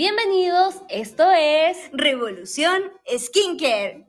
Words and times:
Bienvenidos, 0.00 0.74
esto 0.90 1.24
es 1.32 1.78
Revolución 1.94 2.82
Skincare. 3.16 4.06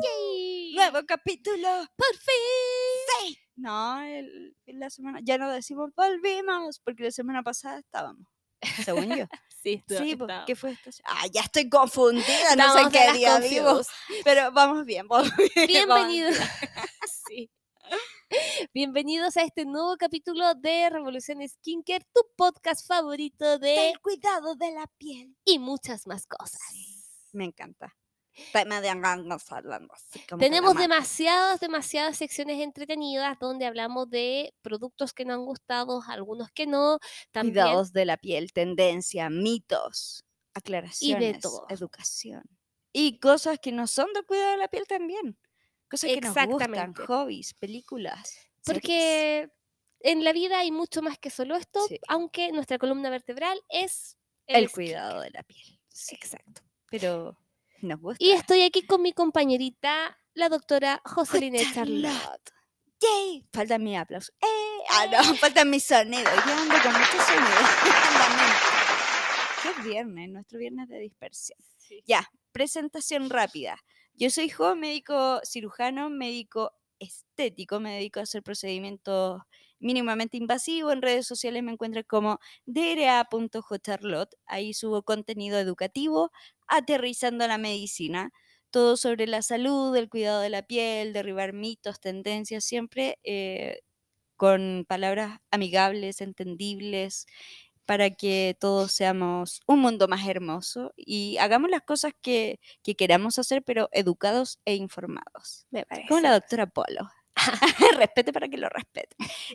Yay. 0.00 0.74
Nuevo 0.76 1.00
capítulo. 1.04 1.66
¡Por 1.96 2.14
fin! 2.14 3.26
Sí. 3.26 3.38
No, 3.56 4.00
el- 4.02 4.54
la 4.66 4.90
semana 4.90 5.18
ya 5.24 5.38
no 5.38 5.50
decimos 5.50 5.90
volvimos 5.96 6.78
porque 6.84 7.02
la 7.02 7.10
semana 7.10 7.42
pasada 7.42 7.80
estábamos. 7.80 8.28
Según 8.84 9.08
yo. 9.16 9.26
Sí, 9.66 9.82
sí, 9.88 10.14
po, 10.14 10.28
¿qué 10.46 10.54
fue 10.54 10.70
esto? 10.70 10.90
Ah, 11.04 11.24
ya 11.32 11.40
estoy 11.40 11.68
confundida, 11.68 12.54
no 12.56 12.66
Estamos 12.68 12.72
sé 12.74 12.84
de 12.84 12.90
qué 12.92 13.12
día 13.18 13.38
vivo. 13.40 13.64
confused. 13.66 13.90
Pero 14.22 14.52
vamos 14.52 14.84
bien, 14.84 15.08
vamos 15.08 15.28
bien. 15.36 15.88
vamos 15.88 16.06
Bienvenidos. 16.06 16.38
bien. 16.38 16.48
Bienvenidos 18.74 19.36
a 19.36 19.42
este 19.42 19.64
nuevo 19.64 19.96
capítulo 19.96 20.54
de 20.54 20.90
Revolución 20.90 21.46
Skincare, 21.48 22.04
tu 22.12 22.20
podcast 22.36 22.86
favorito 22.86 23.58
de 23.58 23.90
El 23.90 24.00
cuidado 24.00 24.54
de 24.56 24.72
la 24.72 24.86
piel. 24.98 25.36
y 25.44 25.58
muchas 25.58 26.06
más 26.06 26.26
cosas. 26.26 26.60
Me 27.32 27.44
encanta. 27.44 27.96
Hablando 29.48 29.94
Tenemos 30.38 30.76
demasiadas, 30.76 31.58
demasiadas 31.60 32.18
secciones 32.18 32.60
entretenidas 32.60 33.38
donde 33.38 33.64
hablamos 33.64 34.10
de 34.10 34.52
productos 34.60 35.14
que 35.14 35.24
nos 35.24 35.36
han 35.36 35.44
gustado, 35.46 36.02
algunos 36.06 36.50
que 36.50 36.66
no, 36.66 36.98
también 37.30 37.54
Cuidados 37.54 37.92
de 37.92 38.04
la 38.04 38.18
piel, 38.18 38.52
tendencia, 38.52 39.30
mitos, 39.30 40.24
aclaraciones, 40.52 41.40
todo. 41.40 41.66
educación. 41.70 42.42
Y 42.92 43.18
cosas 43.20 43.58
que 43.58 43.72
no 43.72 43.86
son 43.86 44.12
de 44.12 44.22
cuidado 44.22 44.52
de 44.52 44.56
la 44.58 44.68
piel 44.68 44.86
también. 44.86 45.38
Cosas 45.90 46.10
que 46.10 46.20
nos 46.20 46.30
gustan, 46.34 46.50
Exactamente. 46.52 47.06
hobbies, 47.06 47.54
películas. 47.54 48.28
series. 48.28 48.52
porque 48.64 49.48
en 50.00 50.24
la 50.24 50.32
vida 50.32 50.58
hay 50.58 50.72
mucho 50.72 51.00
más 51.02 51.18
que 51.18 51.30
solo 51.30 51.54
esto, 51.56 51.80
Sí. 51.88 52.00
aunque 52.08 52.50
nuestra 52.52 52.78
columna 52.78 53.10
vertebral 53.10 53.60
es 53.68 54.16
el 54.46 54.70
cuidado 54.70 55.20
de 55.20 55.30
la 55.30 55.42
piel. 55.44 55.78
sí, 55.88 56.14
Exacto. 56.16 56.62
Pero 56.90 57.36
nos 57.82 58.00
gusta. 58.00 58.24
Y 58.24 58.32
estoy 58.32 58.62
aquí 58.62 58.82
con 58.86 59.02
mi 59.02 59.12
compañerita, 59.12 60.18
la 60.34 60.48
doctora 60.48 61.00
Joseline 61.04 61.58
Charlotte. 61.72 62.12
Charlotte. 62.12 62.50
¡Yay! 63.00 63.48
Falta 63.52 63.78
mi 63.78 63.96
aplauso. 63.96 64.32
¡Eh! 64.40 64.84
Ah, 64.90 65.06
no, 65.10 65.34
falta 65.36 65.64
mi 65.64 65.78
sonido. 65.80 66.24
Yo 66.46 66.52
ando 66.54 66.74
con 66.82 66.92
mucho 66.92 67.18
sonido 67.26 67.60
en 67.84 68.18
la 68.18 68.28
mente. 68.30 69.62
Que 69.62 69.68
es 69.70 69.84
viernes, 69.84 70.28
nuestro 70.30 70.58
viernes 70.58 70.88
de 70.88 70.98
dispersión. 71.00 71.58
Ya, 72.06 72.28
presentación 72.52 73.28
rápida. 73.30 73.76
Yo 74.16 74.30
soy 74.30 74.48
Jo, 74.48 74.76
médico 74.76 75.40
cirujano, 75.44 76.08
médico 76.10 76.72
estético, 76.98 77.80
me 77.80 77.92
dedico 77.94 78.20
a 78.20 78.22
hacer 78.22 78.42
procedimientos 78.42 79.42
mínimamente 79.78 80.36
invasivos. 80.38 80.92
En 80.94 81.02
redes 81.02 81.26
sociales 81.26 81.62
me 81.62 81.72
encuentran 81.72 82.04
como 82.08 82.38
dra.jcharlotte. 82.64 84.36
Ahí 84.46 84.72
subo 84.74 85.02
contenido 85.02 85.58
educativo, 85.58 86.30
aterrizando 86.66 87.46
la 87.46 87.58
medicina. 87.58 88.30
Todo 88.70 88.96
sobre 88.96 89.26
la 89.26 89.42
salud, 89.42 89.94
el 89.96 90.08
cuidado 90.08 90.40
de 90.40 90.50
la 90.50 90.62
piel, 90.62 91.12
derribar 91.12 91.52
mitos, 91.52 92.00
tendencias, 92.00 92.64
siempre 92.64 93.18
eh, 93.24 93.80
con 94.36 94.84
palabras 94.88 95.40
amigables, 95.50 96.20
entendibles, 96.20 97.26
para 97.86 98.10
que 98.10 98.56
todos 98.60 98.92
seamos 98.92 99.60
un 99.66 99.80
mundo 99.80 100.08
más 100.08 100.26
hermoso 100.28 100.92
y 100.96 101.38
hagamos 101.38 101.70
las 101.70 101.82
cosas 101.82 102.12
que, 102.20 102.60
que 102.82 102.96
queramos 102.96 103.38
hacer, 103.38 103.62
pero 103.62 103.88
educados 103.92 104.58
e 104.64 104.74
informados. 104.74 105.66
Me 105.70 105.86
parece. 105.86 106.08
Como 106.08 106.20
la 106.20 106.32
doctora 106.32 106.66
Polo. 106.66 107.08
Respete 107.96 108.32
para 108.32 108.48
que 108.48 108.56
lo 108.56 108.68
respete. 108.68 109.14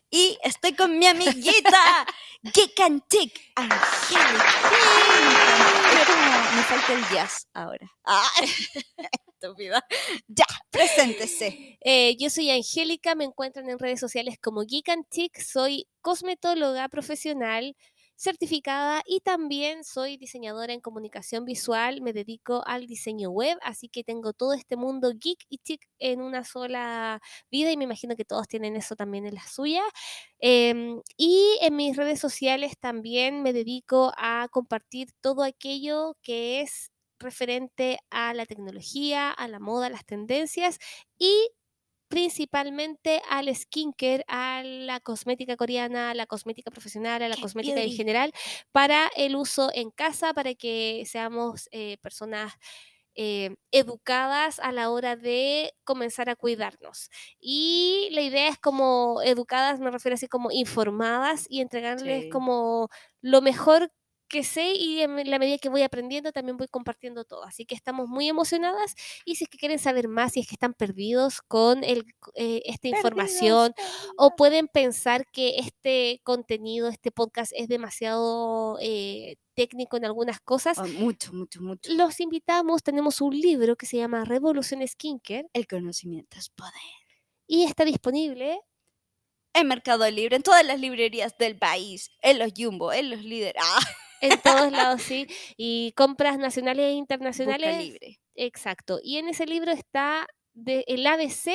Y 0.10 0.38
estoy 0.44 0.74
con 0.74 0.98
mi 1.00 1.08
amiguita, 1.08 2.06
Geek 2.44 2.80
and 2.80 3.02
Tick, 3.08 3.54
Angélica. 3.56 4.46
Me 6.56 6.64
falta 6.64 6.94
el 6.94 7.04
jazz 7.10 7.48
ahora. 7.54 7.92
Ah, 8.06 8.30
estúpida. 9.42 9.84
Ya, 10.28 10.46
preséntese. 10.70 11.78
Eh, 11.82 12.16
yo 12.18 12.30
soy 12.30 12.52
Angélica, 12.52 13.16
me 13.16 13.26
encuentran 13.26 13.70
en 13.70 13.80
redes 13.80 14.00
sociales 14.00 14.38
como 14.42 14.62
Geek 14.62 14.90
and 14.90 15.06
soy 15.44 15.88
cosmetóloga 16.02 16.88
profesional 16.90 17.76
certificada 18.22 19.02
y 19.06 19.22
también 19.22 19.84
soy 19.84 20.16
diseñadora 20.16 20.74
en 20.74 20.80
comunicación 20.82 21.44
visual, 21.44 22.02
me 22.02 22.14
dedico 22.14 22.62
al 22.68 22.86
diseño 22.86 23.32
web, 23.32 23.58
así 23.64 23.90
que 23.90 24.04
tengo 24.04 24.32
todo 24.34 24.54
este 24.54 24.76
mundo 24.78 25.12
geek 25.20 25.40
y 25.50 25.58
chic 25.58 25.88
en 25.98 26.22
una 26.22 26.44
sola 26.44 27.20
vida 27.50 27.72
y 27.72 27.78
me 27.78 27.86
imagino 27.86 28.16
que 28.16 28.24
todos 28.24 28.48
tienen 28.48 28.76
eso 28.76 28.96
también 28.96 29.26
en 29.26 29.34
la 29.36 29.48
suya. 29.48 29.82
Em, 30.40 31.02
y 31.18 31.58
en 31.62 31.76
mis 31.76 31.98
redes 31.98 32.20
sociales 32.20 32.74
también 32.80 33.42
me 33.42 33.54
dedico 33.54 34.12
a 34.18 34.48
compartir 34.52 35.10
todo 35.22 35.42
aquello 35.44 36.16
que 36.22 36.62
es 36.62 36.92
referente 37.20 37.98
a 38.12 38.34
la 38.36 38.46
tecnología, 38.46 39.32
a 39.32 39.48
la 39.48 39.60
moda, 39.60 39.88
a 39.88 39.90
las 39.90 40.06
tendencias 40.06 40.78
y 41.18 41.50
principalmente 42.12 43.22
al 43.30 43.56
skincare, 43.56 44.26
a 44.28 44.64
la 44.66 45.00
cosmética 45.00 45.58
coreana, 45.58 46.12
a 46.12 46.14
la 46.16 46.28
cosmética 46.28 46.70
profesional, 46.72 47.24
a 47.24 47.30
la 47.30 47.38
cosmética 47.38 47.82
en 47.82 47.92
general, 47.92 48.34
para 48.74 49.10
el 49.16 49.36
uso 49.38 49.72
en 49.74 49.92
casa, 49.92 50.34
para 50.34 50.54
que 50.56 51.04
seamos 51.08 51.70
eh, 51.72 51.98
personas 52.04 52.54
eh, 53.16 53.56
educadas 53.72 54.60
a 54.60 54.72
la 54.72 54.90
hora 54.92 55.16
de 55.18 55.74
comenzar 55.84 56.30
a 56.30 56.36
cuidarnos. 56.36 57.10
Y 57.40 58.10
la 58.14 58.22
idea 58.22 58.48
es 58.50 58.58
como 58.60 59.22
educadas, 59.24 59.80
me 59.80 59.92
refiero 59.92 60.16
así 60.16 60.28
como 60.28 60.52
informadas 60.52 61.46
y 61.50 61.62
entregarles 61.62 62.26
Sí. 62.26 62.30
como 62.30 62.90
lo 63.22 63.42
mejor 63.42 63.92
que 64.32 64.44
sé 64.44 64.74
y 64.74 65.02
en 65.02 65.30
la 65.30 65.38
medida 65.40 65.58
que 65.60 65.70
voy 65.70 65.84
aprendiendo 65.84 66.32
también 66.32 66.58
voy 66.58 66.68
compartiendo 66.70 67.26
todo. 67.26 67.44
Así 67.44 67.66
que 67.66 67.76
estamos 67.76 68.08
muy 68.10 68.30
emocionadas 68.30 68.96
y 69.26 69.36
si 69.36 69.44
es 69.44 69.50
que 69.50 69.58
quieren 69.60 69.78
saber 69.80 70.08
más, 70.08 70.32
si 70.34 70.40
es 70.40 70.48
que 70.48 70.56
están 70.56 70.74
perdidos 70.74 71.42
con 71.42 71.84
el, 71.84 72.06
eh, 72.36 72.62
esta 72.66 72.88
información 72.88 73.74
o 74.18 74.36
pueden 74.36 74.68
pensar 74.70 75.26
que 75.32 75.58
este 75.60 76.22
contenido, 76.24 76.88
este 76.88 77.12
podcast 77.12 77.52
es 77.56 77.68
demasiado 77.68 78.78
eh, 78.82 79.36
técnico 79.54 79.98
en 79.98 80.06
algunas 80.06 80.40
cosas, 80.40 80.78
Oh, 80.80 80.88
mucho, 80.88 81.34
mucho, 81.34 81.62
mucho. 81.62 81.92
los 81.94 82.20
invitamos, 82.22 82.84
tenemos 82.84 83.20
un 83.22 83.38
libro 83.38 83.76
que 83.76 83.86
se 83.86 83.98
llama 83.98 84.24
Revolución 84.24 84.88
Skincare 84.88 85.48
El 85.54 85.68
conocimiento 85.68 86.38
es 86.40 86.50
poder. 86.50 86.72
y 87.48 87.66
está 87.66 87.84
disponible 87.86 88.60
En 89.54 89.68
Mercado 89.68 90.10
Libre, 90.10 90.38
en 90.38 90.44
todas 90.44 90.66
las 90.66 90.80
librerías 90.80 91.38
del 91.38 91.58
país, 91.58 92.10
en 92.22 92.40
los 92.40 92.54
Jumbo, 92.58 92.94
en 92.94 93.10
los 93.10 93.22
líderes. 93.24 93.62
Ah, 93.66 93.80
en 94.22 94.40
todos 94.42 94.72
lados, 94.72 95.02
sí, 95.02 95.28
y 95.58 95.94
compras 95.96 96.38
nacionales 96.38 96.86
e 96.86 96.90
busca 96.90 96.98
internacionales. 97.00 97.78
libre. 97.78 98.20
Exacto. 98.36 99.00
Y 99.04 99.18
en 99.18 99.28
ese 99.28 99.46
libro 99.46 99.72
está 99.72 100.28
de, 100.54 100.84
el 100.88 101.06
ABC 101.06 101.52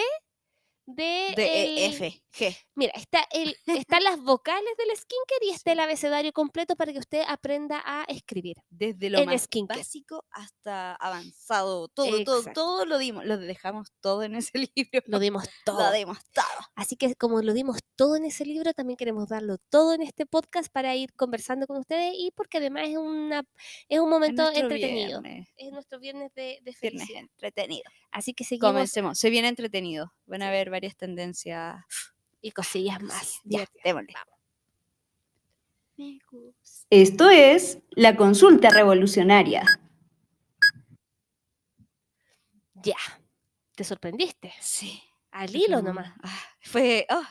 de, 0.86 1.32
De 1.36 1.64
el- 1.64 1.78
E, 1.78 1.86
F, 1.86 2.22
G. 2.32 2.56
Mira, 2.74 2.92
está 2.94 3.26
el, 3.32 3.56
están 3.66 4.04
las 4.04 4.20
vocales 4.20 4.70
del 4.78 4.88
skincare 4.96 5.46
y 5.46 5.50
está 5.50 5.72
el 5.72 5.80
abecedario 5.80 6.32
completo 6.32 6.76
para 6.76 6.92
que 6.92 6.98
usted 6.98 7.22
aprenda 7.26 7.82
a 7.84 8.04
escribir. 8.04 8.56
Desde 8.70 9.10
lo 9.10 9.24
más 9.24 9.48
básico 9.68 10.24
hasta 10.30 10.94
avanzado. 10.96 11.88
Todo, 11.88 12.24
todo, 12.24 12.38
Exacto. 12.38 12.60
todo 12.60 12.86
lo 12.86 12.98
dimos. 12.98 13.24
Lo 13.24 13.36
dejamos 13.38 13.92
todo 14.00 14.22
en 14.22 14.36
ese 14.36 14.52
libro. 14.74 15.02
Lo 15.06 15.18
dimos 15.18 15.44
todo. 15.64 15.80
Lo 15.80 15.92
dimos 15.92 16.18
todo. 16.32 16.44
Así 16.74 16.96
que 16.96 17.14
como 17.16 17.42
lo 17.42 17.52
dimos 17.52 17.78
todo 17.96 18.16
en 18.16 18.24
ese 18.26 18.44
libro, 18.44 18.72
también 18.74 18.96
queremos 18.96 19.28
darlo 19.28 19.56
todo 19.70 19.94
en 19.94 20.02
este 20.02 20.26
podcast 20.26 20.70
para 20.72 20.94
ir 20.94 21.12
conversando 21.14 21.66
con 21.66 21.78
ustedes 21.78 22.14
y 22.16 22.30
porque 22.30 22.58
además 22.58 22.84
es, 22.88 22.96
una, 22.96 23.40
es 23.88 23.98
un 23.98 24.06
Es 24.06 24.10
momento 24.10 24.42
nuestro 24.42 24.62
entretenido. 24.64 25.20
viernes, 25.22 25.48
Es 25.56 25.72
nuestro 25.72 25.98
viernes 25.98 26.32
de, 26.34 26.58
de 26.62 26.76
viernes 26.80 27.08
entretenido. 27.10 27.90
Así 28.10 28.34
que 28.34 28.44
seguimos 28.44 28.70
Comencemos. 28.72 29.18
Se 29.18 29.30
viene 29.30 29.48
entretenido. 29.48 30.12
Van 30.26 30.42
a 30.42 30.48
haber 30.48 30.70
varias 30.76 30.96
tendencias. 30.96 31.82
y 32.42 32.52
cosillas 32.52 33.02
más. 33.02 33.40
Ya, 33.44 33.64
démosle. 33.82 34.12
Me 35.96 36.18
gusta. 36.30 36.86
Esto 36.90 37.30
es 37.30 37.78
la 37.90 38.14
consulta 38.14 38.68
revolucionaria. 38.70 39.64
Ya. 42.74 42.96
¿Te 43.74 43.84
sorprendiste? 43.84 44.52
Sí. 44.60 45.02
Al 45.30 45.54
hilo 45.56 45.78
no, 45.78 45.88
nomás. 45.88 46.14
ah, 46.22 46.42
fue. 46.60 47.06
oh, 47.10 47.24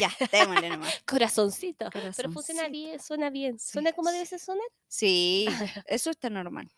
ya, 0.00 0.10
démosle 0.30 0.70
nomás. 0.70 1.02
Corazoncito. 1.06 1.90
Pero 1.90 2.30
funciona 2.30 2.68
bien, 2.68 3.00
suena 3.00 3.30
bien. 3.30 3.58
Sí, 3.58 3.72
¿Suena 3.72 3.92
como 3.92 4.10
debe 4.10 4.24
ser 4.26 4.38
sonar? 4.38 4.66
Sí, 4.86 5.46
eso 5.86 6.10
está 6.10 6.30
normal. 6.30 6.70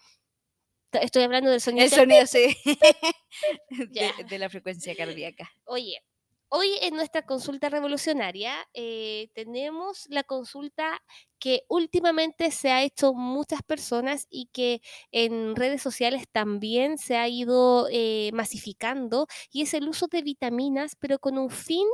Estoy 0.93 1.23
hablando 1.23 1.51
del 1.51 1.61
sonido. 1.61 1.85
El 1.85 1.91
sonido, 1.91 2.27
sí. 2.27 2.57
De 4.31 4.39
la 4.39 4.49
frecuencia 4.49 4.95
cardíaca. 4.97 5.51
Oye, 5.65 6.03
hoy 6.49 6.71
en 6.81 6.95
nuestra 6.97 7.23
consulta 7.23 7.69
revolucionaria 7.69 8.55
eh, 8.73 9.29
tenemos 9.35 10.07
la 10.09 10.23
consulta 10.25 11.03
que 11.39 11.63
últimamente 11.69 12.51
se 12.51 12.71
ha 12.71 12.83
hecho 12.83 13.13
muchas 13.13 13.63
personas 13.63 14.27
y 14.31 14.47
que 14.53 14.81
en 15.13 15.55
redes 15.57 15.83
sociales 15.83 16.25
también 16.33 16.99
se 16.99 17.17
ha 17.17 17.29
ido 17.29 17.87
eh, 17.93 18.31
masificando 18.33 19.27
y 19.53 19.63
es 19.63 19.75
el 19.75 19.89
uso 19.89 20.07
de 20.09 20.23
vitaminas, 20.23 20.97
pero 20.99 21.19
con 21.19 21.39
un 21.39 21.51
fin 21.51 21.87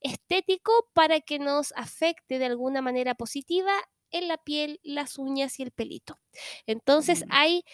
estético 0.00 0.72
para 0.94 1.20
que 1.20 1.38
nos 1.38 1.72
afecte 1.76 2.38
de 2.38 2.46
alguna 2.46 2.80
manera 2.82 3.14
positiva 3.14 3.72
en 4.10 4.26
la 4.28 4.38
piel, 4.38 4.80
las 4.82 5.18
uñas 5.18 5.58
y 5.60 5.62
el 5.64 5.70
pelito. 5.70 6.18
Entonces 6.66 7.24
Mm. 7.26 7.28
hay 7.30 7.64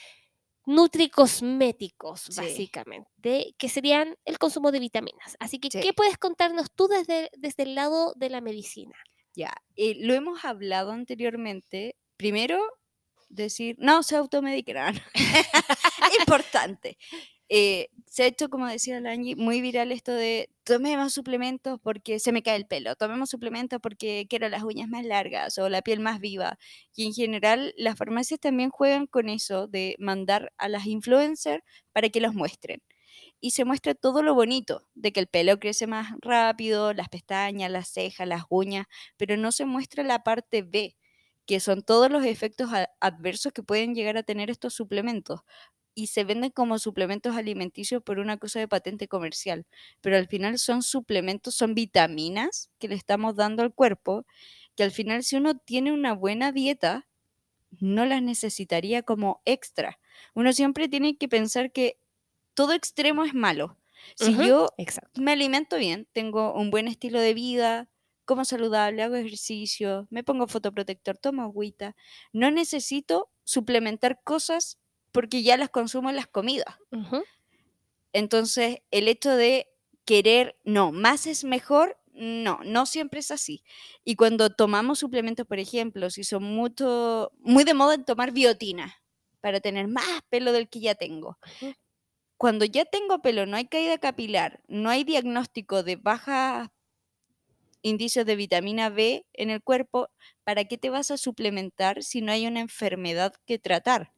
nutricosméticos, 0.66 2.22
Sí. 2.22 2.40
básicamente, 2.40 3.54
que 3.58 3.68
serían 3.68 4.16
el 4.24 4.38
consumo 4.38 4.72
de 4.72 4.80
vitaminas. 4.80 5.36
Así 5.40 5.58
que, 5.58 5.68
Sí. 5.70 5.80
¿qué 5.80 5.92
puedes 5.92 6.18
contarnos 6.18 6.68
tú 6.74 6.88
desde, 6.88 7.30
desde 7.36 7.64
el 7.64 7.74
lado 7.74 8.12
de 8.16 8.30
la 8.30 8.40
medicina? 8.40 8.94
Ya, 9.34 9.52
eh, 9.76 9.96
lo 10.00 10.14
hemos 10.14 10.44
hablado 10.44 10.92
anteriormente. 10.92 11.96
Primero, 12.16 12.60
decir, 13.28 13.76
no 13.78 14.02
se 14.02 14.16
automedicarán. 14.16 14.94
Importante. 16.28 16.96
Eh, 17.50 17.88
se 18.06 18.22
ha 18.24 18.26
hecho, 18.26 18.48
como 18.48 18.66
decía 18.66 19.00
la 19.00 19.10
Angie, 19.12 19.36
muy 19.36 19.60
viral 19.60 19.92
esto 19.92 20.12
de 20.12 20.48
tomemos 20.64 21.12
suplementos 21.12 21.78
porque 21.82 22.18
se 22.18 22.32
me 22.32 22.42
cae 22.42 22.56
el 22.56 22.66
pelo, 22.66 22.96
tomemos 22.96 23.28
suplementos 23.30 23.80
porque 23.82 24.26
quiero 24.30 24.48
las 24.48 24.62
uñas 24.62 24.88
más 24.88 25.04
largas 25.04 25.58
o 25.58 25.68
la 25.68 25.82
piel 25.82 26.00
más 26.00 26.20
viva. 26.20 26.58
Y 26.96 27.06
en 27.06 27.12
general, 27.12 27.74
las 27.76 27.96
farmacias 27.98 28.40
también 28.40 28.70
juegan 28.70 29.06
con 29.06 29.28
eso 29.28 29.66
de 29.66 29.94
mandar 29.98 30.52
a 30.58 30.68
las 30.68 30.86
influencers 30.86 31.62
para 31.92 32.08
que 32.08 32.20
los 32.20 32.34
muestren. 32.34 32.80
Y 33.40 33.50
se 33.52 33.64
muestra 33.64 33.94
todo 33.94 34.22
lo 34.22 34.34
bonito, 34.34 34.86
de 34.94 35.12
que 35.12 35.20
el 35.20 35.26
pelo 35.28 35.58
crece 35.60 35.86
más 35.86 36.12
rápido, 36.22 36.94
las 36.94 37.08
pestañas, 37.10 37.70
las 37.70 37.88
cejas, 37.88 38.26
las 38.28 38.44
uñas, 38.48 38.86
pero 39.18 39.36
no 39.36 39.52
se 39.52 39.66
muestra 39.66 40.02
la 40.04 40.22
parte 40.24 40.62
B, 40.62 40.96
que 41.46 41.60
son 41.60 41.82
todos 41.82 42.10
los 42.10 42.24
efectos 42.24 42.70
adversos 43.00 43.52
que 43.52 43.62
pueden 43.62 43.94
llegar 43.94 44.16
a 44.16 44.22
tener 44.22 44.50
estos 44.50 44.74
suplementos. 44.74 45.40
Y 45.94 46.08
se 46.08 46.24
venden 46.24 46.50
como 46.50 46.78
suplementos 46.78 47.36
alimenticios 47.36 48.02
por 48.02 48.18
una 48.18 48.36
cosa 48.38 48.58
de 48.60 48.68
patente 48.68 49.08
comercial, 49.08 49.66
pero 50.00 50.16
al 50.16 50.26
final 50.28 50.58
son 50.58 50.82
suplementos, 50.82 51.54
son 51.54 51.74
vitaminas 51.74 52.70
que 52.78 52.88
le 52.88 52.96
estamos 52.96 53.36
dando 53.36 53.62
al 53.62 53.72
cuerpo, 53.74 54.26
que 54.76 54.82
al 54.84 54.90
final 54.90 55.22
si 55.22 55.36
uno 55.36 55.56
tiene 55.56 55.92
una 55.92 56.12
buena 56.14 56.50
dieta, 56.52 57.06
no 57.80 58.04
las 58.06 58.22
necesitaría 58.22 59.02
como 59.02 59.42
extra. 59.44 59.98
Uno 60.34 60.52
siempre 60.52 60.88
tiene 60.88 61.16
que 61.16 61.28
pensar 61.28 61.72
que 61.72 61.98
todo 62.54 62.72
extremo 62.72 63.24
es 63.24 63.34
malo. 63.34 63.78
Si 64.14 64.38
yo 64.38 64.74
Exacto. 64.76 65.20
me 65.20 65.32
alimento 65.32 65.76
bien, 65.76 66.06
tengo 66.12 66.54
un 66.54 66.70
buen 66.70 66.88
estilo 66.88 67.20
de 67.20 67.34
vida, 67.34 67.88
como 68.24 68.44
saludable, 68.44 69.02
hago 69.02 69.16
ejercicio, 69.16 70.06
me 70.10 70.24
pongo 70.24 70.46
fotoprotector, 70.46 71.18
tomo 71.18 71.42
agüita. 71.42 71.96
No 72.32 72.50
necesito 72.50 73.30
suplementar 73.44 74.20
cosas 74.24 74.78
porque 75.14 75.44
ya 75.44 75.56
las 75.56 75.70
consumo 75.70 76.10
en 76.10 76.16
las 76.16 76.26
comidas. 76.26 76.74
Entonces, 78.12 78.78
el 78.90 79.06
hecho 79.06 79.30
de 79.30 79.68
querer, 80.04 80.58
no, 80.64 80.90
más 80.90 81.28
es 81.28 81.44
mejor, 81.44 81.96
no, 82.12 82.58
no 82.64 82.84
siempre 82.84 83.20
es 83.20 83.30
así. 83.30 83.62
Y 84.04 84.16
cuando 84.16 84.50
tomamos 84.50 84.98
suplementos, 84.98 85.46
por 85.46 85.60
ejemplo, 85.60 86.10
si 86.10 86.24
son 86.24 86.42
mucho, 86.42 87.30
muy 87.38 87.62
de 87.62 87.74
moda 87.74 87.94
en 87.94 88.04
tomar 88.04 88.32
biotina 88.32 88.96
para 89.40 89.60
tener 89.60 89.86
más 89.86 90.04
pelo 90.30 90.50
del 90.50 90.68
que 90.68 90.80
ya 90.80 90.96
tengo. 90.96 91.38
Cuando 92.36 92.64
ya 92.64 92.84
tengo 92.84 93.22
pelo, 93.22 93.46
no 93.46 93.56
hay 93.56 93.66
caída 93.66 93.98
capilar, 93.98 94.62
no 94.66 94.90
hay 94.90 95.04
diagnóstico 95.04 95.84
de 95.84 95.94
baja 95.94 96.72
indicios 97.82 98.26
de 98.26 98.34
vitamina 98.34 98.88
B 98.88 99.26
en 99.34 99.50
el 99.50 99.62
cuerpo, 99.62 100.08
¿para 100.42 100.64
qué 100.64 100.76
te 100.78 100.90
vas 100.90 101.12
a 101.12 101.18
suplementar 101.18 102.02
si 102.02 102.20
no 102.22 102.32
hay 102.32 102.46
una 102.46 102.60
enfermedad 102.60 103.34
que 103.46 103.58
tratar? 103.58 104.13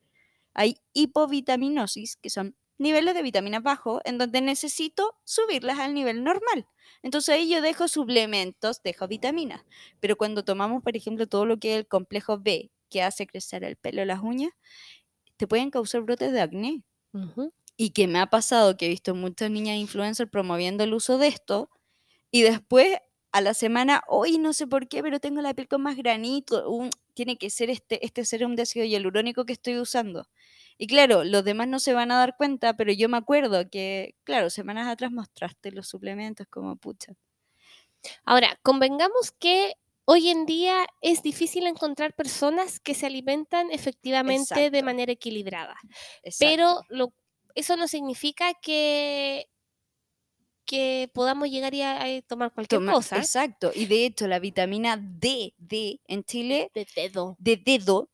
Hay 0.56 0.78
hipovitaminosis, 0.94 2.16
que 2.16 2.30
son 2.30 2.56
niveles 2.78 3.14
de 3.14 3.22
vitaminas 3.22 3.62
bajos, 3.62 4.02
en 4.06 4.18
donde 4.18 4.40
necesito 4.42 5.18
subirlas 5.24 5.78
al 5.80 5.94
nivel 5.94 6.24
normal. 6.24 6.68
Entonces 7.02 7.34
ahí 7.36 7.48
yo 7.50 7.62
dejo 7.62 7.88
suplementos, 7.88 8.82
dejo 8.82 9.08
vitaminas. 9.08 9.62
Pero 10.00 10.16
cuando 10.16 10.44
tomamos, 10.44 10.82
por 10.82 10.96
ejemplo, 10.96 11.28
todo 11.28 11.46
lo 11.46 11.58
que 11.58 11.74
es 11.74 11.78
el 11.80 11.88
complejo 11.88 12.38
B, 12.40 12.72
que 12.90 13.02
hace 13.02 13.26
crecer 13.28 13.64
el 13.64 13.76
pelo, 13.76 14.04
las 14.06 14.22
uñas, 14.22 14.52
te 15.38 15.48
pueden 15.48 15.70
causar 15.70 16.02
brotes 16.02 16.32
de 16.32 16.40
acné. 16.42 16.84
Y 17.76 17.90
que 17.90 18.06
me 18.08 18.18
ha 18.20 18.26
pasado 18.26 18.76
que 18.76 18.86
he 18.86 18.88
visto 18.88 19.14
muchas 19.14 19.50
niñas 19.50 19.76
influencers 19.78 20.30
promoviendo 20.30 20.84
el 20.84 20.94
uso 20.94 21.18
de 21.18 21.28
esto 21.28 21.70
y 22.32 22.42
después 22.42 22.98
a 23.32 23.40
la 23.42 23.54
semana, 23.54 24.02
hoy 24.08 24.38
no 24.38 24.52
sé 24.54 24.66
por 24.68 24.88
qué, 24.88 25.02
pero 25.02 25.20
tengo 25.20 25.42
la 25.42 25.54
piel 25.54 25.68
con 25.68 25.82
más 25.82 25.96
granito, 25.96 26.70
un- 26.70 26.90
tiene 27.14 27.38
que 27.38 27.50
ser 27.50 27.70
este, 27.70 28.04
este 28.06 28.24
serum 28.26 28.56
de 28.56 28.62
ácido 28.62 28.86
hialurónico 28.86 29.46
que 29.46 29.54
estoy 29.54 29.78
usando. 29.78 30.28
Y 30.78 30.86
claro, 30.86 31.24
los 31.24 31.44
demás 31.44 31.68
no 31.68 31.78
se 31.78 31.94
van 31.94 32.10
a 32.10 32.18
dar 32.18 32.36
cuenta, 32.36 32.76
pero 32.76 32.92
yo 32.92 33.08
me 33.08 33.16
acuerdo 33.16 33.68
que, 33.70 34.14
claro, 34.24 34.50
semanas 34.50 34.86
atrás 34.88 35.10
mostraste 35.10 35.72
los 35.72 35.88
suplementos 35.88 36.46
como 36.48 36.76
pucha. 36.76 37.14
Ahora, 38.24 38.58
convengamos 38.62 39.32
que 39.32 39.74
hoy 40.04 40.28
en 40.28 40.46
día 40.46 40.86
es 41.00 41.22
difícil 41.22 41.66
encontrar 41.66 42.14
personas 42.14 42.78
que 42.78 42.94
se 42.94 43.06
alimentan 43.06 43.70
efectivamente 43.72 44.70
de 44.70 44.82
manera 44.82 45.12
equilibrada. 45.12 45.76
Exacto. 46.22 46.38
Pero 46.54 46.80
lo- 46.90 47.12
eso 47.54 47.76
no 47.76 47.88
significa 47.88 48.52
que, 48.60 49.48
que 50.64 51.10
podamos 51.14 51.48
llegar 51.48 51.74
y 51.74 51.82
a, 51.82 52.02
a 52.02 52.22
tomar 52.22 52.52
cualquier 52.52 52.80
Toma- 52.80 52.92
cosa. 52.92 53.16
Exacto. 53.16 53.70
Y 53.74 53.86
de 53.86 54.04
hecho, 54.04 54.26
la 54.28 54.38
vitamina 54.40 54.96
D, 54.96 55.54
D 55.56 56.00
en 56.06 56.22
Chile 56.24 56.70
De 56.74 56.86
dedo. 56.94 57.34
de 57.38 57.56
dedo, 57.56 58.10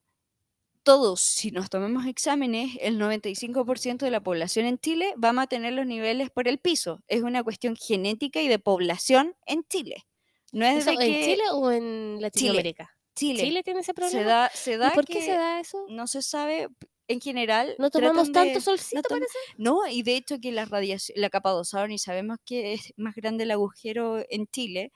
todos, 0.82 1.20
si 1.20 1.50
nos 1.50 1.70
tomamos 1.70 2.06
exámenes, 2.06 2.76
el 2.81 2.99
95% 2.99 3.99
de 4.05 4.11
la 4.11 4.20
población 4.23 4.67
en 4.67 4.79
Chile 4.79 5.14
vamos 5.17 5.44
a 5.44 5.46
tener 5.46 5.73
los 5.73 5.87
niveles 5.87 6.31
por 6.31 6.49
el 6.49 6.58
piso. 6.58 7.02
Es 7.08 7.23
una 7.23 7.43
cuestión 7.44 7.76
genética 7.76 8.40
y 8.43 8.49
de 8.49 8.58
población 8.58 9.34
en 9.46 9.64
Chile. 9.64 10.06
No 10.52 10.67
es 10.67 10.79
¿Eso 10.87 10.96
de 10.99 11.05
¿En 11.06 11.12
que 11.12 11.25
Chile 11.25 11.44
o 11.52 11.70
en 11.70 12.19
Latinoamérica? 12.20 12.90
Chile, 13.14 13.43
¿Chile 13.43 13.62
tiene 13.62 13.81
ese 13.81 13.87
se 13.88 13.94
problema? 13.94 14.23
da, 14.25 14.50
se 14.55 14.76
da 14.79 14.88
¿Y 14.88 14.94
por 14.94 15.05
qué 15.06 15.20
se 15.23 15.32
da 15.32 15.61
eso? 15.61 15.84
no 15.88 16.06
se 16.06 16.23
sabe 16.23 16.69
en 17.08 17.20
general. 17.20 17.75
¿No 17.78 17.90
tomamos 17.90 18.32
tanto 18.32 18.55
de- 18.55 18.61
solcito, 18.61 19.02
tom- 19.02 19.19
parece? 19.19 19.38
No, 19.58 19.87
y 19.87 20.02
de 20.02 20.17
hecho 20.17 20.38
que 20.40 20.50
la 20.52 20.64
radiación, 20.64 21.20
la 21.20 21.28
capa 21.31 21.50
de 21.50 21.56
ozono, 21.61 21.93
y 21.93 21.99
sabemos 21.99 22.38
que 22.44 22.73
es 22.75 22.93
más 22.96 23.14
grande 23.14 23.44
el 23.44 23.50
agujero 23.50 24.25
en 24.31 24.46
Chile, 24.46 24.93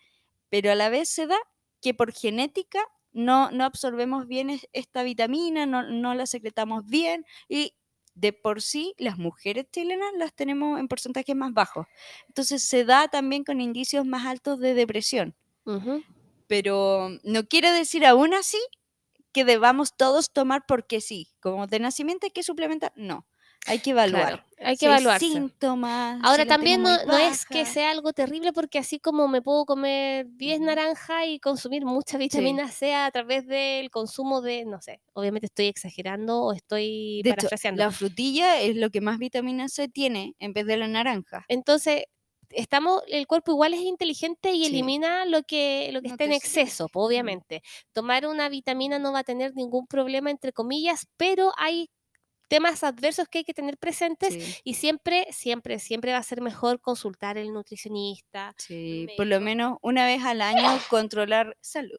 pero 0.49 0.71
a 0.73 0.75
la 0.75 0.89
vez 0.89 1.09
se 1.11 1.27
da 1.27 1.37
que 1.82 1.93
por 1.94 2.12
genética 2.12 2.81
no, 3.17 3.51
no 3.51 3.65
absorbemos 3.65 4.27
bien 4.29 4.51
es- 4.51 4.69
esta 4.73 5.03
vitamina, 5.03 5.67
no, 5.67 5.83
no 5.83 6.15
la 6.15 6.27
secretamos 6.27 6.87
bien, 6.87 7.25
y 7.49 7.75
de 8.15 8.33
por 8.33 8.63
sí 8.63 8.95
las 8.99 9.19
mujeres 9.19 9.67
chilenas 9.73 10.09
las 10.17 10.35
tenemos 10.35 10.79
en 10.81 10.89
porcentajes 10.89 11.35
más 11.37 11.53
bajos. 11.53 11.87
Entonces 12.29 12.63
se 12.63 12.85
da 12.85 13.09
también 13.09 13.45
con 13.45 13.61
indicios 13.61 14.07
más 14.07 14.27
altos 14.27 14.59
de 14.61 14.75
depresión. 14.75 15.35
Pero 16.47 17.11
no 17.25 17.45
quiere 17.49 17.71
decir 17.73 18.07
aún 18.07 18.33
así 18.35 18.59
que 19.33 19.45
debamos 19.45 19.96
todos 19.96 20.32
tomar 20.32 20.65
porque 20.67 21.01
sí. 21.01 21.29
Como 21.41 21.67
de 21.67 21.79
nacimiento 21.81 22.27
hay 22.27 22.31
que 22.32 22.43
suplementar, 22.43 22.93
no. 22.96 23.27
Hay 23.69 23.81
que 23.81 23.91
evaluar. 23.91 24.32
Claro, 24.32 24.44
hay 24.58 24.77
que 24.77 24.87
Si 24.87 24.87
evaluarse. 24.87 25.46
síntomas. 25.58 26.23
Ahora 26.23 26.46
también 26.46 26.82
no, 26.82 27.17
es 27.19 27.46
que 27.46 27.67
sea 27.67 27.91
algo 27.91 28.13
terrible 28.13 28.53
porque 28.53 28.79
así 28.79 28.99
como 29.01 29.29
me 29.29 29.43
puedo 29.43 29.67
comer 29.67 30.27
10 30.31 30.61
Ujú. 30.61 30.63
naranjas 30.63 31.27
y 31.27 31.41
consumir 31.41 31.85
mucha 31.87 32.19
vitamina 32.19 32.70
C 32.70 32.94
a 32.94 33.11
través 33.11 33.46
del 33.46 33.91
consumo 33.91 34.41
de, 34.43 34.65
no 34.67 34.81
sé, 34.82 35.03
obviamente 35.15 35.46
estoy 35.46 35.67
exagerando 35.67 36.43
o 36.43 36.53
estoy 36.53 37.23
De 37.23 37.31
hecho, 37.31 37.49
parafraseando. 37.49 37.85
la 37.85 37.91
frutilla 37.93 38.61
es 38.61 38.77
lo 38.77 38.91
que 38.91 39.01
más 39.01 39.19
vitamina 39.19 39.69
C 39.69 39.89
tiene 39.89 40.35
en 40.39 40.53
vez 40.53 40.67
de 40.67 40.77
la 40.77 40.87
naranja. 40.89 41.49
Entonces, 41.49 42.05
estamos, 42.51 43.03
el 43.08 43.27
cuerpo 43.27 43.53
igual 43.53 43.75
es 43.75 43.81
inteligente 43.81 44.53
y 44.53 44.65
Sí. 44.65 44.67
elimina 44.67 45.25
lo 45.27 45.43
que, 45.43 45.91
lo 45.93 46.03
que 46.03 46.08
está 46.08 46.25
en 46.25 46.32
que 46.39 46.49
sí. 46.49 46.58
exceso, 46.58 46.89
obviamente. 46.93 47.63
Tomar 47.93 48.27
una 48.27 48.49
vitamina 48.49 48.99
no 48.99 49.13
va 49.13 49.20
a 49.20 49.25
tener 49.25 49.55
ningún 49.55 49.87
problema, 49.87 50.31
entre 50.31 50.53
comillas, 50.53 51.06
pero 51.17 51.53
hay 51.56 51.89
temas 52.48 52.82
adversos 52.84 53.29
que 53.29 53.38
hay 53.38 53.44
que 53.44 53.55
tener 53.55 53.76
presentes 53.79 54.34
Sí, 54.34 54.56
y 54.65 54.74
siempre, 54.74 55.26
siempre, 55.32 55.79
siempre 55.79 56.12
va 56.12 56.19
a 56.19 56.22
ser 56.22 56.41
mejor 56.41 56.81
consultar 56.81 57.38
al 57.38 57.53
nutricionista. 57.53 58.55
sí, 58.58 59.06
Por 59.17 59.26
lo 59.26 59.41
menos 59.41 59.79
una 59.82 60.06
vez 60.06 60.22
al 60.24 60.41
año 60.43 60.79
controlar 60.88 61.56
salud. 61.60 61.98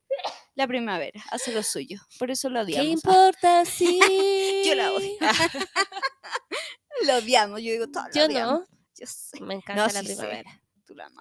La 0.56 0.68
primavera 0.68 1.22
hace 1.32 1.52
lo 1.54 1.62
suyo. 1.64 2.00
Por 2.18 2.32
eso 2.32 2.50
lo 2.50 2.66
¿Qué 2.66 2.74
odiamos. 2.80 2.88
importa 2.94 3.66
si...? 3.66 4.00
Yo 4.66 4.76
la 4.76 4.92
odio. 4.92 5.12
lo 7.06 7.16
odiamos. 7.18 7.62
Yo 7.62 7.72
digo, 7.72 7.88
todos 7.88 8.08
lo 8.08 8.14
Yo 8.14 8.26
odiamos. 8.26 8.60
no, 8.62 8.66
Yo 9.00 9.06
sé. 9.06 9.40
me 9.42 9.56
encanta 9.56 9.84
la 9.92 10.00
sí 10.02 10.06
primavera. 10.08 10.62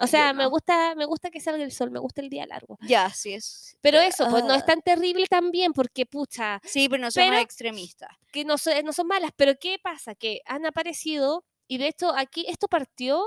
O 0.01 0.07
sea, 0.07 0.33
me 0.33 0.47
gusta, 0.47 0.95
me 0.95 1.05
gusta 1.05 1.31
que 1.31 1.41
salga 1.41 1.65
el 1.65 1.73
sol, 1.73 1.91
me 1.91 1.99
gusta 1.99 2.21
el 2.21 2.29
día 2.31 2.47
largo. 2.47 2.79
Ya, 2.83 3.11
sí 3.11 3.33
es. 3.35 3.77
Pero 3.81 3.99
eso, 4.01 4.29
pues 4.31 4.45
no 4.45 4.53
ah, 4.53 4.57
es 4.57 4.67
tan 4.67 4.81
terrible 4.83 5.27
también, 5.27 5.73
porque 5.73 6.07
pucha, 6.07 6.61
Sí, 6.65 6.89
pero 6.89 7.03
no 7.03 7.09
pero- 7.15 7.37
extremistas. 7.39 8.11
que 8.33 8.45
no, 8.45 8.59
so- 8.59 8.71
no 8.83 8.93
son 8.93 9.07
malas, 9.07 9.31
pero 9.37 9.55
¿qué 9.61 9.79
pasa? 9.83 10.15
Que 10.15 10.41
han 10.47 10.67
aparecido, 10.67 11.45
y 11.69 11.79
de 11.79 11.89
hecho 11.89 12.13
aquí 12.17 12.45
esto 12.49 12.69
partió 12.69 13.25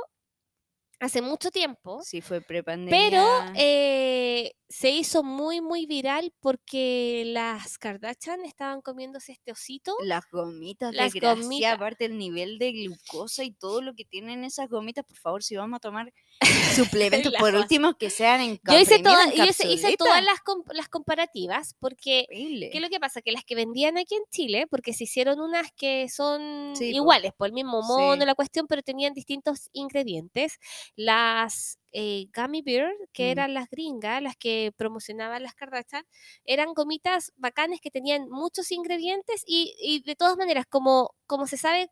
hace 1.01 1.21
mucho 1.21 1.49
tiempo, 1.49 2.01
Sí, 2.03 2.19
fue 2.19 2.41
prepandemia. 2.41 2.91
pero 3.09 3.25
eh, 3.55 4.51
se 4.67 4.89
hizo 4.89 5.23
muy, 5.23 5.61
muy 5.61 5.85
viral 5.85 6.33
porque 6.41 7.23
las 7.27 7.77
Kardashian 7.77 8.43
estaban 8.43 8.81
comiéndose 8.81 9.31
este 9.31 9.53
osito. 9.53 9.95
las 10.03 10.25
gomitas 10.29 10.93
las 10.93 11.13
de 11.13 11.19
gracia, 11.21 11.41
gomitas. 11.43 11.73
aparte 11.73 12.03
el 12.03 12.17
nivel 12.17 12.59
de 12.59 12.73
glucosa 12.73 13.45
y 13.45 13.51
todo 13.51 13.81
lo 13.81 13.93
que 13.95 14.03
tienen 14.03 14.43
esas 14.43 14.67
gomitas, 14.67 15.05
por 15.05 15.17
favor, 15.17 15.41
si 15.41 15.55
vamos 15.55 15.77
a 15.77 15.79
tomar 15.79 16.11
suplementos, 16.75 17.33
por 17.39 17.55
último, 17.55 17.97
que 17.97 18.09
sean 18.09 18.41
en 18.41 18.59
Yo 18.69 18.79
hice, 18.79 18.99
toda- 18.99 19.33
yo 19.33 19.43
hice, 19.45 19.95
todas 19.97 20.23
las, 20.23 20.39
com- 20.41 20.63
las 20.73 20.87
comparativas 20.89 21.75
porque. 21.79 22.25
¿Qué 22.29 22.69
es 22.73 22.81
lo 22.81 22.89
que 22.89 22.99
pasa? 22.99 23.21
Que 23.21 23.31
las 23.31 23.43
que 23.43 23.55
vendían 23.55 23.97
aquí 23.97 24.15
en 24.15 24.23
Chile, 24.31 24.65
porque 24.69 24.93
se 24.93 25.03
hicieron 25.05 25.39
unas 25.39 25.71
que 25.73 26.07
son 26.09 26.73
Sí, 26.75 26.91
iguales, 26.95 27.33
por 27.35 27.47
el 27.47 27.53
mismo 27.53 27.81
mono, 27.81 28.21
Sí. 28.21 28.25
la 28.27 28.35
cuestión, 28.35 28.67
pero 28.67 28.81
tenían 28.81 29.13
distintos 29.13 29.69
ingredientes. 29.73 30.59
Las 30.95 31.77
eh, 31.91 32.27
Gummy 32.35 32.61
Bear, 32.61 32.91
que 33.13 33.29
Mm. 33.29 33.31
eran 33.31 33.53
las 33.55 33.67
gringas, 33.69 34.21
las 34.21 34.35
que 34.37 34.71
promocionaban 34.77 35.41
las 35.41 35.55
Kardashian, 35.55 36.05
eran 36.45 36.73
gomitas 36.75 37.33
bacanes 37.35 37.81
que 37.81 37.89
tenían 37.89 38.29
muchos 38.29 38.71
ingredientes 38.71 39.43
y, 39.47 39.73
y 39.81 40.01
de 40.03 40.15
todas 40.15 40.37
maneras, 40.37 40.65
como, 40.69 41.15
como 41.25 41.47
se 41.47 41.57
sabe, 41.57 41.89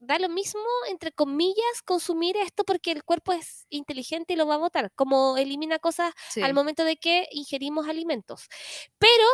da 0.00 0.18
lo 0.18 0.28
mismo, 0.28 0.60
entre 0.88 1.12
comillas, 1.12 1.82
consumir 1.84 2.36
esto 2.38 2.64
porque 2.64 2.92
el 2.92 3.04
cuerpo 3.04 3.32
es 3.32 3.66
inteligente 3.70 4.34
y 4.34 4.36
lo 4.36 4.46
va 4.46 4.54
a 4.56 4.58
botar, 4.58 4.92
como 4.94 5.36
elimina 5.38 5.78
cosas 5.80 6.12
Sí. 6.28 6.40
al 6.40 6.54
momento 6.54 6.84
de 6.84 6.96
que 6.98 7.26
ingerimos 7.32 7.88
alimentos. 7.88 8.48
Pero, 8.98 9.24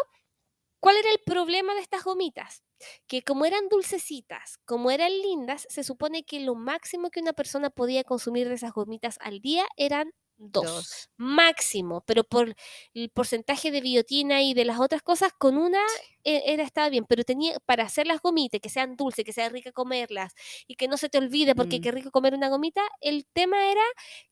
¿cuál 0.80 0.96
era 0.98 1.10
el 1.12 1.20
problema 1.26 1.74
de 1.74 1.80
estas 1.80 2.04
gomitas? 2.04 2.64
Que 3.08 3.22
como 3.22 3.46
eran 3.46 3.68
dulcecitas, 3.70 4.58
como 4.66 4.90
eran 4.92 5.12
lindas, 5.22 5.66
se 5.70 5.84
supone 5.84 6.24
que 6.24 6.40
lo 6.40 6.54
máximo 6.56 7.10
que 7.10 7.20
una 7.20 7.32
persona 7.34 7.70
podía 7.70 8.04
consumir 8.04 8.48
de 8.48 8.56
esas 8.56 8.72
gomitas 8.74 9.18
al 9.20 9.40
día 9.40 9.66
eran 9.76 10.12
dos. 10.38 10.64
Dos. 10.64 11.10
Máximo, 11.16 12.02
pero 12.06 12.24
por 12.24 12.54
el 12.94 13.10
porcentaje 13.10 13.70
de 13.70 13.80
biotina 13.80 14.42
y 14.42 14.54
de 14.54 14.64
las 14.64 14.78
otras 14.80 15.02
cosas, 15.02 15.32
con 15.38 15.56
una 15.56 15.80
e- 16.24 16.42
era 16.52 16.62
estaba 16.64 16.88
bien, 16.90 17.04
pero 17.08 17.24
tenía 17.24 17.58
para 17.66 17.84
hacer 17.84 18.06
las 18.06 18.20
gomitas, 18.20 18.60
que 18.60 18.68
sean 18.68 18.96
dulces, 18.96 19.24
que 19.24 19.32
sea 19.32 19.48
rica 19.48 19.72
comerlas 19.72 20.32
y 20.66 20.74
que 20.76 20.88
no 20.88 20.96
se 20.96 21.08
te 21.08 21.18
olvide 21.18 21.54
porque 21.54 21.78
Mm. 21.78 21.80
qué 21.80 21.90
rico 21.92 22.10
comer 22.10 22.34
una 22.34 22.48
gomita, 22.48 22.82
el 23.00 23.26
tema 23.32 23.70
era 23.70 23.82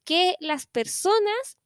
que 0.04 0.36
las 0.40 0.66
personas 0.66 1.58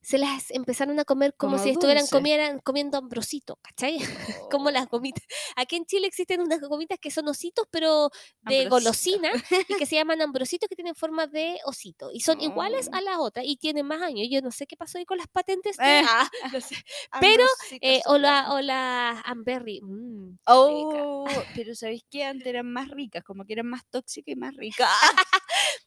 se 0.00 0.18
las 0.18 0.50
empezaron 0.50 0.98
a 1.00 1.04
comer 1.04 1.34
como, 1.36 1.52
Como 1.52 1.62
si 1.64 1.70
estuvieran 1.70 2.06
comieran, 2.06 2.60
comiendo 2.60 2.96
ambrosito, 2.98 3.58
¿cachai? 3.62 3.98
como 4.50 4.70
las 4.70 4.88
gomitas. 4.88 5.24
Aquí 5.56 5.76
en 5.76 5.84
Chile 5.86 6.06
existen 6.06 6.40
unas 6.40 6.60
gomitas 6.60 6.98
que 7.00 7.10
son 7.10 7.26
ositos, 7.28 7.66
pero 7.70 8.10
de 8.42 8.62
Ambrosito. 8.62 8.70
golosina, 8.70 9.30
y 9.68 9.74
que 9.76 9.86
se 9.86 9.96
llaman 9.96 10.22
ambrositos, 10.22 10.68
que 10.68 10.76
tienen 10.76 10.94
forma 10.94 11.26
de 11.26 11.58
osito. 11.64 12.10
Y 12.12 12.20
son 12.20 12.40
iguales 12.40 12.88
Oh. 12.92 12.96
a 12.96 13.00
las 13.00 13.16
otras, 13.18 13.44
y 13.46 13.56
tienen 13.56 13.86
más 13.86 14.00
años. 14.02 14.28
Yo 14.30 14.40
no 14.42 14.50
sé 14.50 14.66
qué 14.66 14.76
pasó 14.76 14.98
ahí 14.98 15.04
con 15.06 15.18
las 15.18 15.28
patentes. 15.28 15.76
Eh. 15.82 16.02
Ah, 16.08 16.28
no 16.52 16.60
sé. 16.60 16.76
Pero, 17.20 17.44
Eh, 17.80 18.00
o, 18.06 18.18
la, 18.18 18.38
soplados. 18.42 18.54
o 18.54 18.60
la 18.62 19.20
Amberry. 19.24 19.80
mm. 19.82 20.38
Oh, 20.46 21.24
pero 21.54 21.74
¿sabéis 21.74 22.04
qué? 22.10 22.24
Antes 22.24 22.46
eran 22.46 22.70
más 22.72 22.88
ricas, 22.90 23.24
como 23.24 23.44
que 23.44 23.54
eran 23.54 23.66
más 23.66 23.82
tóxicas 23.90 24.32
y 24.32 24.36
más 24.36 24.54
ricas. 24.56 24.88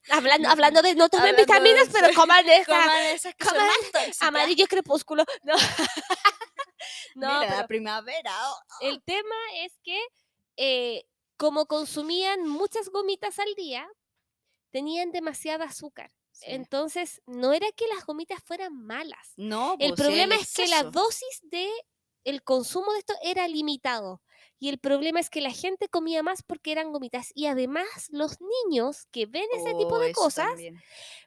Hablando, 0.09 0.49
hablando 0.49 0.81
de 0.81 0.95
no 0.95 1.09
tomen 1.09 1.29
Hablando 1.29 1.53
de 1.53 1.59
vitaminas, 1.59 1.89
pero 1.91 2.13
coman 2.13 2.47
esta. 2.47 2.81
Coman 2.81 3.19
son 3.19 3.33
coman. 3.39 4.11
Amarillo 4.21 4.65
crepúsculo. 4.67 5.23
No. 5.43 5.53
no, 7.15 7.39
Mira, 7.41 7.57
la 7.57 7.67
primavera. 7.67 8.31
oh, 8.49 8.57
el 8.81 9.01
tema 9.03 9.35
es 9.57 9.79
que 9.83 9.99
eh, 10.57 11.05
como 11.37 11.67
consumían 11.67 12.47
muchas 12.47 12.89
gomitas 12.89 13.39
al 13.39 13.53
día, 13.55 13.87
tenían 14.71 15.11
demasiada 15.11 15.65
azúcar. 15.65 16.11
sí. 16.31 16.45
Entonces, 16.47 17.21
no 17.25 17.53
era 17.53 17.67
que 17.71 17.87
las 17.87 18.05
gomitas 18.05 18.41
fueran 18.43 18.73
malas. 18.73 19.33
no, 19.37 19.75
El 19.79 19.93
pues, 19.93 20.01
problema 20.01 20.35
es 20.35 20.53
que 20.53 20.67
la 20.67 20.83
dosis 20.83 21.39
de 21.43 21.69
el 22.23 22.43
consumo 22.43 22.91
de 22.93 22.99
esto 22.99 23.13
era 23.23 23.47
limitado. 23.47 24.21
Y 24.59 24.69
el 24.69 24.77
problema 24.79 25.19
es 25.19 25.29
que 25.29 25.41
la 25.41 25.51
gente 25.51 25.87
comía 25.89 26.21
más 26.23 26.43
porque 26.43 26.71
eran 26.71 26.91
gomitas. 26.91 27.31
Y 27.33 27.45
además, 27.47 27.87
los 28.11 28.37
niños 28.41 29.07
que 29.11 29.25
ven 29.25 29.45
ese 29.55 29.73
tipo 29.75 29.95
Oh, 29.95 29.99
de 29.99 30.11
cosas, 30.11 30.47
también. 30.47 30.81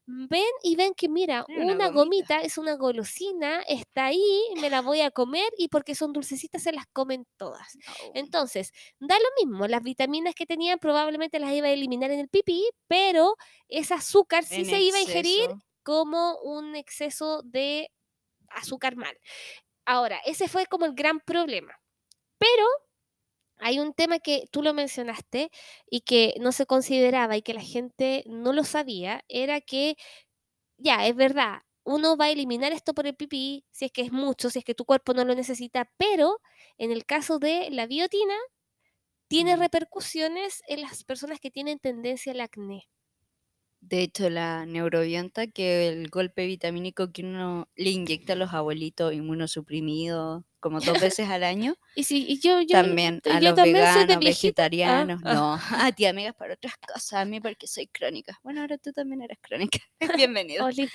ven 0.07 0.45
y 0.63 0.77
ven 0.77 0.95
que, 0.95 1.09
mira, 1.09 1.45
una 1.49 1.75
una, 1.75 1.89
gomita. 1.89 2.37
gomita. 2.37 2.41
es 2.43 2.59
una 2.59 2.75
golosina, 2.77 3.63
está 3.63 4.07
ahí, 4.07 4.43
me 4.61 4.69
la 4.71 4.83
voy 4.83 5.01
a 5.01 5.11
comer 5.11 5.51
y 5.57 5.69
porque 5.69 5.95
son 5.95 6.13
dulcecitas 6.13 6.63
se 6.63 6.73
las 6.73 6.87
comen 6.93 7.27
todas. 7.37 7.79
Oh. 8.05 8.13
Entonces, 8.15 8.73
da 9.01 9.17
lo 9.19 9.29
mismo, 9.47 9.67
las 9.67 9.83
vitaminas 9.83 10.35
que 10.35 10.47
tenían 10.47 10.79
probablemente 10.79 11.39
las 11.39 11.53
iba 11.53 11.69
a 11.69 11.71
eliminar 11.71 12.11
en 12.11 12.21
el 12.21 12.29
pipí, 12.29 12.69
pero 12.87 13.37
ese 13.69 13.95
azúcar 13.95 14.45
sí 14.45 14.61
En 14.63 14.67
se 14.67 14.81
iba 14.81 14.99
a 14.99 15.03
ingerir 15.03 15.51
como 15.83 16.37
un 16.43 16.77
exceso 16.77 17.43
de 17.45 17.91
azúcar 18.51 18.97
mal. 18.97 19.17
Ahora, 19.87 20.21
ese 20.27 20.49
fue 20.49 20.67
como 20.67 20.85
el 20.87 20.95
gran 20.95 21.21
problema. 21.21 21.75
Pero 22.39 22.67
hay 23.63 23.79
un 23.81 23.95
tema 23.95 24.19
que 24.19 24.45
tú 24.51 24.63
lo 24.63 24.75
mencionaste 24.75 25.51
y 25.91 26.03
que 26.03 26.35
no 26.41 26.53
se 26.53 26.67
consideraba 26.67 27.37
y 27.37 27.43
que 27.43 27.55
la 27.55 27.63
gente 27.63 28.25
no 28.27 28.53
lo 28.53 28.65
sabía, 28.65 29.25
era 29.29 29.61
que, 29.61 29.97
ya, 30.79 31.07
es 31.07 31.17
verdad, 31.17 31.61
uno 31.85 32.17
va 32.17 32.27
a 32.27 32.31
eliminar 32.31 32.73
esto 32.73 32.95
por 32.95 33.07
el 33.07 33.17
pipí, 33.17 33.67
si 33.73 33.87
es 33.87 33.93
que 33.93 34.03
es 34.03 34.13
mucho, 34.13 34.51
si 34.51 34.61
es 34.61 34.65
que 34.65 34.75
tu 34.75 34.85
cuerpo 34.87 35.15
no 35.15 35.25
lo 35.25 35.35
necesita, 35.35 35.91
pero 35.99 36.41
en 36.79 36.93
el 36.93 37.07
caso 37.07 37.39
de 37.39 37.71
la 37.71 37.87
biotina, 37.87 38.35
tiene 39.29 39.57
repercusiones 39.57 40.63
en 40.69 40.83
las 40.83 41.03
personas 41.05 41.41
que 41.41 41.51
tienen 41.51 41.81
tendencia 41.81 42.33
al 42.33 42.41
acné. 42.41 42.89
De 43.81 44.01
hecho, 44.03 44.31
la 44.31 44.65
neurobionta, 44.65 45.49
que 45.49 45.89
el 45.89 46.09
golpe 46.09 46.47
vitamínico 46.47 47.13
que 47.13 47.23
uno 47.25 47.69
le 47.75 47.91
inyecta 47.91 48.35
a 48.35 48.37
los 48.37 48.53
abuelitos 48.55 49.13
inmunosuprimidos 49.13 50.45
como 50.63 50.81
dos 50.81 50.95
veces 51.15 51.29
al 51.29 51.43
año, 51.43 51.75
Y 51.95 52.05
si 52.05 52.25
y 52.27 52.39
yo, 52.39 52.63
yo, 52.63 52.69
también 52.69 53.21
a 53.27 53.41
yo 53.41 53.51
los 53.51 53.57
también 53.57 53.77
veganos, 53.77 54.19
viejita. 54.19 54.65
Ah, 54.65 54.69
vegetarianos, 54.69 55.21
ah. 55.25 55.35
no, 55.35 55.53
a 55.87 55.93
ti 55.93 56.07
amigas 56.07 56.35
para 56.35 56.55
otras 56.55 56.75
cosas, 56.79 57.13
a 57.15 57.25
mí 57.27 57.41
porque 57.41 57.67
soy 57.67 57.89
crónica. 57.89 58.39
Bueno, 58.43 58.63
ahora 58.63 58.79
tú 58.79 58.93
también 58.93 59.21
eres 59.21 59.39
crónica, 59.43 59.81
bienvenido. 60.17 60.65
Oli. 60.65 60.89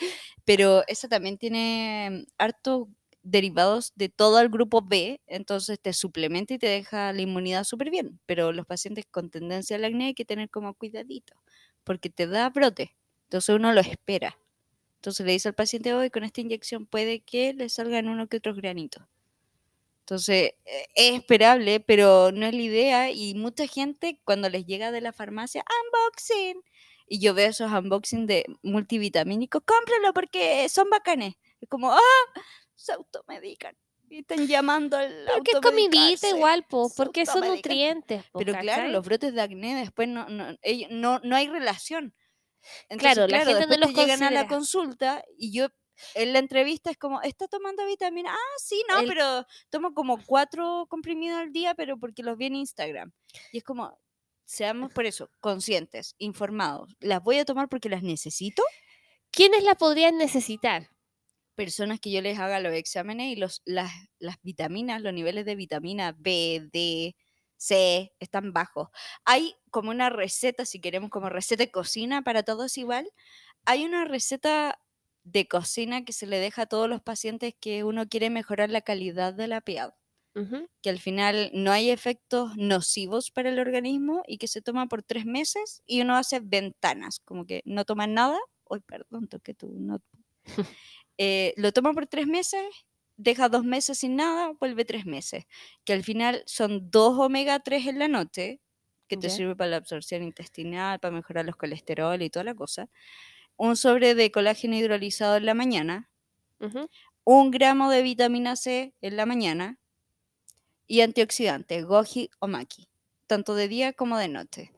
Pero 0.46 0.84
esa 0.88 1.08
también 1.08 1.38
tiene 1.38 2.26
harto 2.40 2.90
derivados 3.22 3.92
de 3.96 4.08
todo 4.08 4.40
el 4.40 4.48
grupo 4.48 4.82
B, 4.82 5.20
entonces 5.28 5.80
te 5.80 5.92
suplementa 5.92 6.54
y 6.54 6.58
te 6.58 6.68
deja 6.68 7.12
la 7.12 7.22
inmunidad 7.22 7.66
súper 7.66 7.92
bien. 7.92 8.20
Pero 8.26 8.54
los 8.54 8.66
pacientes 8.66 9.06
con 9.06 9.30
tendencia 9.30 9.76
al 9.76 9.84
acné 9.84 10.06
hay 10.08 10.14
que 10.14 10.26
tener 10.26 10.50
como 10.50 10.74
cuidadito, 10.74 11.36
porque 11.84 12.10
te 12.10 12.26
da 12.26 12.50
brote, 12.50 12.96
entonces 13.24 13.54
uno 13.54 13.74
lo 13.74 13.82
espera. 13.82 14.40
Entonces 14.96 15.26
le 15.26 15.34
dice 15.34 15.50
al 15.50 15.56
paciente, 15.56 15.94
hoy 15.94 16.10
con 16.10 16.24
esta 16.24 16.42
inyección 16.42 16.86
puede 16.86 17.20
que 17.20 17.54
le 17.54 17.70
salgan 17.70 18.08
uno 18.08 18.28
que 18.28 18.38
otros 18.38 18.56
granitos. 18.56 19.04
Entonces 20.08 20.54
eh, 20.64 20.88
es 20.96 21.16
esperable, 21.16 21.82
pero 21.82 22.32
no 22.32 22.46
es 22.46 22.54
la 22.54 22.62
idea 22.62 23.12
y 23.12 23.36
mucha 23.36 23.68
gente 23.68 24.22
cuando 24.24 24.48
les 24.48 24.66
llega 24.66 24.90
de 24.94 25.02
la 25.02 25.12
farmacia, 25.12 25.66
unboxing, 25.84 26.64
y 27.08 27.20
yo 27.20 27.34
veo 27.34 27.50
esos 27.50 27.70
unboxing 27.70 28.26
de 28.26 28.46
multivitamínicos, 28.64 29.64
cómpralo 29.66 30.14
porque 30.14 30.70
son 30.70 30.90
bacanes. 30.90 31.36
Es 31.60 31.68
como, 31.68 31.92
ah, 31.92 32.42
se 32.74 32.94
automedican. 32.94 33.76
Y 34.10 34.20
están 34.20 34.48
llamando 34.48 34.96
al 34.96 35.26
Porque 35.36 35.52
es 35.52 35.60
comidita 35.60 36.30
igual, 36.30 36.66
po, 36.70 36.90
porque 36.96 37.26
son 37.26 37.46
nutrientes. 37.46 38.24
po, 38.32 38.40
Pero 38.40 38.58
claro, 38.58 38.88
los 38.88 39.04
brotes 39.04 39.34
de 39.34 39.42
acné 39.42 39.76
después 39.76 40.08
no, 40.08 40.30
no, 40.30 40.56
no, 40.90 41.20
no 41.20 41.36
hay 41.36 41.50
relación. 41.50 42.14
Entonces, 42.88 43.28
Claro, 43.28 43.28
la 43.28 43.46
gente 43.46 43.68
no 43.68 43.86
los 43.86 43.94
te 43.94 44.02
llegan 44.02 44.24
a 44.24 44.32
la 44.32 44.48
consulta 44.48 45.22
y 45.38 45.52
yo 45.52 45.68
en 46.14 46.34
la 46.34 46.40
entrevista 46.40 46.90
es 46.92 46.98
como, 46.98 47.22
¿está 47.22 47.48
tomando 47.48 47.86
vitamina? 47.86 48.32
Ah, 48.34 48.56
sí, 48.58 48.84
no, 48.90 49.00
El- 49.00 49.08
pero 49.08 49.46
tomo 49.70 49.94
como 49.94 50.24
cuatro 50.26 50.86
comprimidos 50.90 51.40
al 51.40 51.52
día, 51.52 51.76
pero 51.76 51.98
porque 52.00 52.24
los 52.24 52.38
vi 52.38 52.48
en 52.48 52.56
Instagram. 52.56 53.12
Y 53.52 53.60
es 53.60 53.64
como, 53.64 54.00
seamos 54.46 54.94
por 54.94 55.06
eso, 55.06 55.30
conscientes, 55.40 56.16
informados. 56.18 56.96
¿Las 57.00 57.22
voy 57.24 57.40
a 57.40 57.46
tomar 57.46 57.70
porque 57.70 57.90
las 57.90 58.04
necesito? 58.04 58.64
¿Quiénes 59.32 59.64
la 59.64 59.76
podrían 59.76 60.18
necesitar? 60.18 60.90
Personas 61.56 62.00
que 62.00 62.12
yo 62.12 62.22
les 62.22 62.38
haga 62.38 62.60
los 62.60 62.74
exámenes 62.74 63.28
y 63.28 63.36
los, 63.36 63.62
las, 63.66 63.92
las 64.20 64.38
vitaminas, 64.44 65.02
los 65.02 65.14
niveles 65.14 65.44
de 65.46 65.56
vitamina 65.56 66.16
B, 66.18 66.70
D, 66.72 67.16
C 67.58 68.14
están 68.20 68.54
bajos. 68.54 68.90
Hay 69.26 69.56
como 69.72 69.90
una 69.90 70.10
receta, 70.12 70.66
si 70.66 70.80
queremos 70.80 71.10
como 71.10 71.30
receta 71.30 71.64
de 71.64 71.72
cocina 71.72 72.22
para 72.22 72.44
todos 72.44 72.78
igual, 72.78 73.10
hay 73.66 73.84
una 73.84 74.06
receta 74.06 74.80
de 75.32 75.48
cocina 75.48 76.06
que 76.06 76.14
se 76.14 76.26
le 76.28 76.40
deja 76.40 76.64
a 76.64 76.66
todos 76.68 76.90
los 76.90 77.02
pacientes 77.02 77.54
que 77.60 77.84
uno 77.84 78.08
quiere 78.08 78.30
mejorar 78.30 78.70
la 78.70 78.82
calidad 78.82 79.34
de 79.34 79.48
la 79.48 79.62
piel, 79.62 79.92
que 80.82 80.90
al 80.90 81.00
final 81.00 81.50
no 81.54 81.72
hay 81.72 81.90
efectos 81.90 82.56
nocivos 82.58 83.32
para 83.32 83.50
el 83.50 83.60
organismo 83.60 84.24
y 84.28 84.38
que 84.38 84.48
se 84.48 84.62
toma 84.62 84.88
por 84.88 85.04
tres 85.04 85.26
meses 85.26 85.82
y 85.86 86.02
uno 86.02 86.16
hace 86.16 86.40
ventanas, 86.40 87.20
como 87.26 87.46
que 87.46 87.62
no 87.66 87.86
toma 87.86 88.08
nada, 88.08 88.40
hoy 88.64 88.80
perdón, 88.82 89.28
toqué 89.28 89.54
tu 89.54 89.68
no. 89.80 90.00
Eh, 91.20 91.56
lo 91.58 91.72
toma 91.72 91.94
por 91.94 92.06
tres 92.06 92.28
meses, 92.28 92.62
deja 93.18 93.50
dos 93.50 93.64
meses 93.66 93.98
sin 93.98 94.16
nada, 94.16 94.54
vuelve 94.60 94.86
tres 94.86 95.08
meses, 95.08 95.46
que 95.84 95.94
al 95.94 96.04
final 96.04 96.44
son 96.46 96.92
dos 96.92 97.18
omega 97.18 97.60
3 97.60 97.88
en 97.88 97.98
la 97.98 98.08
noche, 98.08 98.62
que 99.08 99.18
te 99.18 99.32
sirve 99.32 99.56
para 99.56 99.72
la 99.72 99.78
absorción 99.78 100.22
intestinal, 100.22 101.00
para 101.00 101.16
mejorar 101.16 101.44
los 101.46 101.56
colesterol 101.56 102.22
y 102.22 102.30
toda 102.30 102.44
la 102.44 102.54
cosa, 102.54 102.88
un 103.58 103.76
sobre 103.76 104.16
de 104.16 104.32
colágeno 104.32 104.76
hidrolizado 104.76 105.36
en 105.36 105.46
la 105.46 105.54
mañana, 105.54 106.10
un 107.24 107.52
gramo 107.52 107.92
de 107.92 108.02
vitamina 108.02 108.56
C 108.56 108.94
en 109.02 109.18
la 109.18 109.26
mañana 109.26 109.80
y 110.88 111.02
antioxidantes, 111.02 111.86
goji 111.86 112.30
o 112.40 112.48
maki, 112.48 112.88
tanto 113.28 113.56
de 113.56 113.68
día 113.68 113.94
como 113.94 114.18
de 114.18 114.30
noche. 114.30 114.72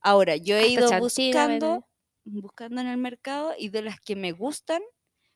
Ahora, 0.00 0.36
yo 0.36 0.56
he 0.56 0.76
Hasta 0.76 0.98
ido 0.98 0.98
buscando 0.98 1.86
buscando 2.24 2.80
en 2.80 2.88
el 2.88 2.96
mercado 2.96 3.52
y 3.58 3.68
de 3.68 3.82
las 3.82 4.00
que 4.00 4.16
me 4.16 4.32
gustan, 4.32 4.82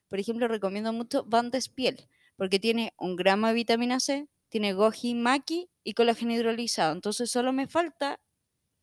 por 0.09 0.19
ejemplo, 0.19 0.49
recomiendo 0.49 0.93
mucho 0.93 1.25
Bandes 1.25 1.69
Piel, 1.69 2.09
porque 2.37 2.59
tiene 2.59 2.95
un 2.99 3.17
gramo 3.17 3.47
de 3.49 3.55
vitamina 3.55 4.01
C, 4.01 4.29
tiene 4.49 4.73
goji, 4.73 5.15
maqui 5.15 5.71
y 5.85 5.95
colágeno 5.95 6.33
hidrolizado. 6.33 6.93
Entonces 6.93 7.31
solo 7.31 7.53
me 7.53 7.67
falta 7.67 8.21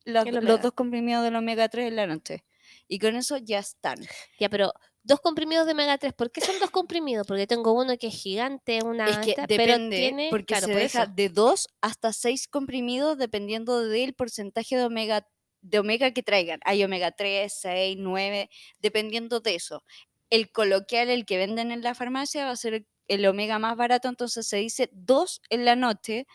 los 0.04 0.60
dos 0.62 0.72
comprimidos 0.72 1.24
del 1.24 1.36
omega 1.36 1.68
3 1.68 1.88
en 1.88 1.96
la 1.96 2.06
noche. 2.06 2.44
Y 2.88 2.98
con 2.98 3.16
eso 3.16 3.36
ya 3.38 3.58
están. 3.58 3.98
Ya, 4.38 4.48
pero 4.48 4.72
dos 5.02 5.20
comprimidos 5.20 5.66
de 5.66 5.72
omega 5.72 5.98
3. 5.98 6.12
¿Por 6.14 6.30
qué 6.30 6.40
son 6.40 6.58
dos 6.58 6.70
comprimidos? 6.70 7.26
Porque 7.26 7.46
tengo 7.46 7.72
uno 7.72 7.96
que 7.96 8.08
es 8.08 8.14
gigante, 8.14 8.80
una 8.84 9.08
Es 9.08 9.18
que 9.18 9.34
depende, 9.46 9.56
pero 9.56 9.88
tiene, 9.88 10.28
porque 10.30 10.46
claro, 10.46 10.66
se 10.66 10.72
por 10.72 10.80
deja 10.82 11.02
eso. 11.04 11.12
de 11.14 11.28
2 11.28 11.68
hasta 11.80 12.12
6 12.12 12.48
comprimidos 12.48 13.16
dependiendo 13.18 13.80
del 13.86 14.14
porcentaje 14.14 14.76
de 14.76 14.84
omega, 14.84 15.28
de 15.60 15.78
omega 15.78 16.10
que 16.12 16.22
traigan. 16.22 16.60
Hay 16.64 16.82
omega 16.84 17.12
3, 17.12 17.52
6, 17.52 17.96
9, 18.00 18.50
dependiendo 18.80 19.40
de 19.40 19.54
eso. 19.54 19.84
El 20.28 20.50
coloquial, 20.50 21.08
el 21.08 21.24
que 21.24 21.38
venden 21.38 21.70
en 21.70 21.82
la 21.82 21.94
farmacia, 21.94 22.44
va 22.44 22.50
a 22.50 22.56
ser 22.56 22.74
el, 22.74 22.86
el 23.08 23.26
omega 23.26 23.60
más 23.60 23.76
barato, 23.76 24.08
entonces 24.08 24.46
se 24.48 24.56
dice 24.56 24.90
2 24.92 25.40
en 25.50 25.64
la 25.64 25.76
noche. 25.76 26.26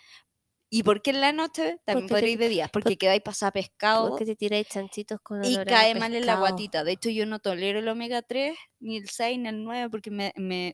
¿Y 0.73 0.83
por 0.83 1.01
qué 1.01 1.09
en 1.11 1.19
la 1.19 1.33
noche? 1.33 1.81
También 1.83 2.07
Porque 2.07 2.13
podréis 2.13 2.39
de 2.39 2.47
día, 2.47 2.69
porque 2.71 2.97
quedáis 2.97 3.21
pasar 3.21 3.51
pescado 3.51 4.09
Porque 4.11 4.25
te 4.25 4.37
tiráis 4.37 4.67
chanchitos 4.69 5.19
con 5.21 5.43
y 5.43 5.55
olor 5.55 5.67
a 5.67 5.71
cae 5.71 5.95
mal 5.95 6.15
en 6.15 6.25
la 6.25 6.35
guatita. 6.37 6.85
De 6.85 6.93
hecho, 6.93 7.09
yo 7.09 7.25
no 7.25 7.39
tolero 7.39 7.79
el 7.79 7.87
omega 7.89 8.21
3, 8.21 8.57
ni 8.79 8.95
el 8.95 9.09
6, 9.09 9.37
ni 9.37 9.49
el 9.49 9.65
9, 9.65 9.89
porque 9.89 10.11
me, 10.11 10.31
me, 10.37 10.73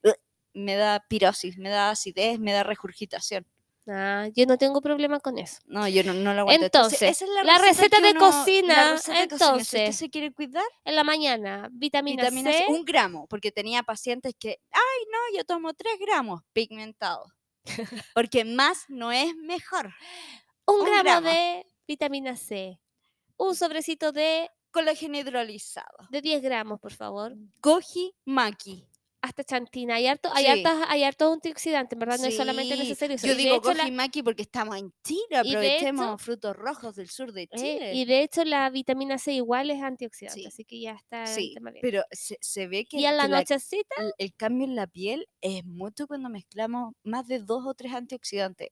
me 0.53 0.75
da 0.75 1.03
pirosis, 1.09 1.57
me 1.57 1.69
da 1.69 1.89
acidez, 1.89 2.39
me 2.39 2.53
da 2.53 2.61
regurgitación. 2.61 3.47
Ah, 3.87 4.27
yo 4.35 4.45
no 4.45 4.57
tengo 4.59 4.81
problema 4.81 5.19
con 5.19 5.39
eso. 5.39 5.57
No, 5.65 5.87
yo 5.87 6.03
no, 6.03 6.13
no 6.13 6.33
lo 6.35 6.41
aguanto. 6.41 6.65
Entonces, 6.65 7.01
esa 7.01 7.25
es 7.25 7.31
la 7.43 7.57
receta 7.57 7.99
de 7.99 8.11
uno- 8.11 8.19
cocina, 8.19 8.91
receta 8.91 9.19
de 9.21 9.27
cocina, 9.29 9.47
Si 9.63 9.75
entonces, 9.77 9.95
se 9.95 10.09
quiere 10.11 10.31
cuidar, 10.31 10.65
En 10.83 10.95
la 10.95 11.03
mañana, 11.03 11.69
vitamina, 11.71 12.23
vitamina 12.23 12.51
C. 12.51 12.57
C, 12.59 12.65
un 12.67 12.85
gramo, 12.85 13.25
porque 13.27 13.51
tenía 13.51 13.81
pacientes 13.81 14.35
que, 14.37 14.59
ay, 14.71 15.05
no, 15.11 15.37
yo 15.37 15.43
tomo 15.43 15.73
tres 15.73 15.93
gramos 15.99 16.41
pigmentado. 16.53 17.25
Porque 18.13 18.45
más 18.45 18.85
no 18.89 19.11
es 19.11 19.35
mejor. 19.35 19.93
un 20.65 20.81
un 20.81 20.85
gramo, 20.85 21.03
gramo. 21.03 21.27
de 21.27 21.65
vitamina 21.87 22.35
C. 22.35 22.79
Un 23.37 23.55
sobrecito 23.55 24.11
de, 24.11 24.49
Colágeno 24.71 25.17
hidrolizado. 25.17 26.07
de 26.09 26.21
10 26.21 26.41
gramos, 26.41 26.79
por 26.79 26.93
favor. 26.93 27.33
Goji 27.61 28.13
Maki. 28.25 28.85
Hasta 29.27 29.43
chantina. 29.43 29.95
Hay 29.95 30.07
harto, 30.07 30.29
hay 30.33 30.45
Sí. 30.45 30.49
hartas, 30.51 30.85
hay 30.89 31.03
hartos 31.03 31.33
antioxidantes, 31.33 31.99
¿verdad? 31.99 32.17
No 32.19 32.27
es 32.27 32.37
solamente 32.37 32.77
necesario 32.77 33.15
eso. 33.17 33.27
Yo 33.27 33.33
Y 33.33 33.35
digo 33.35 33.57
hecho, 33.57 33.73
la- 33.73 34.23
porque 34.23 34.41
estamos 34.43 34.77
en 34.77 34.93
Chile, 35.03 35.35
aprovechemos 35.37 36.05
hecho- 36.05 36.17
frutos 36.17 36.55
rojos 36.55 36.95
del 36.95 37.09
sur 37.09 37.33
de 37.33 37.41
eh, 37.43 37.49
Chile. 37.53 37.93
y 37.93 38.05
de 38.05 38.21
hecho 38.23 38.45
la 38.45 38.69
vitamina 38.69 39.17
C 39.17 39.33
igual 39.33 39.69
es 39.69 39.81
antioxidante, 39.83 40.39
Sí. 40.39 40.45
así 40.47 40.63
que 40.63 40.79
ya 40.79 40.93
está 40.93 41.25
el 41.25 41.53
tema 41.53 41.71
bien. 41.71 41.81
pero 41.81 42.03
se, 42.11 42.37
se 42.39 42.67
ve 42.67 42.85
que, 42.85 42.97
y 42.99 43.05
a 43.05 43.11
la 43.11 43.27
nochecita, 43.27 43.95
el, 43.99 44.13
el 44.17 44.33
cambio 44.33 44.65
en 44.65 44.75
la 44.75 44.87
piel 44.87 45.27
es 45.41 45.65
mucho 45.65 46.07
cuando 46.07 46.29
mezclamos 46.29 46.93
más 47.03 47.27
de 47.27 47.39
dos 47.39 47.65
o 47.65 47.73
tres 47.73 47.91
antioxidantes. 47.93 48.69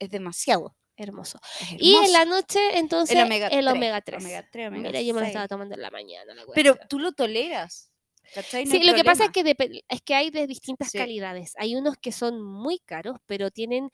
Es 0.00 0.10
demasiado. 0.10 0.74
hermoso. 0.94 1.38
Y 1.78 1.94
en 1.94 2.12
la 2.12 2.24
noche, 2.26 2.60
entonces, 2.78 3.16
el 3.16 3.22
omega 3.24 3.48
3. 3.48 3.66
omega 3.66 4.00
3. 4.02 4.22
Omega 4.22 4.48
3, 4.52 4.68
omega 4.68 4.88
Mira, 4.88 5.00
yo 5.00 5.14
me 5.14 5.20
lo 5.20 5.26
6. 5.26 5.28
estaba 5.30 5.48
tomando 5.48 5.74
en 5.74 5.80
la 5.80 5.90
mañana. 5.90 6.34
la 6.34 6.42
Pero 6.54 6.76
tú 6.88 6.98
lo 6.98 7.12
toleras. 7.12 7.91
¿Cachai? 8.34 8.64
No 8.64 8.70
Sí, 8.70 8.82
lo 8.84 8.94
que 8.94 9.04
pasa 9.04 9.24
es 9.26 9.30
que, 9.30 9.82
es 9.88 10.02
que 10.02 10.14
hay 10.14 10.30
de 10.30 10.46
distintas 10.46 10.90
Sí. 10.90 10.98
calidades. 10.98 11.54
Hay 11.58 11.74
unos 11.76 11.96
que 11.96 12.12
son 12.12 12.42
muy 12.42 12.78
caros, 12.80 13.18
pero 13.26 13.50
tienen 13.50 13.90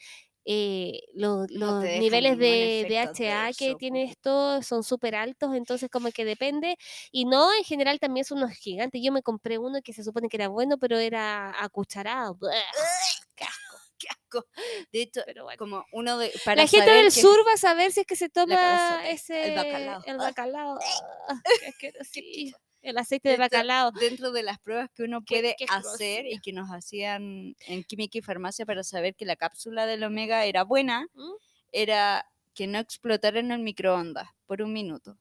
eh, 0.51 1.01
los 1.13 1.47
niveles 1.51 2.39
de 2.39 2.87
DHA 2.89 3.51
que 3.53 3.75
tiene 3.75 4.05
esto 4.05 4.63
son 4.63 4.83
súper 4.83 5.15
altos, 5.15 5.55
entonces 5.55 5.91
como 5.91 6.11
que 6.11 6.25
depende. 6.25 6.77
Y 7.13 7.27
no, 7.27 7.53
en 7.53 7.65
general 7.65 7.99
también 8.01 8.25
son 8.25 8.39
unos 8.39 8.53
gigantes. 8.53 9.03
Yo 9.05 9.13
me 9.13 9.21
compré 9.23 9.59
uno 9.59 9.81
que 9.83 9.93
se 9.93 10.03
supone 10.03 10.29
que 10.31 10.39
era 10.39 10.49
bueno, 10.49 10.79
pero 10.79 10.97
era 10.97 11.53
acucharado. 11.63 12.35
¡Buah! 12.37 12.51
Qué 13.37 13.45
asco, 13.45 13.77
Qué 13.99 14.07
asco. 14.09 14.47
De 14.91 15.03
hecho, 15.03 15.21
pero 15.27 15.45
bueno. 15.45 15.59
como 15.59 15.85
uno 15.93 16.17
de. 16.17 16.33
Para 16.47 16.63
La 16.63 16.67
gente 16.69 16.91
del 16.93 17.13
sur 17.13 17.39
va 17.47 17.53
a 17.53 17.57
saber 17.59 17.93
si 17.93 18.01
es 18.01 18.07
que 18.07 18.17
se 18.17 18.31
toma 18.31 18.55
cabeza, 18.57 19.11
ese 19.11 19.49
el 19.49 19.55
bacalao. 19.55 20.03
el 20.07 20.15
Ah. 20.15 20.19
bacalao. 20.33 20.79
Ah, 21.29 21.43
qué 21.61 21.67
asquerosito. 21.67 22.59
El 22.89 22.97
aceite 22.97 23.29
de 23.29 23.35
de 23.35 23.39
bacalao. 23.41 23.91
Dentro 23.93 24.33
de 24.33 24.43
las 24.43 24.59
pruebas 24.59 24.91
que 24.95 25.03
uno 25.03 25.23
puede 25.23 25.55
qué 25.59 25.67
hacer 25.69 26.27
y 26.27 26.41
que 26.41 26.53
nos 26.53 26.71
hacían 26.71 27.55
en 27.67 27.85
química 27.85 28.19
y 28.19 28.23
farmacia 28.23 28.65
para 28.65 28.83
saber 28.83 29.15
que 29.15 29.27
la 29.27 29.37
cápsula 29.37 29.85
del 29.87 30.05
omega 30.05 30.47
era 30.47 30.65
buena, 30.65 31.07
¿Mm? 31.15 31.33
era 31.73 32.27
que 32.55 32.67
no 32.67 32.79
explotara 32.79 33.41
en 33.41 33.53
el 33.53 33.61
microondas 33.61 34.29
por 34.47 34.63
un 34.63 34.73
minuto. 34.73 35.19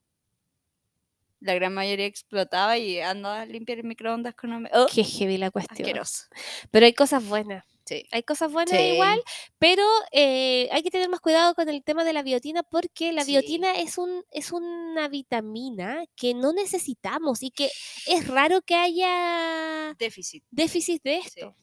La 1.39 1.53
gran 1.53 1.73
mayoría 1.73 2.05
explotaba 2.05 2.77
y 2.77 2.99
andaba 2.99 3.41
a 3.41 3.45
limpiar 3.45 3.79
el 3.79 3.83
microondas 3.83 4.33
con 4.33 4.53
omega. 4.53 4.81
¡Oh! 4.81 4.87
Qué 4.91 5.03
heavy 5.03 5.37
la 5.37 5.51
cuestión. 5.51 5.85
asqueroso. 5.85 6.25
Pero 6.71 6.85
hay 6.85 6.93
cosas 6.93 7.23
buenas. 7.27 7.65
Sí. 7.87 8.05
Hay 8.11 8.23
cosas 8.23 8.51
buenas 8.51 8.77
Sí. 8.77 8.83
igual, 8.93 9.21
pero 9.57 9.83
eh, 10.11 10.67
hay 10.71 10.83
que 10.83 10.91
tener 10.91 11.09
más 11.09 11.21
cuidado 11.21 11.55
con 11.55 11.69
el 11.69 11.83
tema 11.83 12.03
de 12.03 12.13
la 12.13 12.21
biotina 12.23 12.63
porque 12.63 13.13
la 13.13 13.23
Sí. 13.23 13.31
biotina 13.31 13.75
es, 13.79 13.97
un, 13.97 14.23
es 14.31 14.51
una 14.51 15.07
vitamina 15.07 16.03
que 16.15 16.33
no 16.33 16.51
necesitamos 16.53 17.41
y 17.43 17.51
que 17.51 17.69
es 18.07 18.27
raro 18.27 18.61
que 18.61 18.75
haya 18.75 19.95
Déficit. 19.97 20.43
déficit 20.51 21.01
de 21.03 21.17
esto. 21.17 21.55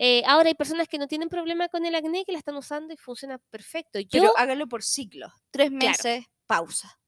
Eh, 0.00 0.22
ahora 0.26 0.48
hay 0.48 0.54
personas 0.54 0.86
que 0.86 0.98
no 0.98 1.08
tienen 1.08 1.28
problema 1.28 1.68
con 1.68 1.84
el 1.84 1.94
acné 1.96 2.24
que 2.24 2.30
la 2.30 2.38
están 2.38 2.56
usando 2.56 2.94
y 2.94 2.96
funciona 2.96 3.38
perfecto. 3.50 3.98
Yo, 3.98 4.06
Pero 4.12 4.32
hágalo 4.38 4.68
por 4.68 4.84
ciclo. 4.84 5.26
Tres 5.50 5.70
Claro. 5.70 5.86
meses, 5.88 6.24
pausa. 6.46 7.00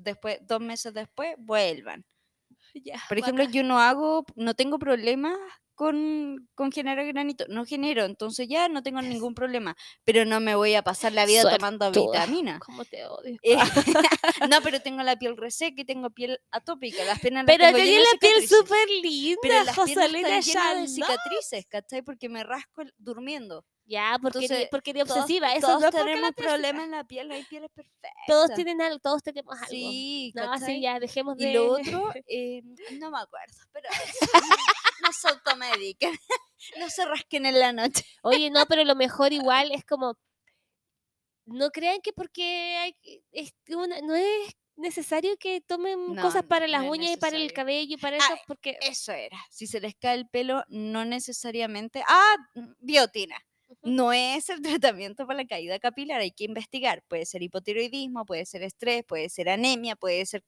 Después, 0.00 0.38
dos 0.46 0.60
meses 0.60 0.94
después, 0.94 1.34
vuelvan. 1.38 2.06
Ya, 2.74 3.02
Por 3.08 3.18
ejemplo, 3.18 3.44
bacán. 3.44 3.52
yo 3.52 3.62
no 3.62 3.78
hago, 3.80 4.24
no 4.36 4.54
tengo 4.54 4.78
problemas 4.78 5.36
con, 5.78 6.48
con 6.56 6.72
generar 6.72 7.06
granito. 7.06 7.44
No 7.48 7.64
genero, 7.64 8.04
entonces 8.04 8.48
ya 8.48 8.68
no 8.68 8.82
tengo 8.82 9.00
ningún 9.00 9.32
problema. 9.32 9.76
Pero 10.02 10.24
no 10.24 10.40
me 10.40 10.56
voy 10.56 10.74
a 10.74 10.82
pasar 10.82 11.12
la 11.12 11.24
vida 11.24 11.48
tomando 11.48 11.92
vitamina. 11.92 12.58
¿Cómo 12.58 12.84
te 12.84 13.06
odio? 13.06 13.36
Eh, 13.44 13.56
no, 14.50 14.60
pero 14.60 14.82
tengo 14.82 15.04
la 15.04 15.14
piel 15.14 15.36
reseca 15.36 15.80
y 15.80 15.84
tengo 15.84 16.10
piel 16.10 16.40
atópica. 16.50 17.04
Las 17.04 17.20
piernas 17.20 17.46
las 17.46 17.56
Pero 17.56 17.66
tengo 17.66 17.78
tenía 17.78 17.92
llenas 17.92 18.10
de 18.10 18.16
la 18.16 18.18
piel 18.18 18.48
súper 18.48 18.88
linda, 18.90 19.38
Pero 19.40 19.54
las 19.62 19.78
están 19.78 20.10
llenas 20.10 20.46
de 20.80 20.88
cicatrices, 20.88 21.66
¿cachai? 21.68 22.02
Porque 22.02 22.28
me 22.28 22.42
rasco 22.42 22.82
durmiendo. 22.96 23.64
Ya, 23.86 24.18
porque, 24.20 24.40
Entonces, 24.40 24.68
porque 24.70 24.90
eres 24.90 25.04
Todos- 25.04 25.20
obsesiva. 25.20 25.54
Eso 25.54 25.66
todos 25.66 25.80
no 25.80 25.88
es 25.88 25.94
tenemos 25.94 26.32
problemas 26.32 26.84
en 26.84 26.90
la 26.90 27.04
piel, 27.04 27.28
no 27.28 27.34
hay 27.34 27.44
pieles 27.44 27.70
perfectas. 27.72 28.12
Todos 28.26 28.50
tienen 28.54 28.82
algo, 28.82 28.98
todos 28.98 29.22
tenemos 29.22 29.54
algo. 29.54 29.70
Sí, 29.70 30.32
no, 30.34 30.42
¿cachai? 30.42 30.74
sí, 30.74 30.80
ya, 30.82 30.98
dejemos 31.00 31.38
de... 31.38 31.50
Y 31.50 31.54
lo 31.54 31.72
otro, 32.02 32.10
eh, 32.26 32.62
no 32.98 33.10
me 33.10 33.18
acuerdo, 33.18 33.56
pero 33.72 33.88
no 35.02 35.12
se 35.12 35.28
automediquen, 35.28 36.12
no 36.78 36.90
se 36.90 37.04
rasquen 37.04 37.46
en 37.46 37.58
la 37.58 37.72
noche. 37.72 38.04
Oye, 38.22 38.50
no, 38.50 38.66
pero 38.66 38.84
lo 38.84 38.94
mejor 38.94 39.32
igual 39.32 39.70
es 39.72 39.84
como... 39.84 40.16
No 41.46 41.70
crean 41.70 42.00
que 42.02 42.12
porque 42.12 42.76
hay... 42.78 42.92
que- 43.02 43.22
es 43.32 43.54
una- 43.68 44.00
no 44.02 44.14
es 44.14 44.54
necesario 44.76 45.36
que 45.38 45.60
tomen 45.60 46.14
No, 46.14 46.22
cosas 46.22 46.44
para 46.44 46.68
las 46.68 46.82
uñas 46.84 47.12
y 47.12 47.16
para 47.16 47.36
el 47.36 47.52
cabello 47.52 47.94
y 47.94 47.96
para 47.96 48.16
Ah, 48.16 48.20
eso, 48.34 48.42
porque... 48.46 48.76
Eso 48.82 49.12
era, 49.12 49.38
si 49.50 49.66
se 49.66 49.80
les 49.80 49.94
cae 49.96 50.14
el 50.16 50.28
pelo, 50.28 50.62
no 50.68 51.04
necesariamente, 51.04 52.02
ah, 52.06 52.36
biotina. 52.78 53.36
No 53.82 54.12
es 54.12 54.48
el 54.50 54.60
tratamiento 54.80 55.26
para 55.26 55.38
la 55.42 55.46
caída 55.46 55.78
capilar, 55.78 56.20
hay 56.20 56.30
que 56.32 56.44
investigar. 56.44 57.02
Puede 57.08 57.26
ser 57.26 57.42
hipotiroidismo, 57.42 58.24
puede 58.26 58.46
ser 58.46 58.62
estrés, 58.62 59.04
puede 59.04 59.28
ser 59.30 59.48
anemia, 59.48 59.96
puede 59.96 60.24
ser 60.26 60.44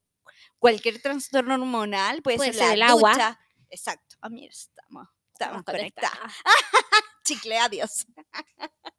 cualquier 0.59 1.01
trastorno 1.03 1.55
hormonal, 1.55 2.23
puede, 2.23 2.37
Puede 2.37 2.53
ser, 2.53 2.69
ser 2.69 2.79
la 2.79 2.87
el 2.87 2.91
agua. 2.91 3.41
Exacto. 3.71 4.17
Ah, 4.21 4.29
mira, 4.29 4.51
estamos, 4.53 5.09
estamos 5.33 5.63
conectados. 5.65 6.33
Chicle, 7.25 7.59
adiós. 7.59 8.07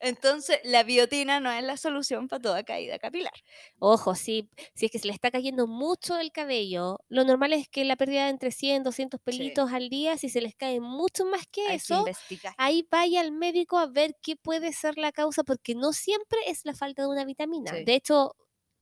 Entonces, 0.00 0.58
la 0.64 0.82
biotina 0.82 1.40
no 1.40 1.50
es 1.50 1.62
la 1.64 1.78
solución 1.78 2.28
para 2.28 2.42
toda 2.42 2.62
caída 2.64 2.98
capilar. 2.98 3.32
Ojo, 3.78 4.14
si, 4.14 4.50
si 4.74 4.86
es 4.86 4.92
que 4.92 4.98
se 4.98 5.06
le 5.06 5.14
está 5.14 5.30
cayendo 5.30 5.66
mucho 5.66 6.18
el 6.18 6.32
cabello, 6.32 6.98
lo 7.08 7.24
normal 7.24 7.54
es 7.54 7.66
que 7.66 7.84
la 7.86 7.96
pérdida 7.96 8.24
de 8.24 8.30
entre 8.30 8.50
100, 8.50 8.82
200 8.82 9.18
pelitos 9.20 9.72
al 9.72 9.88
día, 9.88 10.18
si 10.18 10.28
se 10.28 10.42
les 10.42 10.54
cae 10.54 10.80
mucho 10.80 11.24
más 11.24 11.46
que 11.46 11.62
Hay 11.62 11.68
que 11.68 11.74
eso, 11.76 11.98
investigar. 12.00 12.54
ahí 12.58 12.86
vaya 12.90 13.22
al 13.22 13.32
médico 13.32 13.78
a 13.78 13.86
ver 13.86 14.16
qué 14.20 14.36
puede 14.36 14.72
ser 14.74 14.98
la 14.98 15.12
causa, 15.12 15.44
porque 15.44 15.74
no 15.74 15.94
siempre 15.94 16.38
es 16.46 16.66
la 16.66 16.74
falta 16.74 17.02
de 17.02 17.08
una 17.08 17.24
vitamina. 17.24 17.72
Sí. 17.72 17.84
De 17.84 17.94
hecho, 17.94 18.36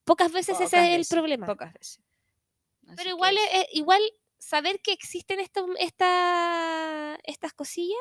pocas 0.05 0.33
veces 0.33 0.55
Pocas 0.57 0.73
ese 0.73 0.95
es 0.95 0.99
el 0.99 1.07
problema. 1.17 1.47
Pocas 1.47 1.73
veces. 1.75 2.01
Así 2.89 2.97
Pero 2.97 3.05
que 3.05 3.11
igual, 3.11 3.37
es- 3.39 3.51
es- 3.53 3.67
igual 3.75 4.03
saber 4.39 4.81
que 4.81 4.93
existen 4.93 5.41
estos, 5.41 5.67
esta, 5.79 7.19
estas 7.25 7.53
cosillas 7.53 7.99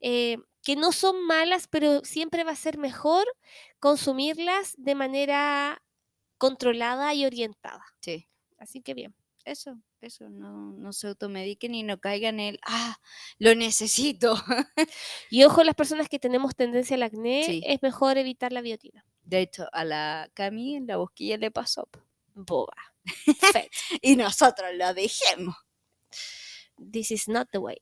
eh, 0.00 0.38
que 0.62 0.76
no 0.76 0.92
son 0.92 1.24
malas, 1.26 1.66
pero 1.68 2.04
siempre 2.04 2.44
va 2.44 2.52
a 2.52 2.56
ser 2.56 2.78
mejor 2.78 3.24
consumirlas 3.80 4.74
de 4.76 4.94
manera 4.94 5.82
controlada 6.38 7.14
y 7.14 7.24
orientada. 7.26 7.84
Sí. 8.00 8.28
Así 8.58 8.82
que 8.82 8.94
bien. 8.94 9.14
Eso, 9.44 9.78
eso, 10.02 10.28
no, 10.28 10.72
no 10.72 10.92
se 10.92 11.08
automediquen 11.08 11.74
y 11.74 11.82
no 11.82 11.98
caigan 11.98 12.38
en 12.38 12.54
el, 12.56 12.60
ah, 12.66 12.98
lo 13.38 13.54
necesito. 13.54 14.34
Y 15.30 15.44
ojo, 15.44 15.64
las 15.64 15.74
personas 15.74 16.08
que 16.10 16.18
tenemos 16.18 16.54
tendencia 16.54 16.96
al 16.96 17.02
acné, 17.04 17.44
Sí. 17.44 17.62
es 17.66 17.80
mejor 17.82 18.18
evitar 18.18 18.52
la 18.52 18.60
biotina. 18.60 19.06
De 19.22 19.40
hecho, 19.40 19.66
a 19.72 19.84
la 19.84 20.30
Cami 20.34 20.76
en 20.76 20.86
la 20.86 20.98
bosquilla 20.98 21.38
le 21.38 21.50
pasó. 21.50 21.88
Boba. 22.34 22.74
Y 24.02 24.16
nosotros 24.16 24.68
lo 24.74 24.92
dejemos. 24.92 25.56
This 26.78 27.10
is 27.10 27.28
not 27.28 27.48
the 27.50 27.58
way. 27.58 27.76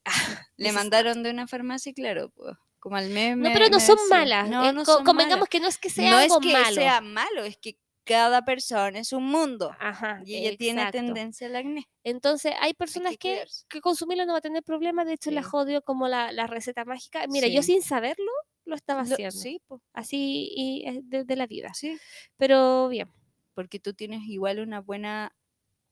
Le 0.56 0.72
mandaron 0.72 1.22
de 1.22 1.30
una 1.30 1.46
farmacia, 1.46 1.90
y 1.90 1.94
claro, 1.94 2.30
pues, 2.30 2.54
como 2.78 2.96
al 2.96 3.08
meme. 3.10 3.48
No, 3.48 3.54
pero 3.54 3.68
no 3.68 3.80
son 3.80 3.98
malas. 4.08 4.48
No, 4.48 4.68
eh, 4.68 4.72
no 4.72 4.84
co- 4.84 4.94
son 4.96 5.04
convengamos 5.04 5.40
malas. 5.40 5.48
que 5.50 5.60
no 5.60 5.68
es 5.68 5.78
que 5.78 5.90
sea 5.90 6.10
no 6.10 6.16
algo 6.18 6.40
es 6.40 6.46
que 6.46 6.52
malo. 6.52 6.74
sea 6.74 7.00
malo, 7.00 7.44
es 7.44 7.56
que 7.58 7.78
cada 8.04 8.44
persona 8.44 8.98
es 9.00 9.12
un 9.12 9.24
mundo. 9.24 9.72
Ajá, 9.80 10.22
Y 10.24 10.36
ella 10.36 10.56
tiene 10.56 10.90
tendencia 10.92 11.48
al 11.48 11.56
acné. 11.56 11.88
Entonces, 12.04 12.52
hay 12.60 12.72
personas 12.74 13.12
que 13.12 13.18
que, 13.18 13.44
que 13.68 13.80
consumirlo 13.80 14.24
no 14.26 14.32
va 14.34 14.38
a 14.38 14.42
tener 14.42 14.62
problema. 14.62 15.04
De 15.04 15.14
hecho, 15.14 15.32
la 15.32 15.42
Sí. 15.42 15.48
jodió 15.50 15.82
como 15.82 16.06
la, 16.06 16.30
la 16.30 16.46
receta 16.46 16.84
mágica. 16.84 17.26
Mira, 17.28 17.48
yo 17.48 17.62
sin 17.64 17.82
saberlo 17.82 18.30
lo 18.64 18.76
estaba 18.76 19.02
Lo- 19.02 19.12
haciendo. 19.14 19.32
sí, 19.36 19.60
Así 19.92 20.48
y 20.54 20.84
es 20.86 21.08
de, 21.10 21.24
de 21.24 21.36
la 21.36 21.46
vida. 21.48 21.74
sí. 21.74 21.98
Pero 22.36 22.88
bien. 22.88 23.10
Porque 23.54 23.80
tú 23.80 23.92
tienes 23.94 24.20
igual 24.28 24.60
una 24.60 24.80
buena 24.80 25.34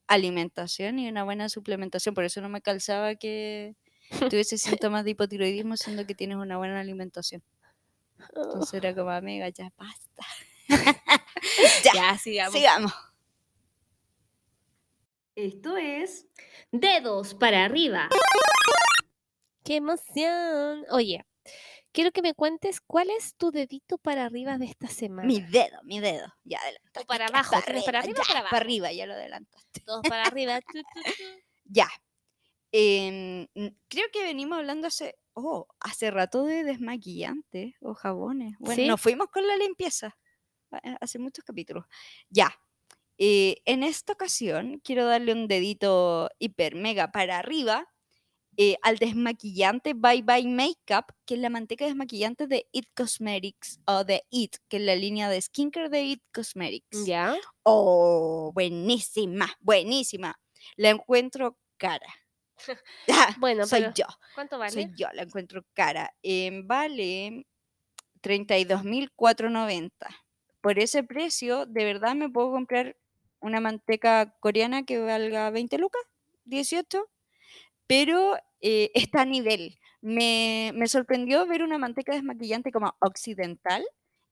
alimentación 0.06 0.98
y 0.98 1.08
una 1.08 1.24
buena 1.24 1.48
suplementación. 1.48 2.14
Por 2.14 2.24
eso 2.24 2.40
no 2.40 2.48
me 2.48 2.62
calzaba 2.62 3.14
que 3.16 3.76
tuviese 4.30 4.58
síntomas 4.58 5.04
de 5.04 5.12
hipotiroidismo, 5.12 5.76
siendo 5.76 6.06
que 6.06 6.14
tienes 6.14 6.36
una 6.38 6.56
buena 6.58 6.80
alimentación. 6.80 7.42
Entonces 8.36 8.74
era 8.74 8.94
como, 8.94 9.10
amiga, 9.10 9.48
ya 9.50 9.72
basta. 9.76 10.24
ya, 11.84 11.92
Ya, 11.92 12.18
sigamos. 12.18 12.54
sigamos. 12.54 12.92
Esto 15.36 15.76
es 15.76 16.26
Dedos 16.72 17.34
para 17.34 17.64
arriba. 17.64 18.08
¡Qué 19.64 19.76
emoción! 19.76 20.84
Oye, 20.90 21.24
quiero 21.94 22.11
que 22.11 22.20
me 22.20 22.35
cuentes 22.35 22.80
cuál 22.83 23.09
es 23.09 23.37
tu 23.37 23.50
dedito 23.50 23.96
para 23.96 24.26
arriba 24.26 24.59
de 24.59 24.66
esta 24.66 24.88
semana. 24.88 25.26
Mi 25.26 25.40
dedo, 25.40 25.80
mi 25.85 26.00
dedo. 26.00 26.26
Ya 26.42 26.59
adelantaste. 26.59 27.00
O 27.00 27.07
para 27.07 27.26
abajo, 27.26 27.57
¿tienes 27.64 27.85
para 27.85 28.00
arriba 28.00 28.20
o 28.20 28.22
ya, 28.22 28.28
para 28.28 28.40
abajo? 28.40 28.50
Para 28.50 28.64
arriba, 28.64 28.92
ya 28.92 29.07
lo 29.07 29.14
adelantaste. 29.14 29.80
Todos 29.80 30.02
para 30.07 30.24
arriba. 30.24 30.61
Ya. 31.66 31.88
Em, 32.72 33.46
creo 33.88 34.07
que 34.12 34.22
venimos 34.22 34.59
hablando 34.59 34.88
hace, 34.88 35.16
oh, 35.33 35.66
hace 35.80 36.11
rato 36.11 36.44
de 36.44 36.62
desmaquillantes 36.62 37.74
o 37.80 37.94
jabones. 37.94 38.54
Bueno, 38.59 38.83
¿Sí? 38.83 38.87
nos 38.87 39.00
fuimos 39.00 39.28
con 39.28 39.46
la 39.46 39.57
limpieza 39.57 40.14
hace 41.00 41.18
muchos 41.18 41.42
capítulos. 41.42 41.87
Ya. 42.28 42.54
eh, 43.16 43.62
en 43.64 43.83
esta 43.83 44.12
ocasión 44.12 44.80
quiero 44.85 45.07
darle 45.07 45.33
un 45.33 45.48
dedito 45.48 46.28
hiper 46.38 46.74
mega 46.74 47.12
para 47.12 47.38
arriba 47.38 47.88
eh, 48.56 48.76
al 48.82 48.98
desmaquillante 48.98 49.94
Bye 49.94 50.22
Bye 50.22 50.46
Makeup, 50.48 51.06
que 51.26 51.34
es 51.34 51.40
la 51.40 51.50
manteca 51.50 51.84
desmaquillante 51.86 52.46
de 52.46 52.66
It 52.72 52.86
Cosmetics 52.94 53.80
o 53.86 54.04
de 54.04 54.22
It, 54.30 54.56
que 54.68 54.76
es 54.78 54.82
la 54.82 54.96
línea 54.96 55.28
de 55.28 55.40
skincare 55.40 55.88
de 55.88 56.02
It 56.04 56.22
Cosmetics. 56.32 57.04
Ya. 57.06 57.36
Oh, 57.62 58.50
buenísima, 58.54 59.52
buenísima. 59.60 60.38
La 60.76 60.90
encuentro 60.90 61.58
cara. 61.76 62.06
Ah, 63.12 63.34
Bueno, 63.38 63.66
soy 63.66 63.80
pero 63.80 63.94
yo, 63.94 64.06
¿cuánto 64.34 64.58
vale? 64.58 64.72
soy 64.72 64.90
yo, 64.96 65.08
la 65.12 65.22
encuentro 65.22 65.64
cara. 65.74 66.14
Em, 66.22 66.66
vale 66.66 67.44
32.490. 68.22 69.90
Por 70.60 70.78
ese 70.78 71.02
precio, 71.04 71.66
de 71.66 71.84
verdad 71.84 72.14
me 72.14 72.30
puedo 72.30 72.50
comprar 72.52 72.96
una 73.40 73.60
manteca 73.60 74.34
coreana 74.40 74.84
que 74.84 74.98
valga 74.98 75.50
20 75.50 75.76
lucas, 75.78 76.02
18, 76.44 77.04
pero 77.86 78.36
eh, 78.60 78.90
está 78.94 79.22
a 79.22 79.24
nivel. 79.26 79.78
Me, 80.00 80.72
sorprendió 80.86 81.46
ver 81.46 81.62
una 81.62 81.78
manteca 81.78 82.12
desmaquillante 82.12 82.72
como 82.72 82.94
occidental 83.00 83.84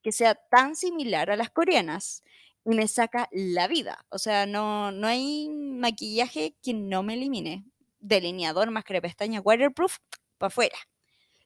que 0.03 0.13
sea 0.13 0.35
tan 0.35 0.77
similar 0.77 1.31
a 1.31 1.37
las 1.37 1.51
coreanas 1.51 2.25
y 2.65 2.71
me 2.71 2.89
saca 2.89 3.29
la 3.33 3.69
vida. 3.69 4.05
O 4.11 4.19
sea, 4.19 4.47
no, 4.47 4.93
no 4.93 5.07
hay 5.07 5.49
maquillaje 5.49 6.57
que 6.63 6.75
no 6.75 7.03
me 7.03 7.15
elimine. 7.15 7.65
Delineador, 8.01 8.71
máscara 8.71 8.99
de 8.99 9.03
pestaña, 9.03 9.41
waterproof, 9.41 9.99
para 10.39 10.49
afuera. 10.49 10.77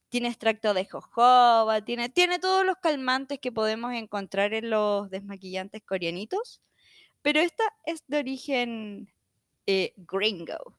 Tiene 0.08 0.28
extracto 0.28 0.74
de 0.74 0.86
jojoba, 0.86 1.82
tiene, 1.84 2.08
tiene 2.08 2.38
todos 2.38 2.64
los 2.64 2.76
calmantes 2.76 3.38
que 3.40 3.52
podemos 3.52 3.92
encontrar 3.92 4.54
en 4.54 4.70
los 4.70 5.10
desmaquillantes 5.10 5.82
coreanitos, 5.82 6.62
pero 7.22 7.40
esta 7.40 7.64
es 7.84 8.04
de 8.06 8.18
origen 8.18 9.12
eh, 9.66 9.92
gringo. 9.96 10.76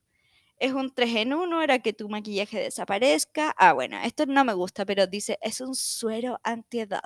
Es 0.59 0.73
un 0.73 0.91
3 0.93 1.15
en 1.15 1.33
1, 1.33 1.61
era 1.61 1.79
que 1.79 1.93
tu 1.93 2.09
maquillaje 2.09 2.59
desaparezca. 2.59 3.53
Ah, 3.57 3.73
bueno, 3.73 3.97
esto 4.03 4.25
no 4.25 4.43
me 4.43 4.53
gusta, 4.53 4.85
pero 4.85 5.05
dice, 5.05 5.37
es 5.41 5.61
un 5.61 5.75
suero 5.75 6.39
antiedad. 6.43 7.01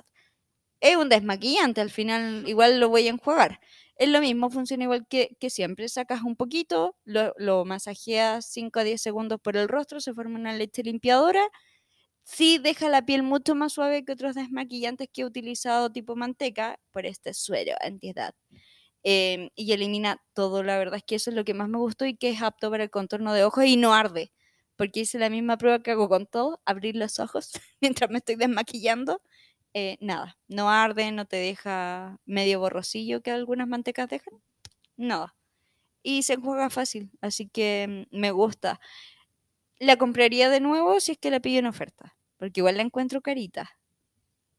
Es 0.80 0.96
un 0.96 1.08
desmaquillante, 1.10 1.80
al 1.80 1.90
final 1.90 2.48
igual 2.48 2.80
lo 2.80 2.88
voy 2.90 3.06
a 3.08 3.10
enjuagar. 3.10 3.60
Es 3.96 4.08
lo 4.10 4.20
mismo, 4.20 4.50
funciona 4.50 4.84
igual 4.84 5.06
que, 5.08 5.36
que 5.40 5.50
siempre. 5.50 5.88
Sacas 5.88 6.22
un 6.22 6.36
poquito, 6.36 6.96
lo, 7.04 7.34
lo 7.38 7.64
masajeas 7.64 8.46
5 8.46 8.80
a 8.80 8.84
10 8.84 9.02
segundos 9.02 9.40
por 9.40 9.56
el 9.56 9.68
rostro, 9.68 10.00
se 10.00 10.14
forma 10.14 10.38
una 10.38 10.54
leche 10.54 10.82
limpiadora. 10.84 11.42
Sí 12.24 12.58
deja 12.58 12.88
la 12.90 13.04
piel 13.06 13.22
mucho 13.24 13.54
más 13.56 13.72
suave 13.74 14.04
que 14.04 14.12
otros 14.12 14.34
desmaquillantes 14.36 15.08
que 15.12 15.22
he 15.22 15.24
utilizado 15.26 15.90
tipo 15.92 16.16
manteca 16.16 16.78
por 16.92 17.06
este 17.06 17.34
suero 17.34 17.74
antiedad. 17.80 18.34
Em, 19.04 19.50
y 19.56 19.72
elimina 19.72 20.22
todo, 20.32 20.62
la 20.62 20.78
verdad 20.78 20.96
es 20.96 21.02
que 21.04 21.16
eso 21.16 21.30
es 21.30 21.36
lo 21.36 21.44
que 21.44 21.54
más 21.54 21.68
me 21.68 21.78
gustó 21.78 22.06
y 22.06 22.16
que 22.16 22.30
es 22.30 22.40
apto 22.42 22.70
para 22.70 22.84
el 22.84 22.90
contorno 22.90 23.32
de 23.32 23.44
ojos 23.44 23.64
y 23.64 23.76
no 23.76 23.94
arde. 23.94 24.32
Porque 24.76 25.00
hice 25.00 25.18
la 25.18 25.30
misma 25.30 25.58
prueba 25.58 25.82
que 25.82 25.90
hago 25.92 26.08
con 26.08 26.26
todo, 26.26 26.60
abrir 26.64 26.96
los 26.96 27.18
ojos 27.18 27.52
mientras 27.80 28.10
me 28.10 28.18
estoy 28.18 28.36
desmaquillando. 28.36 29.22
eh, 29.74 29.98
nada, 30.00 30.38
no 30.48 30.70
arde, 30.70 31.12
no 31.12 31.26
te 31.26 31.36
deja 31.36 32.18
medio 32.26 32.60
borrosillo 32.60 33.22
que 33.22 33.30
algunas 33.32 33.68
mantecas 33.68 34.08
dejan. 34.08 34.34
Nada. 34.96 35.36
Y 36.02 36.22
se 36.24 36.34
enjuaga 36.34 36.70
fácil, 36.70 37.10
así 37.22 37.48
que 37.48 38.06
mm, 38.12 38.18
me 38.18 38.32
gusta. 38.32 38.80
La 39.78 39.96
compraría 39.98 40.48
de 40.48 40.60
nuevo 40.60 40.98
si 41.00 41.12
es 41.12 41.18
que 41.18 41.30
la 41.30 41.40
pillo 41.40 41.58
en 41.58 41.66
oferta, 41.66 42.16
porque 42.38 42.60
igual 42.60 42.76
la 42.78 42.82
encuentro 42.82 43.20
carita. 43.22 43.70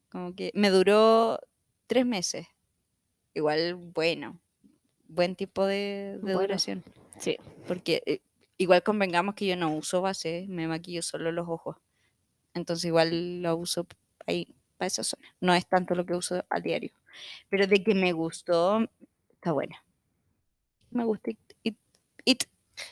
Como 0.10 0.36
que 0.36 0.52
me 0.54 0.70
duró 0.70 1.40
tres 1.88 2.06
meses. 2.06 2.48
Igual, 3.34 3.76
bueno, 3.76 4.40
buen 5.08 5.36
tipo 5.36 5.66
de, 5.66 6.20
de 6.22 6.36
Bueno, 6.36 6.42
duración. 6.42 6.84
sí. 7.20 7.38
Porque 7.68 8.04
eh, 8.06 8.22
igual 8.58 8.84
convengamos 8.84 9.36
que 9.36 9.46
yo 9.48 9.56
no 9.56 9.76
uso 9.76 10.02
base, 10.02 10.46
me 10.50 10.68
maquillo 10.68 11.02
solo 11.02 11.32
los 11.32 11.48
ojos. 11.48 11.78
Entonces 12.54 12.86
igual 12.86 13.42
lo 13.42 13.56
uso 13.58 13.88
ahí, 14.28 14.54
para 14.78 14.88
esa 14.88 15.04
zona. 15.04 15.28
No 15.42 15.54
es 15.54 15.66
tanto 15.68 15.96
lo 15.96 16.06
que 16.06 16.14
uso 16.14 16.44
a 16.50 16.60
diario. 16.60 16.92
Pero 17.50 17.68
de 17.68 17.84
que 17.84 17.96
me 17.96 18.12
gustó, 18.12 18.88
está 19.32 19.52
buena. 19.52 19.84
Me 20.92 21.04
gusta 21.06 21.32
It. 21.32 21.40
It, 21.64 21.76
It, 22.26 22.44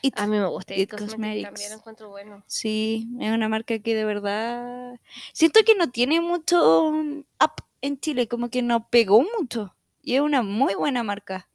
It. 0.02 0.14
A 0.18 0.26
mí 0.26 0.36
me 0.38 0.46
gusta. 0.46 0.74
It 0.74 0.90
Cosmetics 0.90 1.10
también 1.10 1.42
Cosmetics. 1.44 1.70
lo 1.70 1.76
encuentro 1.76 2.08
bueno. 2.10 2.42
Sí, 2.46 3.08
es 3.20 3.30
una 3.32 3.48
marca 3.48 3.78
que 3.78 3.94
de 3.94 4.04
verdad... 4.04 4.98
Siento 5.32 5.60
que 5.64 5.74
no 5.76 5.90
tiene 5.90 6.20
mucho 6.20 6.90
mm, 6.92 7.18
up 7.42 7.52
en 7.80 7.98
Chile, 8.00 8.26
como 8.28 8.48
que 8.50 8.62
no 8.62 8.88
pegó 8.90 9.24
mucho. 9.38 9.74
Y 10.02 10.16
es 10.16 10.20
una 10.20 10.42
muy 10.42 10.74
buena 10.74 11.02
marca. 11.02 11.48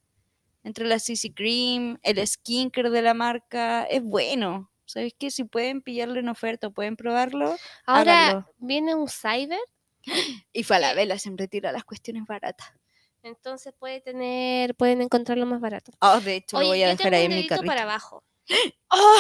Entre 0.64 0.86
la 0.86 1.00
CC 1.00 1.34
Cream, 1.34 2.00
el 2.02 2.26
skincare 2.26 2.90
de 2.90 3.02
la 3.02 3.14
marca, 3.14 3.84
es 3.84 4.02
bueno. 4.04 4.72
¿Sabes 4.86 5.14
qué? 5.20 5.32
Si 5.32 5.44
pueden 5.44 5.82
pillarlo 5.82 6.20
en 6.20 6.30
oferta, 6.30 6.70
pueden 6.70 6.96
probarlo. 6.96 7.56
Ahora 7.86 8.28
Háganlo. 8.30 8.54
viene 8.58 8.96
un 8.96 9.08
cyber, 9.10 9.60
Y 10.54 10.64
Falabella 10.64 11.20
siempre 11.20 11.48
tira 11.50 11.72
las 11.74 11.84
cuestiones 11.84 12.24
baratas. 12.26 12.72
entonces 13.24 13.74
puede 13.78 14.00
tener, 14.00 14.76
pueden 14.76 15.02
encontrarlo 15.02 15.46
más 15.46 15.60
barato. 15.60 15.92
Oh, 16.00 16.20
de 16.22 16.36
hecho, 16.38 16.60
lo 16.60 16.68
voy 16.68 16.84
a 16.84 16.92
yo 16.94 16.98
dejar 16.98 17.12
tengo 17.12 17.18
ahí 17.18 17.26
un 17.26 17.32
en 17.32 17.36
mi 17.36 17.36
dedito 17.44 17.56
carrito. 17.56 17.68
para 17.68 17.84
abajo. 17.84 18.24
¡Oh! 18.90 19.20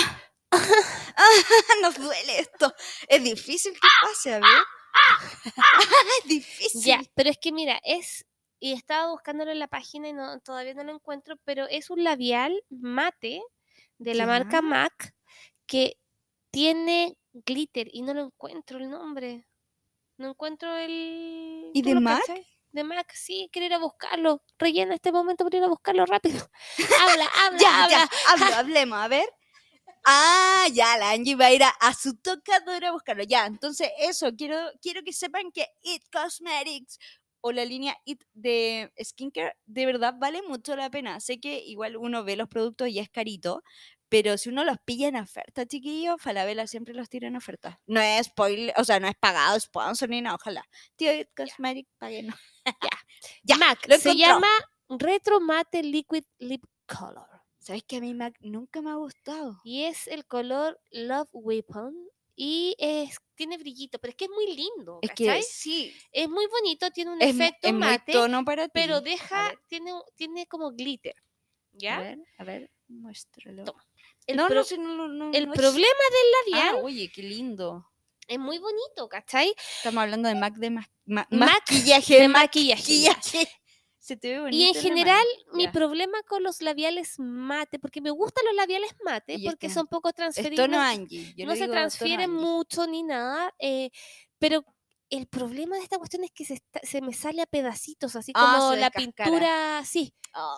Nos 1.81 1.95
duele 1.97 2.39
esto. 2.39 2.73
Es 3.07 3.21
difícil 3.23 3.73
que 3.73 3.87
pase, 4.01 4.33
a 4.35 4.39
ver. 4.39 4.49
es 6.23 6.29
difícil. 6.29 6.81
Ya, 6.83 7.01
pero 7.15 7.29
es 7.29 7.37
que 7.37 7.51
mira, 7.51 7.79
es 7.83 8.25
y 8.59 8.73
estaba 8.73 9.11
buscándolo 9.11 9.51
en 9.51 9.59
la 9.59 9.67
página 9.67 10.09
y 10.09 10.13
no, 10.13 10.39
todavía 10.39 10.73
no 10.73 10.83
lo 10.83 10.93
encuentro, 10.93 11.37
pero 11.45 11.67
es 11.69 11.89
un 11.89 12.03
labial 12.03 12.63
mate 12.69 13.41
de 13.97 14.15
la 14.15 14.25
marca. 14.25 14.61
MAC 14.61 15.13
que 15.65 15.97
tiene 16.51 17.17
glitter 17.33 17.87
y 17.91 18.01
no 18.01 18.13
lo 18.13 18.25
encuentro 18.25 18.77
el 18.79 18.89
nombre. 18.89 19.47
No 20.17 20.29
encuentro 20.29 20.75
el. 20.75 21.71
¿Y 21.73 21.81
¿tú 21.83 21.89
de 21.89 21.99
MAC? 21.99 22.19
cachai? 22.21 22.47
De 22.71 22.83
MAC, 22.83 23.11
sí, 23.13 23.49
quiero 23.51 23.65
ir 23.67 23.73
a 23.73 23.79
buscarlo. 23.79 24.43
Rellena 24.57 24.95
este 24.95 25.11
momento 25.11 25.43
para 25.43 25.57
ir 25.57 25.63
a 25.63 25.67
buscarlo 25.67 26.05
rápido. 26.05 26.49
habla, 27.01 27.25
habla, 27.45 27.59
Ya, 27.59 27.83
habla. 27.83 27.97
ya, 27.97 28.09
hablo, 28.29 28.45
hablemos, 28.55 28.99
a 28.99 29.07
ver. 29.07 29.29
Ah, 30.09 30.67
ya, 30.71 30.97
la 30.97 31.11
Angie 31.11 31.35
va 31.35 31.47
a 31.47 31.51
ir 31.51 31.63
a, 31.63 31.69
a 31.69 31.93
su 31.93 32.15
tocadora 32.15 32.89
a 32.89 32.91
buscarlo. 32.93 33.23
Ya, 33.23 33.45
entonces 33.45 33.89
eso, 33.99 34.31
quiero, 34.37 34.57
quiero 34.81 35.03
que 35.03 35.11
sepan 35.11 35.51
que 35.51 35.67
It 35.83 36.03
Cosmetics 36.11 36.97
o 37.41 37.51
la 37.51 37.65
línea 37.65 37.97
It 38.05 38.23
de 38.33 38.91
skincare 39.03 39.55
de 39.65 39.85
verdad 39.85 40.15
vale 40.17 40.41
mucho 40.41 40.75
la 40.75 40.89
pena. 40.89 41.19
Sé 41.19 41.39
que 41.39 41.59
igual 41.59 41.97
uno 41.97 42.23
ve 42.23 42.35
los 42.35 42.47
productos 42.47 42.89
y 42.89 42.99
es 42.99 43.09
carito, 43.09 43.63
pero 44.09 44.37
si 44.37 44.49
uno 44.49 44.63
los 44.63 44.77
pilla 44.85 45.09
en 45.09 45.17
oferta, 45.17 45.65
chiquillos, 45.65 46.21
Falabella 46.21 46.67
siempre 46.67 46.93
los 46.93 47.09
tira 47.09 47.27
en 47.27 47.35
oferta. 47.35 47.79
No 47.87 47.99
es 47.99 48.27
spoiler, 48.27 48.73
o 48.77 48.83
sea, 48.83 48.99
no 48.99 49.07
es 49.07 49.15
pagado, 49.15 49.59
sponsor 49.59 50.09
ni 50.09 50.21
nada, 50.21 50.35
ojalá. 50.35 50.63
Tío 50.95 51.13
It 51.13 51.29
Cosmetics, 51.35 51.91
paguen. 51.97 52.33
ya, 53.43 53.57
MAC 53.57 53.87
lo 53.87 53.97
se 53.97 54.15
llama 54.15 54.47
Retro 54.89 55.39
Mate 55.39 55.83
Liquid 55.83 56.23
Lip 56.39 56.63
Color. 56.85 57.27
¿Sabes 57.59 57.83
que 57.83 57.97
a 57.97 57.99
mí 57.99 58.13
MAC 58.13 58.37
nunca 58.39 58.81
me 58.81 58.91
ha 58.91 58.95
gustado? 58.95 59.59
Y 59.65 59.83
es 59.83 60.07
el 60.07 60.25
color 60.25 60.79
Love 60.91 61.29
Weapon. 61.33 61.93
Y 62.39 62.75
es, 62.77 63.17
tiene 63.33 63.57
brillito, 63.57 63.97
pero 63.97 64.11
es 64.11 64.15
que 64.15 64.25
es 64.25 64.31
muy 64.31 64.55
lindo. 64.55 64.99
Es 65.01 65.09
que 65.09 65.25
¿cachai? 65.25 65.41
sí, 65.41 65.91
Es 66.11 66.29
muy 66.29 66.45
bonito, 66.45 66.91
tiene 66.91 67.11
un 67.11 67.21
es, 67.21 67.31
efecto 67.35 67.67
es 67.67 67.73
mate, 67.73 68.11
tono 68.11 68.45
para 68.45 68.65
ti. 68.67 68.73
pero 68.75 68.97
A 68.97 69.01
deja, 69.01 69.59
tiene, 69.67 69.91
tiene 70.15 70.45
como 70.45 70.71
glitter. 70.71 71.15
A 71.17 71.23
¿Ya? 71.73 71.99
ver, 71.99 72.19
a 72.37 72.43
ver, 72.43 72.71
muéstralo. 72.87 73.63
Toma. 73.65 73.83
El, 74.27 74.37
no, 74.37 74.45
pro- 74.47 74.55
no, 74.57 74.63
si 74.63 74.77
no, 74.77 74.93
no, 74.95 75.07
no, 75.07 75.31
el 75.33 75.49
problema 75.49 75.81
del 75.81 76.53
Ah, 76.53 76.67
labial 76.69 76.85
oye, 76.85 77.11
qué 77.11 77.23
lindo. 77.23 77.89
es 78.27 78.37
muy 78.37 78.59
bonito, 78.59 79.09
¿cachai? 79.09 79.55
Estamos 79.57 80.03
hablando 80.03 80.29
de 80.29 80.35
MAC 80.35 80.53
de 80.57 80.69
ma- 80.69 80.89
ma- 81.05 81.27
Mac 81.31 81.51
maquillaje. 81.71 82.19
de 82.21 82.27
maquillaje. 82.27 82.81
maquillaje. 82.83 83.49
Se 84.07 84.15
te 84.15 84.29
ve 84.31 84.39
bonito. 84.39 84.57
Y 84.57 84.67
en 84.69 84.73
general, 84.75 85.25
mi 85.53 85.67
problema 85.67 86.23
con 86.23 86.41
los 86.41 86.61
labiales 86.61 87.15
mate, 87.19 87.77
porque 87.77 87.99
me 87.99 88.09
gustan 88.09 88.45
los 88.45 88.55
labiales 88.55 88.95
mate, 89.03 89.33
Y 89.33 89.43
porque 89.43 89.67
este 89.67 89.79
son 89.79 89.87
poco 89.87 90.09
Es 90.09 90.15
transferibles. 90.15 90.65
tono 90.67 90.79
Angie. 90.81 91.33
yo 91.35 91.45
no 91.45 91.55
se 91.57 91.67
transfieren 91.67 92.31
mucho 92.31 92.87
ni 92.87 93.03
nada, 93.03 93.53
eh, 93.59 93.89
pero 94.39 94.63
el 95.09 95.27
problema 95.27 95.75
de 95.75 95.83
esta 95.83 95.97
cuestión 95.97 96.23
es 96.23 96.31
que 96.31 96.45
se, 96.45 96.53
está- 96.53 96.79
se 96.83 97.01
me 97.01 97.13
sale 97.13 97.41
a 97.41 97.45
pedacitos, 97.47 98.15
así 98.15 98.31
Ah, 98.33 98.59
como 98.59 98.75
la 98.75 98.89
pintura, 98.91 99.83
sí. 99.85 100.13
Ah, 100.33 100.55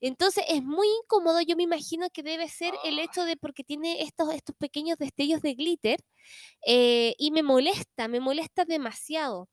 Entonces 0.00 0.44
es 0.48 0.62
muy 0.64 0.88
incómodo, 1.04 1.40
yo 1.42 1.54
me 1.56 1.62
imagino 1.62 2.08
que 2.10 2.24
debe 2.24 2.48
ser 2.48 2.74
el 2.84 2.98
hecho 2.98 3.24
de 3.24 3.36
porque 3.36 3.62
tiene 3.62 4.02
estos, 4.02 4.34
estos 4.34 4.56
pequeños 4.56 4.98
destellos 4.98 5.40
de 5.42 5.54
glitter 5.54 6.00
eh, 6.66 7.14
y 7.18 7.30
me 7.32 7.42
molesta, 7.44 8.08
me 8.08 8.20
molesta 8.20 8.64
demasiado. 8.64 9.48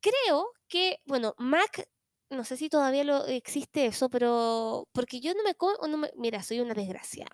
Creo 0.00 0.52
que, 0.68 1.00
bueno, 1.06 1.34
MAC, 1.38 1.88
no 2.30 2.44
sé 2.44 2.56
si 2.56 2.68
todavía 2.68 3.04
lo, 3.04 3.24
existe 3.26 3.86
eso, 3.86 4.08
pero 4.08 4.88
porque 4.92 5.20
yo 5.20 5.32
no 5.34 5.42
me, 5.44 5.54
no 5.88 5.96
me- 5.98 6.12
mira, 6.16 6.42
soy 6.42 6.60
una 6.60 6.74
desgraciada. 6.74 7.30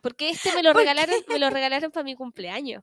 porque 0.00 0.30
este 0.30 0.52
me 0.52 0.62
lo 0.62 0.72
¿Por 0.72 0.80
regalaron, 0.80 1.16
me 1.28 1.38
lo 1.38 1.50
regalaron 1.50 1.90
para 1.90 2.04
mi 2.04 2.14
cumpleaños, 2.14 2.82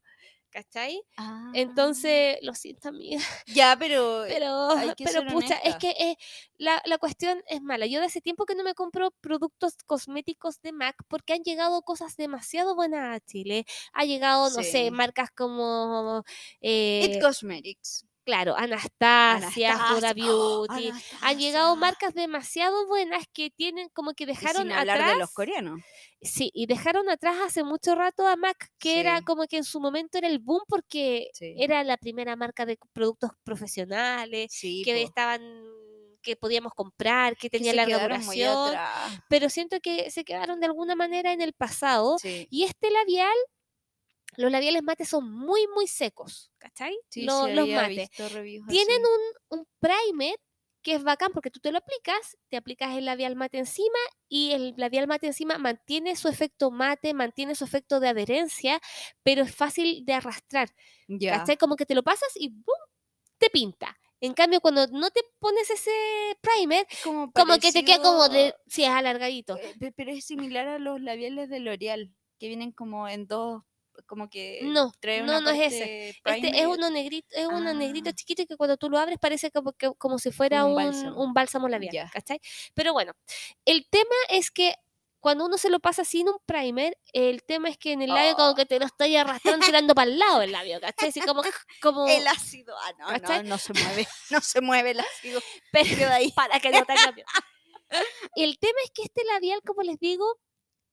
¿cachai? 0.50 1.02
ah. 1.18 1.52
Entonces, 1.56 2.38
lo 2.42 2.54
siento, 2.54 2.90
amiga. 2.90 3.22
Ya, 3.48 3.76
pero. 3.78 4.24
Pero, 4.28 4.70
que 4.96 5.04
pero 5.06 5.22
ser 5.22 5.28
pucha, 5.34 5.56
es 5.58 5.76
que 5.78 5.92
eh, 5.92 6.16
la, 6.58 6.82
la 6.86 6.98
cuestión 6.98 7.44
es 7.48 7.62
mala. 7.62 7.86
Yo 7.86 8.00
de 8.00 8.06
hace 8.08 8.22
tiempo 8.22 8.46
que 8.46 8.56
no 8.56 8.64
me 8.64 8.74
compro 8.74 9.12
productos 9.22 9.76
cosméticos 9.86 10.62
de 10.62 10.72
MAC 10.72 10.96
porque 11.08 11.34
han 11.34 11.44
llegado 11.44 11.82
cosas 11.84 12.16
demasiado 12.16 12.76
buenas 12.76 13.16
a 13.16 13.20
Chile. 13.20 13.66
Ha 13.94 14.06
llegado, 14.06 14.50
no 14.50 14.64
sé, 14.64 14.92
marcas 14.92 15.30
como, 15.32 16.24
eh, 16.62 17.06
It 17.06 17.22
Cosmetics. 17.22 18.06
Claro, 18.24 18.56
Anastasia, 18.56 19.74
Anastasia. 19.74 20.14
Beauty. 20.14 20.92
Han 21.22 21.38
llegado 21.40 21.76
marcas 21.76 22.14
demasiado 22.14 22.88
buenas 22.88 23.26
que 23.34 23.50
tienen 23.50 23.90
como 23.94 24.14
que 24.14 24.24
Y 24.24 24.28
dejaron 24.28 24.64
sin 24.64 24.72
hablar 24.72 24.98
atrás. 25.02 25.14
de 25.14 25.20
los 25.20 25.32
coreanos. 25.32 25.80
Sí, 26.22 26.50
y 26.54 26.66
dejaron 26.68 27.10
atrás 27.10 27.36
hace 27.46 27.64
mucho 27.64 27.96
rato 27.96 28.26
a 28.28 28.36
MAC, 28.36 28.70
que 28.80 29.00
era 29.00 29.22
como 29.24 29.46
que 29.46 29.58
en 29.58 29.64
su 29.66 29.80
momento 29.80 30.18
era 30.18 30.28
el 30.28 30.40
boom 30.40 30.62
porque 30.68 31.30
Sí. 31.34 31.54
era 31.58 31.84
la 31.84 31.98
primera 31.98 32.36
marca 32.36 32.66
de 32.66 32.78
productos 32.94 33.32
profesionales 33.44 34.48
Sí, 34.52 34.82
que 34.86 34.94
po, 34.94 35.08
estaban 35.08 35.42
que 36.22 36.38
podíamos 36.38 36.72
comprar, 36.74 37.36
que 37.36 37.50
que 37.50 37.58
tenía 37.58 37.72
se 37.72 37.76
larga 37.76 38.02
duración, 38.02 38.74
pero 39.28 39.50
siento 39.50 39.82
que 39.82 40.10
se 40.10 40.24
quedaron 40.24 40.62
de 40.62 40.68
alguna 40.68 40.96
manera 40.96 41.34
en 41.34 41.42
el 41.42 41.52
pasado. 41.52 42.18
Sí, 42.18 42.48
Y 42.50 42.64
este 42.64 42.90
labial, 42.92 43.36
los 44.38 44.52
labiales 44.52 44.84
mates 44.84 45.10
son 45.10 45.32
muy, 45.32 45.68
muy 45.76 45.88
secos, 45.88 46.52
¿cachai? 46.58 46.98
sí, 47.10 47.26
Lo- 47.26 47.46
sí 47.48 47.54
los 47.54 47.68
mates. 47.70 48.10
Tienen 48.68 48.98
un, 49.50 49.60
un 49.60 49.68
primer 49.80 50.36
que 50.82 50.96
es 50.96 51.04
bacán 51.04 51.32
porque 51.32 51.50
tú 51.50 51.60
te 51.62 51.72
lo 51.72 51.78
aplicas, 51.78 52.38
te 52.50 52.58
aplicas 52.58 52.96
el 52.98 53.06
labial 53.06 53.36
mate 53.38 53.58
encima 53.58 53.98
y 54.28 54.52
el 54.52 54.74
labial 54.76 55.08
mate 55.08 55.28
encima 55.28 55.58
mantiene 55.58 56.16
su 56.18 56.28
efecto 56.28 56.72
mate, 56.72 57.14
mantiene 57.14 57.56
su 57.56 57.64
efecto 57.64 58.00
de 58.02 58.10
adherencia, 58.10 58.82
pero 59.24 59.44
es 59.44 59.56
fácil 59.56 60.04
de 60.06 60.14
arrastrar. 60.14 60.70
¿Cachai? 61.40 61.58
Como 61.58 61.76
que 61.78 61.86
te 61.86 61.96
lo 61.96 62.04
pasas 62.04 62.30
y 62.36 62.50
¡boom! 62.50 62.78
te 63.38 63.50
pinta. 63.50 63.98
En 64.20 64.34
cambio, 64.34 64.60
cuando 64.62 64.88
no 64.88 65.10
te 65.12 65.22
pones 65.40 65.70
ese 65.70 65.92
primer, 66.42 66.86
Como, 67.04 67.32
como 67.32 67.58
que 67.60 67.72
te 67.72 67.84
queda 67.84 68.00
como 68.00 68.28
de, 68.30 68.52
parecido, 68.52 68.56
sí, 68.68 68.84
es 68.84 68.90
alargadito. 68.90 69.58
eh, 69.58 69.74
pe- 69.80 69.92
Pero 69.96 70.12
es 70.12 70.26
similar 70.26 70.68
a 70.68 70.80
los 70.80 71.02
labiales 71.02 71.50
de 71.50 71.60
L'Oreal, 71.60 72.14
que 72.40 72.48
vienen 72.48 72.72
como 72.72 73.08
en 73.10 73.28
dos, 73.28 73.64
como 74.08 74.30
que 74.30 74.60
No, 74.64 74.92
trae 75.00 75.22
no, 75.22 75.38
una 75.38 75.42
no 75.42 75.50
es 75.52 75.74
ese. 75.74 76.10
Este 76.26 76.60
es 76.60 76.66
uno 76.68 76.90
negrito, 76.90 77.28
es 77.32 77.48
uno 77.48 77.74
negrito 77.74 78.10
Ah. 78.10 78.14
chiquito 78.14 78.46
que 78.46 78.58
cuando 78.58 78.78
tú 78.78 78.90
lo 78.90 78.98
abres 78.98 79.18
parece 79.20 79.52
como, 79.52 79.74
que, 79.74 79.92
como 79.98 80.20
si 80.20 80.32
fuera 80.32 80.66
un 80.66 80.72
un, 80.72 80.76
bálsamo. 80.78 81.22
un 81.24 81.34
bálsamo 81.34 81.68
labial, 81.70 81.94
Ya. 81.94 82.10
¿cachai? 82.12 82.40
Pero 82.74 82.94
bueno, 82.94 83.14
el 83.66 83.88
tema 83.90 84.16
es 84.30 84.52
que 84.52 84.74
cuando 85.20 85.46
uno 85.46 85.58
se 85.58 85.70
lo 85.70 85.80
pasa 85.80 86.04
sin 86.04 86.28
un 86.28 86.36
primer, 86.46 86.98
el 87.14 87.44
tema 87.44 87.70
es 87.70 87.78
que 87.78 87.94
en 87.94 88.02
el 88.02 88.10
labio 88.10 88.36
como 88.36 88.50
Oh. 88.52 88.56
que 88.56 88.66
te 88.66 88.78
lo 88.78 88.86
estoy 88.86 89.16
arrastrando 89.16 89.66
tirando 89.66 89.96
para 89.96 90.12
el 90.12 90.20
lado 90.20 90.42
el 90.42 90.52
labio, 90.52 90.82
¿cachai? 90.82 91.10
Así 91.10 91.22
como, 91.22 91.42
como 91.82 92.06
El 92.08 92.28
ácido, 92.28 92.76
ah, 92.78 92.92
no, 93.00 93.18
no, 93.18 93.44
no 93.44 93.58
se 93.58 93.72
mueve, 93.74 94.06
no 94.32 94.42
se 94.42 94.60
mueve 94.60 94.92
el 94.92 95.00
ácido. 95.00 95.40
pero- 95.72 95.96
Queda 95.96 96.16
ahí. 96.16 96.32
para 96.34 96.60
que 96.60 96.70
no 96.72 96.84
te 96.86 96.94
cambie. 96.96 97.24
El 98.36 98.58
tema 98.60 98.80
es 98.84 98.92
que 98.92 99.04
este 99.04 99.24
labial, 99.26 99.62
como 99.66 99.84
les 99.84 100.00
digo, 100.00 100.26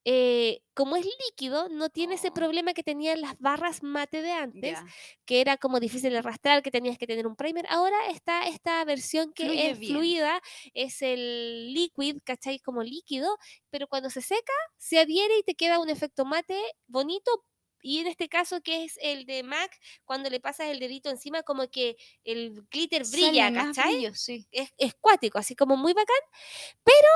eh, 0.04 0.62
como 0.74 0.96
es 0.96 1.04
líquido, 1.28 1.68
no 1.68 1.90
tiene 1.90 2.14
ese 2.14 2.30
Oh. 2.30 2.32
problema 2.32 2.72
que 2.74 2.82
tenían 2.82 3.20
las 3.20 3.38
barras 3.38 3.82
mate 3.82 4.22
de 4.22 4.32
antes, 4.32 4.84
que 5.26 5.40
era 5.40 5.56
como 5.58 5.80
difícil 5.80 6.10
de 6.12 6.18
arrastrar, 6.18 6.62
que 6.62 6.70
tenías 6.70 6.98
que 6.98 7.06
tener 7.06 7.26
un 7.26 7.36
primer. 7.36 7.66
Ahora 7.68 8.08
está 8.10 8.46
esta 8.48 8.84
versión 8.84 9.32
que 9.32 9.48
Fluye 9.48 9.70
es 9.70 9.78
bien. 9.78 9.84
fluida, 9.84 10.40
es 10.74 11.02
el 11.02 11.72
liquid, 11.74 12.18
¿cachai? 12.24 12.58
Como 12.60 12.82
líquido, 12.82 13.36
pero 13.70 13.86
cuando 13.88 14.10
se 14.10 14.22
seca, 14.22 14.52
se 14.78 14.98
adhiere 14.98 15.38
y 15.38 15.42
te 15.42 15.54
queda 15.54 15.78
un 15.80 15.90
efecto 15.90 16.24
mate 16.24 16.58
bonito. 16.86 17.30
Y 17.82 17.98
en 18.00 18.06
este 18.08 18.28
caso, 18.28 18.60
que 18.60 18.84
es 18.84 18.98
el 19.00 19.24
de 19.26 19.42
MAC, 19.42 19.70
cuando 20.04 20.28
le 20.30 20.38
pasas 20.40 20.68
el 20.68 20.80
dedito 20.80 21.08
encima, 21.10 21.42
como 21.42 21.68
que 21.70 21.96
el 22.24 22.62
glitter 22.70 23.06
brilla, 23.06 23.50
Sale 23.50 23.52
¿cachai? 23.52 23.94
brillo, 23.94 24.14
sí. 24.14 24.46
es, 24.50 24.70
es 24.78 24.94
cuático, 25.00 25.38
así 25.38 25.54
como 25.56 25.76
muy 25.78 25.94
bacán, 25.94 26.16
pero 26.84 27.08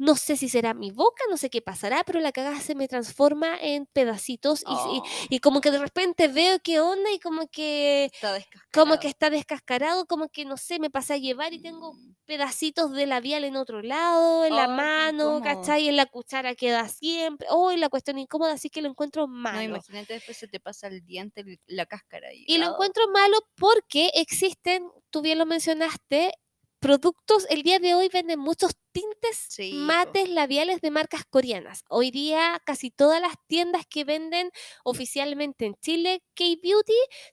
no 0.00 0.16
sé 0.16 0.36
si 0.36 0.48
será 0.48 0.72
mi 0.74 0.90
boca, 0.90 1.22
no 1.30 1.36
sé 1.36 1.50
qué 1.50 1.60
pasará, 1.62 2.02
pero 2.04 2.20
la 2.20 2.32
cagada 2.32 2.60
se 2.60 2.74
me 2.74 2.88
transforma 2.88 3.56
en 3.60 3.86
pedacitos 3.86 4.62
y, 4.66 4.72
y- 4.72 5.02
Oh, 5.02 5.04
y 5.28 5.38
como 5.40 5.60
que 5.60 5.70
de 5.70 5.78
repente 5.78 6.28
veo 6.28 6.58
qué 6.62 6.80
onda 6.80 7.10
y 7.12 7.18
como 7.20 7.46
que 7.48 8.06
está 8.06 8.38
como 8.72 8.98
que 8.98 9.08
está 9.08 9.30
descascarado, 9.30 10.06
como 10.06 10.28
que 10.28 10.44
no 10.44 10.56
sé, 10.56 10.78
me 10.78 10.90
pasé 10.90 11.14
a 11.14 11.16
llevar 11.18 11.52
y 11.52 11.60
tengo 11.60 11.92
Mm. 11.92 12.14
pedacitos 12.24 12.92
de 12.92 13.06
labial 13.06 13.44
en 13.44 13.56
otro 13.56 13.82
lado, 13.82 14.44
en 14.44 14.54
la 14.56 14.66
qué 14.66 14.72
mano. 14.72 15.40
¿cachai? 15.42 15.88
En 15.88 15.96
la 15.96 16.06
cuchara 16.06 16.54
queda 16.54 16.88
siempre. 16.88 17.46
Oh, 17.50 17.72
la 17.72 17.88
cuestión 17.88 18.18
incómoda, 18.18 18.52
así 18.52 18.70
que 18.70 18.80
lo 18.82 18.88
encuentro 18.88 19.26
No, 19.26 19.34
malo. 19.34 19.62
imagínate 19.62 20.14
después 20.14 20.36
se 20.38 20.46
te 20.48 20.60
pasa 20.60 20.86
el 20.86 21.04
diente, 21.04 21.44
la 21.66 21.86
cáscara. 21.86 22.28
ahí. 22.28 22.44
Y 22.46 22.58
lo 22.58 22.66
Ah, 22.66 22.70
encuentro 22.70 23.08
malo 23.10 23.36
porque 23.56 24.10
existen, 24.14 24.88
tú 25.10 25.20
bien 25.22 25.38
lo 25.38 25.46
mencionaste, 25.46 26.32
productos, 26.78 27.46
el 27.50 27.62
día 27.62 27.78
de 27.78 27.94
hoy 27.94 28.08
venden 28.08 28.38
muchos 28.40 28.72
tintes 28.92 29.48
Sí, 29.48 29.72
mates 29.72 30.28
labiales 30.28 30.80
de 30.80 30.90
marcas 30.90 31.24
coreanas. 31.28 31.84
Hoy 31.88 32.10
día 32.10 32.60
casi 32.64 32.90
todas 32.90 33.20
las 33.20 33.34
tiendas 33.46 33.84
que 33.88 34.04
venden 34.04 34.50
oficialmente 34.84 35.66
en 35.66 35.74
Chile, 35.80 36.22
K-Beauty, 36.34 36.92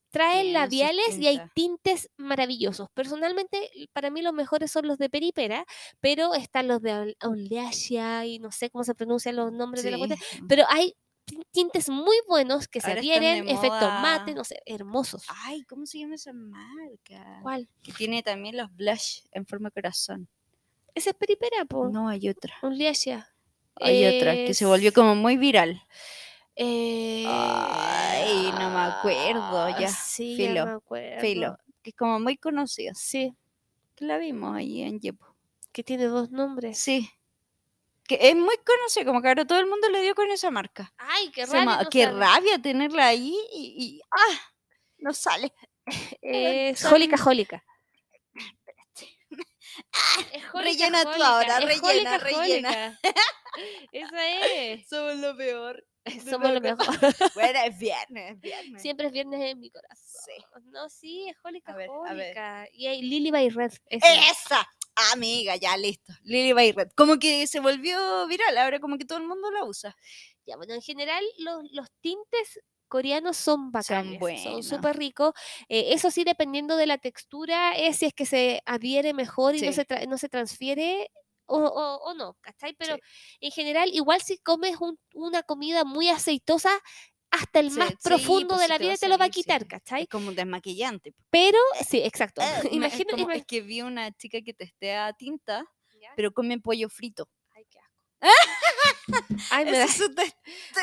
traen 0.10 0.54
labiales 0.54 1.17
y 1.17 1.28
hay 1.28 1.41
tintes 1.54 2.10
maravillosos. 2.17 2.88
Personalmente, 2.93 3.70
para 3.93 4.10
mí 4.10 4.22
los 4.22 4.34
mejores 4.34 4.72
son 4.72 4.88
los 4.88 4.98
de 4.98 5.10
Peripera, 5.10 5.65
pero 6.00 6.34
están 6.34 6.67
los 6.67 6.82
de 6.82 6.93
Ol- 6.93 7.17
Oleasia 7.24 8.26
y 8.26 8.39
no 8.39 8.52
sé 8.52 8.70
cómo 8.70 8.84
se 8.84 8.96
pronuncian 8.96 9.36
los 9.36 9.52
nombres 9.52 9.84
de 9.84 9.91
la 9.91 9.98
cuenta, 9.98 10.15
pero 10.48 10.63
hay 10.70 10.96
tin- 11.26 11.43
tintes 11.52 11.89
muy 11.89 12.17
buenos 12.28 12.67
que 12.67 12.82
se 12.82 12.89
Ahora 12.91 13.02
adhieren, 13.02 13.46
efecto 13.50 13.91
mate, 13.91 14.34
no 14.34 14.43
sé, 14.43 14.60
hermosos. 14.65 15.24
Ay, 15.28 15.63
¿cómo 15.63 15.86
se 15.86 16.00
llama 16.00 16.15
esa 16.15 16.34
marca? 16.34 17.39
¿Cuál? 17.41 17.67
Que 17.82 17.91
tiene 17.93 18.24
también 18.24 18.58
los 18.58 18.74
blush 18.76 19.22
en 19.32 19.46
forma 19.46 19.70
de 19.70 19.74
corazón. 19.74 20.30
Ese 20.98 21.12
es 21.12 21.16
Peripera, 21.16 21.66
po. 21.66 21.90
No, 21.90 22.10
hay 22.10 22.28
otra. 22.30 22.56
Oleasia. 22.64 23.30
Hay 23.80 24.04
otra 24.18 24.34
que 24.34 24.54
se 24.56 24.66
volvió 24.66 24.92
como 24.92 25.14
muy 25.16 25.38
viral. 25.38 25.82
Eh, 26.56 27.24
Ay, 27.28 28.52
no 28.52 28.70
me 28.72 28.80
acuerdo, 28.80 29.80
ya, 29.80 29.88
Sí, 29.90 30.36
filo, 30.36 30.56
ya 30.56 30.66
me 30.66 30.72
acuerdo. 30.72 31.22
Filo, 31.22 31.58
que 31.84 31.92
es 31.92 31.96
como 31.96 32.20
muy 32.20 32.38
conocida. 32.38 32.94
Sí, 32.96 33.32
Que 33.96 34.06
la 34.06 34.18
vimos 34.18 34.56
ahí 34.56 34.82
en 34.82 35.00
Yepo. 35.00 35.26
que 35.72 35.84
tiene 35.84 36.06
dos 36.06 36.32
nombres. 36.32 36.80
Sí. 36.80 37.08
Que 38.08 38.18
es 38.30 38.36
muy 38.36 38.56
conocida, 38.66 39.06
como 39.06 39.22
que 39.22 39.28
ahora 39.28 39.46
todo 39.46 39.60
el 39.60 39.68
mundo 39.68 39.88
le 39.90 40.02
dio 40.02 40.16
con 40.16 40.32
esa 40.32 40.50
marca. 40.50 40.92
Ay, 40.98 41.30
qué 41.32 41.46
rabia. 41.46 41.84
no 41.84 41.90
qué 41.92 42.04
sale. 42.06 42.20
rabia 42.20 42.60
tenerla 42.60 43.06
ahí 43.08 43.36
y, 43.54 43.76
y- 43.78 44.02
¡ah! 44.10 44.40
No 44.98 45.14
sale. 45.14 45.54
Son- 46.76 46.90
Jólica 46.92 47.18
Jólica. 47.20 47.64
Rellena 50.54 51.04
tú 51.04 51.24
ahora, 51.24 51.60
rellena, 51.60 52.18
rellena. 52.18 53.00
Esa 53.92 54.28
es. 54.30 54.88
Somos 54.88 55.18
lo 55.18 55.36
peor. 55.36 55.86
Somos 56.30 56.52
lo 56.52 56.62
mejor. 56.62 56.88
Bueno, 57.34 57.60
es 57.66 57.78
viernes, 57.78 58.34
es 58.34 58.40
viernes. 58.40 58.82
Siempre 58.82 59.08
es 59.08 59.12
viernes 59.12 59.42
en 59.42 59.60
mi 59.60 59.70
corazón. 59.70 60.06
Sí. 60.26 60.44
No, 60.72 60.90
sí, 60.90 61.28
es 61.30 61.38
Jólica 61.40 61.74
A 61.74 61.76
ver, 61.76 61.90
a 61.90 62.13
ver. 62.13 62.28
Jólica. 62.28 62.68
Y 62.74 62.88
hay 62.88 63.02
Lily 63.02 63.32
by 63.32 63.50
Red. 63.50 63.74
esa. 63.90 64.32
¡Esa! 64.32 64.70
Amiga, 65.13 65.56
ya 65.58 65.78
listo. 65.78 66.13
Lily 66.24 66.54
by 66.54 66.72
Red. 66.72 66.92
Como 66.96 67.20
que 67.20 67.46
se 67.46 67.60
volvió 67.60 68.26
viral, 68.28 68.58
ahora 68.58 68.80
como 68.80 68.98
que 68.98 69.06
todo 69.06 69.20
el 69.20 69.28
mundo 69.28 69.52
la 69.52 69.63
usa. 69.63 69.96
Ya, 70.46 70.56
bueno, 70.56 70.74
en 70.74 70.82
general 70.82 71.24
los, 71.40 71.63
los 71.72 71.92
tintes 72.02 72.62
coreanos 72.88 73.38
son 73.38 73.71
bacanes, 73.71 74.19
son 74.43 74.63
súper 74.63 74.97
ricos. 74.97 75.34
Eh, 75.69 75.93
eso 75.93 76.10
sí, 76.12 76.23
dependiendo 76.23 76.76
de 76.78 76.88
la 76.88 76.97
textura, 76.97 77.73
es 77.73 77.97
si 77.97 78.06
es 78.08 78.13
que 78.13 78.26
se 78.26 78.62
adhiere 78.65 79.13
mejor 79.13 79.56
y 79.56 79.62
no, 79.62 79.71
se 79.73 79.86
no 80.08 80.17
se 80.17 80.30
transfiere 80.30 81.10
o, 81.45 81.58
o- 81.60 81.97
o 82.10 82.13
no, 82.13 82.38
¿cachai? 82.41 82.73
Pero 82.78 82.95
Sí. 82.95 83.02
en 83.41 83.52
general, 83.52 83.89
igual 83.93 84.21
si 84.21 84.38
comes 84.39 84.76
un- 84.82 85.00
una 85.13 85.43
comida 85.43 85.84
muy 85.86 86.10
aceitosa, 86.10 86.71
hasta 87.30 87.60
el 87.60 87.71
Sí, 87.71 87.80
más 87.80 87.89
sí, 87.89 87.95
profundo 88.04 88.56
pues 88.56 88.62
de 88.62 88.67
la 88.69 88.78
vida 88.78 88.95
te 88.97 89.08
lo 89.10 89.17
va 89.17 89.26
a 89.26 89.30
quitar, 89.30 89.67
¿cachai? 89.67 90.04
Es 90.04 90.10
como 90.10 90.30
un 90.30 90.36
desmaquillante. 90.36 91.13
Pero, 91.30 91.58
sí, 91.88 92.00
exacto. 92.04 92.41
Eh, 92.41 92.45
es, 92.93 93.06
como- 93.12 93.32
es 93.32 93.45
que 93.45 93.62
vi 93.62 93.82
una 93.82 94.12
chica 94.13 94.39
que 94.41 94.54
testea 94.54 95.12
tinta, 95.13 95.65
¿Ya? 96.02 96.10
pero 96.15 96.32
come 96.32 96.58
pollo 96.60 96.88
frito. 96.89 97.28
Ay, 97.54 97.65
qué 97.69 97.80
asco. 97.80 98.02
Ay, 99.52 99.65
me 99.65 99.78
da, 99.78 99.88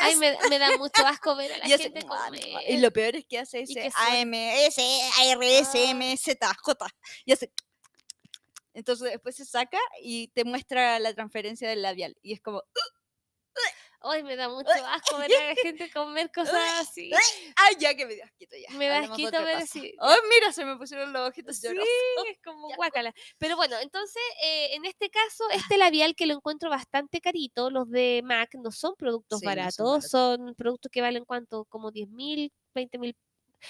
ay, 0.01 0.15
me, 0.15 0.37
me 0.49 0.59
da 0.59 0.77
mucho 0.77 1.05
asco 1.05 1.35
ver 1.35 1.51
a 1.53 1.57
la 1.59 1.67
y, 1.69 1.73
hace- 1.73 1.83
gente 1.83 2.05
¡mua! 2.05 2.25
comer. 2.25 2.41
y 2.67 2.77
lo 2.77 2.91
peor 2.91 3.15
es 3.15 3.25
que 3.25 3.39
hace 3.39 3.61
ese. 3.61 3.89
AMS, 3.95 4.77
ARS, 5.19 5.75
Ah. 5.75 6.87
Y 7.25 7.31
hace. 7.33 7.51
Entonces 8.73 9.11
después 9.11 9.35
se 9.35 9.45
saca 9.45 9.79
y 10.01 10.27
te 10.29 10.43
muestra 10.43 10.99
la 10.99 11.13
transferencia 11.13 11.69
del 11.69 11.81
labial. 11.81 12.17
Y 12.21 12.33
es 12.33 12.41
como, 12.41 12.61
Ay, 14.01 14.23
me 14.23 14.35
da 14.35 14.49
mucho 14.49 14.69
asco 14.89 15.17
ver 15.17 15.31
a 15.33 15.49
la 15.49 15.55
gente 15.55 15.89
comer 15.91 16.31
cosas 16.31 16.53
así. 16.81 17.11
¡ay, 17.55 17.75
ya 17.79 17.95
que 17.95 18.05
me 18.05 18.15
dio 18.15 18.23
asquito 18.25 18.55
ya! 18.55 18.77
Me 18.77 18.87
da 18.87 18.99
asquito 18.99 19.31
ver 19.43 19.53
cosa". 19.59 19.63
así. 19.63 19.93
¡Ay, 19.99 20.19
mira! 20.29 20.51
Se 20.53 20.65
me 20.65 20.77
pusieron 20.77 21.11
los 21.13 21.29
ojitos 21.29 21.57
Sí, 21.57 21.67
llorosos. 21.67 21.89
es 22.31 22.37
como 22.43 22.67
Ya. 22.69 22.75
guácala. 22.77 23.13
Pero 23.37 23.55
bueno, 23.55 23.77
entonces, 23.79 24.21
eh, 24.43 24.75
en 24.75 24.85
este 24.85 25.09
caso, 25.09 25.43
este 25.51 25.77
labial 25.77 26.15
que 26.15 26.25
lo 26.27 26.33
encuentro 26.35 26.69
bastante 26.69 27.21
carito, 27.21 27.69
los 27.69 27.89
de 27.89 28.21
MAC 28.23 28.55
no 28.55 28.71
son 28.71 28.95
productos 28.95 29.39
Sí, 29.39 29.45
no 29.45 29.69
son 29.69 29.97
baratos, 29.97 30.09
son 30.09 30.55
productos 30.55 30.91
que 30.91 31.01
valen 31.01 31.25
cuánto, 31.25 31.65
como 31.65 31.91
10 31.91 32.09
mil, 32.09 32.51
20 32.73 32.97
mil. 32.97 33.15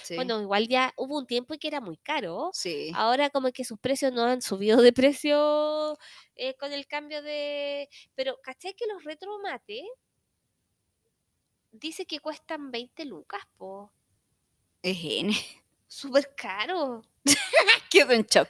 Sí. 0.01 0.15
Bueno, 0.17 0.41
igual 0.41 0.67
ya 0.67 0.93
hubo 0.97 1.17
un 1.17 1.25
tiempo 1.27 1.53
en 1.53 1.59
que 1.59 1.67
era 1.69 1.79
muy 1.81 1.97
caro. 1.97 2.51
sí. 2.51 2.91
Ahora 2.91 3.29
como 3.29 3.51
que 3.51 3.63
sus 3.63 3.79
precios 3.79 4.11
no 4.13 4.23
han 4.23 4.41
subido 4.41 4.81
de 4.81 4.91
precio 4.93 5.97
eh, 6.35 6.55
con 6.55 6.73
el 6.73 6.87
cambio 6.87 7.21
de... 7.21 7.87
Pero, 8.15 8.37
¿cachai 8.43 8.73
que 8.73 8.85
los 8.87 9.03
retromate 9.03 9.83
dice 11.79 12.05
que 12.05 12.19
cuestan 12.19 12.71
20 12.71 13.05
lucas, 13.05 13.41
po? 13.57 13.91
Es 14.81 14.97
N. 15.01 15.33
Súper 15.87 16.33
caro. 16.35 17.03
Quedo 17.89 18.11
en 18.11 18.23
shock. 18.23 18.49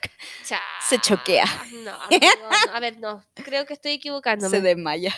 Se 0.87 0.99
choquea. 0.99 1.45
No, 1.83 1.91
amigo, 2.03 2.27
no, 2.41 2.73
a 2.73 2.79
ver, 2.79 2.97
no. 2.99 3.23
Creo 3.35 3.65
que 3.65 3.73
estoy 3.73 3.91
Se 3.91 3.95
equivocándome. 3.95 4.61
desmaya. 4.61 5.13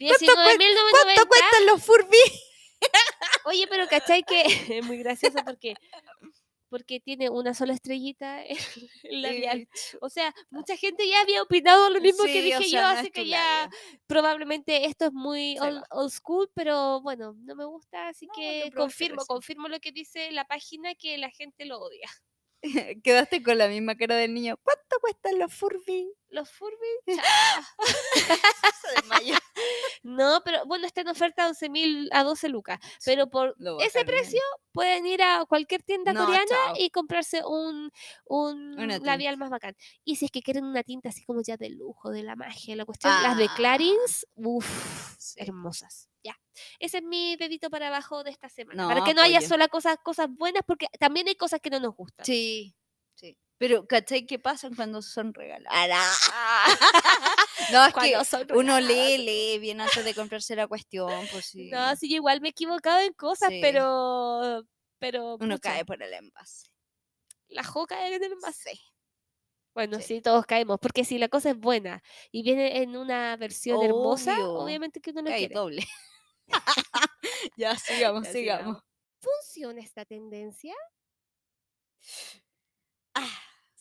19.990. 0.00 0.90
¿Cuánto 0.90 1.26
cuestan 1.28 1.66
los 1.66 1.82
Furby? 1.82 2.16
Oye, 3.44 3.66
pero 3.68 3.88
¿cachai 3.88 4.22
que 4.22 4.42
es 4.78 4.84
muy 4.84 4.98
gracioso 4.98 5.38
porque 5.44 5.74
porque 6.68 7.00
tiene 7.00 7.30
una 7.30 7.54
sola 7.54 7.74
estrellita 7.74 8.44
en 8.44 8.56
el 9.02 9.22
labial? 9.22 9.68
O 10.00 10.08
sea, 10.10 10.34
mucha 10.50 10.76
gente 10.76 11.08
ya 11.08 11.20
había 11.20 11.42
opinado 11.42 11.90
lo 11.90 12.00
mismo 12.00 12.28
que 12.30 12.42
o 12.42 12.42
dije 12.42 12.68
sea, 12.68 12.68
yo, 12.68 12.80
no 12.80 12.86
así 12.86 13.10
que 13.10 13.26
ya 13.28 13.68
labio. 13.68 13.76
probablemente 14.06 14.86
esto 14.86 15.06
es 15.06 15.12
muy 15.12 15.58
old, 15.58 15.82
old 15.90 16.10
school, 16.10 16.50
pero 16.54 17.00
bueno, 17.02 17.34
no 17.40 17.54
me 17.56 17.64
gusta, 17.64 18.08
así 18.08 18.28
No, 18.28 18.32
que 18.34 18.70
confirmo, 18.74 19.24
confirmo 19.26 19.68
lo 19.68 19.80
que 19.80 19.92
dice 19.92 20.30
la 20.32 20.46
página 20.46 20.94
que 20.94 21.18
la 21.18 21.30
gente 21.30 21.64
lo 21.64 21.78
odia. 21.80 22.08
Quedaste 23.04 23.42
con 23.42 23.58
la 23.58 23.68
misma 23.68 23.96
cara 23.96 24.16
del 24.16 24.34
niño. 24.34 24.56
¿Cuánto 24.62 24.98
cuestan 25.00 25.38
los 25.38 25.52
Furby? 25.54 26.12
Los 26.30 26.50
Furby, 26.50 26.76
Se 27.06 29.02
no, 30.02 30.40
pero 30.44 30.64
bueno, 30.66 30.86
está 30.86 31.00
en 31.00 31.08
oferta 31.08 31.44
a 31.44 31.48
11 31.48 31.68
mil 31.68 32.08
a 32.12 32.22
12 32.22 32.48
lucas, 32.48 32.78
pero 33.04 33.28
por 33.28 33.56
ese 33.80 34.04
precio 34.04 34.40
pueden 34.72 35.06
ir 35.06 35.22
a 35.22 35.44
cualquier 35.46 35.82
tienda 35.82 36.12
No, 36.12 36.24
coreana 36.26 36.46
chao. 36.48 36.74
y 36.78 36.90
comprarse 36.90 37.42
un, 37.44 37.90
un 38.26 39.04
labial 39.04 39.36
más 39.36 39.50
bacán. 39.50 39.74
Y 40.04 40.16
si 40.16 40.26
es 40.26 40.30
que 40.30 40.42
quieren 40.42 40.64
una 40.64 40.82
tinta 40.82 41.08
así 41.08 41.24
como 41.24 41.40
ya 41.42 41.56
de 41.56 41.70
lujo, 41.70 42.10
de 42.10 42.22
la 42.22 42.36
magia, 42.36 42.76
la 42.76 42.84
cuestión, 42.84 43.12
las 43.22 43.36
de 43.36 43.46
Ah, 43.46 43.54
Clarins, 43.56 44.26
uff, 44.36 45.16
sí. 45.18 45.40
hermosas. 45.40 46.08
Ya. 46.22 46.38
Ese 46.78 46.98
es 46.98 47.04
mi 47.04 47.36
dedito 47.36 47.70
para 47.70 47.88
abajo 47.88 48.22
de 48.22 48.30
esta 48.30 48.48
semana. 48.48 48.86
para 48.88 49.04
que 49.04 49.14
no 49.14 49.22
haya 49.22 49.40
solo 49.40 49.66
cosas, 49.68 49.96
cosas 50.02 50.28
buenas, 50.30 50.62
porque 50.66 50.86
también 51.00 51.26
hay 51.28 51.34
cosas 51.36 51.60
que 51.60 51.70
no 51.70 51.80
nos 51.80 51.94
gustan. 51.96 52.24
Sí. 52.26 52.74
Pero, 53.58 53.86
¿cachai 53.88 54.24
qué 54.24 54.38
pasa 54.38 54.70
cuando 54.74 55.02
son 55.02 55.34
regaladas? 55.34 56.30
No, 57.72 57.84
es 57.84 57.92
que 57.92 58.54
uno 58.54 58.80
lee, 58.80 59.18
lee 59.18 59.58
bien 59.58 59.80
antes 59.80 60.02
de 60.04 60.14
comprarse 60.14 60.54
la 60.56 60.68
cuestión, 60.68 61.10
pues 61.32 61.46
sí. 61.46 61.68
No, 61.70 61.94
sí, 61.96 62.08
yo 62.08 62.16
igual 62.16 62.40
me 62.40 62.48
he 62.48 62.50
equivocado 62.52 63.00
en 63.00 63.12
cosas, 63.12 63.50
Sí. 63.50 63.58
pero. 63.60 64.62
Pero. 64.98 65.34
Uno 65.40 65.56
pucha, 65.56 65.72
cae 65.72 65.84
por 65.84 66.00
el 66.02 66.12
envase. 66.14 66.68
La 67.48 67.64
joca 67.64 68.06
en 68.06 68.14
el 68.14 68.22
envase. 68.32 68.70
Sí. 68.74 68.80
Bueno, 69.74 70.00
Sí. 70.00 70.20
todos 70.22 70.46
caemos, 70.46 70.78
porque 70.80 71.04
si 71.04 71.18
la 71.18 71.28
cosa 71.28 71.50
es 71.50 71.58
buena 71.58 72.02
y 72.30 72.42
viene 72.42 72.78
en 72.82 72.96
una 72.96 73.36
versión 73.36 73.82
hermosa, 73.82 74.38
obviamente 74.48 75.00
que 75.00 75.10
uno 75.10 75.22
lo 75.22 75.28
Cae 75.28 75.38
quiere. 75.40 75.54
doble. 75.54 75.86
ya, 77.56 77.76
sigamos, 77.76 78.24
Ya, 78.24 78.32
sigamos. 78.32 78.82
¿Funciona 79.20 79.80
esta 79.80 80.04
tendencia? 80.04 80.74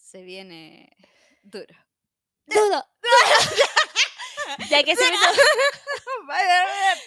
Se 0.10 0.22
viene 0.22 0.90
duro. 1.44 1.76
Dudo. 2.46 2.86
ya 4.70 4.82
que 4.84 4.96
se 4.96 5.04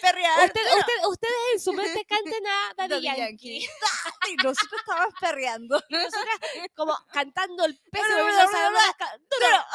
Perrear. 0.01 0.45
Usted- 0.45 0.77
usted- 0.77 1.07
ustedes 1.07 1.33
en 1.53 1.59
su 1.59 1.73
mente 1.73 2.05
canten 2.05 2.45
a 2.45 2.73
Daddy 2.77 2.89
Daddy 2.93 3.01
Yankee. 3.05 3.61
Yankee. 3.61 3.69
Y 4.29 4.35
nosotros 4.35 4.79
estábamos 4.81 5.15
perreando. 5.19 5.81
Y 5.89 5.93
nosotras 5.95 6.39
como 6.75 6.95
cantando 7.11 7.65
el 7.65 7.75
peso 7.91 8.05
duro. 8.07 9.65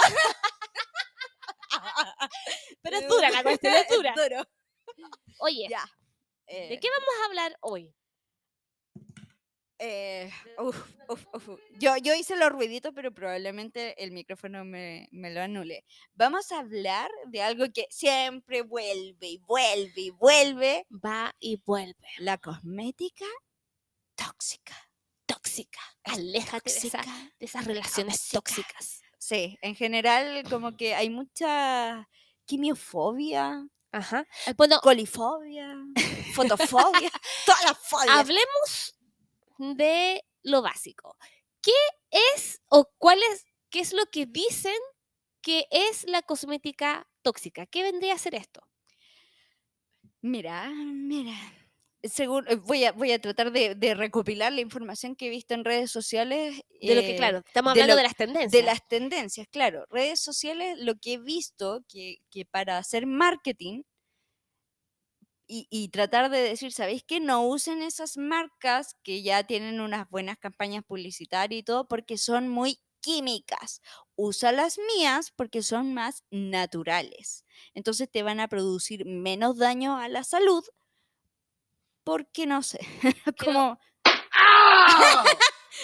Pero 2.83 2.97
es 2.97 3.09
dura 3.09 3.31
la 3.31 3.43
cuestión, 3.43 3.75
es 3.75 3.89
dura. 3.89 4.15
duro. 4.15 4.45
Oye, 5.41 5.67
Ya. 5.69 5.85
¿de 6.47 6.75
eh, 6.75 6.81
qué 6.81 6.89
vamos 6.89 7.15
a 7.21 7.25
hablar 7.27 7.57
hoy? 7.61 7.93
Eh, 9.79 10.31
uf, 10.59 10.77
uf, 11.09 11.27
uf, 11.33 11.49
uf. 11.49 11.61
Yo, 11.79 11.97
yo 11.99 12.15
hice 12.15 12.37
los 12.37 12.51
ruiditos, 12.51 12.93
pero 12.95 13.13
probablemente 13.13 14.03
el 14.03 14.13
micrófono 14.13 14.65
me, 14.65 15.09
me 15.13 15.31
lo 15.31 15.43
anule. 15.43 15.85
Vamos 16.15 16.51
a 16.53 16.61
hablar 16.61 17.11
de 17.29 17.43
algo 17.43 17.67
que 17.75 17.87
siempre 17.91 18.63
vuelve 18.63 19.27
y 19.29 19.39
vuelve 19.39 20.01
y 20.01 20.11
vuelve. 20.11 20.87
Va 20.91 21.35
y 21.39 21.57
vuelve. 21.65 21.95
La 22.19 22.39
cosmética 22.39 23.27
tóxica. 24.15 24.75
Tóxica. 25.27 25.81
Aléjate 26.05 26.71
de, 26.71 26.79
esa- 26.79 26.99
Tóxica. 26.99 27.33
de 27.39 27.47
esas 27.47 27.65
relaciones 27.67 28.29
tóxica. 28.29 28.63
tóxicas. 28.79 29.03
Sí, 29.19 29.59
en 29.61 29.75
general 29.75 30.45
como 30.49 30.77
que 30.77 30.95
hay 30.95 31.11
mucha 31.11 32.09
quimiofobia, 32.45 33.67
Ajá. 33.93 34.27
Bueno, 34.59 34.79
colifobia, 34.83 35.75
fotofobia, 36.35 37.11
todas 37.47 37.65
las 37.65 37.79
fobias. 37.79 38.09
hablemos 38.17 38.95
de 39.59 40.23
lo 40.43 40.63
básico. 40.63 41.17
¿Qué 41.63 41.73
es 42.35 42.61
o 42.69 42.91
cuál 42.99 43.19
es, 43.33 43.45
qué 43.71 43.81
es 43.81 43.93
lo 43.93 44.07
que 44.07 44.27
dicen 44.27 44.77
que 45.43 45.67
es 45.71 46.05
la 46.09 46.23
cosmética 46.23 47.09
tóxica? 47.23 47.67
¿Qué 47.67 47.83
vendría 47.83 48.15
a 48.15 48.19
ser 48.19 48.35
esto? 48.35 48.63
Mira, 50.23 50.71
mira. 50.71 51.35
Según, 52.03 52.47
eh, 52.49 52.57
voy, 52.57 52.85
a, 52.85 52.93
voy 52.93 53.13
a 53.13 53.21
tratar 53.21 53.51
de, 53.53 53.75
de 53.75 53.95
recopilar 53.95 54.53
la 54.53 54.61
información 54.61 55.17
que 55.17 55.27
he 55.27 55.31
visto 55.31 55.55
en 55.55 55.65
redes 55.65 55.91
sociales. 55.91 56.61
De 56.81 56.95
lo 56.95 57.03
que, 57.03 57.13
eh, 57.13 57.17
claro, 57.17 57.39
estamos 57.39 57.75
de 57.75 57.83
hablando 57.83 57.95
lo- 57.95 57.97
de 57.97 58.03
las 58.05 58.17
tendencias. 58.17 58.53
de 58.53 58.63
las 58.63 58.87
tendencias, 58.89 59.49
claro. 59.49 59.87
Redes 59.91 60.21
sociales, 60.21 60.79
lo 60.79 60.97
que 60.97 61.15
he 61.15 61.19
visto 61.19 61.85
que, 61.89 62.19
que 62.31 62.45
para 62.45 62.79
hacer 62.79 63.07
marketing 63.07 63.83
y, 65.47 65.69
y 65.71 65.89
tratar 65.89 66.31
de 66.31 66.41
decir, 66.41 66.73
¿sabéis 66.73 67.05
que 67.05 67.21
no 67.21 67.47
usen 67.47 67.83
esas 67.83 68.17
marcas 68.17 68.97
que 69.03 69.23
ya 69.23 69.45
tienen 69.45 69.81
unas 69.81 70.09
buenas 70.11 70.39
campañas 70.39 70.85
publicitarias 70.85 71.61
y 71.61 71.63
todo 71.63 71.89
porque 71.89 72.19
son 72.19 72.49
muy 72.49 72.81
químicas? 73.01 73.81
Usa 74.17 74.53
las 74.53 74.79
mías 74.79 75.31
porque 75.31 75.63
son 75.63 75.95
más 75.95 76.25
naturales. 76.31 77.45
Entonces 77.75 78.11
te 78.11 78.23
van 78.23 78.41
a 78.41 78.49
producir 78.49 79.05
menos 79.07 79.59
daño 79.59 79.97
a 79.97 80.09
la 80.09 80.25
salud 80.25 80.65
porque 82.05 82.47
no 82.47 82.63
sé, 82.63 82.79
como... 83.45 83.79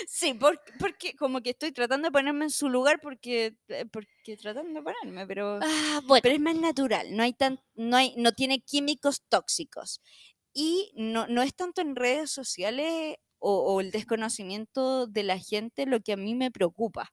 Sí, 0.09 0.35
porque, 0.35 0.73
porque 0.79 1.15
como 1.17 1.41
que 1.43 1.51
estoy 1.51 1.73
tratando 1.73 2.09
de 2.09 2.13
ponerme 2.13 2.45
en 2.45 2.51
su 2.51 2.69
lugar 2.69 3.01
porque, 3.01 3.57
eh, 3.69 3.85
porque 3.87 4.37
tratando 4.37 4.81
de 4.81 4.83
ponerme, 4.85 5.27
pero, 5.27 5.61
Ah, 5.61 6.01
bueno, 6.07 6.23
pero 6.23 6.35
es 6.35 6.41
más 6.41 6.57
natural, 6.57 7.15
no 7.17 7.23
hay 7.23 7.33
tan, 7.35 7.61
no 7.75 7.97
hay, 7.97 8.15
no 8.17 8.33
tiene 8.33 8.61
químicos 8.61 9.23
tóxicos. 9.29 10.01
Y 10.55 10.93
no, 10.97 11.27
no 11.29 11.43
es 11.43 11.55
tanto 11.55 11.81
en 11.81 11.97
redes 11.97 12.31
sociales 12.31 13.17
o, 13.39 13.59
o 13.75 13.81
el 13.81 13.91
desconocimiento 13.91 15.07
de 15.07 15.23
la 15.25 15.39
gente 15.39 15.87
lo 15.87 16.01
que 16.01 16.13
a 16.13 16.17
mí 16.17 16.35
me 16.35 16.51
preocupa. 16.51 17.13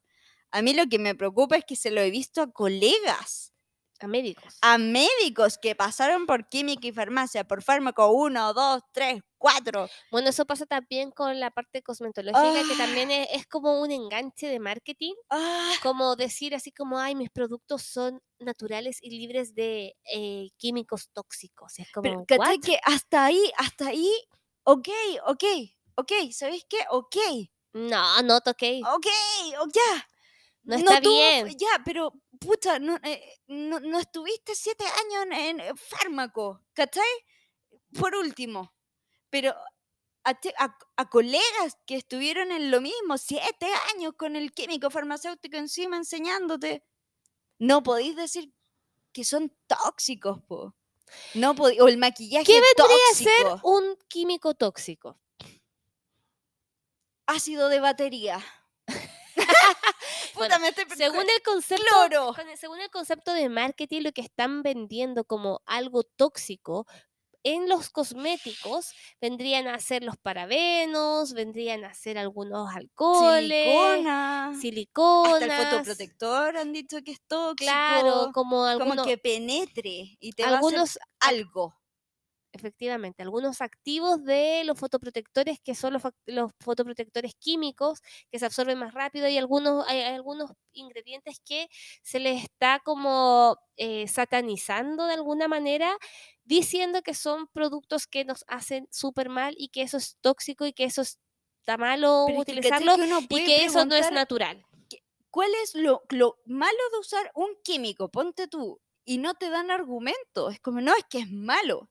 A 0.51 0.61
mí 0.61 0.73
lo 0.73 0.87
que 0.87 0.99
me 0.99 1.15
preocupa 1.15 1.57
es 1.57 1.65
que 1.65 1.75
se 1.75 1.91
lo 1.91 2.01
he 2.01 2.11
visto 2.11 2.41
a 2.41 2.51
colegas, 2.51 3.53
A 4.01 4.07
médicos. 4.07 4.57
a 4.61 4.77
médicos 4.77 5.57
que 5.57 5.75
pasaron 5.75 6.25
por 6.25 6.47
química 6.49 6.87
y 6.87 6.91
farmacia, 6.91 7.43
por 7.45 7.61
fármaco 7.63 8.07
1, 8.11 8.53
2, 8.53 8.81
3, 8.93 9.21
4. 9.37 9.87
Bueno, 10.11 10.29
eso 10.29 10.45
pasa 10.45 10.65
también 10.65 11.11
con 11.11 11.39
la 11.39 11.51
parte 11.51 11.81
cosmetológica, 11.81 12.63
que 12.67 12.73
Ah. 12.73 12.77
también 12.77 13.11
es, 13.11 13.27
es 13.33 13.47
como 13.47 13.81
un 13.81 13.91
enganche 13.91 14.47
de 14.47 14.59
marketing, 14.59 15.13
Ah, 15.29 15.73
como 15.83 16.15
decir 16.15 16.55
así 16.55 16.71
como, 16.71 16.99
ay, 16.99 17.15
mis 17.15 17.29
productos 17.29 17.83
son 17.83 18.21
naturales 18.39 18.99
y 19.01 19.09
libres 19.11 19.53
de 19.55 19.95
eh, 20.13 20.49
químicos 20.57 21.09
tóxicos. 21.13 21.77
Es 21.79 21.91
como, 21.91 22.03
pero 22.03 22.25
¿cachai 22.25 22.57
"What?". 22.57 22.63
que 22.65 22.79
hasta 22.83 23.25
ahí, 23.25 23.51
hasta 23.57 23.87
ahí, 23.87 24.11
ok, 24.63 24.87
ok, 25.27 25.43
ok, 25.95 26.11
¿sabéis 26.31 26.65
qué? 26.69 26.77
Ok, 26.89 27.15
No, 27.73 28.21
no 28.23 28.37
ok, 28.37 29.07
o 29.61 29.67
ya. 29.73 30.07
No 30.63 30.75
está 30.75 31.01
tuvo- 31.01 31.11
bien. 31.17 31.47
Ya, 31.57 31.81
pero 31.85 32.13
pucha, 32.39 32.79
no, 32.79 32.97
eh, 33.03 33.39
no, 33.47 33.79
no 33.79 33.99
estuviste 33.99 34.55
siete 34.55 34.85
años 34.85 35.23
en, 35.25 35.33
en, 35.33 35.59
eh, 35.59 35.71
fármaco, 35.75 36.61
¿cachai? 36.73 37.03
Por 37.99 38.15
último, 38.15 38.73
pero 39.29 39.53
a, 40.23 40.33
te- 40.39 40.53
a- 40.57 40.77
a 40.95 41.09
colegas 41.09 41.77
que 41.85 41.95
estuvieron 41.95 42.51
en 42.51 42.71
lo 42.71 42.81
mismo, 42.81 43.17
siete 43.17 43.67
años 43.95 44.13
con 44.17 44.35
el 44.35 44.51
químico 44.53 44.89
farmacéutico 44.89 45.57
encima 45.57 45.97
enseñándote, 45.97 46.83
no 47.59 47.83
podéis 47.83 48.15
decir 48.15 48.53
que 49.11 49.23
son 49.25 49.55
tóxicos, 49.67 50.39
po. 50.43 50.75
No 51.33 51.51
o 51.51 51.87
el 51.87 51.97
maquillaje 51.97 52.45
¿Qué 52.45 52.53
vendría 52.61 53.05
a 53.11 53.15
ser 53.15 53.47
un 53.63 53.97
químico 54.07 54.53
tóxico? 54.53 55.19
ácido 57.25 57.69
de 57.69 57.79
batería. 57.79 58.43
Puta, 60.39 60.57
Bueno, 60.57 60.59
me 60.59 60.69
estoy 60.69 60.85
Según 60.95 61.21
el 61.29 61.41
concepto, 61.43 61.83
cloro. 61.85 62.35
según 62.57 62.79
el 62.81 62.89
concepto 62.89 63.33
de 63.33 63.49
marketing, 63.49 64.01
lo 64.03 64.11
que 64.11 64.21
están 64.21 64.63
vendiendo 64.63 65.25
como 65.25 65.61
algo 65.65 66.03
tóxico 66.03 66.85
en 67.43 67.69
los 67.69 67.89
cosméticos 67.89 68.93
vendrían 69.21 69.67
a 69.67 69.79
ser 69.79 70.03
los 70.03 70.17
parabenos, 70.17 71.33
vendrían 71.33 71.83
a 71.85 71.93
ser 71.93 72.17
algunos 72.17 72.69
alcoholes, 72.75 74.07
silicona. 74.07 74.09
siliconas, 74.49 75.33
Hasta 75.33 75.45
el 75.45 75.51
fotoprotector 75.51 76.57
han 76.57 76.73
dicho 76.73 76.97
que 77.03 77.11
es 77.11 77.21
tóxico. 77.27 77.59
claro, 77.59 78.29
como 78.33 78.65
como 78.73 78.95
algunos, 78.95 78.97
que 78.97 79.17
penetre 79.17 80.17
y 80.19 80.33
te 80.33 80.47
va 80.47 80.57
a 80.57 80.59
algunos 80.59 80.61
hacer 80.61 80.99
algo. 81.19 81.78
Efectivamente, 82.51 83.23
algunos 83.23 83.61
activos 83.61 84.23
de 84.23 84.63
los 84.65 84.77
fotoprotectores 84.77 85.59
que 85.59 85.75
son 85.75 85.93
los, 85.93 86.03
los 86.25 86.51
fotoprotectores 86.59 87.33
químicos 87.35 88.01
que 88.31 88.39
se 88.39 88.45
absorben 88.45 88.79
más 88.79 88.93
rápido 88.93 89.27
y 89.27 89.37
algunos, 89.37 89.85
hay, 89.87 90.01
hay 90.01 90.15
algunos 90.15 90.51
ingredientes 90.73 91.39
que 91.45 91.67
se 92.01 92.19
les 92.19 92.43
está 92.43 92.81
como 92.83 93.57
eh, 93.77 94.07
satanizando 94.07 95.05
de 95.05 95.13
alguna 95.13 95.47
manera, 95.47 95.97
diciendo 96.43 97.01
que 97.01 97.13
son 97.13 97.47
productos 97.47 98.07
que 98.07 98.25
nos 98.25 98.43
hacen 98.47 98.87
súper 98.91 99.29
mal 99.29 99.55
y 99.57 99.69
que 99.69 99.83
eso 99.83 99.97
es 99.97 100.17
tóxico 100.21 100.65
y 100.65 100.73
que 100.73 100.85
eso 100.85 101.01
está 101.01 101.77
malo 101.77 102.25
Pero 102.27 102.41
es 102.41 102.45
que, 102.45 102.55
¿cachai 102.55 102.77
utilizarlo 102.83 103.27
que 103.27 103.35
y 103.35 103.45
que 103.45 103.65
eso 103.65 103.85
no 103.85 103.95
es 103.95 104.11
natural. 104.11 104.65
¿Cuál 105.31 105.51
es 105.63 105.75
lo, 105.75 106.01
lo 106.09 106.39
malo 106.45 106.77
de 106.91 106.99
usar 106.99 107.31
un 107.35 107.49
químico? 107.63 108.09
Ponte 108.09 108.47
tú. 108.47 108.81
Y 109.05 109.19
no 109.19 109.33
te 109.35 109.49
dan 109.49 109.71
argumento. 109.71 110.49
Es 110.49 110.59
como, 110.59 110.81
no, 110.81 110.91
es 110.95 111.03
que 111.09 111.19
es 111.19 111.31
malo. 111.31 111.89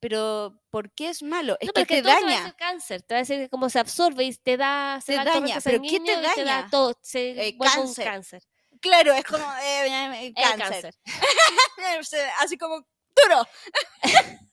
Pero, 0.00 0.60
¿por 0.70 0.92
qué 0.92 1.08
es 1.08 1.22
malo? 1.22 1.56
Es 1.60 1.68
No, 1.68 1.72
que 1.72 1.80
porque 1.80 1.96
te 1.96 2.02
todo 2.02 2.16
te 2.18 2.24
va 2.24 2.30
daña. 2.30 2.56
cáncer, 2.56 3.02
te 3.02 3.14
va 3.14 3.18
a 3.18 3.22
decir 3.22 3.38
que 3.38 3.48
como 3.48 3.70
se 3.70 3.78
absorbe 3.78 4.24
y 4.24 4.34
te 4.34 4.56
da, 4.56 5.00
se 5.04 5.16
Te 5.16 5.24
daña, 5.24 5.58
pero 5.64 5.80
¿qué 5.82 5.88
te 5.88 5.96
y 5.96 6.00
te 6.04 6.16
da 6.20 6.34
daña? 6.36 6.68
todo, 6.70 6.98
se 7.02 7.48
Eh, 7.48 7.56
cáncer. 7.58 8.04
cáncer. 8.04 8.42
Claro, 8.80 9.12
es 9.14 9.24
como 9.24 9.42
eh, 9.62 10.26
eh, 10.26 10.34
cáncer. 10.34 10.94
Así 12.40 12.58
como 12.58 12.86
duro. 13.16 13.46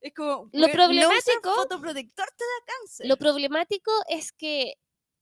es 0.00 0.14
como. 0.14 0.48
Lo 0.52 0.66
no 0.66 0.72
problemático- 0.72 1.54
fotoprotector 1.54 2.26
te 2.36 2.44
da 2.44 2.74
cáncer. 2.78 3.06
Lo 3.06 3.16
problemático 3.16 3.92
es 4.08 4.32
que 4.32 4.74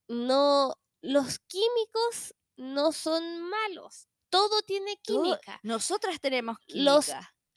no 0.09 0.75
los 1.03 1.39
químicos 1.41 2.35
no 2.57 2.93
son 2.93 3.43
malos. 3.43 4.09
Todo 4.31 4.63
tiene 4.63 4.97
Todo- 5.03 5.23
química. 5.25 5.61
Nosotras 5.63 6.21
tenemos 6.21 6.57
Los 6.69 7.11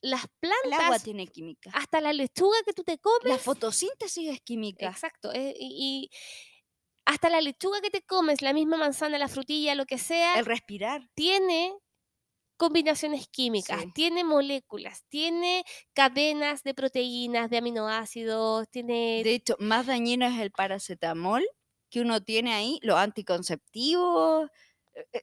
Las 0.03 0.25
El 0.61 0.73
agua 0.73 0.99
plantas, 0.99 1.03
tiene 1.03 1.27
química. 1.27 1.71
hasta 1.71 2.01
la 2.01 2.11
lechuga 2.13 2.57
que 2.65 2.73
tú 2.73 2.83
te 2.83 2.97
comes. 2.99 3.31
La 3.31 3.37
fotosíntesis 3.37 4.29
es 4.29 4.41
química. 4.41 4.87
Exacto. 4.87 5.31
eh, 5.33 5.55
y, 5.57 6.09
y 6.11 6.17
hasta 7.05 7.29
la 7.29 7.41
lechuga 7.41 7.81
que 7.81 7.89
te 7.89 8.01
comes, 8.01 8.41
la 8.41 8.53
misma 8.53 8.77
manzana, 8.77 9.17
la 9.17 9.27
frutilla, 9.27 9.75
lo 9.75 9.85
que 9.85 9.97
sea, 9.97 10.39
El 10.39 10.45
respirar. 10.45 11.09
tiene 11.15 11.73
combinaciones 12.57 13.27
químicas, 13.29 13.81
Sí. 13.81 13.91
tiene 13.93 14.23
moléculas, 14.23 15.03
tiene 15.09 15.63
cadenas 15.93 16.63
de 16.63 16.73
proteínas, 16.73 17.49
de 17.49 17.57
aminoácidos, 17.57 18.69
tiene 18.69 19.21
De 19.23 19.33
hecho, 19.35 19.55
más 19.59 19.85
dañino 19.87 20.25
es 20.27 20.39
el 20.39 20.51
paracetamol 20.51 21.45
que 21.89 22.01
uno 22.01 22.23
tiene 22.23 22.53
ahí, 22.53 22.79
los 22.83 22.97
anticonceptivos, 22.97 24.49
eh, 24.95 25.05
eh, 25.13 25.21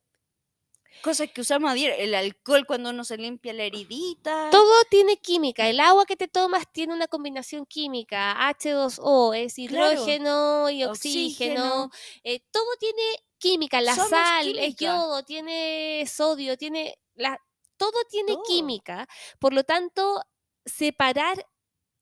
cosas 1.01 1.29
que 1.33 1.41
usamos 1.41 1.71
a 1.71 1.75
diario, 1.75 1.97
el 1.99 2.15
alcohol 2.15 2.67
cuando 2.67 2.91
uno 2.91 3.05
se 3.05 3.17
limpia 3.17 3.53
la 3.53 3.65
heridita. 3.65 4.49
Todo 4.51 4.73
tiene 4.91 5.17
química. 5.19 5.69
El 5.69 5.81
agua 5.81 6.07
que 6.07 6.17
te 6.17 6.29
tomas 6.29 6.65
tiene 6.73 6.95
una 6.95 7.09
combinación 7.09 7.67
química. 7.67 8.37
H2O 8.51 9.35
es 9.35 9.55
Claro. 9.69 9.93
hidrógeno 9.93 10.71
y 10.71 10.85
Oxígeno. 10.85 11.85
oxígeno. 11.85 11.91
eh, 12.25 12.41
todo 12.51 12.67
tiene 12.79 13.03
química. 13.39 13.81
La 13.81 13.95
Somos 13.95 14.11
sal 14.11 14.59
es 14.59 14.77
yodo, 14.77 15.23
tiene 15.25 16.05
sodio, 16.07 16.57
tiene 16.57 16.99
la, 17.15 17.39
todo 17.77 17.99
tiene 18.09 18.33
Todo. 18.35 18.43
química. 18.45 19.09
Por 19.39 19.53
lo 19.55 19.65
tanto, 19.65 20.23
separar 20.65 21.47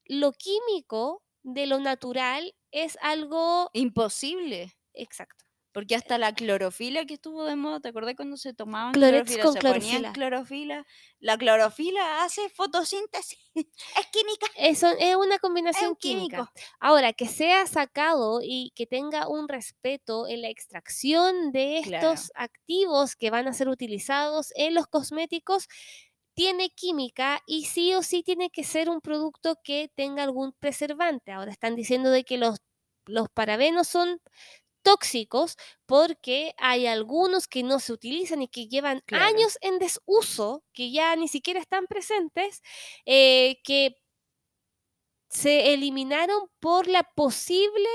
lo 0.06 0.32
químico 0.32 1.22
de 1.42 1.66
lo 1.66 1.78
natural 1.80 2.54
es 2.72 2.98
algo 3.00 3.70
Imposible. 3.72 4.76
exacto. 4.92 5.44
Porque 5.72 5.94
hasta 5.94 6.16
la 6.18 6.34
clorofila 6.34 7.04
que 7.04 7.14
estuvo 7.14 7.44
de 7.44 7.54
moda, 7.54 7.80
¿te 7.80 7.88
acordás 7.88 8.14
cuando 8.16 8.36
se 8.36 8.54
tomaban 8.54 8.92
clorofila? 8.92 9.42
con 9.44 9.52
se 9.52 9.58
clorofila. 9.58 9.94
ponían 9.96 10.12
clorofila. 10.12 10.86
La 11.20 11.36
clorofila 11.36 12.24
hace 12.24 12.48
fotosíntesis. 12.48 13.38
es 13.54 14.06
química. 14.10 14.46
Eso 14.56 14.88
es 14.98 15.14
una 15.16 15.38
combinación 15.38 15.94
química. 15.96 16.36
químico. 16.52 16.52
Ahora, 16.80 17.12
que 17.12 17.28
sea 17.28 17.66
sacado 17.66 18.40
y 18.42 18.72
que 18.74 18.86
tenga 18.86 19.28
un 19.28 19.46
respeto 19.48 20.26
en 20.26 20.42
la 20.42 20.48
extracción 20.48 21.52
de 21.52 21.80
Claro. 21.84 22.12
estos 22.12 22.32
activos 22.34 23.14
que 23.14 23.30
van 23.30 23.46
a 23.46 23.52
ser 23.52 23.68
utilizados 23.68 24.52
en 24.56 24.74
los 24.74 24.86
cosméticos, 24.86 25.68
tiene 26.34 26.70
química 26.70 27.42
y 27.46 27.64
sí 27.66 27.94
o 27.94 28.02
sí 28.02 28.22
tiene 28.22 28.48
que 28.50 28.62
ser 28.64 28.88
un 28.88 29.00
producto 29.00 29.56
que 29.62 29.90
tenga 29.94 30.22
algún 30.22 30.52
preservante. 30.52 31.32
Ahora 31.32 31.50
están 31.50 31.74
diciendo 31.74 32.10
de 32.10 32.24
que 32.24 32.38
los, 32.38 32.58
los 33.06 33.28
parabenos 33.28 33.88
son 33.88 34.20
tóxicos 34.88 35.56
porque 35.86 36.54
hay 36.58 36.86
algunos 36.86 37.46
que 37.48 37.62
no 37.62 37.78
se 37.80 37.92
utilizan 37.92 38.42
y 38.42 38.48
que 38.48 38.68
llevan 38.68 39.02
Claro. 39.06 39.24
años 39.24 39.58
en 39.60 39.78
desuso, 39.78 40.64
que 40.72 40.90
ya 40.90 41.14
ni 41.16 41.28
siquiera 41.28 41.60
están 41.60 41.86
presentes, 41.86 42.62
eh, 43.06 43.60
que 43.64 43.96
se 45.28 45.74
eliminaron 45.74 46.48
por 46.60 46.86
la 46.88 47.02
posible 47.14 47.88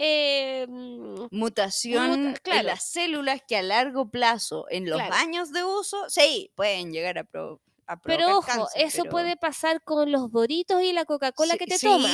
eh, 0.00 0.66
mm, 0.68 1.26
Mutación 1.32 2.28
en 2.28 2.34
claro. 2.42 2.62
las 2.68 2.84
células 2.90 3.40
que 3.48 3.56
a 3.56 3.62
largo 3.62 4.10
plazo, 4.10 4.66
en 4.70 4.88
los 4.88 4.98
Claro. 4.98 5.14
años 5.14 5.50
de 5.52 5.64
uso, 5.64 6.08
sí, 6.08 6.52
pueden 6.54 6.92
llegar 6.92 7.18
a, 7.18 7.24
pro- 7.24 7.60
a 7.86 7.96
provocar 8.00 8.04
pero 8.18 8.38
ojo, 8.38 8.46
cáncer, 8.46 8.82
eso 8.82 9.02
pero- 9.02 9.10
puede 9.10 9.36
pasar 9.36 9.82
con 9.82 10.12
los 10.12 10.30
doritos 10.30 10.82
y 10.82 10.92
la 10.92 11.04
Coca-Cola 11.04 11.54
Sí- 11.54 11.58
que 11.58 11.66
te 11.66 11.78
tomas. 11.80 12.12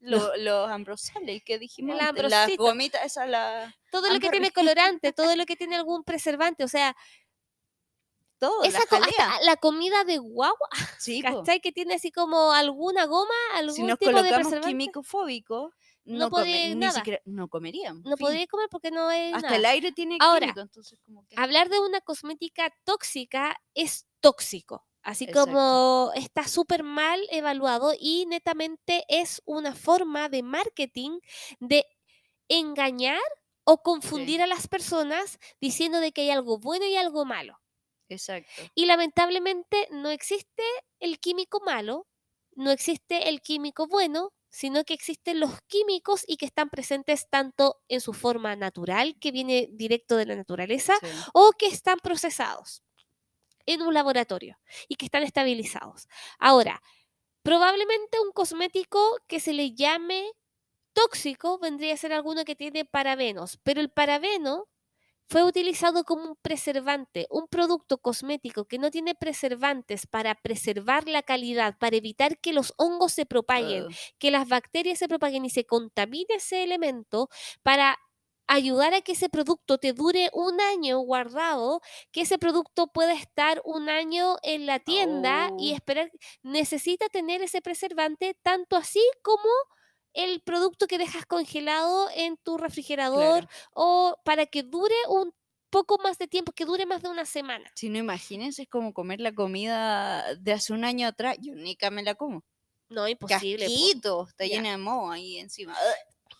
Lo- 0.00 0.32
los 0.38 0.70
ambrosales 0.70 1.42
que 1.44 1.58
dijimos 1.58 1.96
las 1.96 2.56
gomitas, 2.56 3.04
esas 3.04 3.28
la, 3.28 3.74
Todo 3.90 4.12
lo 4.12 4.18
que 4.20 4.30
tiene 4.30 4.50
colorante, 4.50 5.12
todo 5.12 5.34
lo 5.36 5.44
que 5.46 5.56
tiene 5.56 5.76
algún 5.76 6.02
preservante, 6.04 6.64
o 6.64 6.68
sea, 6.68 6.96
todo, 8.38 8.62
la 8.62 8.68
esa 8.68 8.78
co- 8.86 8.96
hasta 8.96 9.22
jalea. 9.22 9.40
la 9.42 9.56
comida 9.56 10.04
de 10.04 10.16
guagua, 10.18 10.68
Sí. 10.98 11.20
¿cachai? 11.20 11.60
Que 11.60 11.72
tiene 11.72 11.94
así 11.94 12.10
como 12.10 12.52
alguna 12.52 13.04
goma, 13.06 13.34
algún 13.54 13.74
si 13.74 13.82
nos 13.82 13.98
tipo 13.98 14.10
de 14.12 14.16
colocamos 14.16 14.42
preservante. 14.44 14.68
químico 14.68 15.02
fóbico, 15.02 15.72
No 16.04 16.18
no, 16.20 16.30
come- 16.30 16.42
podía 16.44 16.68
ni 16.68 16.74
nada. 16.76 16.92
siquiera, 16.92 17.20
no 17.26 17.48
comeríamos. 17.48 18.02
No 18.04 18.16
podéis 18.16 18.48
comer 18.48 18.68
porque 18.70 18.90
no 18.90 19.10
es 19.10 19.34
Hasta 19.34 19.48
nada. 19.48 19.56
el 19.58 19.64
aire 19.66 19.92
tiene 19.92 20.16
Ahora, 20.20 20.40
químico, 20.46 20.60
entonces 20.62 20.98
como 21.04 21.26
que... 21.26 21.34
hablar 21.38 21.68
de 21.68 21.80
una 21.80 22.00
cosmética 22.00 22.74
tóxica 22.84 23.60
es 23.74 24.06
tóxico. 24.20 24.86
Así 25.02 25.24
Exacto. 25.24 25.46
como 25.46 26.12
está 26.14 26.46
súper 26.46 26.82
mal 26.82 27.20
evaluado 27.30 27.94
y 27.98 28.26
netamente 28.26 29.04
es 29.08 29.42
una 29.46 29.74
forma 29.74 30.28
de 30.28 30.42
marketing 30.42 31.20
de 31.58 31.86
engañar 32.48 33.20
o 33.64 33.82
confundir 33.82 34.42
a 34.42 34.46
las 34.46 34.68
personas 34.68 35.38
diciendo 35.60 36.00
de 36.00 36.12
que 36.12 36.22
hay 36.22 36.30
algo 36.30 36.58
bueno 36.58 36.86
y 36.86 36.96
algo 36.96 37.24
malo. 37.24 37.58
Exacto. 38.08 38.62
Y 38.74 38.86
lamentablemente 38.86 39.88
no 39.90 40.10
existe 40.10 40.62
el 40.98 41.18
químico 41.20 41.60
malo, 41.64 42.06
no 42.56 42.70
existe 42.70 43.28
el 43.28 43.40
químico 43.42 43.86
bueno, 43.86 44.32
sino 44.50 44.84
que 44.84 44.94
existen 44.94 45.38
los 45.40 45.52
químicos 45.68 46.24
y 46.26 46.36
que 46.36 46.46
están 46.46 46.70
presentes 46.70 47.28
tanto 47.30 47.76
en 47.88 48.00
su 48.00 48.12
forma 48.12 48.56
natural, 48.56 49.16
que 49.20 49.30
viene 49.32 49.68
directo 49.72 50.16
de 50.16 50.26
la 50.26 50.34
naturaleza, 50.36 50.94
Sí. 51.00 51.08
o 51.32 51.52
que 51.52 51.66
están 51.68 51.98
procesados 52.00 52.82
en 53.66 53.82
un 53.82 53.94
laboratorio 53.94 54.58
y 54.88 54.96
que 54.96 55.06
están 55.06 55.22
estabilizados. 55.22 56.08
Ahora, 56.38 56.82
probablemente 57.42 58.20
un 58.20 58.32
cosmético 58.32 59.18
que 59.28 59.40
se 59.40 59.52
le 59.54 59.74
llame 59.74 60.32
tóxico 60.94 61.58
vendría 61.58 61.94
a 61.94 61.96
ser 61.96 62.12
alguno 62.12 62.44
que 62.44 62.56
tiene 62.56 62.84
parabenos, 62.84 63.58
pero 63.62 63.80
el 63.80 63.90
parabeno 63.90 64.68
fue 65.28 65.44
utilizado 65.44 66.02
como 66.04 66.24
un 66.24 66.36
preservante, 66.42 67.26
un 67.30 67.46
producto 67.48 67.98
cosmético 67.98 68.64
que 68.66 68.78
no 68.78 68.90
tiene 68.90 69.14
preservantes 69.14 70.06
para 70.08 70.34
preservar 70.34 71.06
la 71.08 71.22
calidad, 71.22 71.78
para 71.78 71.96
evitar 71.96 72.38
que 72.40 72.52
los 72.52 72.74
hongos 72.78 73.12
se 73.12 73.26
propaguen, 73.26 73.86
que 74.18 74.32
las 74.32 74.48
bacterias 74.48 74.98
se 74.98 75.06
propaguen 75.08 75.44
y 75.44 75.50
se 75.50 75.64
contamine 75.64 76.34
ese 76.36 76.64
elemento 76.64 77.28
para 77.62 77.96
ayudar 78.52 78.94
a 78.94 79.00
que 79.02 79.12
ese 79.12 79.28
producto 79.28 79.78
te 79.78 79.92
dure 79.92 80.28
un 80.32 80.60
año 80.60 80.98
guardado, 81.00 81.80
que 82.12 82.22
ese 82.22 82.38
producto 82.38 82.88
pueda 82.88 83.14
estar 83.14 83.62
un 83.64 83.88
año 83.88 84.36
en 84.42 84.66
la 84.66 84.78
tienda 84.80 85.50
y 85.58 85.72
Oh. 85.72 85.74
esperar, 85.76 86.10
necesita 86.42 87.08
tener 87.08 87.42
ese 87.42 87.60
preservante 87.62 88.34
tanto 88.42 88.76
así 88.76 89.00
como 89.22 89.48
el 90.14 90.40
producto 90.42 90.86
que 90.88 90.98
dejas 90.98 91.24
congelado 91.26 92.08
en 92.14 92.36
tu 92.38 92.58
refrigerador 92.58 93.46
Claro. 93.46 93.48
o 93.74 94.16
para 94.24 94.46
que 94.46 94.64
dure 94.64 94.96
un 95.08 95.32
poco 95.70 95.98
más 96.02 96.18
de 96.18 96.26
tiempo, 96.26 96.50
que 96.52 96.64
dure 96.64 96.84
más 96.86 97.02
de 97.02 97.08
una 97.10 97.24
semana. 97.24 97.70
Si 97.76 97.88
no 97.88 97.98
imagínense, 97.98 98.62
es 98.62 98.68
como 98.68 98.92
comer 98.92 99.20
la 99.20 99.32
comida 99.32 100.34
de 100.34 100.52
hace 100.52 100.72
un 100.72 100.84
año 100.84 101.06
atrás. 101.06 101.36
Yo 101.40 101.54
nunca 101.54 101.90
me 101.92 102.02
la 102.02 102.16
como. 102.16 102.42
No, 102.88 103.06
imposible. 103.06 103.66
po. 103.66 103.70
Casquito, 103.72 104.26
está 104.28 104.44
llena 104.46 104.70
de 104.72 104.78
moho 104.78 105.12
ahí 105.12 105.38
encima. 105.38 105.76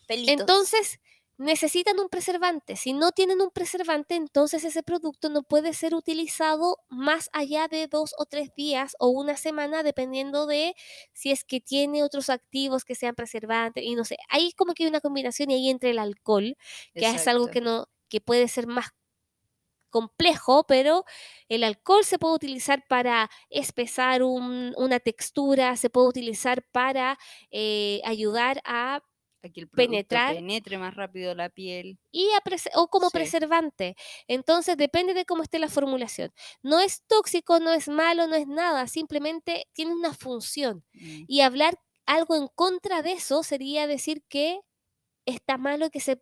Pelitos. 0.08 0.32
Entonces, 0.40 0.98
necesitan 1.41 1.99
un 2.01 2.09
preservante. 2.09 2.76
Si 2.76 2.93
no 2.93 3.12
tienen 3.12 3.41
un 3.41 3.51
preservante, 3.51 4.14
entonces 4.14 4.64
ese 4.64 4.82
producto 4.82 5.28
no 5.30 5.43
puede 5.43 5.72
ser 5.74 5.95
utilizado 5.95 6.78
más 6.91 7.30
allá 7.32 7.68
de 7.68 7.86
dos 7.88 8.14
o 8.18 8.26
tres 8.26 8.51
días 8.55 8.95
o 9.01 9.09
una 9.09 9.36
semana, 9.36 9.82
dependiendo 9.82 10.47
de 10.47 10.74
si 11.14 11.30
es 11.32 11.45
que 11.45 11.61
tiene 11.61 12.03
otros 12.05 12.30
activos 12.30 12.84
que 12.84 12.95
sean 12.95 13.14
preservantes 13.14 13.84
y 13.84 13.95
no 13.95 14.05
sé. 14.05 14.16
Ahí 14.28 14.53
como 14.53 14.74
que 14.74 14.84
hay 14.84 14.88
una 14.91 15.01
combinación 15.01 15.51
y 15.51 15.55
ahí 15.55 15.70
entra 15.70 15.91
el 15.91 15.99
alcohol, 15.99 16.57
que 16.97 17.07
es 17.14 17.26
algo 17.26 17.49
que 17.49 17.61
no 17.61 17.86
que 18.09 18.20
puede 18.20 18.49
ser 18.49 18.66
más 18.66 18.88
complejo, 19.91 20.64
pero 20.68 21.05
el 21.49 21.64
alcohol 21.64 22.05
se 22.05 22.18
puede 22.18 22.34
utilizar 22.36 22.84
para 22.88 23.28
espesar 23.51 24.22
un- 24.22 24.72
una 24.76 25.01
textura, 25.01 25.76
se 25.76 25.91
puede 25.91 26.09
utilizar 26.09 26.62
para 26.70 27.18
eh, 27.51 28.01
ayudar 28.05 28.61
a 28.64 29.03
a 29.49 29.49
que 29.51 29.61
el 29.61 29.68
penetrar. 29.68 30.34
penetre 30.34 30.78
más 30.78 30.95
rápido 30.95 31.34
la 31.34 31.49
piel. 31.49 31.99
y 32.12 32.28
o 32.74 32.88
como 32.88 33.09
Sí. 33.09 33.12
preservante. 33.14 33.97
Entonces 34.28 34.76
depende 34.76 35.14
de 35.14 35.24
cómo 35.24 35.43
esté 35.43 35.59
la 35.59 35.68
formulación. 35.68 36.32
No 36.62 36.80
es 36.80 37.03
tóxico, 37.07 37.61
no 37.61 37.72
es 37.72 37.88
malo, 37.88 38.26
no 38.26 38.36
es 38.36 38.47
nada, 38.47 38.86
simplemente 38.86 39.66
tiene 39.72 39.93
una 39.95 40.12
función. 40.14 40.84
Mm, 40.93 41.24
Y 41.28 41.41
hablar 41.41 41.78
algo 42.07 42.34
en 42.36 42.49
contra 42.49 43.03
de 43.03 43.12
eso 43.12 43.43
sería 43.43 43.86
decir 43.86 44.22
que 44.28 44.61
está 45.26 45.59
malo 45.59 45.91
que 45.91 46.01
se, 46.01 46.20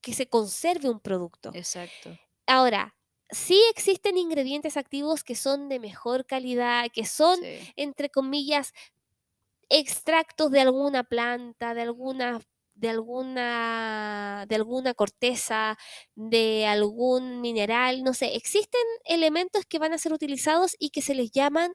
que 0.00 0.12
se 0.12 0.28
conserve 0.28 0.88
un 0.90 1.00
producto. 1.00 1.50
Exacto. 1.54 2.16
Ahora, 2.46 2.94
sí 3.30 3.60
existen 3.70 4.16
ingredientes 4.16 4.76
activos 4.76 5.24
que 5.24 5.34
son 5.34 5.68
de 5.68 5.78
mejor 5.80 6.26
calidad, 6.26 6.86
que 6.92 7.04
son, 7.06 7.38
sí. 7.40 7.58
entre 7.76 8.10
comillas, 8.10 8.72
extractos 9.68 10.50
de 10.50 10.60
alguna 10.62 11.04
planta, 11.04 11.74
de 11.74 11.82
alguna 11.82 12.40
de 12.74 12.88
alguna 12.90 14.44
de 14.48 14.54
alguna 14.56 14.94
corteza, 14.94 15.76
de 16.14 16.66
algún 16.66 17.40
mineral, 17.40 18.04
no 18.04 18.14
sé, 18.14 18.36
existen 18.36 18.80
elementos 19.04 19.64
que 19.66 19.78
van 19.80 19.92
a 19.92 19.98
ser 19.98 20.12
utilizados 20.12 20.76
y 20.78 20.90
que 20.90 21.02
se 21.02 21.14
les 21.16 21.30
llaman 21.32 21.72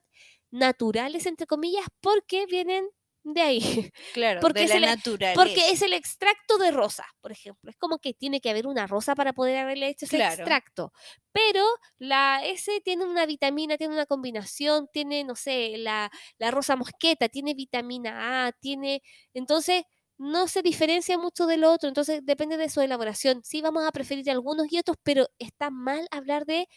naturales 0.50 1.26
entre 1.26 1.46
comillas 1.46 1.84
porque 2.00 2.46
vienen 2.46 2.86
de 3.24 3.40
ahí. 3.40 3.60
Claro, 4.14 4.40
Porque 4.40 4.60
de 4.60 4.68
se 4.68 4.74
la 4.74 4.80
le- 4.80 4.96
naturaleza. 4.96 5.40
Porque 5.42 5.70
es 5.70 5.82
el 5.82 5.92
extracto 5.92 6.58
de 6.58 6.70
rosa, 6.70 7.04
por 7.20 7.32
ejemplo. 7.32 7.70
Es 7.70 7.76
como 7.76 7.98
que 7.98 8.14
tiene 8.14 8.40
que 8.40 8.50
haber 8.50 8.66
una 8.66 8.86
rosa 8.86 9.14
para 9.14 9.32
poder 9.32 9.56
haberle 9.58 9.88
hecho 9.88 10.04
ese 10.06 10.16
Claro. 10.16 10.34
extracto. 10.34 10.92
Pero 11.32 11.64
la 11.98 12.44
S 12.44 12.80
tiene 12.84 13.04
una 13.04 13.26
vitamina, 13.26 13.76
tiene 13.76 13.94
una 13.94 14.06
combinación, 14.06 14.86
tiene, 14.92 15.24
no 15.24 15.34
sé, 15.34 15.74
la, 15.78 16.10
la 16.38 16.50
rosa 16.52 16.76
mosqueta, 16.76 17.28
tiene 17.28 17.54
vitamina 17.54 18.46
A, 18.46 18.52
tiene. 18.52 19.02
Entonces, 19.32 19.82
no 20.16 20.46
se 20.46 20.62
diferencia 20.62 21.18
mucho 21.18 21.46
del 21.46 21.64
otro. 21.64 21.88
Entonces, 21.88 22.20
depende 22.24 22.56
de 22.56 22.68
su 22.68 22.80
elaboración. 22.80 23.40
Sí, 23.42 23.62
vamos 23.62 23.84
a 23.84 23.90
preferir 23.90 24.30
algunos 24.30 24.70
y 24.72 24.78
otros, 24.78 24.96
pero 25.02 25.26
está 25.38 25.70
mal 25.70 26.06
hablar 26.12 26.44
de. 26.46 26.68